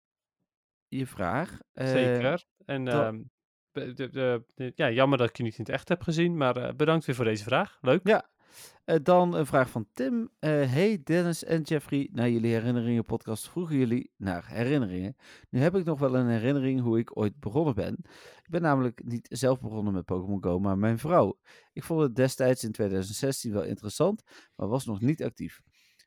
je 0.87 1.05
vraag. 1.07 1.59
Eh, 1.73 1.87
Zeker. 1.87 2.43
En 2.65 2.85
dat- 2.85 3.13
ehm, 3.73 4.41
ja, 4.75 4.89
jammer 4.91 5.17
dat 5.17 5.29
ik 5.29 5.37
je 5.37 5.43
niet 5.43 5.57
in 5.57 5.63
het 5.63 5.73
echt 5.73 5.89
heb 5.89 6.01
gezien, 6.01 6.37
maar 6.37 6.57
eh, 6.57 6.75
bedankt 6.75 7.05
weer 7.05 7.15
voor 7.15 7.25
deze 7.25 7.43
vraag. 7.43 7.77
Leuk. 7.81 8.07
Ja. 8.07 8.29
Eh, 8.85 8.95
dan 9.03 9.33
een 9.33 9.45
vraag 9.45 9.69
van 9.69 9.87
Tim. 9.93 10.29
Eh, 10.39 10.49
hey 10.49 11.01
Dennis 11.03 11.43
en 11.43 11.61
Jeffrey, 11.61 12.09
naar 12.11 12.29
jullie 12.29 12.53
herinneringen 12.53 13.05
podcast 13.05 13.49
vroegen 13.49 13.77
jullie 13.77 14.11
naar 14.17 14.47
herinneringen. 14.47 15.15
Nu 15.49 15.59
heb 15.59 15.75
ik 15.75 15.85
nog 15.85 15.99
wel 15.99 16.15
een 16.15 16.27
herinnering 16.27 16.81
hoe 16.81 16.99
ik 16.99 17.17
ooit 17.17 17.39
begonnen 17.39 17.75
ben. 17.75 17.97
Ik 18.43 18.49
ben 18.49 18.61
namelijk 18.61 19.03
niet 19.03 19.27
zelf 19.29 19.59
begonnen 19.59 19.93
met 19.93 20.05
Pokémon 20.05 20.43
Go, 20.43 20.59
maar 20.59 20.77
mijn 20.77 20.99
vrouw. 20.99 21.39
Ik 21.73 21.83
vond 21.83 22.01
het 22.01 22.15
destijds 22.15 22.63
in 22.63 22.71
2016 22.71 23.53
wel 23.53 23.63
interessant, 23.63 24.23
maar 24.55 24.67
was 24.67 24.85
nog 24.85 25.01
niet 25.01 25.23
actief. 25.23 25.61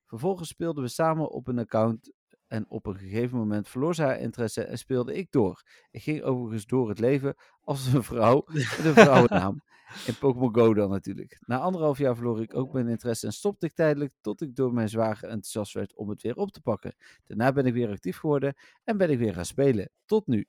Vervolgens 0.07 0.49
speelden 0.49 0.83
we 0.83 0.89
samen 0.89 1.31
op 1.31 1.49
een 1.49 1.59
account 1.59 2.13
en 2.49 2.65
op 2.71 2.87
een 2.87 2.97
gegeven 2.99 3.39
moment 3.39 3.69
verloor 3.69 3.95
ze 3.95 4.03
haar 4.03 4.19
interesse 4.21 4.63
en 4.65 4.79
speelde 4.79 5.15
ik 5.15 5.27
door. 5.33 5.63
Ik 5.91 6.03
ging 6.03 6.23
overigens 6.23 6.67
door 6.67 6.89
het 6.89 6.99
leven 6.99 7.35
als 7.61 7.93
een 7.93 8.03
vrouw 8.03 8.43
met 8.47 8.79
een 8.85 8.95
vrouwennaam. 8.95 9.61
In 10.07 10.17
Pokémon 10.19 10.55
Go 10.55 10.75
dan 10.75 10.91
natuurlijk. 10.91 11.39
Na 11.41 11.59
anderhalf 11.59 11.99
jaar 11.99 12.15
verloor 12.15 12.43
ik 12.43 12.55
ook 12.57 12.73
mijn 12.73 12.89
interesse 12.89 13.27
en 13.27 13.33
stopte 13.33 13.67
ik 13.67 13.73
tijdelijk 13.75 14.13
tot 14.21 14.41
ik 14.41 14.57
door 14.57 14.73
mijn 14.73 14.89
zwager 14.89 15.29
enthousiast 15.29 15.73
werd 15.73 15.97
om 15.97 16.09
het 16.09 16.23
weer 16.23 16.37
op 16.37 16.51
te 16.51 16.61
pakken. 16.61 16.97
Daarna 17.25 17.53
ben 17.53 17.67
ik 17.67 17.73
weer 17.73 17.89
actief 17.91 18.17
geworden 18.19 18.55
en 18.85 18.97
ben 18.97 19.11
ik 19.11 19.19
weer 19.19 19.35
gaan 19.35 19.45
spelen. 19.45 19.91
Tot 20.05 20.27
nu. 20.27 20.47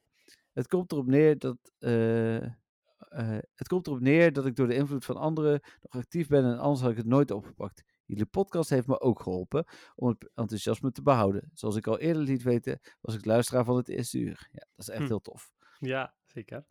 Het 0.53 0.67
komt 0.67 0.91
erop 0.91 1.05
neer 1.07 1.39
dat. 1.39 1.57
eh, 1.79 2.43
eh, 3.09 3.37
het 3.55 3.67
komt 3.67 3.87
erop 3.87 3.99
neer 3.99 4.33
dat 4.33 4.45
ik 4.45 4.55
door 4.55 4.67
de 4.67 4.75
invloed 4.75 5.05
van 5.05 5.17
anderen 5.17 5.61
nog 5.81 6.01
actief 6.01 6.27
ben 6.27 6.43
en 6.45 6.57
anders 6.59 6.81
had 6.81 6.91
ik 6.91 6.97
het 6.97 7.05
nooit 7.05 7.31
opgepakt. 7.31 7.83
Jullie 8.09 8.25
podcast 8.25 8.69
heeft 8.69 8.87
me 8.87 8.99
ook 8.99 9.21
geholpen 9.21 9.65
om 9.95 10.07
het 10.07 10.29
enthousiasme 10.35 10.91
te 10.91 11.01
behouden. 11.01 11.51
Zoals 11.53 11.75
ik 11.75 11.87
al 11.87 11.99
eerder 11.99 12.23
liet 12.23 12.43
weten, 12.43 12.79
was 13.01 13.15
ik 13.15 13.25
luisteraar 13.25 13.65
van 13.65 13.77
het 13.77 13.89
eerste 13.89 14.19
uur. 14.19 14.47
Ja, 14.51 14.59
dat 14.75 14.87
is 14.87 14.89
echt 14.89 15.01
Hm. 15.01 15.07
heel 15.07 15.21
tof. 15.21 15.51
Ja, 15.79 16.13
zeker. 16.25 16.65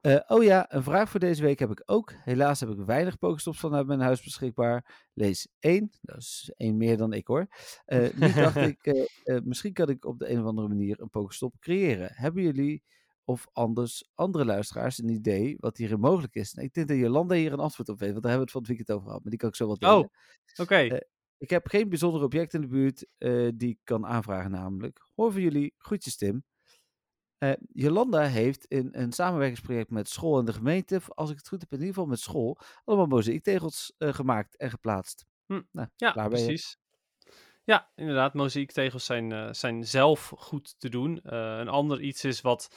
Eh, 0.00 0.20
oh 0.26 0.42
ja, 0.42 0.74
een 0.74 0.82
vraag 0.82 1.10
voor 1.10 1.20
deze 1.20 1.42
week 1.42 1.58
heb 1.58 1.70
ik 1.70 1.82
ook. 1.86 2.12
Helaas 2.16 2.60
heb 2.60 2.68
ik 2.68 2.78
weinig 2.78 3.18
Pokestops 3.18 3.58
vanuit 3.60 3.86
mijn 3.86 4.00
huis 4.00 4.22
beschikbaar. 4.22 5.08
Lees 5.12 5.48
één, 5.58 5.90
dat 6.00 6.16
is 6.16 6.52
één 6.56 6.76
meer 6.76 6.96
dan 6.96 7.12
ik 7.12 7.26
hoor. 7.26 7.46
Eh 7.84 8.12
nu 8.14 8.32
dacht 8.32 8.56
ik, 8.76 8.86
eh, 8.86 9.40
misschien 9.44 9.72
kan 9.72 9.88
ik 9.88 10.04
op 10.04 10.18
de 10.18 10.30
een 10.30 10.40
of 10.40 10.46
andere 10.46 10.68
manier 10.68 11.00
een 11.00 11.10
Pokestop 11.10 11.54
creëren. 11.60 12.08
Hebben 12.12 12.42
jullie 12.42 12.82
of 13.28 13.46
anders 13.52 14.10
andere 14.14 14.44
luisteraars 14.44 14.98
een 14.98 15.08
idee 15.08 15.56
wat 15.60 15.76
hierin 15.76 16.00
mogelijk 16.00 16.34
is? 16.34 16.52
Nou, 16.52 16.66
ik 16.66 16.74
denk 16.74 16.88
dat 16.88 16.96
Jolanda 16.96 17.34
hier 17.34 17.52
een 17.52 17.58
antwoord 17.58 17.88
op 17.88 17.98
weet, 17.98 18.10
want 18.10 18.22
daar 18.22 18.32
hebben 18.32 18.38
we 18.38 18.40
het 18.40 18.50
van 18.50 18.60
het 18.60 18.68
weekend 18.68 18.90
over 18.90 19.06
gehad. 19.06 19.22
Maar 19.22 19.30
die 19.30 19.40
kan 19.40 19.48
ik 19.48 19.54
zo 19.54 19.66
wat 19.66 19.80
delen. 19.80 19.96
Oh, 19.96 20.04
Oké. 20.56 20.76
Eh, 20.76 21.00
Ik 21.38 21.50
heb 21.50 21.66
geen 21.66 21.88
bijzonder 21.88 22.22
object 22.22 22.54
in 22.54 22.60
de 22.60 22.66
buurt 22.66 23.06
eh, 23.18 23.48
die 23.54 23.68
ik 23.68 23.78
kan 23.84 24.06
aanvragen 24.06 24.50
namelijk. 24.50 25.06
Hoor 25.14 25.32
van 25.32 25.40
jullie. 25.40 25.74
Groetjes 25.78 26.16
Tim. 26.16 26.44
Eh, 27.38 27.52
Jolanda 27.72 28.22
heeft 28.22 28.64
in 28.64 28.88
een 28.92 29.12
samenwerkingsproject 29.12 29.90
met 29.90 30.08
school 30.08 30.38
en 30.38 30.44
de 30.44 30.52
gemeente, 30.52 31.00
als 31.06 31.30
ik 31.30 31.36
het 31.36 31.48
goed 31.48 31.60
heb, 31.60 31.72
in 31.72 31.78
ieder 31.78 31.94
geval 31.94 32.08
met 32.08 32.20
school, 32.20 32.58
allemaal 32.84 33.06
mozaïektegels 33.06 33.92
gemaakt 33.98 34.56
en 34.56 34.70
geplaatst. 34.70 35.26
Hm. 35.46 35.62
Nou, 35.72 35.88
Ja, 35.96 36.28
precies. 36.28 36.78
Ja, 37.64 37.90
inderdaad. 37.94 38.34
Mozaïektegels 38.34 39.04
zijn, 39.04 39.54
zijn 39.54 39.84
zelf 39.86 40.32
goed 40.36 40.74
te 40.78 40.88
doen. 40.88 41.34
Een 41.34 41.68
ander 41.68 42.00
iets 42.00 42.24
is 42.24 42.40
wat 42.40 42.68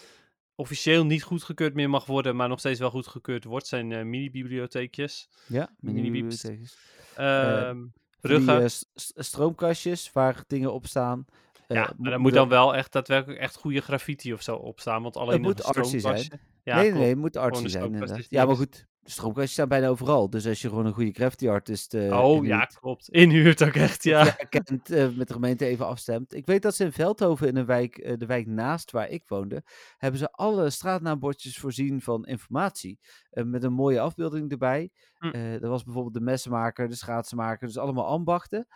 officieel 0.60 1.06
niet 1.06 1.24
goedgekeurd 1.24 1.74
meer 1.74 1.90
mag 1.90 2.06
worden, 2.06 2.36
maar 2.36 2.48
nog 2.50 2.60
steeds 2.60 2.80
wel 2.80 2.90
goedgekeurd 2.90 3.44
wordt, 3.44 3.68
zijn 3.68 3.92
eh, 3.92 4.04
mini-bibliotheekjes. 4.04 5.30
Ja, 5.48 5.70
Mini 5.80 6.02
mini-bibliotheekjes. 6.02 6.78
Ehm. 7.16 7.86
Die, 8.22 8.46
eh, 8.62 8.68
s- 8.68 8.86
s- 8.96 9.12
stroomkastjes 9.16 10.12
waar 10.12 10.44
dingen 10.48 10.74
op 10.74 10.86
staan. 10.88 11.26
Eh, 11.68 11.78
ja, 11.78 11.94
maar 11.98 12.10
daar 12.10 12.20
moet 12.20 12.34
dan 12.34 12.50
wel 12.50 12.76
echt 12.76 12.92
daadwerkelijk 12.92 13.40
echt 13.40 13.56
goede 13.56 13.82
graffiti 13.82 14.34
of 14.34 14.42
zo 14.42 14.56
op 14.56 14.80
staan, 14.80 15.02
want 15.04 15.18
alleen 15.18 15.42
moet 15.42 15.60
een 15.60 15.66
artsy 15.66 15.98
zijn. 15.98 16.00
stroomkastje... 16.18 16.40
Ja, 16.64 16.76
nee, 16.76 16.92
nee, 16.92 17.00
nee, 17.00 17.10
het 17.10 17.18
moet 17.18 17.38
artsy 17.38 17.68
zijn 17.68 18.26
Ja, 18.30 18.46
maar 18.46 18.56
goed, 18.56 18.86
stroomkastjes 19.12 19.54
staan 19.54 19.68
bijna 19.68 19.88
overal. 19.88 20.30
Dus 20.30 20.48
als 20.48 20.62
je 20.62 20.70
gewoon 20.70 20.86
een 20.86 20.94
goede 20.94 21.12
graffiti 21.12 21.50
artist 21.50 21.94
eh 21.94 22.20
Oh, 22.20 22.46
ja, 22.46 22.66
klopt. 22.66 23.10
Inhuurt 23.24 23.64
ook 23.64 23.74
echt, 23.74 24.04
ja. 24.04 24.26
ja. 24.26 24.32
kent, 24.32 24.90
eh, 24.90 25.10
met 25.10 25.28
de 25.28 25.34
gemeente 25.34 25.66
even 25.66 25.86
afstemt. 25.86 26.34
Ik 26.34 26.46
weet 26.46 26.62
dat 26.62 26.76
ze 26.76 26.84
in 26.84 26.92
Veldhoven, 26.92 27.48
in 27.48 27.56
een 27.56 27.66
wijk, 27.66 27.98
eh, 27.98 28.18
de 28.18 28.26
wijk 28.26 28.48
naast 28.48 28.92
waar 28.92 29.10
ik 29.10 29.24
woonde, 29.28 29.64
hebben 29.98 30.20
ze 30.20 30.32
alle 30.32 30.70
straatnaambordjes 30.70 31.58
voorzien 31.58 32.02
van 32.02 32.26
informatie. 32.26 33.00
met 33.30 33.64
een 33.64 33.74
mooie 33.74 34.00
afbeelding 34.00 34.52
erbij. 34.52 34.90
Hm. 35.18 35.36
Er 35.36 35.70
was 35.70 35.84
bijvoorbeeld 35.84 36.14
de 36.14 36.22
messenmaker, 36.22 36.90
de 36.90 36.96
schaatsenmaker, 36.96 37.68
dus 37.68 37.78
allemaal 37.78 38.06
ambachten. 38.08 38.68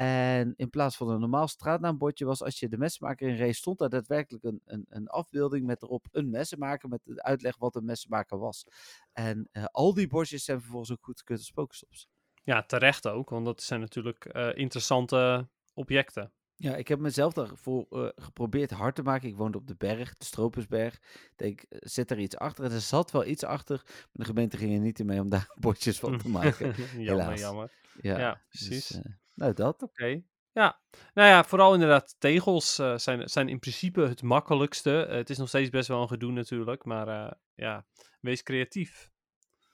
En 0.00 0.54
in 0.56 0.70
plaats 0.70 0.96
van 0.96 1.08
een 1.08 1.20
normaal 1.20 1.48
straatnaambordje 1.48 2.24
was 2.24 2.42
als 2.42 2.58
je 2.58 2.68
de 2.68 2.78
messenmaker 2.78 3.28
in 3.28 3.36
race 3.36 3.52
stond 3.52 3.78
daar 3.78 3.88
daadwerkelijk 3.88 4.44
een, 4.44 4.60
een, 4.64 4.86
een 4.88 5.08
afbeelding 5.08 5.66
met 5.66 5.82
erop 5.82 6.06
een 6.10 6.30
messenmaker 6.30 6.88
met 6.88 7.00
de 7.04 7.22
uitleg 7.22 7.56
wat 7.56 7.76
een 7.76 7.84
messenmaker 7.84 8.38
was. 8.38 8.66
En 9.12 9.48
eh, 9.52 9.64
al 9.64 9.94
die 9.94 10.06
bordjes 10.06 10.44
zijn 10.44 10.60
vervolgens 10.60 10.92
ook 10.92 11.04
goedgekeurd 11.04 11.38
als 11.38 11.50
Pokestops. 11.50 12.08
Ja, 12.42 12.62
terecht 12.62 13.06
ook, 13.08 13.30
want 13.30 13.44
dat 13.44 13.62
zijn 13.62 13.80
natuurlijk 13.80 14.24
eh, 14.24 14.48
interessante 14.54 15.48
objecten. 15.74 16.32
Ja, 16.54 16.76
ik 16.76 16.88
heb 16.88 16.98
mezelf 16.98 17.32
daarvoor 17.32 17.86
eh, 17.90 18.08
geprobeerd 18.14 18.70
hard 18.70 18.94
te 18.94 19.02
maken. 19.02 19.28
Ik 19.28 19.36
woonde 19.36 19.58
op 19.58 19.66
de 19.66 19.76
berg, 19.76 20.16
de 20.16 20.24
Stropersberg. 20.24 20.94
Ik 20.94 21.32
denk, 21.36 21.62
zet 21.68 22.10
er 22.10 22.18
iets 22.18 22.36
achter. 22.36 22.64
En 22.64 22.72
er 22.72 22.80
zat 22.80 23.10
wel 23.10 23.26
iets 23.26 23.44
achter. 23.44 23.82
Maar 23.86 24.08
de 24.12 24.24
gemeente 24.24 24.56
ging 24.56 24.74
er 24.74 24.80
niet 24.80 24.98
in 24.98 25.06
mee 25.06 25.20
om 25.20 25.30
daar 25.30 25.54
bordjes 25.60 25.98
van 25.98 26.18
te 26.18 26.28
maken. 26.28 26.66
jammer, 26.76 27.24
helaas. 27.24 27.40
jammer. 27.40 27.72
Ja, 28.00 28.18
Ja, 28.18 28.42
dus, 28.50 28.68
precies. 28.68 29.00
Nou, 29.40 29.54
dat. 29.54 29.82
Oké. 29.82 30.22
Ja, 30.52 30.80
nou 31.14 31.28
ja, 31.28 31.44
vooral 31.44 31.74
inderdaad, 31.74 32.16
tegels 32.18 32.78
eh, 32.78 32.98
zijn, 32.98 33.28
zijn 33.28 33.48
in 33.48 33.58
principe 33.58 34.00
het 34.00 34.22
makkelijkste. 34.22 35.04
Eh, 35.04 35.16
het 35.16 35.30
is 35.30 35.38
nog 35.38 35.48
steeds 35.48 35.70
best 35.70 35.88
wel 35.88 36.02
een 36.02 36.08
gedoe 36.08 36.32
natuurlijk, 36.32 36.84
maar 36.84 37.08
eh, 37.08 37.32
ja, 37.54 37.86
wees 38.20 38.42
creatief. 38.42 39.10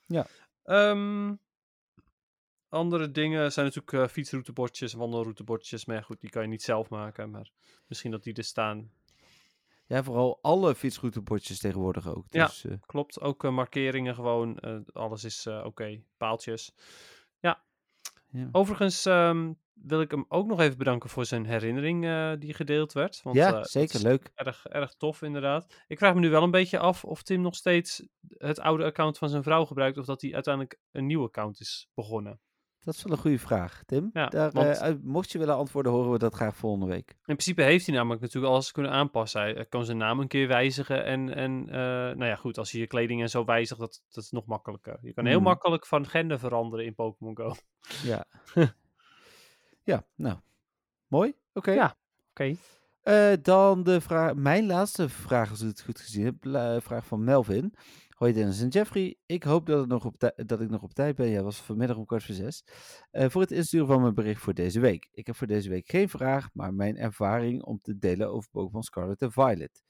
Ja. 0.05 0.27
Ehm, 0.63 1.35
andere 2.69 3.11
dingen 3.11 3.51
zijn 3.51 3.65
natuurlijk 3.65 4.11
fietsroutebordjes, 4.11 4.93
wandelroutebordjes. 4.93 5.85
Maar 5.85 5.95
ja, 5.95 6.01
goed, 6.01 6.19
die 6.19 6.29
kan 6.29 6.41
je 6.41 6.47
niet 6.47 6.63
zelf 6.63 6.89
maken, 6.89 7.29
maar 7.29 7.51
misschien 7.87 8.11
dat 8.11 8.23
die 8.23 8.33
er 8.33 8.43
staan. 8.43 8.91
Ja, 9.85 10.03
vooral 10.03 10.39
alle 10.41 10.75
fietsroutebordjes 10.75 11.59
tegenwoordig 11.59 12.07
ook. 12.07 12.25
Ja. 12.29 12.45
Dus, 12.45 12.65
eh, 12.65 12.73
Klopt, 12.85 13.21
ook 13.21 13.43
markeringen 13.43 14.15
gewoon, 14.15 14.59
alles 14.93 15.23
is 15.23 15.47
oké, 15.47 16.01
paaltjes. 16.17 16.73
Ja. 17.39 17.65
Ja. 18.31 18.49
Overigens 18.51 19.05
ehm, 19.05 19.53
wil 19.73 20.01
ik 20.01 20.11
hem 20.11 20.25
ook 20.27 20.47
nog 20.47 20.59
even 20.59 20.77
bedanken 20.77 21.09
voor 21.09 21.25
zijn 21.25 21.45
herinnering 21.45 22.05
eh, 22.05 22.31
die 22.39 22.53
gedeeld 22.53 22.93
werd. 22.93 23.21
Want, 23.23 23.35
ja, 23.35 23.57
eh, 23.57 23.63
zeker 23.63 24.01
leuk. 24.01 24.31
Erg, 24.35 24.65
erg 24.65 24.93
tof, 24.93 25.21
inderdaad. 25.21 25.83
Ik 25.87 25.97
vraag 25.97 26.13
me 26.13 26.19
nu 26.19 26.29
wel 26.29 26.43
een 26.43 26.51
beetje 26.51 26.79
af 26.79 27.05
of 27.05 27.23
Tim 27.23 27.41
nog 27.41 27.55
steeds 27.55 28.07
het 28.37 28.59
oude 28.59 28.83
account 28.83 29.17
van 29.17 29.29
zijn 29.29 29.43
vrouw 29.43 29.65
gebruikt. 29.65 29.97
Of 29.97 30.05
dat 30.05 30.21
hij 30.21 30.33
uiteindelijk 30.33 30.79
een 30.91 31.05
nieuw 31.05 31.23
account 31.23 31.59
is 31.59 31.89
begonnen. 31.93 32.39
Dat 32.87 32.95
is 32.95 33.03
wel 33.03 33.11
een 33.13 33.21
goede 33.21 33.39
vraag, 33.39 33.83
Tim. 33.85 34.09
Ja, 34.13 34.27
Daar, 34.27 34.51
want- 34.51 34.77
eh, 34.81 34.93
mocht 35.01 35.31
je 35.31 35.37
willen 35.39 35.55
antwoorden, 35.55 35.91
horen 35.91 36.11
we 36.11 36.17
dat 36.17 36.33
graag 36.35 36.55
volgende 36.55 36.85
week. 36.85 37.09
In 37.09 37.17
principe 37.23 37.61
heeft 37.61 37.85
hij 37.85 37.95
namelijk 37.95 38.21
natuurlijk 38.21 38.53
alles 38.53 38.71
kunnen 38.71 38.91
aanpassen. 38.91 39.41
Hij 39.41 39.65
kan 39.69 39.85
zijn 39.85 39.97
naam 39.97 40.19
een 40.19 40.27
keer 40.27 40.47
wijzigen. 40.47 41.05
En, 41.05 41.33
en 41.35 41.65
eh, 41.69 41.75
nou 42.15 42.25
ja, 42.25 42.35
goed, 42.35 42.57
als 42.57 42.71
je 42.71 42.79
je 42.79 42.87
kleding 42.87 43.21
en 43.21 43.29
zo 43.29 43.45
wijzigt, 43.45 43.79
dat, 43.79 44.03
dat 44.09 44.23
is 44.23 44.31
nog 44.31 44.45
makkelijker. 44.45 44.97
Je 45.01 45.13
kan 45.13 45.25
heel 45.25 45.35
Mhm. 45.39 45.43
makkelijk 45.47 45.85
van 45.85 46.05
gender 46.07 46.39
veranderen 46.39 46.85
in 46.85 46.95
Pokémon 46.95 47.37
Go. 47.37 47.55
Ja. 48.03 48.25
ja, 49.83 50.03
nou. 50.15 50.37
Mooi. 51.07 51.33
Oké. 51.53 51.71
Ja. 51.71 51.95
Oké. 52.29 52.55
Eh, 53.01 53.31
dan 53.41 53.83
de 53.83 54.01
vraag, 54.01 54.33
mijn 54.35 54.65
laatste 54.65 55.09
vraag, 55.09 55.49
als 55.49 55.61
ik 55.61 55.67
het 55.67 55.81
goed 55.81 55.99
gezien 56.01 56.25
heb. 56.25 56.35
Vraag 56.83 57.05
van 57.05 57.23
Melvin. 57.23 57.73
Hoi 58.17 58.33
Dennis 58.33 58.61
en 58.61 58.67
Jeffrey. 58.67 59.17
Ik 59.25 59.43
hoop 59.43 59.65
dat, 59.65 59.79
het 59.79 59.87
nog 59.89 60.05
op 60.05 60.31
dat 60.45 60.61
ik 60.61 60.69
nog 60.69 60.81
op 60.83 60.93
tijd 60.93 61.15
ben. 61.15 61.27
Ja, 61.29 61.41
was 61.43 61.61
vanmiddag 61.61 61.97
om 61.97 62.05
kwart 62.05 62.23
voor 62.23 62.35
zes. 62.35 62.63
Eh, 63.11 63.29
voor 63.29 63.41
het 63.41 63.51
insturen 63.51 63.87
van 63.87 64.01
mijn 64.01 64.13
bericht 64.13 64.41
voor 64.41 64.53
deze 64.53 64.79
week. 64.79 65.07
Ik 65.11 65.25
heb 65.27 65.35
voor 65.35 65.47
deze 65.47 65.69
week 65.69 65.89
geen 65.89 66.09
vraag, 66.09 66.49
maar 66.53 66.73
mijn 66.73 66.97
ervaring 66.97 67.63
om 67.63 67.79
te 67.81 67.97
delen 67.97 68.29
over 68.31 68.49
Pokémon 68.49 68.83
Scarlet 68.83 69.21
en 69.21 69.31
Violet. 69.31 69.81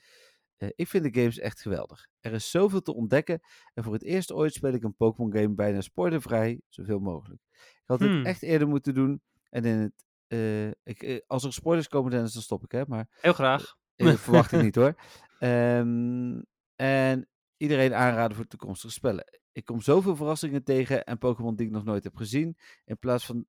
Eh, 0.58 0.70
ik 0.76 0.88
vind 0.88 1.04
de 1.14 1.20
games 1.20 1.40
echt 1.40 1.62
geweldig. 1.62 2.08
Er 2.20 2.34
is 2.34 2.52
zoveel 2.52 2.82
te 2.82 2.94
ontdekken. 2.94 3.40
En 3.74 3.84
voor 3.84 3.94
het 3.94 4.04
eerst 4.04 4.32
ooit 4.32 4.54
speel 4.54 4.74
ik 4.74 4.84
een 4.84 4.96
Pokémon 4.96 5.34
game 5.34 5.54
bijna 5.56 5.82
spoilervrij, 5.82 6.62
zoveel 6.70 7.00
mogelijk. 7.00 7.42
Ik 7.52 7.82
had 7.86 8.00
Hmm. 8.00 8.18
het 8.18 8.26
echt 8.26 8.44
eerder 8.44 8.68
moeten 8.68 8.94
doen. 8.94 9.22
En 9.50 9.66
in 9.66 9.78
het, 9.78 10.06
eh, 10.28 10.68
ik, 10.84 11.24
als 11.28 11.44
er 11.44 11.54
spoilers 11.54 11.88
komen, 11.88 12.12
Dennis, 12.12 12.34
dan 12.34 12.42
stop 12.42 12.64
ik, 12.64 12.72
hè. 12.72 12.84
Maar 12.88 13.08
Heel 13.22 13.34
graag. 13.34 13.76
verwacht 13.96 14.52
ik 14.52 14.62
niet 14.62 14.76
hoor. 14.82 14.96
Ehm, 15.40 16.42
en 16.76 17.28
iedereen 17.58 17.94
aanraden 17.94 18.38
voor 18.38 18.48
toekomstige 18.48 18.94
spellen. 18.94 19.26
Ik 19.52 19.66
kom 19.66 19.82
zoveel 19.82 20.16
verrassingen 20.16 20.64
tegen 20.64 21.06
en 21.06 21.18
Pokémon 21.18 21.56
die 21.56 21.66
ik 21.66 21.72
nog 21.72 21.84
nooit 21.84 22.04
heb 22.04 22.16
gezien. 22.16 22.58
In 22.86 22.98
plaats 22.98 23.26
van 23.26 23.46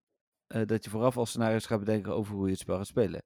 eh, 0.49 0.67
dat 0.67 0.85
je 0.85 0.91
vooraf 0.91 1.17
al 1.17 1.27
scenario's 1.27 1.67
gaat 1.67 1.79
bedenken 1.79 2.15
over 2.15 2.35
hoe 2.35 2.45
je 2.45 2.51
het 2.51 2.61
spel 2.61 2.77
gaat 2.77 2.87
spelen. 2.87 3.23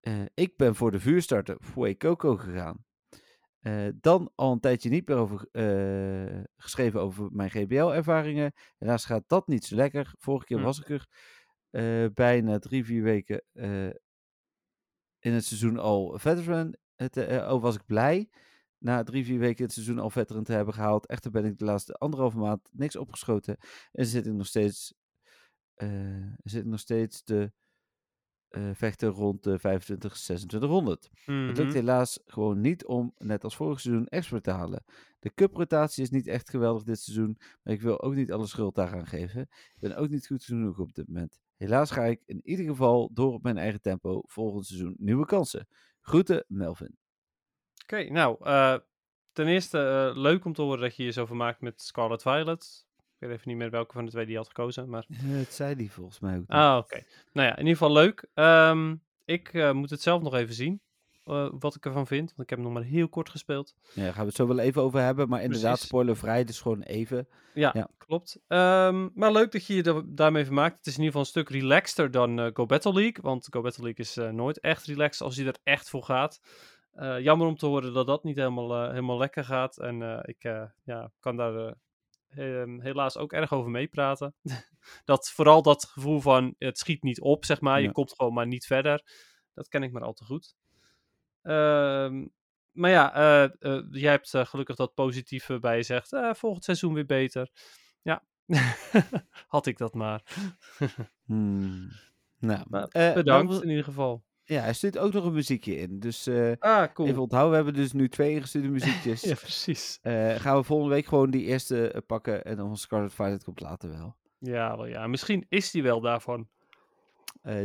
Eh, 0.00 0.24
ik 0.34 0.56
ben 0.56 0.74
voor 0.74 0.90
de 0.90 1.00
vuurstarter 1.00 1.56
Fue 1.60 1.96
Coco 1.96 2.36
gegaan. 2.36 2.84
Eh, 3.60 3.88
dan 4.00 4.32
al 4.34 4.52
een 4.52 4.60
tijdje 4.60 4.88
niet 4.90 5.08
meer 5.08 5.16
over 5.16 5.48
geschreven 6.56 7.00
over 7.00 7.28
mijn 7.32 7.50
GBL-ervaringen. 7.50 8.52
Helaas 8.78 9.04
gaat 9.04 9.24
dat 9.26 9.46
niet 9.46 9.64
zo 9.64 9.76
lekker. 9.76 10.14
Vorige 10.18 10.46
keer 10.46 10.58
Hm. 10.58 10.64
was 10.64 10.80
ik 10.80 10.88
er 10.88 12.12
bijna 12.12 12.58
drie, 12.58 12.84
vier 12.84 13.02
weken 13.02 13.44
in 15.18 15.32
het 15.32 15.44
seizoen 15.44 15.78
al 15.78 16.18
veteran. 16.18 16.74
Het, 16.96 17.16
oh, 17.16 17.62
was 17.62 17.74
ik 17.74 17.86
blij 17.86 18.28
na 18.82 19.02
drie, 19.02 19.24
vier 19.24 19.38
weken 19.38 19.64
het 19.64 19.72
seizoen 19.72 19.98
al 19.98 20.10
veteran 20.10 20.44
te 20.44 20.52
hebben 20.52 20.74
gehaald. 20.74 21.06
Echter 21.06 21.30
ben 21.30 21.44
ik 21.44 21.58
de 21.58 21.64
laatste 21.64 21.92
anderhalve 21.94 22.38
maand 22.38 22.68
niks 22.72 22.96
opgeschoten. 22.96 23.56
En 23.92 24.06
zit 24.06 24.26
ik 24.26 24.32
nog 24.32 24.46
steeds 24.46 24.94
eh, 25.74 26.32
zit 26.44 26.64
nog 26.64 26.80
steeds 26.80 27.22
te 27.22 27.52
eh, 28.48 28.70
vechten 28.74 29.08
rond 29.08 29.42
de 29.42 29.58
25, 29.58 30.12
2600. 30.12 31.10
Het 31.48 31.56
lukt 31.56 31.68
Mhm. 31.68 31.72
helaas 31.78 32.20
gewoon 32.24 32.60
niet 32.60 32.84
om, 32.86 33.14
net 33.18 33.44
als 33.44 33.56
vorig 33.56 33.80
seizoen, 33.80 34.06
expert 34.06 34.42
te 34.44 34.50
halen. 34.50 34.84
De 35.18 35.34
cup-rotatie 35.34 36.02
is 36.02 36.10
niet 36.10 36.26
echt 36.26 36.50
geweldig 36.50 36.82
dit 36.82 37.00
seizoen, 37.00 37.36
maar 37.62 37.74
ik 37.74 37.80
wil 37.80 38.02
ook 38.02 38.14
niet 38.14 38.32
alle 38.32 38.46
schuld 38.46 38.74
daaraan 38.74 39.06
geven. 39.06 39.40
Ik 39.40 39.76
ben 39.80 39.96
ook 39.96 40.08
niet 40.08 40.26
goed 40.26 40.44
genoeg 40.44 40.78
op 40.78 40.94
dit 40.94 41.06
moment. 41.08 41.38
Helaas 41.56 41.90
ga 41.90 42.04
ik 42.04 42.22
in 42.26 42.40
ieder 42.44 42.64
geval 42.66 43.10
door 43.14 43.32
op 43.32 43.42
mijn 43.42 43.58
eigen 43.58 43.80
tempo. 43.80 44.22
Volgend 44.26 44.66
seizoen 44.66 44.94
nieuwe 44.98 45.26
kansen. 45.26 45.68
Groeten, 46.00 46.44
Melvin. 46.48 46.96
Oké, 47.92 48.10
nou, 48.12 48.36
eh, 48.42 48.74
ten 49.32 49.46
eerste 49.46 49.78
eh, 50.14 50.16
leuk 50.22 50.44
om 50.44 50.52
te 50.52 50.62
horen 50.62 50.80
dat 50.80 50.96
je 50.96 51.04
je 51.04 51.10
zo 51.10 51.26
vermaakt 51.26 51.60
met 51.60 51.82
Scarlet 51.82 52.22
Violet. 52.22 52.86
Ik 52.98 53.28
weet 53.28 53.30
even 53.30 53.48
niet 53.48 53.56
meer 53.56 53.70
welke 53.70 53.92
van 53.92 54.04
de 54.04 54.10
twee 54.10 54.22
die 54.24 54.32
je 54.32 54.38
had 54.38 54.46
gekozen, 54.48 54.88
maar... 54.88 55.04
Het 55.24 55.52
zei 55.54 55.74
die 55.74 55.92
volgens 55.92 56.20
mij 56.20 56.36
ook. 56.36 56.44
Ah, 56.46 56.76
oké. 56.76 57.02
Nou 57.32 57.46
ja, 57.48 57.52
in 57.52 57.58
ieder 57.66 57.72
geval 57.76 57.92
leuk. 57.92 58.26
Ehm, 58.34 58.94
ik 59.24 59.48
eh, 59.54 59.72
moet 59.72 59.90
het 59.90 60.02
zelf 60.02 60.22
nog 60.22 60.34
even 60.34 60.54
zien, 60.54 60.80
wat 61.58 61.74
ik 61.74 61.84
ervan 61.86 62.06
vind, 62.06 62.28
want 62.28 62.40
ik 62.40 62.48
heb 62.50 62.58
hem 62.58 62.68
nog 62.68 62.72
maar 62.76 62.82
heel 62.90 63.08
kort 63.08 63.30
gespeeld. 63.30 63.74
Ja, 63.94 64.02
daar 64.02 64.12
gaan 64.12 64.20
we 64.22 64.26
het 64.28 64.36
zo 64.36 64.46
wel 64.46 64.58
even 64.58 64.82
over 64.82 65.00
hebben, 65.00 65.28
maar 65.28 65.42
inderdaad, 65.42 65.68
Precies. 65.70 65.86
spoilervrij, 65.88 66.44
dus 66.44 66.60
gewoon 66.60 66.82
even. 66.82 67.28
Ja, 67.54 67.70
Ja. 67.74 67.88
klopt. 67.98 68.38
Ehm, 68.48 69.08
maar 69.14 69.32
leuk 69.32 69.52
dat 69.52 69.66
je 69.66 69.74
je 69.74 69.82
da- 69.82 70.02
daarmee 70.06 70.44
vermaakt. 70.44 70.76
Het 70.78 70.86
is 70.86 70.96
in 70.96 71.02
ieder 71.02 71.06
geval 71.20 71.20
een 71.20 71.44
stuk 71.44 71.60
relaxter 71.60 72.10
dan 72.10 72.50
Go 72.54 72.66
Battle 72.66 72.92
League. 72.92 73.22
Want 73.22 73.46
Go 73.50 73.60
Battle 73.60 73.84
League 73.84 74.04
is 74.04 74.34
nooit 74.34 74.60
echt 74.60 74.84
relaxed 74.86 75.20
als 75.22 75.36
je 75.36 75.44
er 75.44 75.56
echt 75.62 75.88
voor 75.90 76.02
gaat. 76.02 76.40
Eh, 76.92 77.20
jammer 77.20 77.46
om 77.46 77.56
te 77.56 77.66
horen 77.66 77.92
dat 77.92 78.06
dat 78.06 78.24
niet 78.24 78.36
helemaal, 78.36 78.74
eh, 78.82 78.88
helemaal 78.88 79.18
lekker 79.18 79.44
gaat. 79.44 79.78
En 79.78 80.02
eh, 80.02 80.18
ik 80.22 80.42
ja, 80.84 81.12
kan 81.20 81.36
daar 81.36 81.56
eh, 81.66 81.72
he- 82.28 82.80
helaas 82.82 83.16
ook 83.16 83.32
erg 83.32 83.52
over 83.52 83.70
meepraten. 83.70 84.34
dat, 85.04 85.30
vooral 85.30 85.62
dat 85.62 85.84
gevoel 85.84 86.20
van 86.20 86.54
het 86.58 86.78
schiet 86.78 87.02
niet 87.02 87.20
op, 87.20 87.44
zeg 87.44 87.60
maar. 87.60 87.80
Je 87.80 87.92
komt 87.92 88.14
gewoon 88.16 88.32
maar 88.34 88.46
niet 88.46 88.66
verder. 88.66 89.02
Dat 89.54 89.68
ken 89.68 89.82
ik 89.82 89.92
maar 89.92 90.02
al 90.02 90.12
te 90.12 90.24
goed. 90.24 90.54
Ehm, 91.42 92.26
maar 92.72 92.90
ja, 92.90 93.14
eh, 93.14 93.82
jij 93.90 94.10
hebt 94.10 94.30
gelukkig 94.36 94.76
dat 94.76 94.94
positieve 94.94 95.58
bij 95.58 95.76
je 95.76 95.82
zegt. 95.82 96.16
volgend 96.32 96.64
seizoen 96.64 96.94
weer 96.94 97.06
beter. 97.06 97.50
Ja, 98.02 98.24
had 99.46 99.66
ik 99.66 99.78
dat 99.78 99.94
maar. 99.94 100.22
Hmm. 101.24 101.88
Nou, 102.38 102.64
Maar 102.68 102.88
Bedankt 103.14 103.62
in 103.62 103.68
ieder 103.68 103.84
geval. 103.84 104.24
Ja, 104.44 104.60
hij 104.60 104.72
stuurt 104.72 104.98
ook 104.98 105.12
nog 105.12 105.24
een 105.24 105.32
muziekje 105.32 105.76
in. 105.76 106.00
Dus 106.00 106.26
eh, 106.26 106.52
Ah, 106.58 106.92
cool. 106.94 107.08
even 107.08 107.20
onthouden, 107.22 107.50
we 107.50 107.56
hebben 107.64 107.82
dus 107.82 107.92
nu 107.92 108.08
twee 108.08 108.30
ingestuurde 108.34 108.68
muziekjes. 108.78 109.20
Ja, 109.20 109.34
precies. 109.34 109.98
Eh, 110.02 110.34
gaan 110.34 110.56
we 110.56 110.62
volgende 110.62 110.94
week 110.94 111.06
gewoon 111.06 111.30
die 111.30 111.44
eerste 111.44 111.88
eh, 111.90 112.00
pakken 112.06 112.44
en 112.44 112.56
dan 112.56 112.76
Scarlet 112.76 113.14
Violet 113.14 113.44
komt 113.44 113.60
later 113.60 113.90
wel. 113.90 114.16
Ja, 114.38 114.76
wel 114.76 114.86
ja. 114.86 115.06
Misschien 115.06 115.46
is 115.48 115.70
die 115.70 115.82
wel 115.82 116.00
daarvan. 116.00 116.48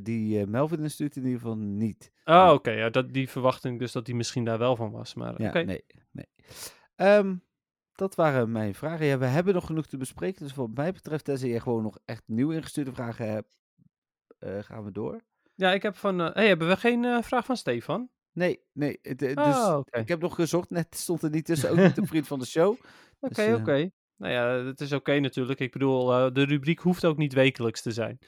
Die 0.03 0.45
Melvin 0.47 0.89
stuurt 0.89 1.15
in 1.15 1.23
ieder 1.23 1.39
geval 1.39 1.57
niet. 1.57 2.11
Ah, 2.23 2.53
oké. 2.53 2.71
ja, 2.71 2.89
dat, 2.89 3.13
die 3.13 3.29
verwachting 3.29 3.79
dus 3.79 3.91
dat 3.91 4.05
die 4.05 4.15
misschien 4.15 4.43
daar 4.43 4.57
wel 4.57 4.75
van 4.75 4.91
was. 4.91 5.13
Maar 5.13 5.41
Ja, 5.41 5.53
nee. 5.53 5.85
nee. 6.11 6.25
Ehm, 6.95 7.35
dat 7.93 8.15
waren 8.15 8.51
mijn 8.51 8.75
vragen. 8.75 9.05
Ja, 9.05 9.17
we 9.17 9.25
hebben 9.25 9.53
nog 9.53 9.65
genoeg 9.65 9.85
te 9.85 9.97
bespreken. 9.97 10.43
Dus 10.43 10.55
wat 10.55 10.69
mij 10.73 10.91
betreft, 10.91 11.25
tenzij 11.25 11.49
je 11.49 11.59
gewoon 11.59 11.83
nog 11.83 11.97
echt 12.05 12.23
nieuw 12.25 12.51
ingestuurde 12.51 12.93
vragen 12.93 13.29
hebt, 13.29 13.57
gaan 14.65 14.83
we 14.83 14.91
door. 14.91 15.21
Ja, 15.57 15.73
ik 15.73 15.81
heb 15.83 15.95
van... 15.95 16.21
eh, 16.21 16.33
hey, 16.33 16.47
hebben 16.47 16.67
we 16.67 16.77
geen 16.77 17.05
eh, 17.05 17.21
vraag 17.21 17.45
van 17.45 17.57
Stefan? 17.57 18.09
Nee, 18.31 18.59
nee. 18.73 18.99
eh, 19.01 19.17
dus 19.17 19.67
oké. 19.67 19.99
ik 19.99 20.07
heb 20.07 20.21
nog 20.21 20.35
gezocht. 20.35 20.69
Net 20.69 20.95
stond 21.05 21.23
er 21.23 21.29
niet 21.29 21.45
tussen. 21.45 21.69
Ook 21.69 21.77
niet 21.77 21.97
een 21.97 22.07
vriend 22.07 22.27
van 22.27 22.39
de 22.39 22.45
show. 22.45 22.69
Oké, 23.19 23.33
Dus, 23.33 23.45
eh, 23.45 23.53
oké. 23.53 23.89
Nou 24.17 24.33
ja, 24.33 24.65
het 24.65 24.81
is 24.81 24.91
oké 24.93 25.19
natuurlijk. 25.19 25.59
Ik 25.59 25.71
bedoel, 25.71 26.33
de 26.33 26.43
rubriek 26.43 26.79
hoeft 26.79 27.05
ook 27.05 27.17
niet 27.17 27.33
wekelijks 27.33 27.81
te 27.81 27.91
zijn. 27.91 28.19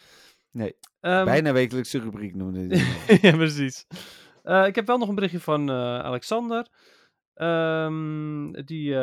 Nee, 0.52 0.76
Ehm, 1.00 1.26
Bijna 1.26 1.52
wekelijkse 1.54 2.00
rubriek 2.00 2.36
noemde 2.36 2.76
het. 2.76 3.22
ja, 3.22 3.32
precies. 3.36 3.86
Ik 4.44 4.76
heb 4.76 4.88
wel 4.88 4.98
nog 4.98 5.10
een 5.10 5.16
berichtje 5.16 5.40
van 5.40 5.72
Alexander. 5.72 6.68
Ehm, 7.34 8.52
die, 8.52 8.96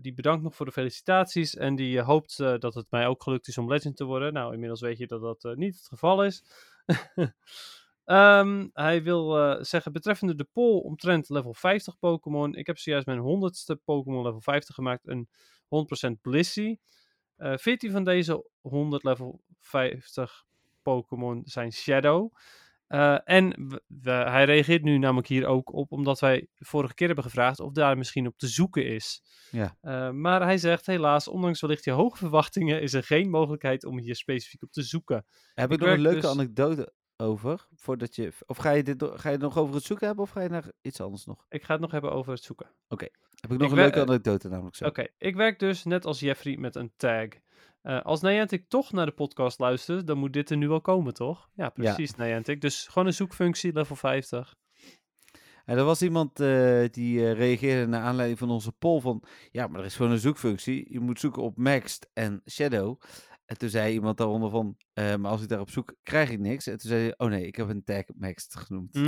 die 0.00 0.14
bedankt 0.14 0.42
nog 0.42 0.54
voor 0.54 0.66
de 0.66 0.72
felicitaties. 0.72 1.56
En 1.56 1.74
die 1.76 2.00
hoopt 2.00 2.36
dat 2.36 2.74
het 2.74 2.86
mij 2.90 3.06
ook 3.06 3.22
gelukt 3.22 3.48
is 3.48 3.58
om 3.58 3.68
legend 3.68 3.96
te 3.96 4.04
worden. 4.04 4.32
Nou, 4.32 4.52
inmiddels 4.52 4.80
weet 4.80 4.98
je 4.98 5.06
dat 5.06 5.40
dat 5.40 5.56
niet 5.56 5.74
het 5.76 5.86
geval 5.86 6.24
is. 6.24 6.44
Ehm, 8.04 8.68
hij 8.72 9.02
wil 9.02 9.38
eh, 9.38 9.62
zeggen, 9.62 9.92
betreffende 9.92 10.34
de 10.34 10.48
poll 10.52 10.80
omtrent 10.80 11.28
level 11.28 11.54
50 11.54 11.98
Pokémon. 11.98 12.54
Ik 12.54 12.66
heb 12.66 12.78
zojuist 12.78 13.06
mijn 13.06 13.20
100ste 13.20 13.84
Pokémon 13.84 14.22
level 14.22 14.40
50 14.40 14.74
gemaakt. 14.74 15.08
Een 15.08 15.28
100% 15.68 16.20
Blissey. 16.20 16.78
Eh 17.36 17.56
14 17.56 17.90
van 17.90 18.04
deze 18.04 18.50
100 18.60 19.04
level 19.04 19.40
50 19.58 20.44
Pokémon 20.82 21.42
zijn 21.44 21.72
Shadow. 21.72 22.32
Eh, 22.86 23.18
en 23.24 23.48
we- 23.88 24.10
hij 24.10 24.44
reageert 24.44 24.82
nu 24.82 24.98
namelijk 24.98 25.26
hier 25.28 25.46
ook 25.46 25.72
op, 25.72 25.92
omdat 25.92 26.20
wij 26.20 26.48
vorige 26.54 26.94
keer 26.94 27.06
hebben 27.06 27.24
gevraagd 27.24 27.60
of 27.60 27.72
daar 27.72 27.98
misschien 27.98 28.26
op 28.26 28.38
te 28.38 28.46
zoeken 28.48 28.86
is. 28.86 29.22
Ja. 29.50 29.76
Eh, 29.80 30.10
maar 30.10 30.42
hij 30.42 30.58
zegt 30.58 30.86
helaas, 30.86 31.28
ondanks 31.28 31.60
wellicht 31.60 31.84
je 31.84 31.90
hoge 31.90 32.16
verwachtingen, 32.16 32.82
is 32.82 32.92
er 32.92 33.02
geen 33.02 33.30
mogelijkheid 33.30 33.84
om 33.84 33.98
hier 33.98 34.16
specifiek 34.16 34.62
op 34.62 34.72
te 34.72 34.82
zoeken. 34.82 35.26
Heb 35.54 35.66
Ik 35.72 35.74
ik 35.74 35.80
nog 35.86 35.94
een 35.94 36.00
leuke 36.00 36.20
dus- 36.20 36.30
anekdote 36.30 36.92
over? 37.16 37.66
Voordat 37.74 38.14
je, 38.16 38.32
of 38.46 38.56
ga 38.56 38.70
je, 38.70 38.82
dit, 38.82 39.02
ga 39.04 39.28
je 39.28 39.34
het 39.34 39.40
nog 39.40 39.58
over 39.58 39.74
het 39.74 39.84
zoeken 39.84 40.06
hebben 40.06 40.24
of 40.24 40.30
ga 40.30 40.40
je 40.42 40.48
naar 40.48 40.72
iets 40.82 41.00
anders 41.00 41.24
nog? 41.24 41.46
Ik 41.48 41.64
ga 41.64 41.72
het 41.72 41.80
nog 41.80 41.90
hebben 41.90 42.12
over 42.12 42.32
het 42.32 42.42
zoeken. 42.42 42.70
Heb 42.88 43.52
ik 43.52 43.58
nog 43.58 43.70
een 43.70 43.76
leuke 43.76 44.00
anekdote 44.00 44.48
namelijk 44.48 44.76
zo. 44.76 44.84
Oké, 44.84 45.06
ik 45.18 45.36
werk 45.36 45.58
dus 45.58 45.84
net 45.84 46.04
als 46.04 46.20
Jeffrey 46.20 46.56
met 46.56 46.76
een 46.76 46.92
tag. 46.96 47.26
Eh, 47.84 48.02
als 48.02 48.20
Niantic 48.20 48.68
toch 48.68 48.92
naar 48.92 49.06
de 49.06 49.12
podcast 49.12 49.58
luistert, 49.58 50.06
dan 50.06 50.18
moet 50.18 50.32
dit 50.32 50.50
er 50.50 50.56
nu 50.56 50.68
wel 50.68 50.80
komen, 50.80 51.14
toch? 51.14 51.48
Ja, 51.54 51.68
precies, 51.68 52.14
Niantic. 52.14 52.60
Dus 52.60 52.86
gewoon 52.86 53.06
een 53.06 53.14
zoekfunctie, 53.14 53.72
level 53.72 53.96
50. 53.96 54.54
En 55.64 55.78
er 55.78 55.84
was 55.84 56.02
iemand 56.02 56.40
eh, 56.40 56.84
die 56.90 57.26
eh, 57.26 57.32
reageerde 57.32 57.86
naar 57.86 58.02
aanleiding 58.02 58.38
van 58.38 58.50
onze 58.50 58.72
poll 58.72 59.00
van... 59.00 59.22
Ja, 59.50 59.66
maar 59.66 59.80
er 59.80 59.86
is 59.86 59.96
gewoon 59.96 60.12
een 60.12 60.18
zoekfunctie. 60.18 60.92
Je 60.92 61.00
moet 61.00 61.20
zoeken 61.20 61.42
op 61.42 61.56
Maxed 61.56 62.10
en 62.12 62.42
Shadow. 62.50 63.00
En 63.46 63.58
toen 63.58 63.68
zei 63.68 63.92
iemand 63.92 64.16
daaronder 64.16 64.50
van... 64.50 64.76
eh, 64.92 65.14
maar 65.16 65.30
als 65.30 65.42
ik 65.42 65.48
daarop 65.48 65.70
zoek, 65.70 65.94
krijg 66.02 66.30
ik 66.30 66.38
niks. 66.38 66.66
En 66.66 66.78
toen 66.78 66.90
zei 66.90 67.02
hij... 67.02 67.14
Oh 67.16 67.28
nee, 67.28 67.46
ik 67.46 67.56
heb 67.56 67.68
een 67.68 67.84
tag 67.84 68.02
Maxed 68.14 68.56
genoemd. 68.56 68.96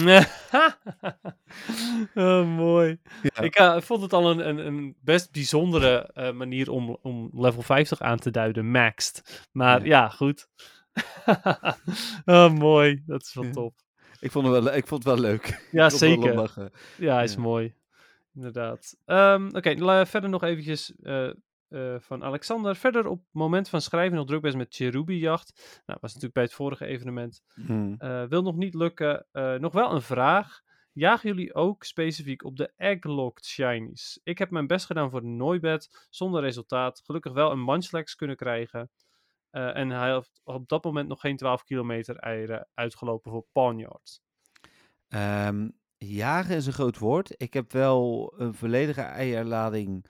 oh, 2.14 2.56
mooi. 2.56 3.00
Ja. 3.22 3.42
Ik 3.42 3.54
eh, 3.54 3.80
vond 3.80 4.02
het 4.02 4.12
al 4.12 4.30
een, 4.30 4.48
een, 4.48 4.66
een 4.66 4.96
best 5.00 5.32
bijzondere 5.32 6.10
eh, 6.12 6.32
manier 6.32 6.70
om, 6.70 6.98
om 7.02 7.30
level 7.32 7.62
50 7.62 8.00
aan 8.00 8.18
te 8.18 8.30
duiden, 8.30 8.70
maxed. 8.70 9.46
Maar 9.52 9.80
Ja. 9.80 9.86
ja, 9.86 10.08
goed. 10.08 10.48
oh, 12.24 12.52
mooi. 12.52 13.02
Dat 13.06 13.22
is 13.22 13.34
wel 13.34 13.50
top. 13.50 13.74
Ik 14.20 14.30
vond 14.30 14.46
het 14.46 14.64
wel, 14.64 14.74
ik 14.74 14.86
vond 14.86 15.04
het 15.04 15.12
wel 15.12 15.22
leuk. 15.22 15.64
Ja, 15.72 15.84
er 15.84 15.90
zeker. 15.90 16.70
Ja, 16.98 17.22
is 17.22 17.36
mooi. 17.36 17.74
Inderdaad. 18.34 18.96
Ehm, 19.04 19.48
Oké, 19.52 20.06
verder 20.06 20.30
nog 20.30 20.42
eventjes 20.42 20.92
eh, 21.68 21.94
van 21.98 22.24
Alexander. 22.24 22.76
Verder 22.76 23.06
op 23.06 23.18
het 23.18 23.32
moment 23.32 23.68
van 23.68 23.80
schrijven 23.80 24.16
nog 24.16 24.26
druk 24.26 24.40
bezig 24.40 24.59
met 24.59 24.74
Cherubi-jacht. 24.74 25.82
Nou, 25.86 25.98
was 26.01 26.10
natuurlijk 26.14 26.34
bij 26.34 26.43
het 26.43 26.52
vorige 26.52 26.86
evenement. 26.86 27.43
Hmm. 27.55 27.94
Eh, 27.98 28.24
wil 28.24 28.43
nog 28.43 28.56
niet 28.56 28.74
lukken. 28.74 29.26
Eh, 29.32 29.55
nog 29.55 29.72
wel 29.72 29.93
een 29.93 30.02
vraag. 30.02 30.60
Jagen 30.93 31.28
jullie 31.28 31.55
ook 31.55 31.84
specifiek 31.84 32.44
op 32.44 32.56
de 32.56 32.72
Egglocked 32.76 33.44
Shinies? 33.44 34.20
Ik 34.22 34.38
heb 34.38 34.51
mijn 34.51 34.66
best 34.66 34.86
gedaan 34.86 35.10
voor 35.10 35.20
de 35.20 35.26
Noibat, 35.26 36.06
zonder 36.10 36.43
resultaat. 36.43 37.02
Gelukkig 37.05 37.32
wel 37.32 37.51
een 37.51 37.64
Munchlax 37.64 38.14
kunnen 38.14 38.36
krijgen. 38.36 38.90
En 39.51 39.90
hij 39.90 40.10
had 40.10 40.40
op 40.44 40.68
dat 40.68 40.84
moment 40.84 41.09
nog 41.09 41.20
geen 41.20 41.36
12 41.36 41.64
kilometer 41.64 42.16
eieren 42.16 42.68
uitgelopen 42.74 43.30
voor 43.30 43.47
Pawnyard. 43.52 44.20
Ehm, 45.09 45.68
jagen 45.97 46.56
is 46.56 46.66
een 46.66 46.72
groot 46.72 46.98
woord. 46.98 47.34
Ik 47.36 47.52
heb 47.52 47.72
wel 47.72 48.34
een 48.36 48.55
volledige 48.55 49.01
eierlading 49.01 50.06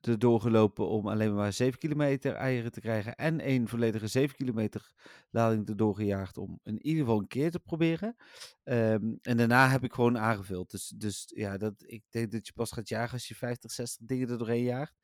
erdoor 0.00 0.40
gelopen 0.40 0.88
om 0.88 1.08
alleen 1.08 1.34
maar 1.34 1.52
7 1.52 1.78
kilometer 1.78 2.34
eieren 2.34 2.72
te 2.72 2.80
krijgen. 2.80 3.14
En 3.14 3.48
een 3.48 3.68
volledige 3.68 4.06
7 4.06 4.36
kilometer 4.36 4.92
lading 5.30 5.68
erdoor 5.68 5.94
gejaagd 5.94 6.38
om 6.38 6.60
in 6.62 6.86
ieder 6.86 7.04
geval 7.04 7.18
een 7.18 7.26
keer 7.26 7.50
te 7.50 7.60
proberen. 7.60 8.16
Ehm, 8.64 9.14
en 9.22 9.36
daarna 9.36 9.68
heb 9.68 9.84
ik 9.84 9.92
gewoon 9.92 10.18
aangevuld. 10.18 10.70
Dus, 10.70 10.88
dus 10.88 11.32
ja, 11.34 11.56
dat, 11.56 11.74
ik 11.86 12.02
denk 12.10 12.32
dat 12.32 12.46
je 12.46 12.52
pas 12.52 12.72
gaat 12.72 12.88
jagen 12.88 13.12
als 13.12 13.28
je 13.28 13.34
50, 13.34 13.70
60 13.70 14.06
dingen 14.06 14.28
er 14.28 14.38
doorheen 14.38 14.64
jaagt. 14.64 14.94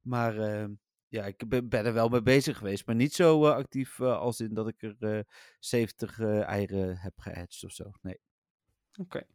Maar 0.00 0.38
ehm, 0.38 0.72
ja, 1.14 1.24
ik 1.24 1.68
ben, 1.68 1.84
er 1.84 1.92
wel 1.92 2.08
mee 2.08 2.22
bezig 2.22 2.58
geweest. 2.58 2.86
Maar 2.86 2.94
niet 2.94 3.14
zo 3.14 3.46
eh, 3.46 3.54
actief 3.54 4.00
eh, 4.00 4.18
als 4.18 4.40
in 4.40 4.54
dat 4.54 4.68
ik 4.68 4.82
er 4.82 4.96
eh 4.98 5.20
70 5.58 6.18
eh, 6.18 6.42
eieren 6.42 6.96
heb 6.96 7.20
gehatcht 7.20 7.64
of 7.64 7.72
zo. 7.72 7.90
Nee. 8.02 8.20
Oké. 8.96 9.26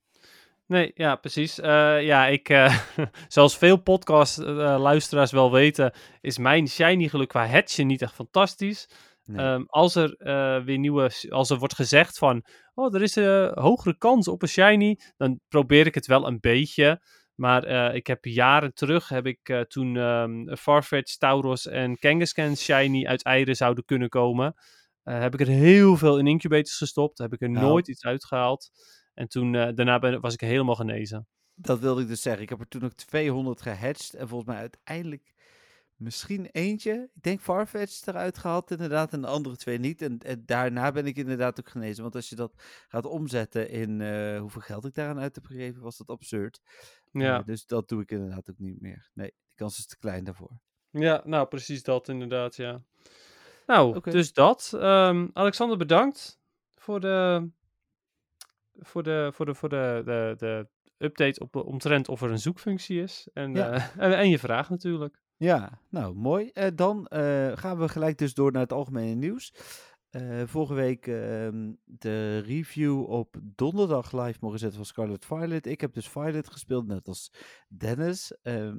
Nee, 0.69 0.91
ja, 0.95 1.15
precies. 1.15 1.59
Eh, 1.59 2.01
ja, 2.03 2.27
ik, 2.27 2.49
eh, 2.49 2.79
zoals 3.27 3.57
veel 3.57 3.77
podcast-luisteraars 3.77 5.31
wel 5.31 5.51
weten, 5.51 5.93
is 6.21 6.37
mijn 6.37 6.67
shiny 6.67 7.07
geluk 7.07 7.27
qua 7.27 7.47
hatchen 7.47 7.87
niet 7.87 8.01
echt 8.01 8.13
fantastisch. 8.13 8.89
nee. 9.23 9.45
Ehm, 9.45 9.63
als 9.67 9.95
er 9.95 10.15
eh, 10.15 10.63
weer 10.63 10.77
nieuwe, 10.77 11.11
als 11.29 11.49
er 11.49 11.57
wordt 11.57 11.75
gezegd 11.75 12.17
van, 12.17 12.45
oh, 12.73 12.95
er 12.95 13.01
is 13.01 13.15
een 13.15 13.51
hogere 13.53 13.97
kans 13.97 14.27
op 14.27 14.41
een 14.41 14.47
shiny, 14.47 14.99
dan 15.17 15.39
probeer 15.47 15.85
ik 15.85 15.95
het 15.95 16.05
wel 16.07 16.27
een 16.27 16.39
beetje. 16.39 17.01
Maar 17.35 17.63
eh, 17.63 17.95
ik 17.95 18.07
heb 18.07 18.25
jaren 18.25 18.73
terug, 18.73 19.09
heb 19.09 19.25
ik 19.25 19.49
eh, 19.49 19.59
toen 19.61 19.97
ehm 19.97 20.55
Farfetch, 20.55 21.17
Tauros 21.17 21.67
en 21.67 21.97
Kangaskhan 21.99 22.55
shiny 22.55 23.05
uit 23.05 23.23
eieren 23.23 23.55
zouden 23.55 23.85
kunnen 23.85 24.09
komen. 24.09 24.53
Eh, 25.03 25.19
heb 25.19 25.33
ik 25.33 25.39
er 25.39 25.47
heel 25.47 25.97
veel 25.97 26.19
in 26.19 26.27
incubators 26.27 26.77
gestopt. 26.77 27.17
Heb 27.17 27.33
ik 27.33 27.41
er 27.41 27.49
Nou. 27.49 27.65
nooit 27.65 27.87
iets 27.87 28.05
uitgehaald. 28.05 28.69
En 29.13 29.27
toen, 29.27 29.55
eh, 29.55 29.75
daarna 29.75 29.99
ben, 29.99 30.21
was 30.21 30.33
ik 30.33 30.41
helemaal 30.41 30.75
genezen. 30.75 31.27
Dat 31.55 31.79
wilde 31.79 32.01
ik 32.01 32.07
dus 32.07 32.21
zeggen. 32.21 32.41
Ik 32.41 32.49
heb 32.49 32.59
er 32.59 32.67
toen 32.67 32.83
ook 32.83 32.93
200 32.93 33.61
gehatcht. 33.61 34.13
En 34.13 34.27
volgens 34.27 34.49
mij 34.49 34.59
uiteindelijk 34.59 35.33
misschien 35.95 36.45
eentje. 36.51 37.09
Ik 37.15 37.23
denk 37.23 37.39
Farfetch 37.41 38.05
eruit 38.05 38.37
gehaald 38.37 38.71
inderdaad. 38.71 39.13
En 39.13 39.21
de 39.21 39.27
andere 39.27 39.55
twee 39.55 39.77
niet. 39.77 40.01
En, 40.01 40.17
en 40.17 40.43
daarna 40.45 40.91
ben 40.91 41.05
ik 41.05 41.15
inderdaad 41.17 41.59
ook 41.59 41.69
genezen. 41.69 42.01
Want 42.03 42.15
als 42.15 42.29
je 42.29 42.35
dat 42.35 42.53
gaat 42.87 43.05
omzetten 43.05 43.69
in 43.69 44.01
eh, 44.01 44.39
hoeveel 44.39 44.61
geld 44.61 44.85
ik 44.85 44.93
daaraan 44.93 45.19
uit 45.19 45.35
heb 45.35 45.45
gegeven, 45.45 45.81
was 45.81 45.97
dat 45.97 46.09
absurd. 46.09 46.61
Eh, 47.11 47.21
Ja, 47.21 47.41
dus 47.41 47.65
dat 47.65 47.89
doe 47.89 48.01
ik 48.01 48.11
inderdaad 48.11 48.49
ook 48.49 48.59
niet 48.59 48.81
meer. 48.81 49.09
Nee, 49.13 49.27
die 49.27 49.55
kans 49.55 49.77
is 49.77 49.85
te 49.85 49.97
klein 49.97 50.23
daarvoor. 50.23 50.59
ja 50.89 51.21
nou 51.25 51.47
precies 51.47 51.83
dat 51.83 52.07
inderdaad, 52.09 52.55
ja. 52.55 52.81
Nou, 53.65 53.99
dus 54.11 54.33
dat. 54.33 54.71
Ehm, 54.75 55.27
Alexander, 55.33 55.77
bedankt 55.77 56.39
voor 56.75 56.99
de, 56.99 57.49
voor 58.81 59.03
de, 59.03 59.29
voor 59.33 59.45
de, 59.45 59.55
voor 59.55 59.69
de, 59.69 60.01
de, 60.05 60.33
de 60.37 60.67
update 60.97 61.39
op, 61.39 61.55
omtrent 61.55 62.07
of 62.07 62.21
er 62.21 62.31
een 62.31 62.39
zoekfunctie 62.39 63.01
is. 63.01 63.27
En, 63.33 63.53
Ja. 63.53 63.71
eh, 63.71 63.97
en, 64.05 64.17
en 64.17 64.29
je 64.29 64.39
vraag 64.39 64.69
natuurlijk. 64.69 65.21
Ja, 65.37 65.81
nou 65.89 66.15
mooi. 66.15 66.49
Eh, 66.49 66.67
dan 66.75 67.07
eh, 67.07 67.57
gaan 67.57 67.79
we 67.79 67.89
gelijk 67.89 68.17
dus 68.17 68.33
door 68.33 68.51
naar 68.51 68.61
het 68.61 68.73
algemene 68.73 69.13
nieuws. 69.15 69.53
Vorige 70.45 70.73
week 70.73 71.07
ehm, 71.07 71.73
de 71.83 72.39
review 72.39 73.09
op 73.09 73.35
donderdag 73.41 74.11
live 74.11 74.37
mogen 74.41 74.59
zetten 74.59 74.77
van 74.77 74.85
Scarlet 74.87 75.25
Violet. 75.25 75.65
Ik 75.65 75.81
heb 75.81 75.93
dus 75.93 76.09
Violet 76.09 76.49
gespeeld, 76.49 76.87
net 76.87 77.07
als 77.07 77.33
Dennis. 77.67 78.37
Ehm, 78.41 78.77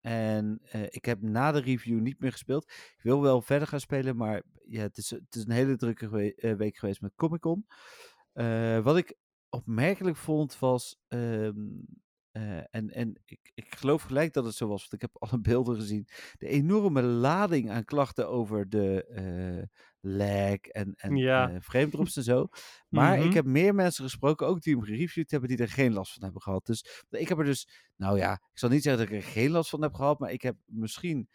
en 0.00 0.60
ik 0.88 1.04
heb 1.04 1.22
na 1.22 1.52
de 1.52 1.60
review 1.60 2.00
niet 2.00 2.20
meer 2.20 2.32
gespeeld. 2.32 2.64
Ik 2.70 3.00
wil 3.02 3.22
wel 3.22 3.42
verder 3.42 3.68
gaan 3.68 3.80
spelen, 3.80 4.16
maar 4.16 4.42
ja, 4.66 4.80
het, 4.82 4.96
is, 4.96 5.10
het 5.10 5.34
is 5.34 5.44
een 5.44 5.50
hele 5.50 5.76
drukke 5.76 6.08
week 6.56 6.76
geweest 6.76 7.00
met 7.00 7.14
Comic 7.14 7.40
Con. 7.40 7.66
Wat 8.82 8.96
ik 8.96 9.16
opmerkelijk 9.50 10.16
vond 10.16 10.58
was. 10.58 10.96
ehm, 11.08 11.56
eh, 12.30 12.56
en 12.58 12.90
en 12.90 13.22
ik, 13.24 13.50
ik 13.54 13.74
geloof 13.74 14.02
gelijk 14.02 14.32
dat 14.32 14.44
het 14.44 14.54
zo 14.54 14.68
was, 14.68 14.80
want 14.80 14.92
ik 14.92 15.00
heb 15.00 15.10
alle 15.32 15.40
beelden 15.40 15.76
gezien. 15.76 16.08
De 16.38 16.46
enorme 16.48 17.02
lading 17.02 17.70
aan 17.70 17.84
klachten 17.84 18.28
over 18.28 18.68
de 18.68 19.04
eh 19.04 19.62
lag 20.00 20.56
en, 20.56 20.94
en 20.94 21.24
Ja. 21.24 21.52
eh, 21.54 21.56
frame 21.60 21.88
drops 21.88 22.16
en 22.16 22.22
zo. 22.22 22.48
Maar 22.88 23.18
Mhm. 23.18 23.22
ik 23.22 23.32
heb 23.32 23.44
meer 23.44 23.74
mensen 23.74 24.04
gesproken, 24.04 24.46
ook 24.46 24.60
die 24.62 24.74
hem 24.76 24.84
gereviewd 24.84 25.30
hebben, 25.30 25.48
die 25.48 25.58
er 25.58 25.68
geen 25.68 25.92
last 25.92 26.12
van 26.12 26.22
hebben 26.22 26.42
gehad. 26.42 26.66
Dus 26.66 27.04
ik 27.10 27.28
heb 27.28 27.38
er 27.38 27.44
dus, 27.44 27.68
nou 27.96 28.18
ja, 28.18 28.32
ik 28.32 28.58
zal 28.58 28.68
niet 28.68 28.82
zeggen 28.82 29.02
dat 29.06 29.12
ik 29.14 29.22
er 29.24 29.30
geen 29.30 29.50
last 29.50 29.70
van 29.70 29.82
heb 29.82 29.94
gehad, 29.94 30.18
maar 30.18 30.32
ik 30.32 30.42
heb 30.42 30.56
misschien 30.64 31.28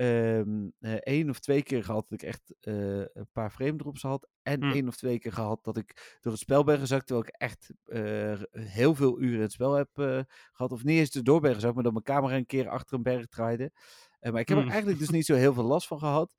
eh, 0.00 0.92
één 1.00 1.28
of 1.30 1.38
twee 1.40 1.62
keer 1.62 1.84
gehad 1.84 2.08
dat 2.08 2.22
ik 2.22 2.28
echt 2.28 2.54
eh, 2.60 2.98
een 2.98 3.28
paar 3.32 3.50
frame 3.50 3.76
drops 3.76 4.02
had. 4.02 4.28
En 4.42 4.60
Hm. 4.62 4.70
één 4.70 4.88
of 4.88 4.96
twee 4.96 5.18
keer 5.18 5.32
gehad 5.32 5.64
dat 5.64 5.76
ik 5.76 6.18
door 6.20 6.32
het 6.32 6.40
spel 6.40 6.64
ben 6.64 6.78
gezakt, 6.78 7.06
terwijl 7.06 7.26
ik 7.28 7.34
echt 7.36 7.70
eh, 7.84 8.42
heel 8.50 8.94
veel 8.94 9.20
uren 9.20 9.40
het 9.40 9.52
spel 9.52 9.72
heb 9.74 9.88
eh, 9.98 10.20
gehad. 10.52 10.72
Of 10.72 10.84
niet 10.84 10.98
eens 10.98 11.10
erdoor 11.10 11.40
ben 11.40 11.54
gezakt, 11.54 11.74
maar 11.74 11.82
dat 11.82 11.92
mijn 11.92 12.04
camera 12.04 12.36
een 12.36 12.46
keer 12.46 12.68
achter 12.68 12.96
een 12.96 13.02
berg 13.02 13.26
draaide. 13.26 13.72
Maar 14.20 14.40
ik 14.40 14.48
heb 14.48 14.58
er 14.58 14.64
Hm. 14.64 14.70
eigenlijk 14.70 14.98
dus 14.98 15.10
niet 15.10 15.26
zo 15.26 15.34
heel 15.34 15.54
veel 15.54 15.64
last 15.64 15.86
van 15.86 15.98
gehad. 15.98 16.34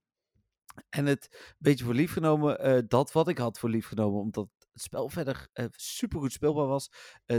En 0.89 1.05
het 1.05 1.27
een 1.31 1.55
beetje 1.57 1.85
voor 1.85 1.93
lief 1.93 2.11
genomen, 2.13 2.88
dat 2.88 3.11
wat 3.11 3.27
ik 3.27 3.38
had 3.38 3.59
voor 3.59 3.69
lief 3.69 3.88
genomen, 3.88 4.19
omdat 4.19 4.47
het 4.73 4.81
spel 4.81 5.09
verder 5.09 5.47
eh, 5.53 5.65
supergoed 5.71 6.31
speelbaar 6.31 6.67
was. 6.67 6.89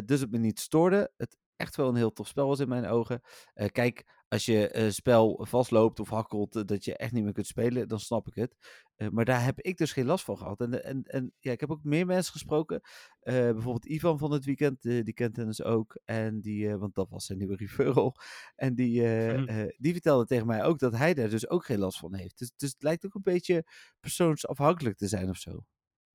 dus 0.05 0.21
het 0.21 0.31
me 0.31 0.39
niet 0.39 0.61
stoorde. 0.61 1.13
Het 1.17 1.37
echt 1.57 1.77
wel 1.77 1.89
een 1.89 1.97
heel 1.97 2.13
tof 2.13 2.29
spel 2.29 2.47
was 2.47 2.61
in 2.61 2.69
mijn 2.69 2.87
ogen. 2.87 3.21
Eh, 3.55 3.69
kijk, 3.69 4.05
als 4.33 4.45
je 4.45 4.69
eh, 4.69 4.91
spel 4.91 5.47
vastloopt 5.49 6.01
of 6.01 6.09
hakkelt, 6.09 6.57
eh, 6.57 6.63
dat 6.65 6.85
je 6.85 6.97
echt 6.97 7.13
niet 7.13 7.25
meer 7.25 7.33
kunt 7.33 7.47
spelen, 7.47 7.89
dan 7.89 8.01
snap 8.01 8.27
ik 8.27 8.35
het. 8.35 8.57
Eh, 8.97 9.09
maar 9.09 9.25
daar 9.25 9.45
heb 9.45 9.61
ik 9.61 9.77
dus 9.77 9.93
geen 9.93 10.07
last 10.07 10.25
van 10.25 10.39
gehad. 10.39 10.61
En, 10.61 10.85
en, 10.85 11.03
en 11.03 11.33
ja, 11.39 11.53
ik 11.53 11.61
heb 11.61 11.71
ook 11.71 11.85
meer 11.85 12.07
mensen 12.07 12.33
gesproken. 12.33 12.81
Bijvoorbeeld 13.23 13.87
Ivan 13.87 14.19
van 14.19 14.33
het 14.33 14.45
weekend, 14.45 14.83
die 14.83 15.13
kent 15.13 15.35
Dennis 15.35 15.63
ook. 15.63 16.01
En 16.05 16.41
die, 16.41 16.77
want 16.77 16.95
dat 16.95 17.11
was 17.11 17.27
zijn 17.27 17.39
nieuwe 17.39 17.57
referral. 17.57 18.17
En 18.57 18.75
die, 18.75 19.03
die 19.85 19.93
vertelde 19.93 20.27
tegen 20.27 20.47
mij 20.47 20.65
ook 20.65 20.79
dat 20.79 20.97
hij 20.97 21.15
daar 21.15 21.31
dus 21.31 21.49
ook 21.49 21.65
geen 21.65 21.79
last 21.79 21.99
van 21.99 22.15
heeft. 22.15 22.39
Dus, 22.39 22.53
dus 22.57 22.71
het 22.73 22.83
lijkt 22.83 23.07
ook 23.07 23.15
een 23.15 23.23
beetje 23.23 23.65
persoonsafhankelijk 24.01 24.97
te 24.97 25.09
zijn 25.09 25.29
of 25.29 25.37
zo. 25.37 25.65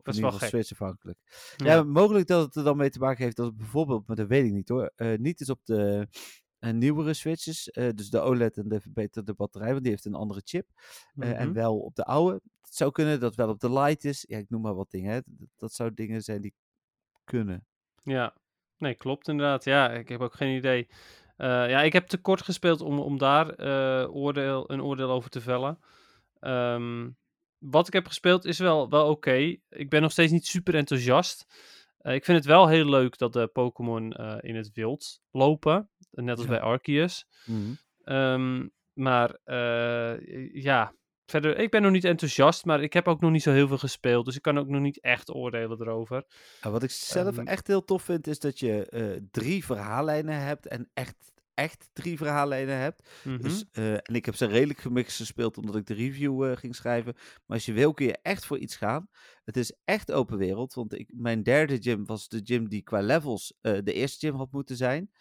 Dat 0.07 0.15
is 0.15 0.21
wel 0.21 0.31
ieder 0.31 0.47
geval 0.47 0.59
switch-afhankelijk. 0.59 1.17
Ja. 1.57 1.73
Ja, 1.73 1.83
mogelijk 1.83 2.27
dat 2.27 2.45
het 2.45 2.55
er 2.55 2.63
dan 2.63 2.77
mee 2.77 2.89
te 2.89 2.99
maken 2.99 3.23
heeft 3.23 3.35
dat 3.35 3.45
het 3.45 3.57
bijvoorbeeld, 3.57 4.07
maar 4.07 4.15
dat 4.15 4.27
weet 4.27 4.45
ik 4.45 4.51
niet 4.51 4.69
hoor, 4.69 4.91
eh, 4.95 5.17
niet 5.17 5.39
is 5.39 5.49
op 5.49 5.59
de 5.63 6.07
eh, 6.59 6.71
nieuwere 6.73 7.13
switches, 7.13 7.69
eh, 7.69 7.89
dus 7.95 8.09
de 8.09 8.19
OLED 8.19 8.57
en 8.57 8.67
de 8.67 8.81
verbeterde 8.81 9.33
batterij, 9.33 9.69
want 9.71 9.81
die 9.81 9.91
heeft 9.91 10.05
een 10.05 10.13
andere 10.15 10.41
chip. 10.43 10.67
En 11.19 11.45
Mhm. 11.45 11.53
wel 11.53 11.79
op 11.79 11.95
de 11.95 12.03
oude. 12.03 12.41
Het 12.61 12.75
zou 12.75 12.91
kunnen 12.91 13.19
dat 13.19 13.35
wel 13.35 13.49
op 13.49 13.59
de 13.59 13.71
light 13.71 14.03
is. 14.05 14.25
Ja, 14.27 14.37
ik 14.37 14.49
noem 14.49 14.61
maar 14.61 14.75
wat 14.75 14.91
dingen. 14.91 15.11
Hè. 15.11 15.19
Dat, 15.25 15.47
dat 15.55 15.73
zou 15.73 15.93
dingen 15.93 16.21
zijn 16.21 16.41
die 16.41 16.53
kunnen. 17.23 17.65
Ja, 18.03 18.35
nee, 18.77 18.95
klopt 18.95 19.27
inderdaad. 19.27 19.63
Ja, 19.63 19.91
ik 19.91 20.09
heb 20.09 20.21
ook 20.21 20.33
geen 20.35 20.57
idee. 20.57 20.87
Ja, 21.37 21.81
ik 21.81 21.93
heb 21.93 22.07
te 22.07 22.17
kort 22.17 22.41
gespeeld 22.41 22.81
om, 22.81 22.99
om 22.99 23.17
daar 23.17 23.59
oordeel, 24.09 24.71
een 24.71 24.81
oordeel 24.81 25.09
over 25.09 25.29
te 25.29 25.41
vellen. 25.41 25.79
Ehm, 26.39 27.09
wat 27.57 27.87
ik 27.87 27.93
heb 27.93 28.07
gespeeld 28.07 28.45
is 28.45 28.59
wel, 28.59 28.89
wel 28.89 29.09
oké. 29.09 29.55
Ik 29.69 29.89
ben 29.89 30.01
nog 30.01 30.11
steeds 30.11 30.31
niet 30.31 30.45
super 30.47 30.75
enthousiast. 30.75 31.45
Eh, 31.97 32.13
ik 32.13 32.25
vind 32.25 32.37
het 32.37 32.47
wel 32.47 32.67
heel 32.67 32.85
leuk 32.85 33.17
dat 33.17 33.33
de 33.33 33.47
Pokémon 33.47 34.13
eh, 34.13 34.35
in 34.41 34.55
het 34.55 34.71
wild 34.73 35.21
lopen. 35.31 35.89
Net 36.11 36.35
als 36.37 36.45
Ja. 36.45 36.51
bij 36.51 36.61
Arceus. 36.61 37.25
Ehm, 38.03 38.67
maar 38.93 39.37
eh, 39.43 40.53
ja, 40.53 40.93
verder, 41.25 41.57
ik 41.57 41.69
ben 41.71 41.81
nog 41.81 41.91
niet 41.91 42.03
enthousiast, 42.03 42.65
maar 42.65 42.81
ik 42.83 42.93
heb 42.93 43.07
ook 43.07 43.21
nog 43.21 43.31
niet 43.31 43.41
zo 43.43 43.51
heel 43.51 43.67
veel 43.67 43.77
gespeeld. 43.77 44.25
Dus 44.25 44.35
ik 44.35 44.41
kan 44.41 44.57
ook 44.57 44.67
nog 44.67 44.81
niet 44.81 44.99
echt 45.01 45.33
oordelen 45.33 45.81
erover. 45.81 46.23
Wat 46.61 46.83
ik 46.83 46.91
zelf 46.91 47.37
Ehm, 47.37 47.47
echt 47.47 47.67
heel 47.67 47.83
tof 47.83 48.03
vind, 48.03 48.27
is 48.27 48.39
dat 48.39 48.59
je 48.59 48.85
eh, 48.89 49.21
drie 49.31 49.65
verhaallijnen 49.65 50.39
hebt. 50.41 50.67
En 50.67 50.89
echt, 50.93 51.15
echt 51.57 51.89
drie 51.93 52.17
verhaallijnen 52.17 52.77
hebt. 52.77 53.09
Mhm. 53.23 53.41
Dus, 53.41 53.65
eh, 53.71 53.93
en 53.93 54.15
ik 54.15 54.25
heb 54.25 54.35
ze 54.35 54.45
redelijk 54.45 54.79
gemixt 54.79 55.17
gespeeld 55.17 55.57
omdat 55.57 55.75
ik 55.75 55.85
de 55.85 55.93
review 55.93 56.43
eh, 56.43 56.57
ging 56.57 56.75
schrijven. 56.75 57.13
Maar 57.15 57.57
als 57.57 57.65
je 57.65 57.73
wil 57.73 57.93
kun 57.93 58.05
je 58.05 58.17
echt 58.21 58.45
voor 58.45 58.57
iets 58.57 58.75
gaan. 58.75 59.09
Het 59.43 59.57
is 59.57 59.75
echt 59.83 60.11
open 60.11 60.37
wereld. 60.37 60.73
Want 60.73 60.93
ik, 60.93 61.09
mijn 61.15 61.43
derde 61.43 61.77
gym 61.81 62.05
was 62.05 62.27
de 62.27 62.41
gym 62.43 62.69
die 62.69 62.81
qua 62.81 63.01
levels 63.01 63.53
eh, 63.61 63.77
de 63.83 63.93
eerste 63.93 64.27
gym 64.27 64.35
had 64.35 64.51
moeten 64.51 64.75
zijn. 64.75 65.11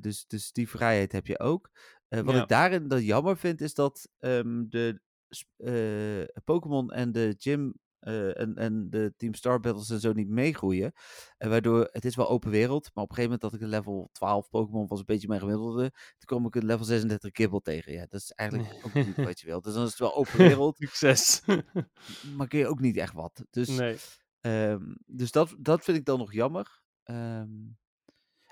Dus, 0.00 0.26
dus 0.26 0.52
die 0.52 0.68
vrijheid 0.68 1.12
heb 1.12 1.26
je 1.26 1.38
ook. 1.38 1.70
Wat 2.08 2.34
Ja. 2.34 2.42
ik 2.42 2.48
daarin 2.48 2.88
dan 2.88 3.02
jammer 3.04 3.36
vind 3.36 3.60
is 3.60 3.74
dat 3.74 4.08
ehm, 4.18 4.64
de 4.68 5.00
Pokémon 6.44 6.92
en 6.92 7.12
de 7.12 7.34
gym 7.38 7.74
eh, 8.04 8.40
en, 8.40 8.56
en 8.56 8.90
de 8.90 9.14
Team 9.16 9.34
Star 9.34 9.60
Battles 9.60 9.90
en 9.90 10.00
zo 10.00 10.12
niet 10.12 10.28
meegroeien. 10.28 10.92
En 11.36 11.50
waardoor, 11.50 11.88
het 11.92 12.04
is 12.04 12.16
wel 12.16 12.28
open 12.28 12.50
wereld, 12.50 12.90
maar 12.94 13.04
op 13.04 13.10
een 13.10 13.16
gegeven 13.16 13.38
moment 13.40 13.40
dat 13.40 13.52
ik 13.52 13.60
een 13.60 13.78
level 13.78 14.08
12 14.12 14.48
Pokémon 14.48 14.86
was 14.86 14.98
een 14.98 15.04
beetje 15.04 15.28
mijn 15.28 15.40
gemiddelde. 15.40 15.90
Toen 15.90 16.26
kwam 16.26 16.46
ik 16.46 16.54
een 16.54 16.64
level 16.64 16.84
36 16.84 17.30
Kibbel 17.30 17.60
tegen. 17.60 17.92
Ja, 17.92 18.06
dat 18.08 18.20
is 18.20 18.30
eigenlijk 18.30 18.72
ook 18.84 18.94
niet 18.94 19.16
wat 19.16 19.40
je 19.40 19.46
wilt. 19.46 19.64
Dus 19.64 19.74
dan 19.74 19.82
is 19.82 19.90
het 19.90 19.98
wel 19.98 20.14
open 20.14 20.38
wereld, 20.38 20.76
Succes. 20.76 21.42
maar 22.36 22.48
kun 22.48 22.58
je 22.58 22.66
ook 22.66 22.80
niet 22.80 22.96
echt 22.96 23.14
wat. 23.14 23.44
Dus, 23.50 23.68
nee. 23.68 23.96
ehm, 24.40 24.94
dus 25.06 25.30
dat, 25.30 25.54
dat 25.58 25.84
vind 25.84 25.96
ik 25.96 26.04
dan 26.04 26.18
nog 26.18 26.32
jammer. 26.32 26.82
Ehm, 27.02 27.50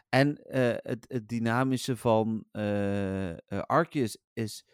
en 0.09 0.37
eh, 0.37 0.77
het, 0.77 1.05
het 1.09 1.29
dynamische 1.29 1.97
van 1.97 2.45
Arceus 3.67 4.19
is, 4.33 4.65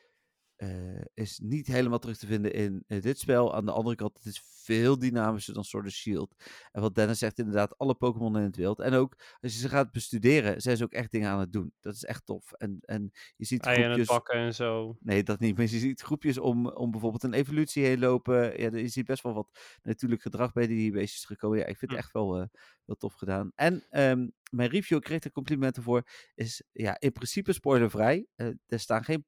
eh, 0.59 1.01
is 1.14 1.39
niet 1.43 1.66
helemaal 1.66 1.98
terug 1.98 2.18
te 2.18 2.26
vinden 2.26 2.52
in 2.52 2.85
dit 2.86 3.18
spel. 3.18 3.55
Aan 3.55 3.64
de 3.64 3.72
andere 3.72 3.97
kant, 3.97 4.16
het 4.16 4.26
is 4.26 4.43
veel 4.44 4.98
dynamischer 4.98 5.55
dan 5.55 5.64
Sword 5.64 5.85
and 5.85 5.93
Shield. 5.93 6.35
En 6.72 6.80
wat 6.80 6.94
Dennis 6.94 7.18
zegt, 7.18 7.39
inderdaad, 7.39 7.78
alle 7.78 7.94
Pokémon 7.94 8.36
in 8.36 8.43
het 8.43 8.56
wild. 8.56 8.80
En 8.80 8.93
ook, 8.93 9.14
als 9.40 9.52
je 9.52 9.59
ze 9.59 9.68
gaat 9.68 9.93
bestuderen, 9.93 10.60
zijn 10.60 10.76
ze 10.76 10.85
ook 10.85 10.93
echt 10.93 11.10
dingen 11.10 11.30
aan 11.30 11.40
het 11.40 11.52
doen. 11.52 11.72
Dat 11.80 11.94
is 11.94 12.05
echt 12.05 12.26
tof. 12.26 12.52
En, 12.52 12.78
en 12.80 13.10
je 13.36 13.44
ziet 13.44 13.62
Ei 13.62 13.76
aan 13.76 13.82
het 13.82 13.93
groepjes... 13.93 14.16
bakken 14.16 14.35
en 14.35 14.55
zo. 14.55 14.97
Nee, 15.01 15.22
dat 15.22 15.40
niet. 15.40 15.56
Maar 15.56 15.66
je 15.66 15.78
ziet 15.78 16.01
groepjes 16.01 16.39
om, 16.39 16.68
om 16.68 16.90
bijvoorbeeld 16.90 17.22
een 17.22 17.32
evolutie 17.32 17.85
heen 17.85 17.98
lopen. 17.98 18.60
Ja, 18.60 18.76
je 18.76 18.89
ziet 18.89 19.06
best 19.06 19.22
wel 19.22 19.35
wat 19.35 19.59
natuurlijk 19.82 20.22
gedrag 20.22 20.52
bij 20.52 20.66
die 20.66 20.93
beestjes 20.93 21.24
gekomen. 21.24 21.59
Ja, 21.59 21.64
ik 21.66 21.78
vind 21.78 21.90
het 21.90 22.01
Hm. 22.01 22.05
echt 22.05 22.12
wel, 22.12 22.40
eh, 22.40 22.47
wel 22.85 22.97
tof 22.97 23.14
gedaan. 23.14 23.52
En 23.55 23.85
ehm, 23.90 24.28
mijn 24.51 24.70
review, 24.70 24.97
ik 24.97 25.05
kreeg 25.05 25.24
er 25.24 25.32
complimenten 25.32 25.82
voor, 25.82 26.02
is 26.35 26.62
ja, 26.72 27.01
in 27.01 27.12
principe 27.12 27.52
spoilervrij. 27.52 28.26
Eh, 28.35 28.47
er 28.66 28.80
staan 28.80 29.05
geen... 29.05 29.26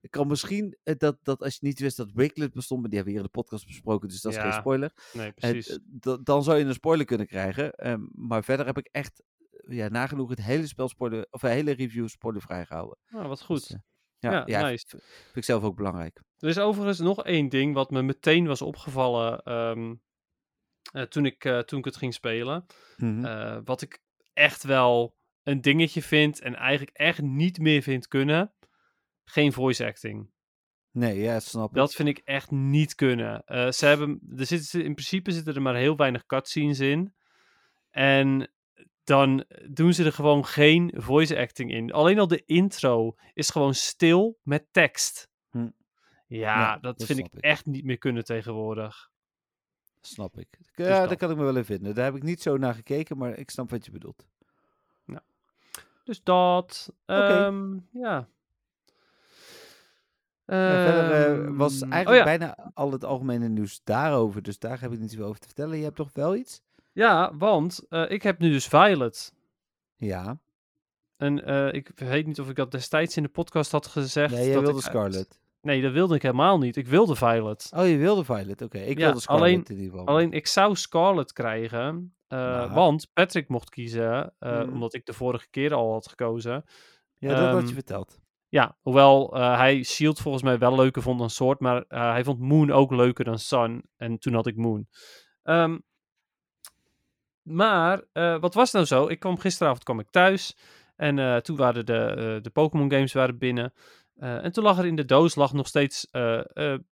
Ik 0.00 0.10
kan 0.10 0.26
misschien 0.26 0.76
eh, 0.82 0.94
dat, 0.98 1.18
dat 1.22 1.42
als 1.42 1.54
je 1.54 1.66
niet 1.66 1.78
wist 1.80 1.96
dat 1.96 2.12
Wiglet 2.12 2.52
bestond, 2.52 2.80
maar 2.80 2.90
die 2.90 2.98
hebben 2.98 3.14
we 3.14 3.20
hier 3.20 3.28
in 3.30 3.32
de 3.34 3.40
podcast 3.42 3.66
besproken, 3.66 4.08
dus 4.08 4.20
dat 4.20 4.32
is 4.32 4.38
geen 4.38 4.52
spoiler. 4.52 4.92
Nee, 5.12 5.32
Eh, 5.36 5.50
precies. 5.50 5.78
dan 6.22 6.42
zou 6.42 6.58
je 6.58 6.64
een 6.64 6.72
spoiler 6.74 7.06
kunnen 7.06 7.26
krijgen. 7.26 7.72
Ehm, 7.72 8.00
maar 8.12 8.44
verder 8.44 8.66
heb 8.66 8.78
ik 8.78 8.88
echt 8.92 9.22
eh, 9.50 9.76
ja, 9.76 9.88
nagenoeg 9.88 10.28
het 10.30 10.42
hele 10.42 10.66
spel 10.66 10.88
spoiler, 10.88 11.26
of 11.30 11.40
de 11.40 11.48
hele 11.48 11.72
review 11.72 12.08
spoilervrij 12.08 12.64
gehouden. 12.66 12.98
Nou, 13.08 13.28
wat 13.28 13.36
Dus, 13.38 13.46
goed. 13.46 13.70
eh, 13.70 13.76
ja, 14.18 14.32
Ja, 14.32 14.42
ja, 14.46 14.68
nice. 14.68 14.84
vind, 14.88 15.02
vind 15.02 15.36
ik 15.36 15.44
zelf 15.44 15.62
ook 15.62 15.76
belangrijk. 15.76 16.20
Er 16.38 16.48
is 16.48 16.58
overigens 16.58 16.98
nog 16.98 17.24
één 17.24 17.48
ding 17.48 17.74
wat 17.74 17.90
me 17.90 18.02
meteen 18.02 18.46
was 18.46 18.62
opgevallen 18.62 19.42
ehm, 19.42 19.94
eh, 20.92 21.02
toen, 21.02 21.26
ik, 21.26 21.62
toen 21.66 21.78
ik 21.78 21.84
het 21.84 21.96
ging 21.96 22.14
spelen. 22.14 22.66
Mhm. 22.96 23.62
Wat 23.64 23.82
ik 23.82 23.98
echt 24.32 24.62
wel 24.62 25.16
een 25.42 25.60
dingetje 25.60 26.02
vind 26.02 26.40
en 26.40 26.54
eigenlijk 26.54 26.96
echt 26.96 27.22
niet 27.22 27.58
meer 27.58 27.82
vind 27.82 28.08
kunnen. 28.08 28.53
Geen 29.24 29.52
voice 29.52 29.86
acting. 29.86 30.30
Nee, 30.90 31.18
ja, 31.18 31.40
snap 31.40 31.68
ik. 31.68 31.74
Dat 31.74 31.94
vind 31.94 32.08
ik 32.08 32.18
echt 32.18 32.50
niet 32.50 32.94
kunnen. 32.94 33.44
Eh, 33.44 33.70
ze 33.70 33.86
hebben, 33.86 34.20
er 34.36 34.46
zitten, 34.46 34.84
in 34.84 34.94
principe 34.94 35.32
zitten 35.32 35.54
er 35.54 35.62
maar 35.62 35.74
heel 35.74 35.96
weinig 35.96 36.26
cutscenes 36.26 36.80
in. 36.80 37.14
En 37.90 38.52
dan 39.04 39.44
doen 39.70 39.92
ze 39.92 40.04
er 40.04 40.12
gewoon 40.12 40.46
geen 40.46 40.92
voice 40.96 41.38
acting 41.38 41.70
in. 41.70 41.92
Alleen 41.92 42.18
al 42.18 42.28
de 42.28 42.44
intro 42.44 43.14
is 43.32 43.50
gewoon 43.50 43.74
stil 43.74 44.38
met 44.42 44.66
tekst. 44.70 45.28
Hm. 45.50 45.58
Ja, 45.58 45.70
Ja, 46.26 46.78
dat, 46.78 46.98
dat 46.98 47.06
vind 47.06 47.18
ik, 47.18 47.34
echt 47.34 47.66
niet 47.66 47.84
meer 47.84 47.98
kunnen 47.98 48.24
tegenwoordig. 48.24 49.10
Snap 50.00 50.38
ik. 50.38 50.48
Ja, 50.50 50.66
Dus 50.74 50.86
dat. 50.86 51.08
daar 51.08 51.16
kan 51.16 51.30
ik 51.30 51.36
me 51.36 51.44
wel 51.44 51.56
in 51.56 51.64
vinden. 51.64 51.94
Daar 51.94 52.04
heb 52.04 52.16
ik 52.16 52.22
niet 52.22 52.42
zo 52.42 52.56
naar 52.56 52.74
gekeken, 52.74 53.18
maar 53.18 53.38
ik 53.38 53.50
snap 53.50 53.70
wat 53.70 53.84
je 53.84 53.90
bedoelt. 53.90 54.26
Dus 56.04 56.22
dat. 56.22 56.92
Ehm, 57.06 57.78
ja. 57.92 58.28
Ja, 60.46 60.84
verder 60.84 61.44
eh, 61.44 61.56
was 61.56 61.80
Ehm, 61.80 61.92
eigenlijk 61.92 62.08
oh 62.26 62.30
ja. 62.30 62.38
bijna 62.38 62.70
al 62.74 62.92
het 62.92 63.04
algemene 63.04 63.48
nieuws 63.48 63.80
daarover, 63.84 64.42
dus 64.42 64.58
daar 64.58 64.80
heb 64.80 64.92
ik 64.92 64.98
niet 64.98 65.10
zoveel 65.10 65.26
over 65.26 65.40
te 65.40 65.46
vertellen. 65.46 65.76
Je 65.78 65.84
hebt 65.84 65.96
toch 65.96 66.10
wel 66.12 66.36
iets? 66.36 66.62
Ja, 66.92 67.36
want 67.36 67.86
eh, 67.88 68.10
ik 68.10 68.22
heb 68.22 68.38
nu 68.38 68.50
dus 68.50 68.66
Violet. 68.66 69.32
Ja. 69.96 70.38
En 71.16 71.44
eh, 71.44 71.72
ik 71.72 71.90
weet 71.94 72.26
niet 72.26 72.40
of 72.40 72.48
ik 72.48 72.56
dat 72.56 72.70
destijds 72.70 73.16
in 73.16 73.22
de 73.22 73.28
podcast 73.28 73.70
had 73.72 73.86
gezegd. 73.86 74.34
Nee, 74.34 74.44
jij 74.44 74.54
dat 74.54 74.62
wilde 74.62 74.78
ik- 74.78 74.84
Scarlet. 74.84 75.40
Nee, 75.60 75.82
dat 75.82 75.92
wilde 75.92 76.14
ik 76.14 76.22
helemaal 76.22 76.58
niet. 76.58 76.76
Ik 76.76 76.86
wilde 76.86 77.16
Violet. 77.16 77.70
Oh, 77.76 77.88
je 77.88 77.96
wilde 77.96 78.24
Violet. 78.24 78.62
Oké, 78.62 78.78
ik 78.78 78.98
Ja, 78.98 79.04
wilde 79.04 79.20
Scarlet 79.20 79.42
alleen- 79.44 79.64
in 79.66 79.74
ieder 79.76 79.90
geval. 79.90 80.06
Alleen 80.06 80.32
ik 80.32 80.46
zou 80.46 80.76
Scarlet 80.76 81.32
krijgen. 81.32 82.14
Want 82.74 83.10
Patrick 83.12 83.48
mocht 83.48 83.70
kiezen. 83.70 84.32
Mhm. 84.38 84.68
Omdat 84.72 84.94
ik 84.94 85.06
de 85.06 85.12
vorige 85.12 85.46
keer 85.50 85.74
al 85.74 85.92
had 85.92 86.08
gekozen. 86.08 86.64
Ja, 87.18 87.28
dat 87.28 87.38
had 87.38 87.58
ehm, 87.58 87.66
je 87.66 87.74
verteld. 87.74 88.18
Ja, 88.54 88.76
hoewel 88.80 89.34
eh, 89.36 89.56
hij 89.56 89.82
Shield 89.82 90.20
volgens 90.20 90.42
mij 90.42 90.58
wel 90.58 90.74
leuker 90.74 91.02
vond 91.02 91.18
dan 91.18 91.30
Sword. 91.30 91.60
Maar 91.60 91.84
eh, 91.88 92.10
hij 92.10 92.24
vond 92.24 92.38
Moon 92.40 92.70
ook 92.70 92.90
leuker 92.90 93.24
dan 93.24 93.38
Sun. 93.38 93.90
En 93.96 94.18
toen 94.18 94.34
had 94.34 94.46
ik 94.46 94.56
Moon. 94.56 94.86
Ehm, 95.42 95.78
maar 97.42 98.02
eh, 98.12 98.40
wat 98.40 98.54
was 98.54 98.72
nou 98.72 98.84
zo? 98.84 99.06
Ik 99.06 99.20
kwam 99.20 99.38
gisteravond 99.38 99.82
kwam 99.82 100.00
ik 100.00 100.10
thuis. 100.10 100.56
En 100.96 101.42
toen 101.42 101.56
waren 101.56 101.86
de, 101.86 102.38
de 102.42 102.50
Pokémon 102.50 102.90
games 102.90 103.12
waren 103.12 103.38
binnen. 103.38 103.72
En 104.16 104.52
toen 104.52 104.64
lag 104.64 104.78
er 104.78 104.86
in 104.86 104.96
de 104.96 105.04
doos 105.04 105.34
lag 105.34 105.52
nog 105.52 105.66
steeds 105.66 106.08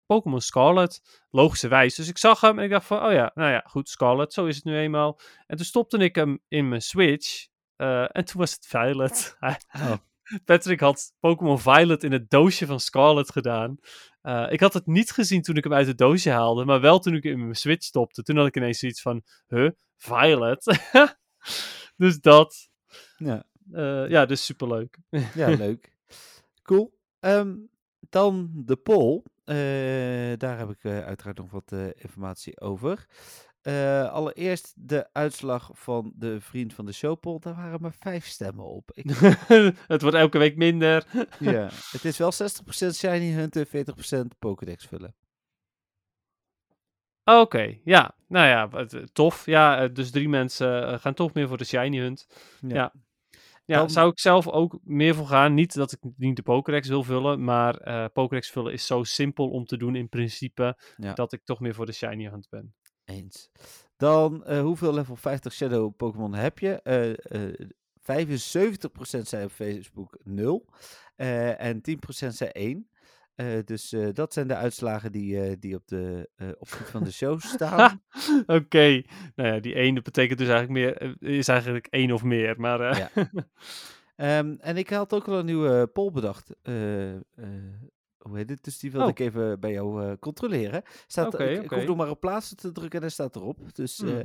Pokémon 0.06 0.40
Scarlet. 0.40 1.24
Logischerwijs. 1.30 1.94
Dus 1.94 2.08
ik 2.08 2.18
zag 2.18 2.40
hem 2.40 2.58
en 2.58 2.64
ik 2.64 2.70
dacht 2.70 2.86
van, 2.86 3.04
oh 3.04 3.12
ja, 3.12 3.30
nou 3.34 3.50
ja, 3.50 3.64
goed, 3.66 3.88
Scarlet, 3.88 4.32
zo 4.32 4.46
is 4.46 4.56
het 4.56 4.64
nu 4.64 4.76
eenmaal. 4.76 5.20
En 5.46 5.56
toen 5.56 5.66
stopte 5.66 5.98
ik 5.98 6.14
hem 6.14 6.40
in 6.48 6.68
mijn 6.68 6.82
Switch. 6.82 7.46
en 7.76 8.24
toen 8.24 8.40
was 8.40 8.52
het 8.52 8.66
Violet. 8.66 9.36
Oh. 9.40 9.92
Patrick 10.44 10.80
had 10.80 11.12
Pokémon 11.20 11.60
Violet 11.60 12.04
in 12.04 12.12
het 12.12 12.30
doosje 12.30 12.66
van 12.66 12.80
Scarlet 12.80 13.30
gedaan. 13.30 13.76
Eh, 14.20 14.46
ik 14.50 14.60
had 14.60 14.74
het 14.74 14.86
niet 14.86 15.10
gezien 15.10 15.42
toen 15.42 15.56
ik 15.56 15.64
hem 15.64 15.72
uit 15.72 15.86
het 15.86 15.98
doosje 15.98 16.30
haalde, 16.30 16.64
maar 16.64 16.80
wel 16.80 16.98
toen 16.98 17.14
ik 17.14 17.22
hem 17.22 17.32
in 17.32 17.42
mijn 17.42 17.54
Switch 17.54 17.84
stopte. 17.84 18.22
Toen 18.22 18.36
had 18.36 18.46
ik 18.46 18.56
ineens 18.56 18.78
zoiets 18.78 19.02
van, 19.02 19.22
huh, 19.48 19.70
Violet? 19.96 20.80
dus 21.96 22.20
dat. 22.20 22.68
Ja, 23.16 23.44
eh, 23.72 24.08
ja, 24.08 24.26
dus 24.26 24.44
superleuk. 24.44 24.98
ja 25.34 25.48
leuk. 25.48 25.96
Cool. 26.62 26.98
Ehm, 27.20 27.56
dan 28.10 28.50
de 28.54 28.76
poll. 28.76 29.22
Eh, 29.44 30.38
daar 30.38 30.58
heb 30.58 30.70
ik 30.70 30.84
uiteraard 30.84 31.38
nog 31.38 31.50
wat 31.50 31.72
informatie 31.94 32.60
over. 32.60 33.06
Eh, 33.62 34.12
allereerst 34.12 34.72
de 34.76 35.08
uitslag 35.12 35.70
van 35.72 36.12
de 36.16 36.40
vriend 36.40 36.74
van 36.74 36.86
de 36.86 36.92
show 36.92 37.20
poll. 37.20 37.38
Daar 37.38 37.54
waren 37.54 37.80
maar 37.80 37.94
vijf 37.98 38.26
stemmen 38.26 38.64
op. 38.64 38.90
Ik, 38.94 39.10
het 39.94 40.02
wordt 40.02 40.16
elke 40.16 40.38
week 40.38 40.56
minder. 40.56 41.06
ja, 41.38 41.68
het 41.96 42.04
is 42.04 42.18
wel 42.18 42.32
60% 42.32 42.36
shiny 42.94 43.30
hunten, 43.32 43.66
40% 43.66 44.38
Pokédex 44.38 44.86
vullen. 44.86 45.14
Oké, 47.24 47.78
ja. 47.84 48.14
Nou 48.28 48.46
ja, 48.46 48.68
eh, 48.70 49.02
tof. 49.12 49.46
Ja, 49.46 49.82
eh, 49.82 49.94
dus 49.94 50.10
drie 50.10 50.28
mensen 50.28 51.00
gaan 51.00 51.14
toch 51.14 51.32
meer 51.34 51.48
voor 51.48 51.58
de 51.58 51.64
shiny 51.64 51.98
hunt. 51.98 52.26
Ja. 52.60 52.92
Ja, 53.64 53.78
Dan- 53.78 53.90
zou 53.90 54.10
ik 54.10 54.18
zelf 54.20 54.48
ook 54.48 54.78
meer 54.82 55.14
voor 55.14 55.26
gaan. 55.26 55.54
Niet 55.54 55.74
dat 55.74 55.92
ik 55.92 55.98
niet 56.16 56.36
de 56.36 56.42
Pokédex 56.42 56.88
wil 56.88 57.02
vullen, 57.02 57.44
maar 57.44 57.76
eh 57.76 58.04
Pokédex 58.12 58.50
vullen 58.50 58.72
is 58.72 58.86
zo 58.86 59.02
simpel 59.02 59.50
om 59.50 59.64
te 59.64 59.76
doen 59.76 59.96
in 59.96 60.08
principe, 60.08 60.78
Ja. 60.96 61.12
dat 61.12 61.32
ik 61.32 61.44
toch 61.44 61.60
meer 61.60 61.74
voor 61.74 61.86
de 61.86 61.92
shiny 61.92 62.28
hunt 62.28 62.48
ben. 62.50 62.74
Eens. 63.12 63.50
Dan, 63.96 64.44
eh, 64.44 64.60
hoeveel 64.60 64.94
level 64.94 65.16
50 65.16 65.52
Shadow 65.52 65.96
Pokémon 65.96 66.34
heb 66.34 66.58
je? 66.58 66.82
Eh, 66.82 67.10
eh, 67.10 67.54
75% 68.00 69.28
zei 69.28 69.44
op 69.44 69.50
Facebook 69.50 70.18
0. 70.22 70.66
eh, 71.16 71.60
en 71.60 71.80
10% 71.80 72.34
zei 72.34 72.50
1. 72.52 72.86
Eh, 73.34 73.46
dus 73.64 73.92
eh, 73.92 74.08
dat 74.12 74.32
zijn 74.32 74.48
de 74.48 74.54
uitslagen 74.54 75.12
die, 75.12 75.40
eh, 75.42 75.56
die 75.58 75.74
op 75.74 75.86
de 75.88 76.28
eh 76.36 76.48
op 76.58 76.68
Vriend 76.68 76.90
van 76.90 77.04
de 77.04 77.12
show 77.12 77.40
staan. 77.54 78.02
Oké, 78.46 79.02
nou 79.34 79.48
ja, 79.54 79.60
die 79.60 79.74
ene 79.74 80.02
betekent 80.02 80.38
dus 80.38 80.48
eigenlijk 80.48 80.78
meer, 81.00 81.16
eh, 81.22 81.36
is 81.38 81.48
eigenlijk 81.48 81.86
één 81.86 82.12
of 82.12 82.22
meer, 82.22 82.60
maar 82.60 82.80
eh, 82.80 82.98
Ja. 82.98 83.10
Ehm, 84.16 84.54
en 84.58 84.76
ik 84.76 84.90
had 84.90 85.12
ook 85.14 85.28
al 85.28 85.38
een 85.38 85.44
nieuwe 85.44 85.86
poll 85.86 86.10
bedacht. 86.10 86.50
Hoe 88.28 88.36
heet 88.36 88.50
het? 88.50 88.64
Dus 88.64 88.78
die 88.78 88.90
wilde 88.90 89.04
Oh. 89.06 89.10
ik 89.10 89.18
even 89.18 89.60
bij 89.60 89.72
jou 89.72 90.04
eh, 90.04 90.12
controleren. 90.20 90.82
Staat, 91.06 91.40
ik, 91.40 91.70
hoef 91.70 91.84
nog 91.86 91.96
maar 91.96 92.10
op 92.10 92.20
plaatsen 92.20 92.56
te 92.56 92.72
drukken 92.72 92.94
en 92.98 93.00
hij 93.00 93.10
staat 93.10 93.36
erop. 93.36 93.74
Dus 93.74 93.98
Hmm. 93.98 94.24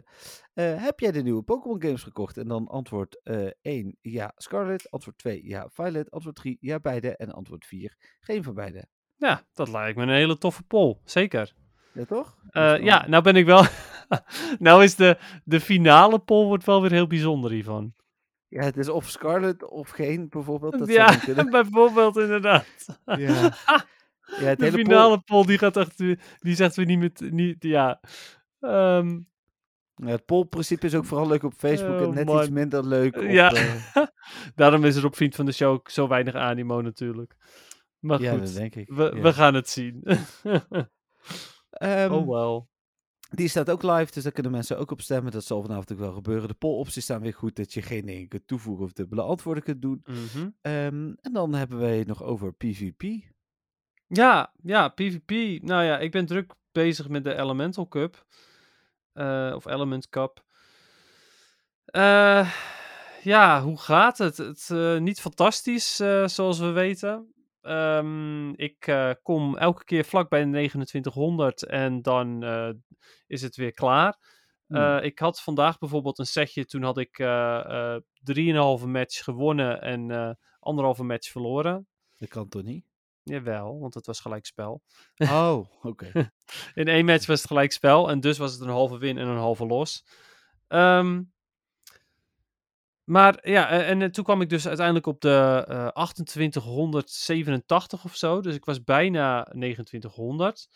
eh, 0.54 0.74
eh, 0.74 0.84
heb 0.84 1.00
jij 1.00 1.12
de 1.12 1.22
nieuwe 1.24 1.42
Pokémon 1.42 1.82
games 1.82 2.04
gekocht? 2.04 2.38
En 2.38 2.48
dan 2.48 2.68
antwoord 2.68 3.20
eh 3.24 3.48
1 3.62 3.98
ja 4.02 4.32
Scarlet, 4.36 4.92
antwoord 4.92 5.18
2 5.18 5.48
ja 5.48 5.68
Violet, 5.72 6.12
antwoord 6.12 6.36
3 6.36 6.58
ja 6.62 6.80
beide 6.80 7.16
en 7.16 7.32
antwoord 7.32 7.66
4 7.66 7.96
geen 8.20 8.44
van 8.44 8.54
beide. 8.54 8.86
ja, 9.16 9.44
dat 9.54 9.70
lijkt 9.70 9.98
me 9.98 10.04
een 10.04 10.10
hele 10.10 10.38
toffe 10.38 10.64
poll, 10.64 10.98
zeker. 11.04 11.54
Ja 11.94 12.06
toch? 12.06 12.38
Ja, 12.82 13.08
nou 13.08 13.24
ben 13.24 13.36
ik 13.36 13.46
wel, 13.46 13.64
nou 14.60 14.84
is 14.84 14.96
de, 14.96 15.18
de 15.44 15.60
finale 15.60 16.20
poll 16.20 16.46
wordt 16.46 16.66
wel 16.66 16.82
weer 16.82 16.92
heel 16.92 17.08
bijzonder 17.08 17.52
hiervan. 17.52 17.94
Ja, 18.48 18.62
het 18.64 18.78
is 18.78 18.90
of 18.90 19.10
Scarlet 19.10 19.70
of 19.70 19.90
geen 19.90 20.30
bijvoorbeeld. 20.30 20.80
Dat 20.80 20.88
ja, 20.88 21.20
bijvoorbeeld 21.50 22.18
inderdaad. 22.18 22.66
Ja. 23.06 23.52
Ja, 24.40 24.44
het 24.44 24.60
de 24.60 24.66
hele 24.66 24.78
finale 24.78 25.20
poll 25.20 25.46
die 25.46 25.58
gaat 25.58 25.78
echt, 25.78 25.98
die 26.38 26.56
zegt 26.56 26.76
weer 26.76 26.86
niet 26.86 27.00
met, 27.00 27.32
niet, 27.32 27.64
ja. 27.64 28.00
Ehm, 28.60 29.20
Ja, 29.96 30.08
het 30.08 30.26
pollprincipe 30.26 30.86
is 30.86 30.96
ook 30.96 31.06
vooral 31.06 31.28
leuk 31.28 31.44
op 31.44 31.54
Facebook 31.54 32.00
en 32.00 32.06
Oh, 32.06 32.14
net 32.14 32.26
man. 32.26 32.40
iets 32.40 32.50
minder 32.50 32.88
leuk 32.88 33.16
op... 33.16 33.24
Ja. 33.24 33.52
eh, 33.52 33.76
Daarom 34.56 34.84
is 34.84 34.96
er 34.96 35.06
op 35.06 35.16
Vriend 35.16 35.36
van 35.36 35.46
de 35.46 35.52
Show 35.52 35.74
ook 35.74 35.90
zo 35.90 36.08
weinig 36.08 36.36
animo 36.36 36.82
natuurlijk. 36.82 37.36
Maar 38.00 38.22
ja, 38.22 38.32
goed, 38.32 38.40
dat 38.40 38.54
denk 38.54 38.76
ik. 38.76 38.90
we, 38.90 39.12
ja. 39.16 39.22
we 39.22 39.34
gaan 39.34 39.54
het 39.54 39.70
zien. 39.70 40.04
Ehm, 41.70 42.12
oh 42.12 42.28
wel. 42.28 42.68
Die 43.30 43.48
staat 43.48 43.70
ook 43.70 43.84
live, 43.84 44.12
dus 44.12 44.24
daar 44.24 44.32
kunnen 44.32 44.52
mensen 44.52 44.78
ook 44.78 44.92
op 44.92 45.02
stemmen. 45.02 45.32
Dat 45.32 45.44
zal 45.44 45.62
vanavond 45.62 45.92
ook 45.92 45.98
wel 45.98 46.14
gebeuren. 46.14 46.48
De 46.48 46.54
poll-opties 46.54 47.04
staan 47.04 47.22
weer 47.22 47.34
goed, 47.34 47.56
dat 47.56 47.74
je 47.74 47.82
geen 47.82 48.08
één 48.08 48.28
kunt 48.28 48.48
toevoegen 48.48 48.86
of 48.86 48.94
dubbele 48.94 49.22
antwoorden 49.22 49.64
kunt 49.64 49.82
doen. 49.82 50.04
Mhm. 50.06 50.50
Ehm, 50.62 51.14
en 51.22 51.34
dan 51.34 51.54
hebben 51.54 51.80
wij 51.80 51.98
het 51.98 52.08
nog 52.08 52.24
over 52.24 52.54
PvP. 52.54 53.04
Ja, 54.08 54.54
ja, 54.62 54.88
PvP. 54.88 55.62
Nou 55.64 55.84
ja, 55.84 56.00
ik 56.00 56.12
ben 56.12 56.26
druk 56.26 56.54
bezig 56.72 57.08
met 57.10 57.24
de 57.24 57.36
Elemental 57.36 57.88
Cup. 57.88 58.26
Eh, 59.14 59.52
of 59.56 59.66
Element 59.66 60.10
Cup. 60.10 60.44
Eh, 61.86 62.54
ja, 63.24 63.62
hoe 63.62 63.78
gaat 63.80 64.18
het? 64.18 64.38
Het 64.38 64.70
eh, 64.70 64.98
niet 64.98 65.22
fantastisch, 65.22 65.96
zoals 66.26 66.60
we 66.60 66.72
weten. 66.72 67.34
Ehm, 67.68 68.50
ik 68.50 68.88
eh, 68.88 69.12
kom 69.24 69.58
elke 69.58 69.84
keer 69.84 70.06
vlak 70.06 70.30
bij 70.30 70.40
de 70.44 70.50
2900 70.50 71.66
en 71.66 72.02
dan 72.02 72.44
eh, 72.44 72.70
is 73.28 73.42
het 73.42 73.56
weer 73.56 73.72
klaar. 73.72 74.18
Hmm. 74.68 74.78
Eh, 74.78 75.04
ik 75.04 75.20
had 75.20 75.42
vandaag 75.42 75.78
bijvoorbeeld 75.78 76.20
een 76.20 76.26
setje, 76.26 76.66
toen 76.66 76.84
had 76.84 76.98
ik 76.98 77.18
3,5 78.24 78.86
match 78.86 79.24
gewonnen 79.24 79.82
en 79.82 80.38
anderhalve 80.60 81.04
match 81.04 81.32
verloren. 81.32 81.88
Dat 82.18 82.30
kan 82.30 82.48
toch 82.48 82.64
niet? 82.64 82.86
Jawel, 83.24 83.80
want 83.80 83.94
het 83.94 84.06
was 84.06 84.20
gelijkspel. 84.20 84.82
Oh, 85.18 85.66
oké. 85.82 86.12
In 86.74 86.88
één 86.88 87.06
match 87.06 87.26
was 87.26 87.40
het 87.40 87.48
gelijkspel 87.48 88.10
en 88.10 88.20
dus 88.20 88.38
was 88.38 88.52
het 88.52 88.62
een 88.62 88.70
halve 88.70 88.98
win 88.98 89.18
en 89.18 89.28
een 89.28 89.38
halve 89.38 89.66
los. 89.66 90.06
Ehm, 90.68 91.22
maar 93.08 93.40
ja, 93.50 93.70
en, 93.70 93.86
en, 93.86 94.02
eh, 94.02 94.10
toen 94.10 94.24
kwam 94.24 94.42
ik 94.42 94.50
dus 94.50 94.68
uiteindelijk 94.68 95.06
op 95.06 95.22
de 95.22 95.66
eh 95.68 95.88
2887 96.04 98.04
of 98.04 98.16
zo. 98.16 98.42
Dus 98.42 98.56
ik 98.56 98.66
was 98.66 98.84
bijna 98.84 99.44
2900. 99.44 100.70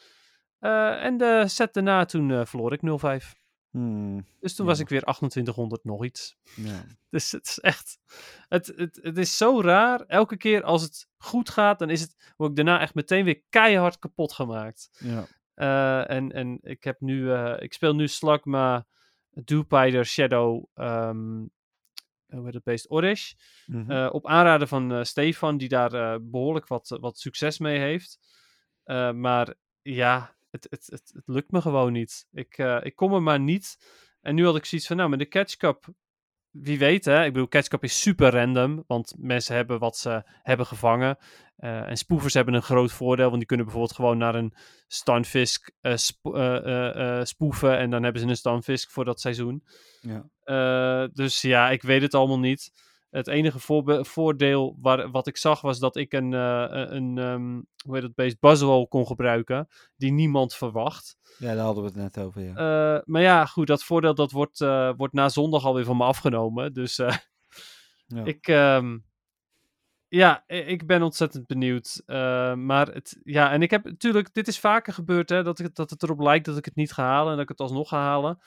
Eh, 0.59 1.03
en 1.03 1.17
de 1.17 1.43
set 1.47 1.73
daarna 1.73 2.05
toen 2.05 2.31
eh, 2.31 2.45
verloor 2.45 2.73
ik 2.73 2.81
0-5. 2.81 3.35
Hmm, 3.69 4.25
Dus 4.39 4.55
toen 4.55 4.65
was 4.65 4.79
ik 4.79 4.89
weer 4.89 5.01
2800 5.01 5.83
nog 5.83 6.05
iets. 6.05 6.37
ja. 6.55 6.83
Dus 7.09 7.31
het 7.31 7.47
is 7.47 7.59
echt. 7.59 7.97
Het, 8.47 8.73
het, 8.75 8.99
het 9.01 9.17
is 9.17 9.37
zo 9.37 9.61
raar. 9.61 10.01
Elke 10.07 10.37
keer 10.37 10.63
als 10.63 10.81
het 10.81 11.07
goed 11.17 11.49
gaat, 11.49 11.79
dan 11.79 11.89
is 11.89 12.01
het. 12.01 12.33
Word 12.37 12.49
ik 12.49 12.55
daarna 12.55 12.79
echt 12.79 12.93
meteen 12.95 13.25
weer 13.25 13.41
keihard 13.49 13.99
kapot 13.99 14.33
gemaakt. 14.33 14.89
ja. 14.99 15.25
Eh, 15.53 16.09
en, 16.15 16.31
en 16.31 16.59
ik 16.61 16.83
heb 16.83 16.99
nu. 16.99 17.31
eh, 17.33 17.55
ik 17.59 17.73
speel 17.73 17.95
nu 17.95 18.07
Slugma, 18.07 18.85
Dewpider, 19.29 20.05
Shadow. 20.05 20.65
ehm 20.73 21.43
hoe 22.37 22.45
heet 22.45 22.53
het 22.53 22.63
beest? 22.63 22.91
Orish. 22.91 23.33
Mhm. 23.65 23.91
Eh, 23.91 24.09
op 24.11 24.27
aanraden 24.27 24.67
van 24.67 24.91
eh, 24.91 25.03
Stefan, 25.03 25.57
die 25.57 25.69
daar 25.69 25.93
eh, 25.93 26.19
behoorlijk 26.21 26.67
wat, 26.67 26.97
wat 26.99 27.17
succes 27.17 27.59
mee 27.59 27.79
heeft. 27.79 28.19
Eh, 28.83 29.11
maar 29.11 29.53
ja, 29.81 30.35
het, 30.49 30.67
het, 30.69 30.87
het, 30.91 31.11
het 31.13 31.27
lukt 31.27 31.51
me 31.51 31.61
gewoon 31.61 31.91
niet. 31.91 32.27
Ik, 32.31 32.57
eh, 32.57 32.77
ik 32.81 32.95
kom 32.95 33.13
er 33.13 33.23
maar 33.23 33.39
niet. 33.39 33.77
En 34.21 34.35
nu 34.35 34.45
had 34.45 34.55
ik 34.55 34.65
zoiets 34.65 34.87
van, 34.87 34.97
nou, 34.97 35.09
met 35.09 35.19
de 35.19 35.27
Catch 35.27 35.55
Cup, 35.55 35.85
wie 36.51 36.79
weet 36.79 37.05
hè. 37.05 37.25
Ik 37.25 37.33
bedoel, 37.33 37.47
Catch 37.47 37.67
Cup 37.67 37.83
is 37.83 38.01
super 38.01 38.31
random, 38.31 38.83
want 38.87 39.13
mensen 39.17 39.55
hebben 39.55 39.79
wat 39.79 39.97
ze 39.97 40.23
hebben 40.43 40.65
gevangen. 40.65 41.17
Eh, 41.55 41.89
en 41.89 41.97
spoefers 41.97 42.33
hebben 42.33 42.53
een 42.53 42.61
groot 42.61 42.91
voordeel, 42.91 43.25
want 43.25 43.37
die 43.37 43.45
kunnen 43.45 43.65
bijvoorbeeld 43.65 43.95
gewoon 43.95 44.17
naar 44.17 44.35
een 44.35 44.53
Stunfisk 44.87 45.71
spo- 45.81 46.33
eh, 46.33 47.19
eh, 47.19 47.25
spoeven. 47.25 47.77
En 47.77 47.89
dan 47.89 48.03
hebben 48.03 48.21
ze 48.21 48.27
een 48.27 48.37
Stunfisk 48.37 48.89
voor 48.89 49.05
dat 49.05 49.19
seizoen. 49.21 49.63
Ja. 50.01 51.09
Dus 51.13 51.41
ja, 51.41 51.69
ik 51.69 51.81
weet 51.81 52.01
het 52.01 52.13
allemaal 52.13 52.39
niet. 52.39 52.71
Het 53.11 53.27
enige 53.27 53.59
voordeel 54.03 54.77
waar, 54.81 55.11
wat 55.11 55.27
ik 55.27 55.37
zag 55.37 55.61
was 55.61 55.79
dat 55.79 55.95
ik 55.95 56.13
een, 56.13 56.33
eh, 56.33 56.65
een 56.69 57.17
ehm, 57.17 57.61
hoe 57.85 57.93
heet 57.95 58.03
het 58.03 58.15
beest, 58.15 58.39
Buzzwole 58.39 58.87
kon 58.87 59.07
gebruiken, 59.07 59.67
die 59.95 60.11
niemand 60.11 60.53
verwacht. 60.53 61.17
ja, 61.37 61.53
daar 61.55 61.65
hadden 61.65 61.83
we 61.83 61.89
het 61.89 61.97
net 61.97 62.25
over, 62.25 62.41
ja. 62.41 62.55
Eh, 62.55 63.01
maar 63.05 63.21
ja, 63.21 63.45
goed, 63.45 63.67
dat 63.67 63.83
voordeel 63.83 64.15
dat 64.15 64.31
wordt, 64.31 64.59
wordt 64.97 65.13
na 65.13 65.29
zondag 65.29 65.65
alweer 65.65 65.85
van 65.85 65.97
me 65.97 66.03
afgenomen. 66.03 66.73
Dus 66.73 66.99
Ja. 68.07 68.23
ik, 68.23 68.47
ehm, 68.47 68.97
ja, 70.07 70.43
ik 70.47 70.87
ben 70.87 71.01
ontzettend 71.01 71.47
benieuwd. 71.47 72.03
Maar 72.55 72.87
het, 72.87 73.19
ja, 73.23 73.51
en 73.51 73.61
ik 73.61 73.71
heb 73.71 73.83
natuurlijk, 73.83 74.33
dit 74.33 74.47
is 74.47 74.59
vaker 74.59 74.93
gebeurd, 74.93 75.29
hè, 75.29 75.43
dat, 75.43 75.59
ik, 75.59 75.75
dat 75.75 75.89
het 75.89 76.03
erop 76.03 76.19
lijkt 76.19 76.45
dat 76.45 76.57
ik 76.57 76.65
het 76.65 76.75
niet 76.75 76.91
ga 76.91 77.03
halen 77.03 77.29
en 77.29 77.33
dat 77.33 77.43
ik 77.43 77.49
het 77.49 77.59
alsnog 77.59 77.89
ga 77.89 77.99
halen. 77.99 78.39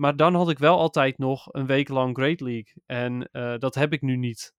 Maar 0.00 0.16
dan 0.16 0.34
had 0.34 0.50
ik 0.50 0.58
wel 0.58 0.78
altijd 0.78 1.18
nog 1.18 1.54
een 1.54 1.66
week 1.66 1.88
lang 1.88 2.16
Great 2.16 2.40
League. 2.40 2.82
En 2.86 3.28
eh, 3.32 3.58
dat 3.58 3.74
heb 3.74 3.92
ik 3.92 4.02
nu 4.02 4.16
niet. 4.16 4.54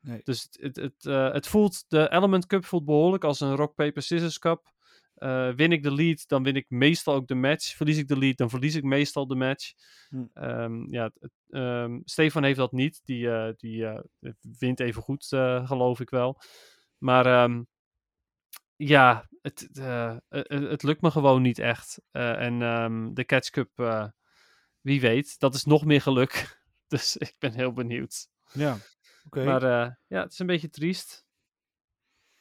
Nee. 0.00 0.20
Dus 0.24 0.48
het, 0.50 0.76
het, 0.76 1.06
eh, 1.06 1.32
het 1.32 1.46
voelt, 1.46 1.84
de 1.88 2.10
Element 2.10 2.46
Cup 2.46 2.64
voelt 2.64 2.84
behoorlijk 2.84 3.24
als 3.24 3.40
een 3.40 3.56
Rock, 3.56 3.74
Paper, 3.74 4.02
Scissors 4.02 4.38
Cup. 4.38 4.72
Eh, 5.14 5.50
win 5.50 5.72
ik 5.72 5.82
de 5.82 5.92
lead, 5.92 6.28
dan 6.28 6.42
win 6.42 6.56
ik 6.56 6.70
meestal 6.70 7.14
ook 7.14 7.26
de 7.26 7.34
match. 7.34 7.76
Verlies 7.76 7.98
ik 7.98 8.08
de 8.08 8.18
lead, 8.18 8.36
dan 8.36 8.50
verlies 8.50 8.74
ik 8.74 8.82
meestal 8.82 9.26
de 9.26 9.34
match. 9.34 9.72
Hm. 10.08 10.24
Ehm, 10.32 10.92
ja, 10.92 11.10
het- 11.18 11.32
ehm, 11.48 12.00
Stefan 12.04 12.44
heeft 12.44 12.58
dat 12.58 12.72
niet. 12.72 13.00
Die, 13.04 13.54
die 13.56 13.86
wint 14.58 14.80
even 14.80 15.02
goed, 15.02 15.26
geloof 15.64 16.00
ik 16.00 16.10
wel. 16.10 16.40
Maar 16.98 17.26
ehm, 17.26 17.62
ja, 18.76 19.28
het, 19.42 19.68
het, 20.28 20.48
het 20.48 20.82
lukt 20.82 21.00
me 21.00 21.10
gewoon 21.10 21.42
niet 21.42 21.58
echt. 21.58 22.02
En 22.10 22.58
de 23.14 23.24
Catch 23.24 23.50
Cup, 23.50 23.70
wie 24.84 25.00
weet, 25.00 25.38
dat 25.38 25.54
is 25.54 25.64
nog 25.64 25.84
meer 25.84 26.00
geluk. 26.00 26.32
Dus 26.86 27.16
ik 27.16 27.34
ben 27.38 27.52
heel 27.52 27.72
benieuwd. 27.72 28.28
Ja, 28.52 28.76
oké. 29.26 29.44
Maar 29.44 29.62
eh, 29.62 29.90
ja, 30.06 30.22
het 30.22 30.32
is 30.32 30.38
een 30.38 30.46
beetje 30.46 30.70
triest. 30.70 31.26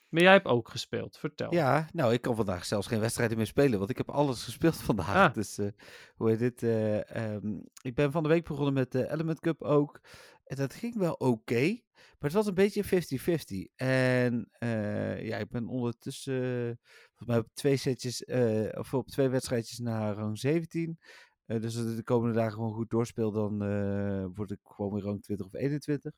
Maar 0.09 0.21
jij 0.21 0.31
hebt 0.31 0.47
ook 0.47 0.69
gespeeld, 0.69 1.17
vertel. 1.17 1.53
Ja, 1.53 1.89
nou, 1.93 2.13
ik 2.13 2.21
kan 2.21 2.35
vandaag 2.35 2.65
zelfs 2.65 2.87
geen 2.87 2.99
wedstrijden 2.99 3.37
meer 3.37 3.45
spelen, 3.45 3.77
want 3.77 3.89
ik 3.89 3.97
heb 3.97 4.09
alles 4.09 4.43
gespeeld 4.49 4.75
vandaag. 4.75 5.29
Ah. 5.29 5.33
Dus, 5.33 5.57
eh, 5.57 5.67
hoe 6.15 6.29
heet 6.29 6.39
dit? 6.39 6.63
eh, 6.63 7.15
ehm, 7.15 7.59
ik 7.81 7.95
ben 7.95 8.11
van 8.11 8.23
de 8.23 8.29
week 8.29 8.47
begonnen 8.47 8.73
met 8.73 8.91
de 8.91 9.11
Element 9.11 9.39
Cup 9.39 9.61
ook. 9.61 10.01
En 10.43 10.55
dat 10.55 10.73
ging 10.73 10.95
wel 10.95 11.13
oké, 11.13 11.79
maar 11.93 12.31
het 12.31 12.33
was 12.33 12.47
een 12.47 12.53
beetje 12.53 12.83
50-50. 12.83 13.71
En 13.75 14.47
eh, 14.51 15.25
ja, 15.25 15.37
ik 15.37 15.49
ben 15.49 15.67
ondertussen, 15.67 16.79
volgens 17.05 17.27
mij 17.27 17.37
op 17.37 17.47
twee 17.53 17.77
setjes, 17.77 18.23
eh, 18.23 18.79
of 18.79 18.93
op 18.93 19.07
twee 19.07 19.27
wedstrijdjes 19.27 19.79
naar 19.79 20.15
rang 20.15 20.39
17. 20.39 20.99
Eh, 21.45 21.61
dus 21.61 21.77
als 21.77 21.89
ik 21.89 21.95
de 21.95 22.03
komende 22.03 22.35
dagen 22.35 22.53
gewoon 22.53 22.73
goed 22.73 22.89
doorspeel, 22.89 23.31
dan 23.31 23.63
eh, 23.63 24.25
word 24.35 24.51
ik 24.51 24.59
gewoon 24.63 24.93
weer 24.93 25.03
rang 25.03 25.23
20 25.23 25.45
of 25.45 25.53
21. 25.53 26.13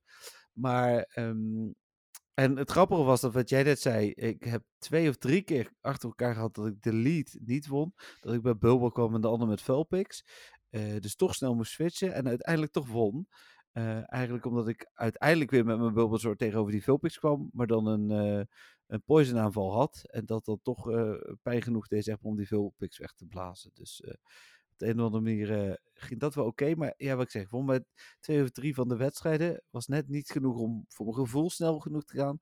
Maar 0.54 1.02
ehm, 1.02 1.72
en 2.34 2.58
het 2.58 2.72
grappige 2.72 3.04
was 3.04 3.22
dat 3.22 3.34
wat 3.34 3.50
jij 3.50 3.64
net 3.64 3.80
zei, 3.80 4.12
ik 4.12 4.44
heb 4.44 4.64
twee 4.78 5.10
of 5.10 5.18
drie 5.18 5.42
keer 5.42 5.72
achter 5.82 6.10
elkaar 6.10 6.34
gehad 6.34 6.56
dat 6.56 6.68
ik 6.68 6.82
de 6.82 6.94
lead 6.94 7.38
niet 7.42 7.68
won. 7.68 7.94
Dat 8.20 8.34
ik 8.34 8.42
bij 8.42 8.58
Bulbul 8.58 8.92
kwam 8.92 9.16
en 9.16 9.22
de 9.22 9.28
ander 9.28 9.48
met 9.48 9.62
Vulpix. 9.62 10.26
Eh 10.70 11.00
dus 11.00 11.16
toch 11.16 11.36
snel 11.36 11.56
moest 11.56 11.72
switchen 11.72 12.14
en 12.14 12.28
uiteindelijk 12.28 12.72
toch 12.74 12.88
won. 12.88 13.28
Eigenlijk 14.06 14.46
omdat 14.46 14.68
ik 14.68 14.90
uiteindelijk 14.94 15.52
weer 15.52 15.66
met 15.66 15.80
mijn 15.80 15.94
Bulbasaur 15.94 16.36
tegenover 16.36 16.72
die 16.72 16.84
Vulpix 16.84 17.20
kwam, 17.20 17.50
maar 17.54 17.68
dan 17.68 17.88
een, 17.88 18.10
een 18.88 19.04
poison 19.06 19.38
aanval 19.38 19.74
had. 19.74 20.02
En 20.12 20.26
dat 20.26 20.46
dan 20.46 20.60
toch 20.62 20.90
pijn 21.42 21.62
genoeg 21.62 21.88
deed 21.88 22.04
zeg 22.04 22.16
maar, 22.16 22.32
om 22.32 22.38
die 22.38 22.48
Vulpix 22.48 22.98
weg 22.98 23.14
te 23.14 23.26
blazen. 23.26 23.72
Dus 23.74 24.04
de 24.76 24.86
een 24.88 25.00
of 25.00 25.06
andere 25.06 25.24
manier 25.24 25.68
eh, 25.68 25.74
ging 25.94 26.20
dat 26.20 26.36
wel 26.36 26.46
oké. 26.46 26.76
maar 26.76 26.94
ja, 26.98 27.16
wat 27.16 27.26
ik 27.26 27.32
zeg, 27.32 27.50
won 27.50 27.66
met 27.66 27.86
twee 28.20 28.44
of 28.44 28.50
drie 28.50 28.74
van 28.74 28.88
de 28.88 28.96
wedstrijden. 28.98 29.64
Was 29.70 29.88
net 29.88 30.08
niet 30.08 30.30
genoeg 30.30 30.58
om 30.58 30.86
voor 30.88 31.06
mijn 31.06 31.18
gevoel 31.18 31.50
snel 31.50 31.80
genoeg 31.80 32.04
te 32.04 32.18
gaan. 32.18 32.40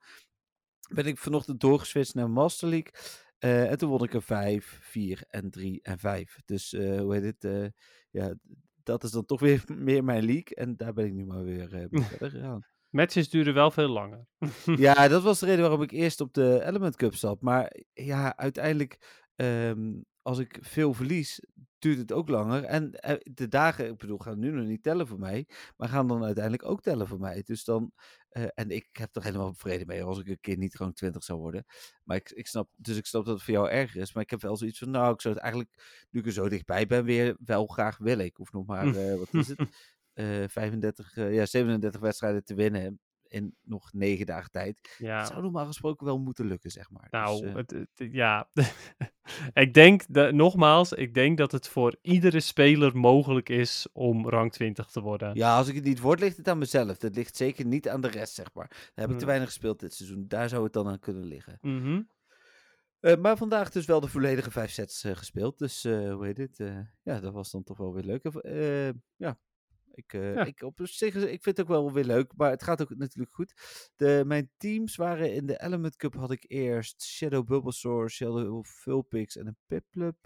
Ben 0.89 1.05
ik 1.05 1.17
vanochtend 1.17 1.59
doorgeswitcht 1.59 2.13
naar 2.13 2.29
Master 2.29 2.69
League. 2.69 2.91
eh, 3.37 3.71
en 3.71 3.77
toen 3.77 3.89
won 3.89 4.03
ik 4.03 4.13
er 4.13 4.23
5, 4.23 4.77
4 4.81 5.23
en 5.27 5.49
3 5.49 5.81
en 5.81 5.99
5. 5.99 6.39
Dus 6.45 6.73
eh, 6.73 6.99
hoe 6.99 7.15
heet 7.15 7.41
het? 7.41 7.71
ja, 8.09 8.35
dat 8.83 9.03
is 9.03 9.11
dan 9.11 9.25
toch 9.25 9.39
weer 9.39 9.63
meer 9.77 10.03
mijn 10.03 10.25
league. 10.25 10.55
En 10.55 10.75
daar 10.75 10.93
ben 10.93 11.05
ik 11.05 11.13
nu 11.13 11.25
maar 11.25 11.43
weer 11.43 11.69
verder 11.69 12.29
gegaan. 12.31 12.65
Matches 12.89 13.29
duren 13.29 13.53
wel 13.53 13.71
veel 13.71 13.87
langer. 13.87 14.27
Ja, 14.65 14.93
dat 15.07 15.23
was 15.23 15.39
de 15.39 15.45
reden 15.45 15.61
waarom 15.61 15.81
ik 15.81 15.91
eerst 15.91 16.21
op 16.21 16.33
de 16.33 16.61
Element 16.63 16.95
Cup 16.95 17.15
zat. 17.15 17.41
Maar 17.41 17.75
ja, 17.93 18.37
uiteindelijk, 18.37 19.23
ehm, 19.35 19.91
als 20.23 20.39
ik 20.39 20.57
veel 20.61 20.93
verlies, 20.93 21.39
duurt 21.79 21.97
het 21.97 22.11
ook 22.11 22.29
langer. 22.29 22.63
En 22.63 22.91
eh, 22.91 23.15
de 23.23 23.47
dagen, 23.47 23.89
ik 23.89 23.97
bedoel, 23.97 24.17
gaan 24.17 24.39
nu 24.39 24.51
nog 24.51 24.65
niet 24.65 24.83
tellen 24.83 25.07
voor 25.07 25.19
mij, 25.19 25.47
maar 25.77 25.89
gaan 25.89 26.07
dan 26.07 26.23
uiteindelijk 26.23 26.65
ook 26.65 26.81
tellen 26.81 27.07
voor 27.07 27.19
mij. 27.19 27.43
Dus 27.45 27.63
dan, 27.63 27.91
eh, 28.29 28.43
en 28.53 28.69
ik 28.69 28.89
heb 28.91 29.15
er 29.15 29.23
helemaal 29.23 29.53
vrede 29.53 29.85
mee 29.85 30.03
als 30.03 30.19
ik 30.19 30.27
een 30.27 30.39
keer 30.39 30.57
niet 30.57 30.75
rang 30.75 30.95
20 30.95 31.23
zou 31.23 31.39
worden. 31.39 31.65
Maar 32.03 32.17
ik, 32.17 32.31
ik 32.31 32.47
snap, 32.47 32.69
dus 32.75 32.97
ik 32.97 33.05
snap 33.05 33.25
dat 33.25 33.33
het 33.33 33.43
voor 33.43 33.53
jou 33.53 33.69
erger 33.69 34.01
is. 34.01 34.13
Maar 34.13 34.23
ik 34.23 34.29
heb 34.29 34.41
wel 34.41 34.57
zoiets 34.57 34.79
van, 34.79 34.89
nou, 34.89 35.13
ik 35.13 35.21
zou 35.21 35.33
het 35.33 35.43
eigenlijk, 35.43 36.05
nu 36.09 36.19
ik 36.19 36.25
er 36.25 36.31
zo 36.31 36.49
dichtbij 36.49 36.85
ben, 36.85 37.05
weer 37.05 37.37
wel 37.45 37.65
graag 37.65 37.97
willen. 37.97 38.25
Ik 38.25 38.35
hoef 38.35 38.51
nog 38.51 38.65
maar, 38.73 38.95
eh, 38.95 39.17
wat 39.17 39.33
is 39.33 39.47
het? 39.47 39.59
Eh 40.13 40.43
35, 40.47 41.17
eh, 41.17 41.33
ja, 41.33 41.45
37 41.45 42.01
wedstrijden 42.01 42.43
te 42.43 42.53
winnen 42.53 42.99
in 43.33 43.55
nog 43.63 43.93
negen 43.93 44.25
dagen 44.25 44.51
tijd. 44.51 44.77
Het 44.77 44.95
Ja, 44.97 45.25
zou 45.25 45.41
normaal 45.41 45.65
gesproken 45.65 46.05
wel 46.05 46.19
moeten 46.19 46.45
lukken, 46.45 46.71
zeg 46.71 46.89
maar. 46.89 47.07
nou, 47.11 47.41
dus, 47.41 47.49
eh, 47.49 47.55
het, 47.55 47.71
het- 47.71 48.11
ja. 48.13 48.49
ik 49.63 49.73
denk, 49.73 50.03
dat, 50.07 50.33
nogmaals, 50.33 50.91
ik 50.93 51.13
denk 51.13 51.37
dat 51.37 51.51
het 51.51 51.67
voor 51.67 51.97
iedere 52.01 52.39
speler 52.39 52.97
mogelijk 52.97 53.49
is 53.49 53.87
om 53.93 54.29
rang 54.29 54.51
20 54.51 54.87
te 54.87 55.01
worden. 55.01 55.35
ja, 55.35 55.57
als 55.57 55.67
ik 55.67 55.75
het 55.75 55.83
niet 55.83 55.99
word, 55.99 56.19
ligt 56.19 56.37
het 56.37 56.47
aan 56.47 56.57
mezelf. 56.57 57.01
Het 57.01 57.15
ligt 57.15 57.35
zeker 57.37 57.65
niet 57.65 57.89
aan 57.89 58.01
de 58.01 58.07
rest, 58.07 58.33
zeg 58.33 58.53
maar. 58.53 58.67
Daar 58.69 58.79
heb 58.93 59.05
ik 59.05 59.11
te 59.11 59.15
Hmm. 59.17 59.25
weinig 59.25 59.47
gespeeld 59.47 59.79
dit 59.79 59.93
seizoen. 59.93 60.25
Daar 60.27 60.49
zou 60.49 60.63
het 60.63 60.73
dan 60.73 60.87
aan 60.87 60.99
kunnen 60.99 61.23
liggen. 61.25 61.57
Mhm. 61.61 62.01
Eh, 62.99 63.17
maar 63.17 63.37
vandaag 63.37 63.69
dus 63.71 63.85
wel 63.85 63.99
de 63.99 64.07
volledige 64.07 64.51
vijf 64.51 64.71
sets 64.71 65.03
eh, 65.03 65.15
gespeeld. 65.15 65.57
Dus 65.57 65.83
eh, 65.83 66.13
hoe 66.13 66.25
heet 66.25 66.37
het? 66.37 66.57
ja, 67.03 67.19
dat 67.19 67.33
was 67.33 67.51
dan 67.51 67.63
toch 67.63 67.77
wel 67.77 67.93
weer 67.93 68.03
leuk. 68.03 68.23
Ja, 69.17 69.37
ik, 69.93 70.13
eh, 70.13 70.33
Ja. 70.33 70.45
ik, 70.45 70.61
op 70.61 70.79
zich, 70.83 71.15
ik 71.15 71.43
vind 71.43 71.57
het 71.57 71.61
ook 71.61 71.67
wel 71.67 71.91
weer 71.93 72.03
leuk. 72.05 72.31
Maar 72.35 72.49
het 72.49 72.63
gaat 72.63 72.81
ook 72.81 72.95
natuurlijk 72.95 73.33
goed. 73.33 73.53
De, 73.95 74.23
mijn 74.25 74.51
teams 74.57 74.95
waren 74.95 75.33
in 75.33 75.45
de 75.45 75.61
Element 75.61 75.95
Cup 75.95 76.15
had 76.15 76.31
ik 76.31 76.45
eerst 76.47 77.03
Shadow 77.03 77.45
Bulbasaur, 77.45 78.09
Shadow 78.09 78.65
Vulpix 78.65 79.37
en 79.37 79.47
een 79.47 79.57
Piplup. 79.67 80.17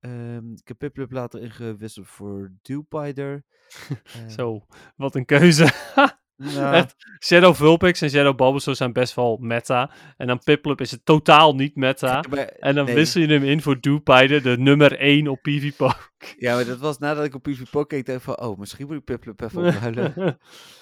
Ehm, 0.00 0.52
ik 0.52 0.68
heb 0.68 0.78
Piplup 0.78 1.10
later 1.10 1.40
ingewisseld 1.40 2.08
voor 2.08 2.52
Dewpider. 2.62 3.44
Eh, 4.14 4.28
Zo, 4.28 4.66
wat 4.96 5.14
een 5.14 5.24
keuze. 5.24 5.64
Echt, 6.38 6.94
Shadow 7.24 7.54
Vulpix 7.54 8.00
en 8.00 8.10
Shadow 8.10 8.36
Bulbasaur 8.36 8.74
zijn 8.76 8.92
best 8.92 9.14
wel 9.14 9.36
meta. 9.40 9.90
En 10.16 10.26
dan 10.26 10.38
Piplup 10.38 10.80
is 10.80 10.90
het 10.90 11.04
totaal 11.04 11.54
niet 11.54 11.76
meta. 11.76 12.24
maar- 12.30 12.38
En 12.46 12.74
dan 12.74 12.84
nee. 12.84 12.94
wissel 12.94 13.20
je 13.20 13.26
hem 13.28 13.42
in 13.44 13.60
voor 13.62 13.80
Dewpider, 13.80 14.42
de 14.42 14.58
nummer 14.58 15.00
1 15.00 15.28
op 15.28 15.42
PvP. 15.42 16.10
Ja, 16.38 16.54
maar 16.54 16.64
dat 16.64 16.78
was 16.78 16.98
nadat 16.98 17.24
ik 17.24 17.34
op 17.34 17.42
PvP 17.42 17.84
keek, 17.88 18.06
dacht 18.06 18.18
ik 18.18 18.24
van, 18.24 18.40
oh, 18.40 18.58
misschien 18.58 18.86
moet 18.86 18.96
ik 18.96 19.04
Piplup 19.04 19.40
even 19.40 19.64
opruilen. 19.66 20.12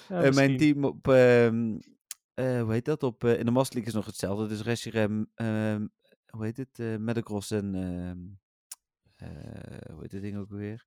Ja, 0.09 0.23
Eh, 0.23 0.33
mijn 0.33 0.57
team 0.57 0.85
op, 0.85 1.09
ehm, 1.09 1.77
eh, 2.35 2.61
hoe 2.62 2.73
heet 2.73 2.85
dat? 2.85 3.03
Op, 3.03 3.24
eh, 3.24 3.39
in 3.39 3.45
de 3.45 3.51
Master 3.51 3.74
League 3.74 3.93
is 3.93 3.99
nog 3.99 4.07
hetzelfde. 4.07 4.47
Dus 4.47 4.62
Reshiram, 4.62 5.27
ehm 5.35 5.87
hoe 6.27 6.45
heet 6.45 6.57
het? 6.57 7.01
Metagross 7.01 7.51
en, 7.51 7.74
ehm, 7.74 8.19
eh, 9.31 9.91
hoe 9.93 10.01
heet 10.01 10.11
dit 10.11 10.23
ding 10.23 10.37
ook 10.37 10.51
weer? 10.51 10.85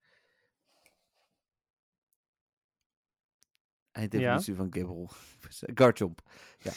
Eindevolutie 4.00 4.56
van 4.56 4.74
Gibbel. 4.74 5.12
Garchomp. 5.80 6.22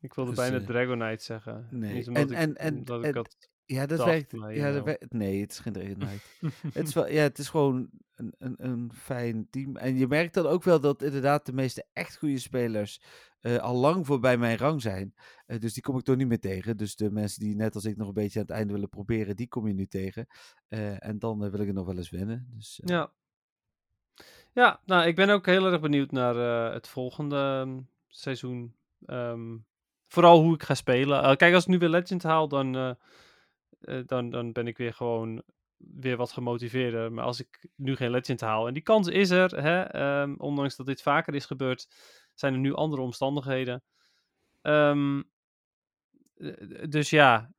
Ik 0.00 0.14
wilde 0.14 0.30
dus, 0.30 0.38
bijna 0.38 0.58
eh, 0.58 0.66
Dragonite 0.66 1.24
zeggen. 1.24 1.66
nee. 1.70 1.92
Niet 1.94 2.06
En- 2.06 2.14
ik, 2.14 2.30
en- 2.30 2.56
en- 2.56 3.04
ik 3.04 3.14
had... 3.14 3.36
Ja, 3.64 3.86
dat 3.86 3.98
Dacht, 3.98 4.10
werkt. 4.10 4.56
Ja, 4.56 4.72
dat 4.72 4.84
werkt. 4.84 5.12
Nee, 5.12 5.40
het 5.40 5.50
is 5.50 5.58
geen 5.58 5.72
Dragonite. 5.72 6.20
het, 6.72 6.88
is 6.88 6.94
wel, 7.00 7.08
ja, 7.08 7.22
het 7.22 7.38
is 7.38 7.48
gewoon 7.48 7.90
een, 8.14 8.34
een, 8.38 8.54
een 8.58 8.90
fijn 8.94 9.46
team. 9.50 9.76
En 9.76 9.96
je 9.96 10.06
merkt 10.06 10.34
dan 10.34 10.46
ook 10.46 10.62
wel 10.62 10.80
dat 10.80 11.02
inderdaad 11.02 11.46
de 11.46 11.52
meeste 11.52 11.84
echt 11.92 12.16
goede 12.18 12.38
spelers 12.38 13.00
eh, 13.40 13.56
al 13.56 13.76
lang 13.76 14.06
voorbij 14.06 14.38
mijn 14.38 14.56
rang 14.56 14.82
zijn. 14.82 15.14
Eh, 15.46 15.58
dus 15.58 15.72
die 15.72 15.82
kom 15.82 15.98
ik 15.98 16.04
toch 16.04 16.16
niet 16.16 16.28
meer 16.28 16.40
tegen. 16.40 16.76
Dus 16.76 16.96
de 16.96 17.10
mensen 17.10 17.40
die 17.40 17.56
net 17.56 17.74
als 17.74 17.84
ik 17.84 17.96
nog 17.96 18.08
een 18.08 18.14
beetje 18.14 18.38
aan 18.38 18.46
het 18.46 18.54
einde 18.54 18.72
willen 18.72 18.88
proberen, 18.88 19.36
die 19.36 19.48
kom 19.48 19.66
je 19.66 19.74
nu 19.74 19.86
tegen. 19.86 20.26
En 20.98 21.18
dan 21.18 21.38
wil 21.38 21.60
ik 21.60 21.66
het 21.66 21.76
nog 21.76 21.86
wel 21.86 21.96
eens 21.96 22.10
winnen. 22.10 22.48
Dus, 22.54 22.80
Ja. 22.84 23.12
Ja, 24.56 24.80
nou, 24.84 25.06
ik 25.06 25.14
ben 25.14 25.30
ook 25.30 25.46
heel 25.46 25.66
erg 25.66 25.80
benieuwd 25.80 26.10
naar 26.10 26.36
eh, 26.36 26.74
het 26.74 26.88
volgende 26.88 27.36
ehm, 27.36 27.80
seizoen. 28.08 28.74
Ehm, 29.06 29.56
vooral 30.08 30.40
hoe 30.42 30.54
ik 30.54 30.62
ga 30.62 30.74
spelen. 30.74 31.22
Eh, 31.22 31.36
kijk, 31.36 31.54
als 31.54 31.62
ik 31.62 31.68
nu 31.68 31.78
weer 31.78 31.88
Legend 31.88 32.22
haal, 32.22 32.48
dan, 32.48 32.76
eh, 32.76 33.98
dan, 34.06 34.30
dan 34.30 34.52
ben 34.52 34.66
ik 34.66 34.76
weer 34.76 34.94
gewoon 34.94 35.42
weer 35.76 36.16
wat 36.16 36.32
gemotiveerder. 36.32 37.12
Maar 37.12 37.24
als 37.24 37.40
ik 37.40 37.68
nu 37.74 37.96
geen 37.96 38.10
Legend 38.10 38.40
haal, 38.40 38.66
en 38.66 38.74
die 38.74 38.82
kans 38.82 39.08
is 39.08 39.30
er, 39.30 39.62
hè, 39.62 39.82
ehm, 39.82 40.34
ondanks 40.38 40.76
dat 40.76 40.86
dit 40.86 41.02
vaker 41.02 41.34
is 41.34 41.46
gebeurd, 41.46 41.88
zijn 42.34 42.52
er 42.52 42.60
nu 42.60 42.74
andere 42.74 43.02
omstandigheden. 43.02 43.82
Dus 46.88 47.10
ja, 47.10 47.50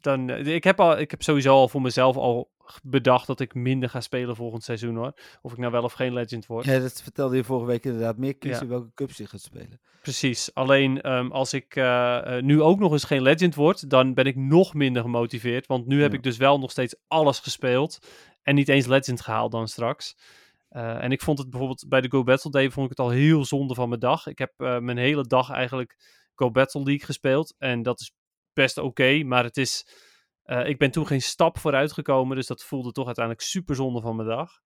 dan, 0.00 0.30
ik, 0.30 0.64
heb 0.64 0.80
al, 0.80 0.98
ik 0.98 1.10
heb 1.10 1.22
sowieso 1.22 1.54
al 1.54 1.68
voor 1.68 1.82
mezelf 1.82 2.16
al 2.16 2.51
bedacht 2.82 3.26
dat 3.26 3.40
ik 3.40 3.54
minder 3.54 3.88
ga 3.88 4.00
spelen 4.00 4.36
volgend 4.36 4.64
seizoen 4.64 4.96
hoor. 4.96 5.12
Of 5.42 5.52
ik 5.52 5.58
nou 5.58 5.72
wel 5.72 5.82
of 5.82 5.92
geen 5.92 6.12
Legend 6.12 6.46
word. 6.46 6.64
Ja, 6.64 6.78
dat 6.78 7.02
vertelde 7.02 7.36
je 7.36 7.44
vorige 7.44 7.66
week 7.66 7.84
inderdaad. 7.84 8.16
Meer 8.16 8.36
kiezen 8.36 8.62
Ja. 8.62 8.68
welke 8.70 8.90
cups 8.94 9.16
je 9.16 9.26
gaat 9.26 9.40
spelen. 9.40 9.80
Precies. 10.02 10.54
Alleen 10.54 11.00
ehm, 11.00 11.30
als 11.30 11.52
ik 11.52 11.76
eh, 11.76 12.36
eh, 12.36 12.42
nu 12.44 12.62
ook 12.62 12.78
nog 12.78 12.92
eens 12.92 13.04
geen 13.04 13.22
Legend 13.22 13.54
word, 13.54 13.90
dan 13.90 14.14
ben 14.14 14.24
ik 14.24 14.36
nog 14.36 14.74
minder 14.74 15.02
gemotiveerd. 15.02 15.66
Want 15.66 15.86
nu 15.86 16.02
heb 16.02 16.14
ik 16.14 16.22
dus 16.22 16.36
wel 16.36 16.58
nog 16.58 16.70
steeds 16.70 16.96
alles 17.08 17.38
gespeeld. 17.38 17.98
En 18.42 18.54
niet 18.54 18.68
eens 18.68 18.86
Legend 18.86 19.20
gehaald 19.20 19.52
dan 19.52 19.68
straks. 19.68 20.16
Eh, 20.68 21.02
en 21.02 21.12
ik 21.12 21.22
vond 21.22 21.38
het 21.38 21.50
bijvoorbeeld 21.50 21.84
bij 21.88 22.00
de 22.00 22.10
Go 22.10 22.22
Battle 22.22 22.50
Day 22.50 22.70
vond 22.70 22.90
ik 22.90 22.96
het 22.96 23.06
al 23.06 23.12
heel 23.12 23.44
zonde 23.44 23.74
van 23.74 23.88
mijn 23.88 24.00
dag. 24.00 24.26
Ik 24.26 24.38
heb 24.38 24.52
mijn 24.56 24.98
hele 24.98 25.26
dag 25.26 25.50
eigenlijk 25.50 25.96
Go 26.34 26.50
Battle 26.50 26.82
League 26.82 27.06
gespeeld. 27.06 27.54
En 27.58 27.82
dat 27.82 28.00
is 28.00 28.12
best 28.52 28.78
oké. 28.78 29.22
maar 29.24 29.44
het 29.44 29.56
is. 29.56 29.86
Eh, 30.42 30.68
ik 30.68 30.78
ben 30.78 30.90
toen 30.90 31.06
geen 31.06 31.22
stap 31.22 31.58
vooruit 31.58 31.92
gekomen. 31.92 32.36
Dus 32.36 32.46
dat 32.46 32.64
voelde 32.64 32.92
toch 32.92 33.06
uiteindelijk 33.06 33.46
super 33.46 33.74
zonde 33.74 34.00
van 34.00 34.16
mijn 34.16 34.28
dag. 34.28 34.60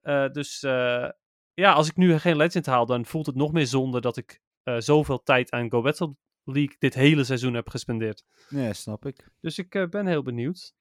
Eh, 0.00 0.28
dus 0.28 0.62
eh, 0.62 1.08
ja, 1.54 1.72
als 1.72 1.88
ik 1.88 1.96
nu 1.96 2.18
geen 2.18 2.36
Legend 2.36 2.66
haal, 2.66 2.86
dan 2.86 3.06
voelt 3.06 3.26
het 3.26 3.34
nog 3.34 3.52
meer 3.52 3.66
zonde 3.66 4.00
dat 4.00 4.16
ik 4.16 4.40
zoveel 4.78 5.22
tijd 5.22 5.50
aan 5.50 5.70
Go 5.70 5.82
Battle 5.82 6.16
League 6.44 6.76
dit 6.78 6.94
hele 6.94 7.24
seizoen 7.24 7.54
heb 7.54 7.68
gespendeerd. 7.68 8.24
Ja, 8.48 8.72
snap 8.72 9.06
ik. 9.06 9.28
Dus 9.40 9.58
ik 9.58 9.90
ben 9.90 10.06
heel 10.06 10.22
benieuwd. 10.22 10.74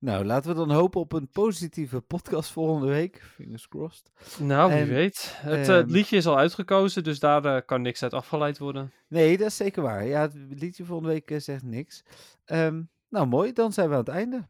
Nou, 0.00 0.24
laten 0.24 0.50
we 0.50 0.56
dan 0.56 0.70
hopen 0.70 1.00
op 1.00 1.12
een 1.12 1.28
positieve 1.28 2.00
podcast 2.00 2.50
volgende 2.50 2.86
week. 2.86 3.22
Fingers 3.22 3.68
crossed. 3.68 4.10
Nou, 4.38 4.72
wie 4.72 4.80
En, 4.80 4.88
weet. 4.88 5.36
Het, 5.36 5.66
het 5.66 5.68
ehm, 5.68 5.90
liedje 5.90 6.16
is 6.16 6.26
al 6.26 6.38
uitgekozen, 6.38 7.04
dus 7.04 7.18
daar 7.18 7.62
kan 7.62 7.82
niks 7.82 8.02
uit 8.02 8.12
afgeleid 8.12 8.58
worden. 8.58 8.92
Nee, 9.08 9.36
dat 9.38 9.46
is 9.46 9.56
zeker 9.56 9.82
waar. 9.82 10.06
Ja, 10.06 10.20
het 10.20 10.34
liedje 10.34 10.84
volgende 10.84 11.12
week 11.12 11.40
zegt 11.40 11.62
niks. 11.62 12.04
Ehm, 12.44 12.82
nou, 13.08 13.26
mooi. 13.26 13.52
Dan 13.52 13.72
zijn 13.72 13.86
we 13.88 13.92
aan 13.94 14.00
het 14.00 14.08
einde. 14.08 14.48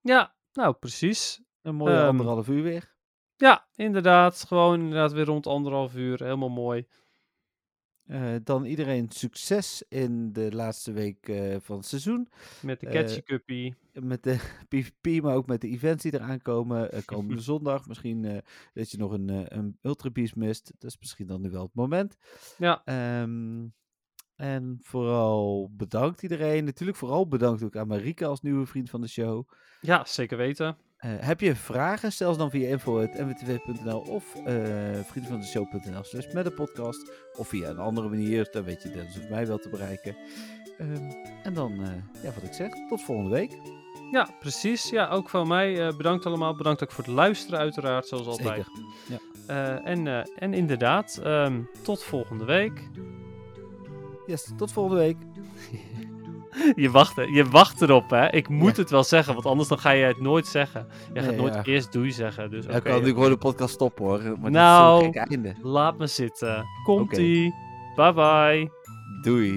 Ja, 0.00 0.34
nou 0.52 0.74
precies. 0.74 1.42
Een 1.62 1.74
mooie 1.74 1.96
Ehm, 1.96 2.06
anderhalf 2.06 2.48
uur 2.48 2.62
weer. 2.62 2.94
Ja, 3.36 3.68
inderdaad. 3.74 4.44
Gewoon 4.48 4.80
inderdaad 4.80 5.12
weer 5.12 5.24
rond 5.24 5.46
anderhalf 5.46 5.94
uur. 5.96 6.22
Helemaal 6.22 6.48
mooi. 6.50 6.86
Eh, 8.06 8.34
dan 8.44 8.64
iedereen 8.64 9.10
succes 9.10 9.84
in 9.88 10.32
de 10.32 10.52
laatste 10.54 10.92
week 10.92 11.28
eh, 11.28 11.56
van 11.60 11.76
het 11.76 11.86
seizoen. 11.86 12.28
Met 12.62 12.80
de 12.80 12.86
Eh, 12.86 12.92
Catchy 12.92 13.22
Cuppie. 13.22 13.74
Met 13.92 14.22
de 14.22 14.36
PvP, 14.68 15.22
maar 15.22 15.34
ook 15.34 15.46
met 15.46 15.60
de 15.60 15.68
events 15.68 16.02
die 16.02 16.14
eraan 16.14 16.42
komen. 16.42 17.04
komende 17.04 17.42
zondag. 17.50 17.86
Misschien 17.86 18.42
dat 18.72 18.90
je 18.90 18.98
nog 18.98 19.12
een, 19.12 19.56
een 19.58 19.78
Ultra 19.82 20.10
Beast 20.10 20.36
mist. 20.36 20.72
Dat 20.78 20.90
is 20.90 20.98
misschien 20.98 21.26
dan 21.26 21.40
nu 21.40 21.50
wel 21.50 21.62
het 21.62 21.74
moment. 21.74 22.16
Ja, 22.58 22.82
Ehm, 22.84 23.66
en 24.40 24.78
vooral 24.82 25.70
bedankt 25.76 26.22
iedereen. 26.22 26.64
Natuurlijk 26.64 26.98
vooral 26.98 27.28
bedankt 27.28 27.62
ook 27.62 27.76
aan 27.76 27.86
Marika 27.86 28.26
als 28.26 28.42
nieuwe 28.42 28.66
vriend 28.66 28.90
van 28.90 29.00
de 29.00 29.08
show. 29.08 29.48
ja, 29.80 30.04
zeker 30.06 30.36
weten. 30.36 30.76
Eh, 30.96 31.10
heb 31.18 31.40
je 31.40 31.54
vragen? 31.56 32.12
Stel 32.12 32.32
ze 32.32 32.38
dan 32.38 32.50
via 32.50 32.68
info.mwtv.nl 32.68 33.98
of 34.00 34.34
uh, 34.46 35.00
vriendvandeshow.nl 35.04 36.02
slash 36.04 36.32
met 36.32 36.44
de 36.44 36.50
podcast. 36.50 37.12
Of 37.36 37.48
via 37.48 37.68
een 37.68 37.78
andere 37.78 38.08
manier, 38.08 38.48
dan 38.50 38.64
weet 38.64 38.82
je 38.82 38.90
Dennis 38.90 39.18
of 39.18 39.28
mij 39.28 39.46
wel 39.46 39.58
te 39.58 39.68
bereiken. 39.68 40.16
Ehm, 40.78 41.10
en 41.42 41.54
dan, 41.54 41.72
eh, 41.82 42.22
ja, 42.22 42.32
wat 42.34 42.42
ik 42.42 42.52
zeg, 42.52 42.70
tot 42.88 43.02
volgende 43.02 43.30
week. 43.30 43.52
Ja, 44.10 44.28
precies. 44.40 44.90
Ja, 44.90 45.08
ook 45.08 45.28
van 45.28 45.48
mij. 45.48 45.86
eh, 45.88 45.96
bedankt 45.96 46.26
allemaal. 46.26 46.54
Bedankt 46.56 46.82
ook 46.82 46.90
voor 46.92 47.04
het 47.04 47.12
luisteren 47.12 47.58
uiteraard, 47.60 48.06
zoals 48.06 48.26
altijd. 48.26 48.66
Zeker. 49.08 49.22
Eh, 49.46 49.86
en, 49.86 50.06
eh, 50.06 50.22
en 50.38 50.54
inderdaad, 50.54 51.20
ehm, 51.22 51.60
tot 51.82 52.02
volgende 52.02 52.44
week. 52.44 52.88
Yes, 54.30 54.52
tot 54.56 54.72
volgende 54.72 55.00
week. 55.00 55.16
Je 56.76 56.90
wacht, 56.90 57.16
hè. 57.16 57.22
je 57.22 57.44
wacht 57.44 57.82
erop, 57.82 58.10
hè. 58.10 58.30
Ik 58.32 58.48
moet 58.48 58.76
het 58.76 58.90
wel 58.90 59.04
zeggen, 59.04 59.34
want 59.34 59.46
anders 59.46 59.68
dan 59.68 59.78
ga 59.78 59.90
je 59.90 60.04
het 60.04 60.20
nooit 60.20 60.46
zeggen. 60.46 60.86
Je 61.12 61.20
gaat 61.20 61.28
Nee, 61.30 61.38
nooit 61.38 61.54
ja. 61.54 61.62
eerst 61.64 61.92
doei 61.92 62.12
zeggen. 62.12 62.50
Dus 62.50 62.64
Ja, 62.64 62.68
oké, 62.68 62.76
ik 62.78 62.82
kan 62.82 62.92
natuurlijk 62.92 63.16
gewoon 63.18 63.32
de 63.32 63.38
podcast 63.38 63.74
stoppen 63.74 64.04
hoor. 64.04 64.22
Maar 64.40 64.50
Nou. 64.50 65.10
einde. 65.12 65.54
laat 65.62 65.98
me 65.98 66.06
zitten. 66.06 66.64
Komt-ie. 66.84 67.54
Bye 67.96 68.12
bye. 68.12 68.70
Doei. 69.22 69.52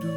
do 0.00 0.08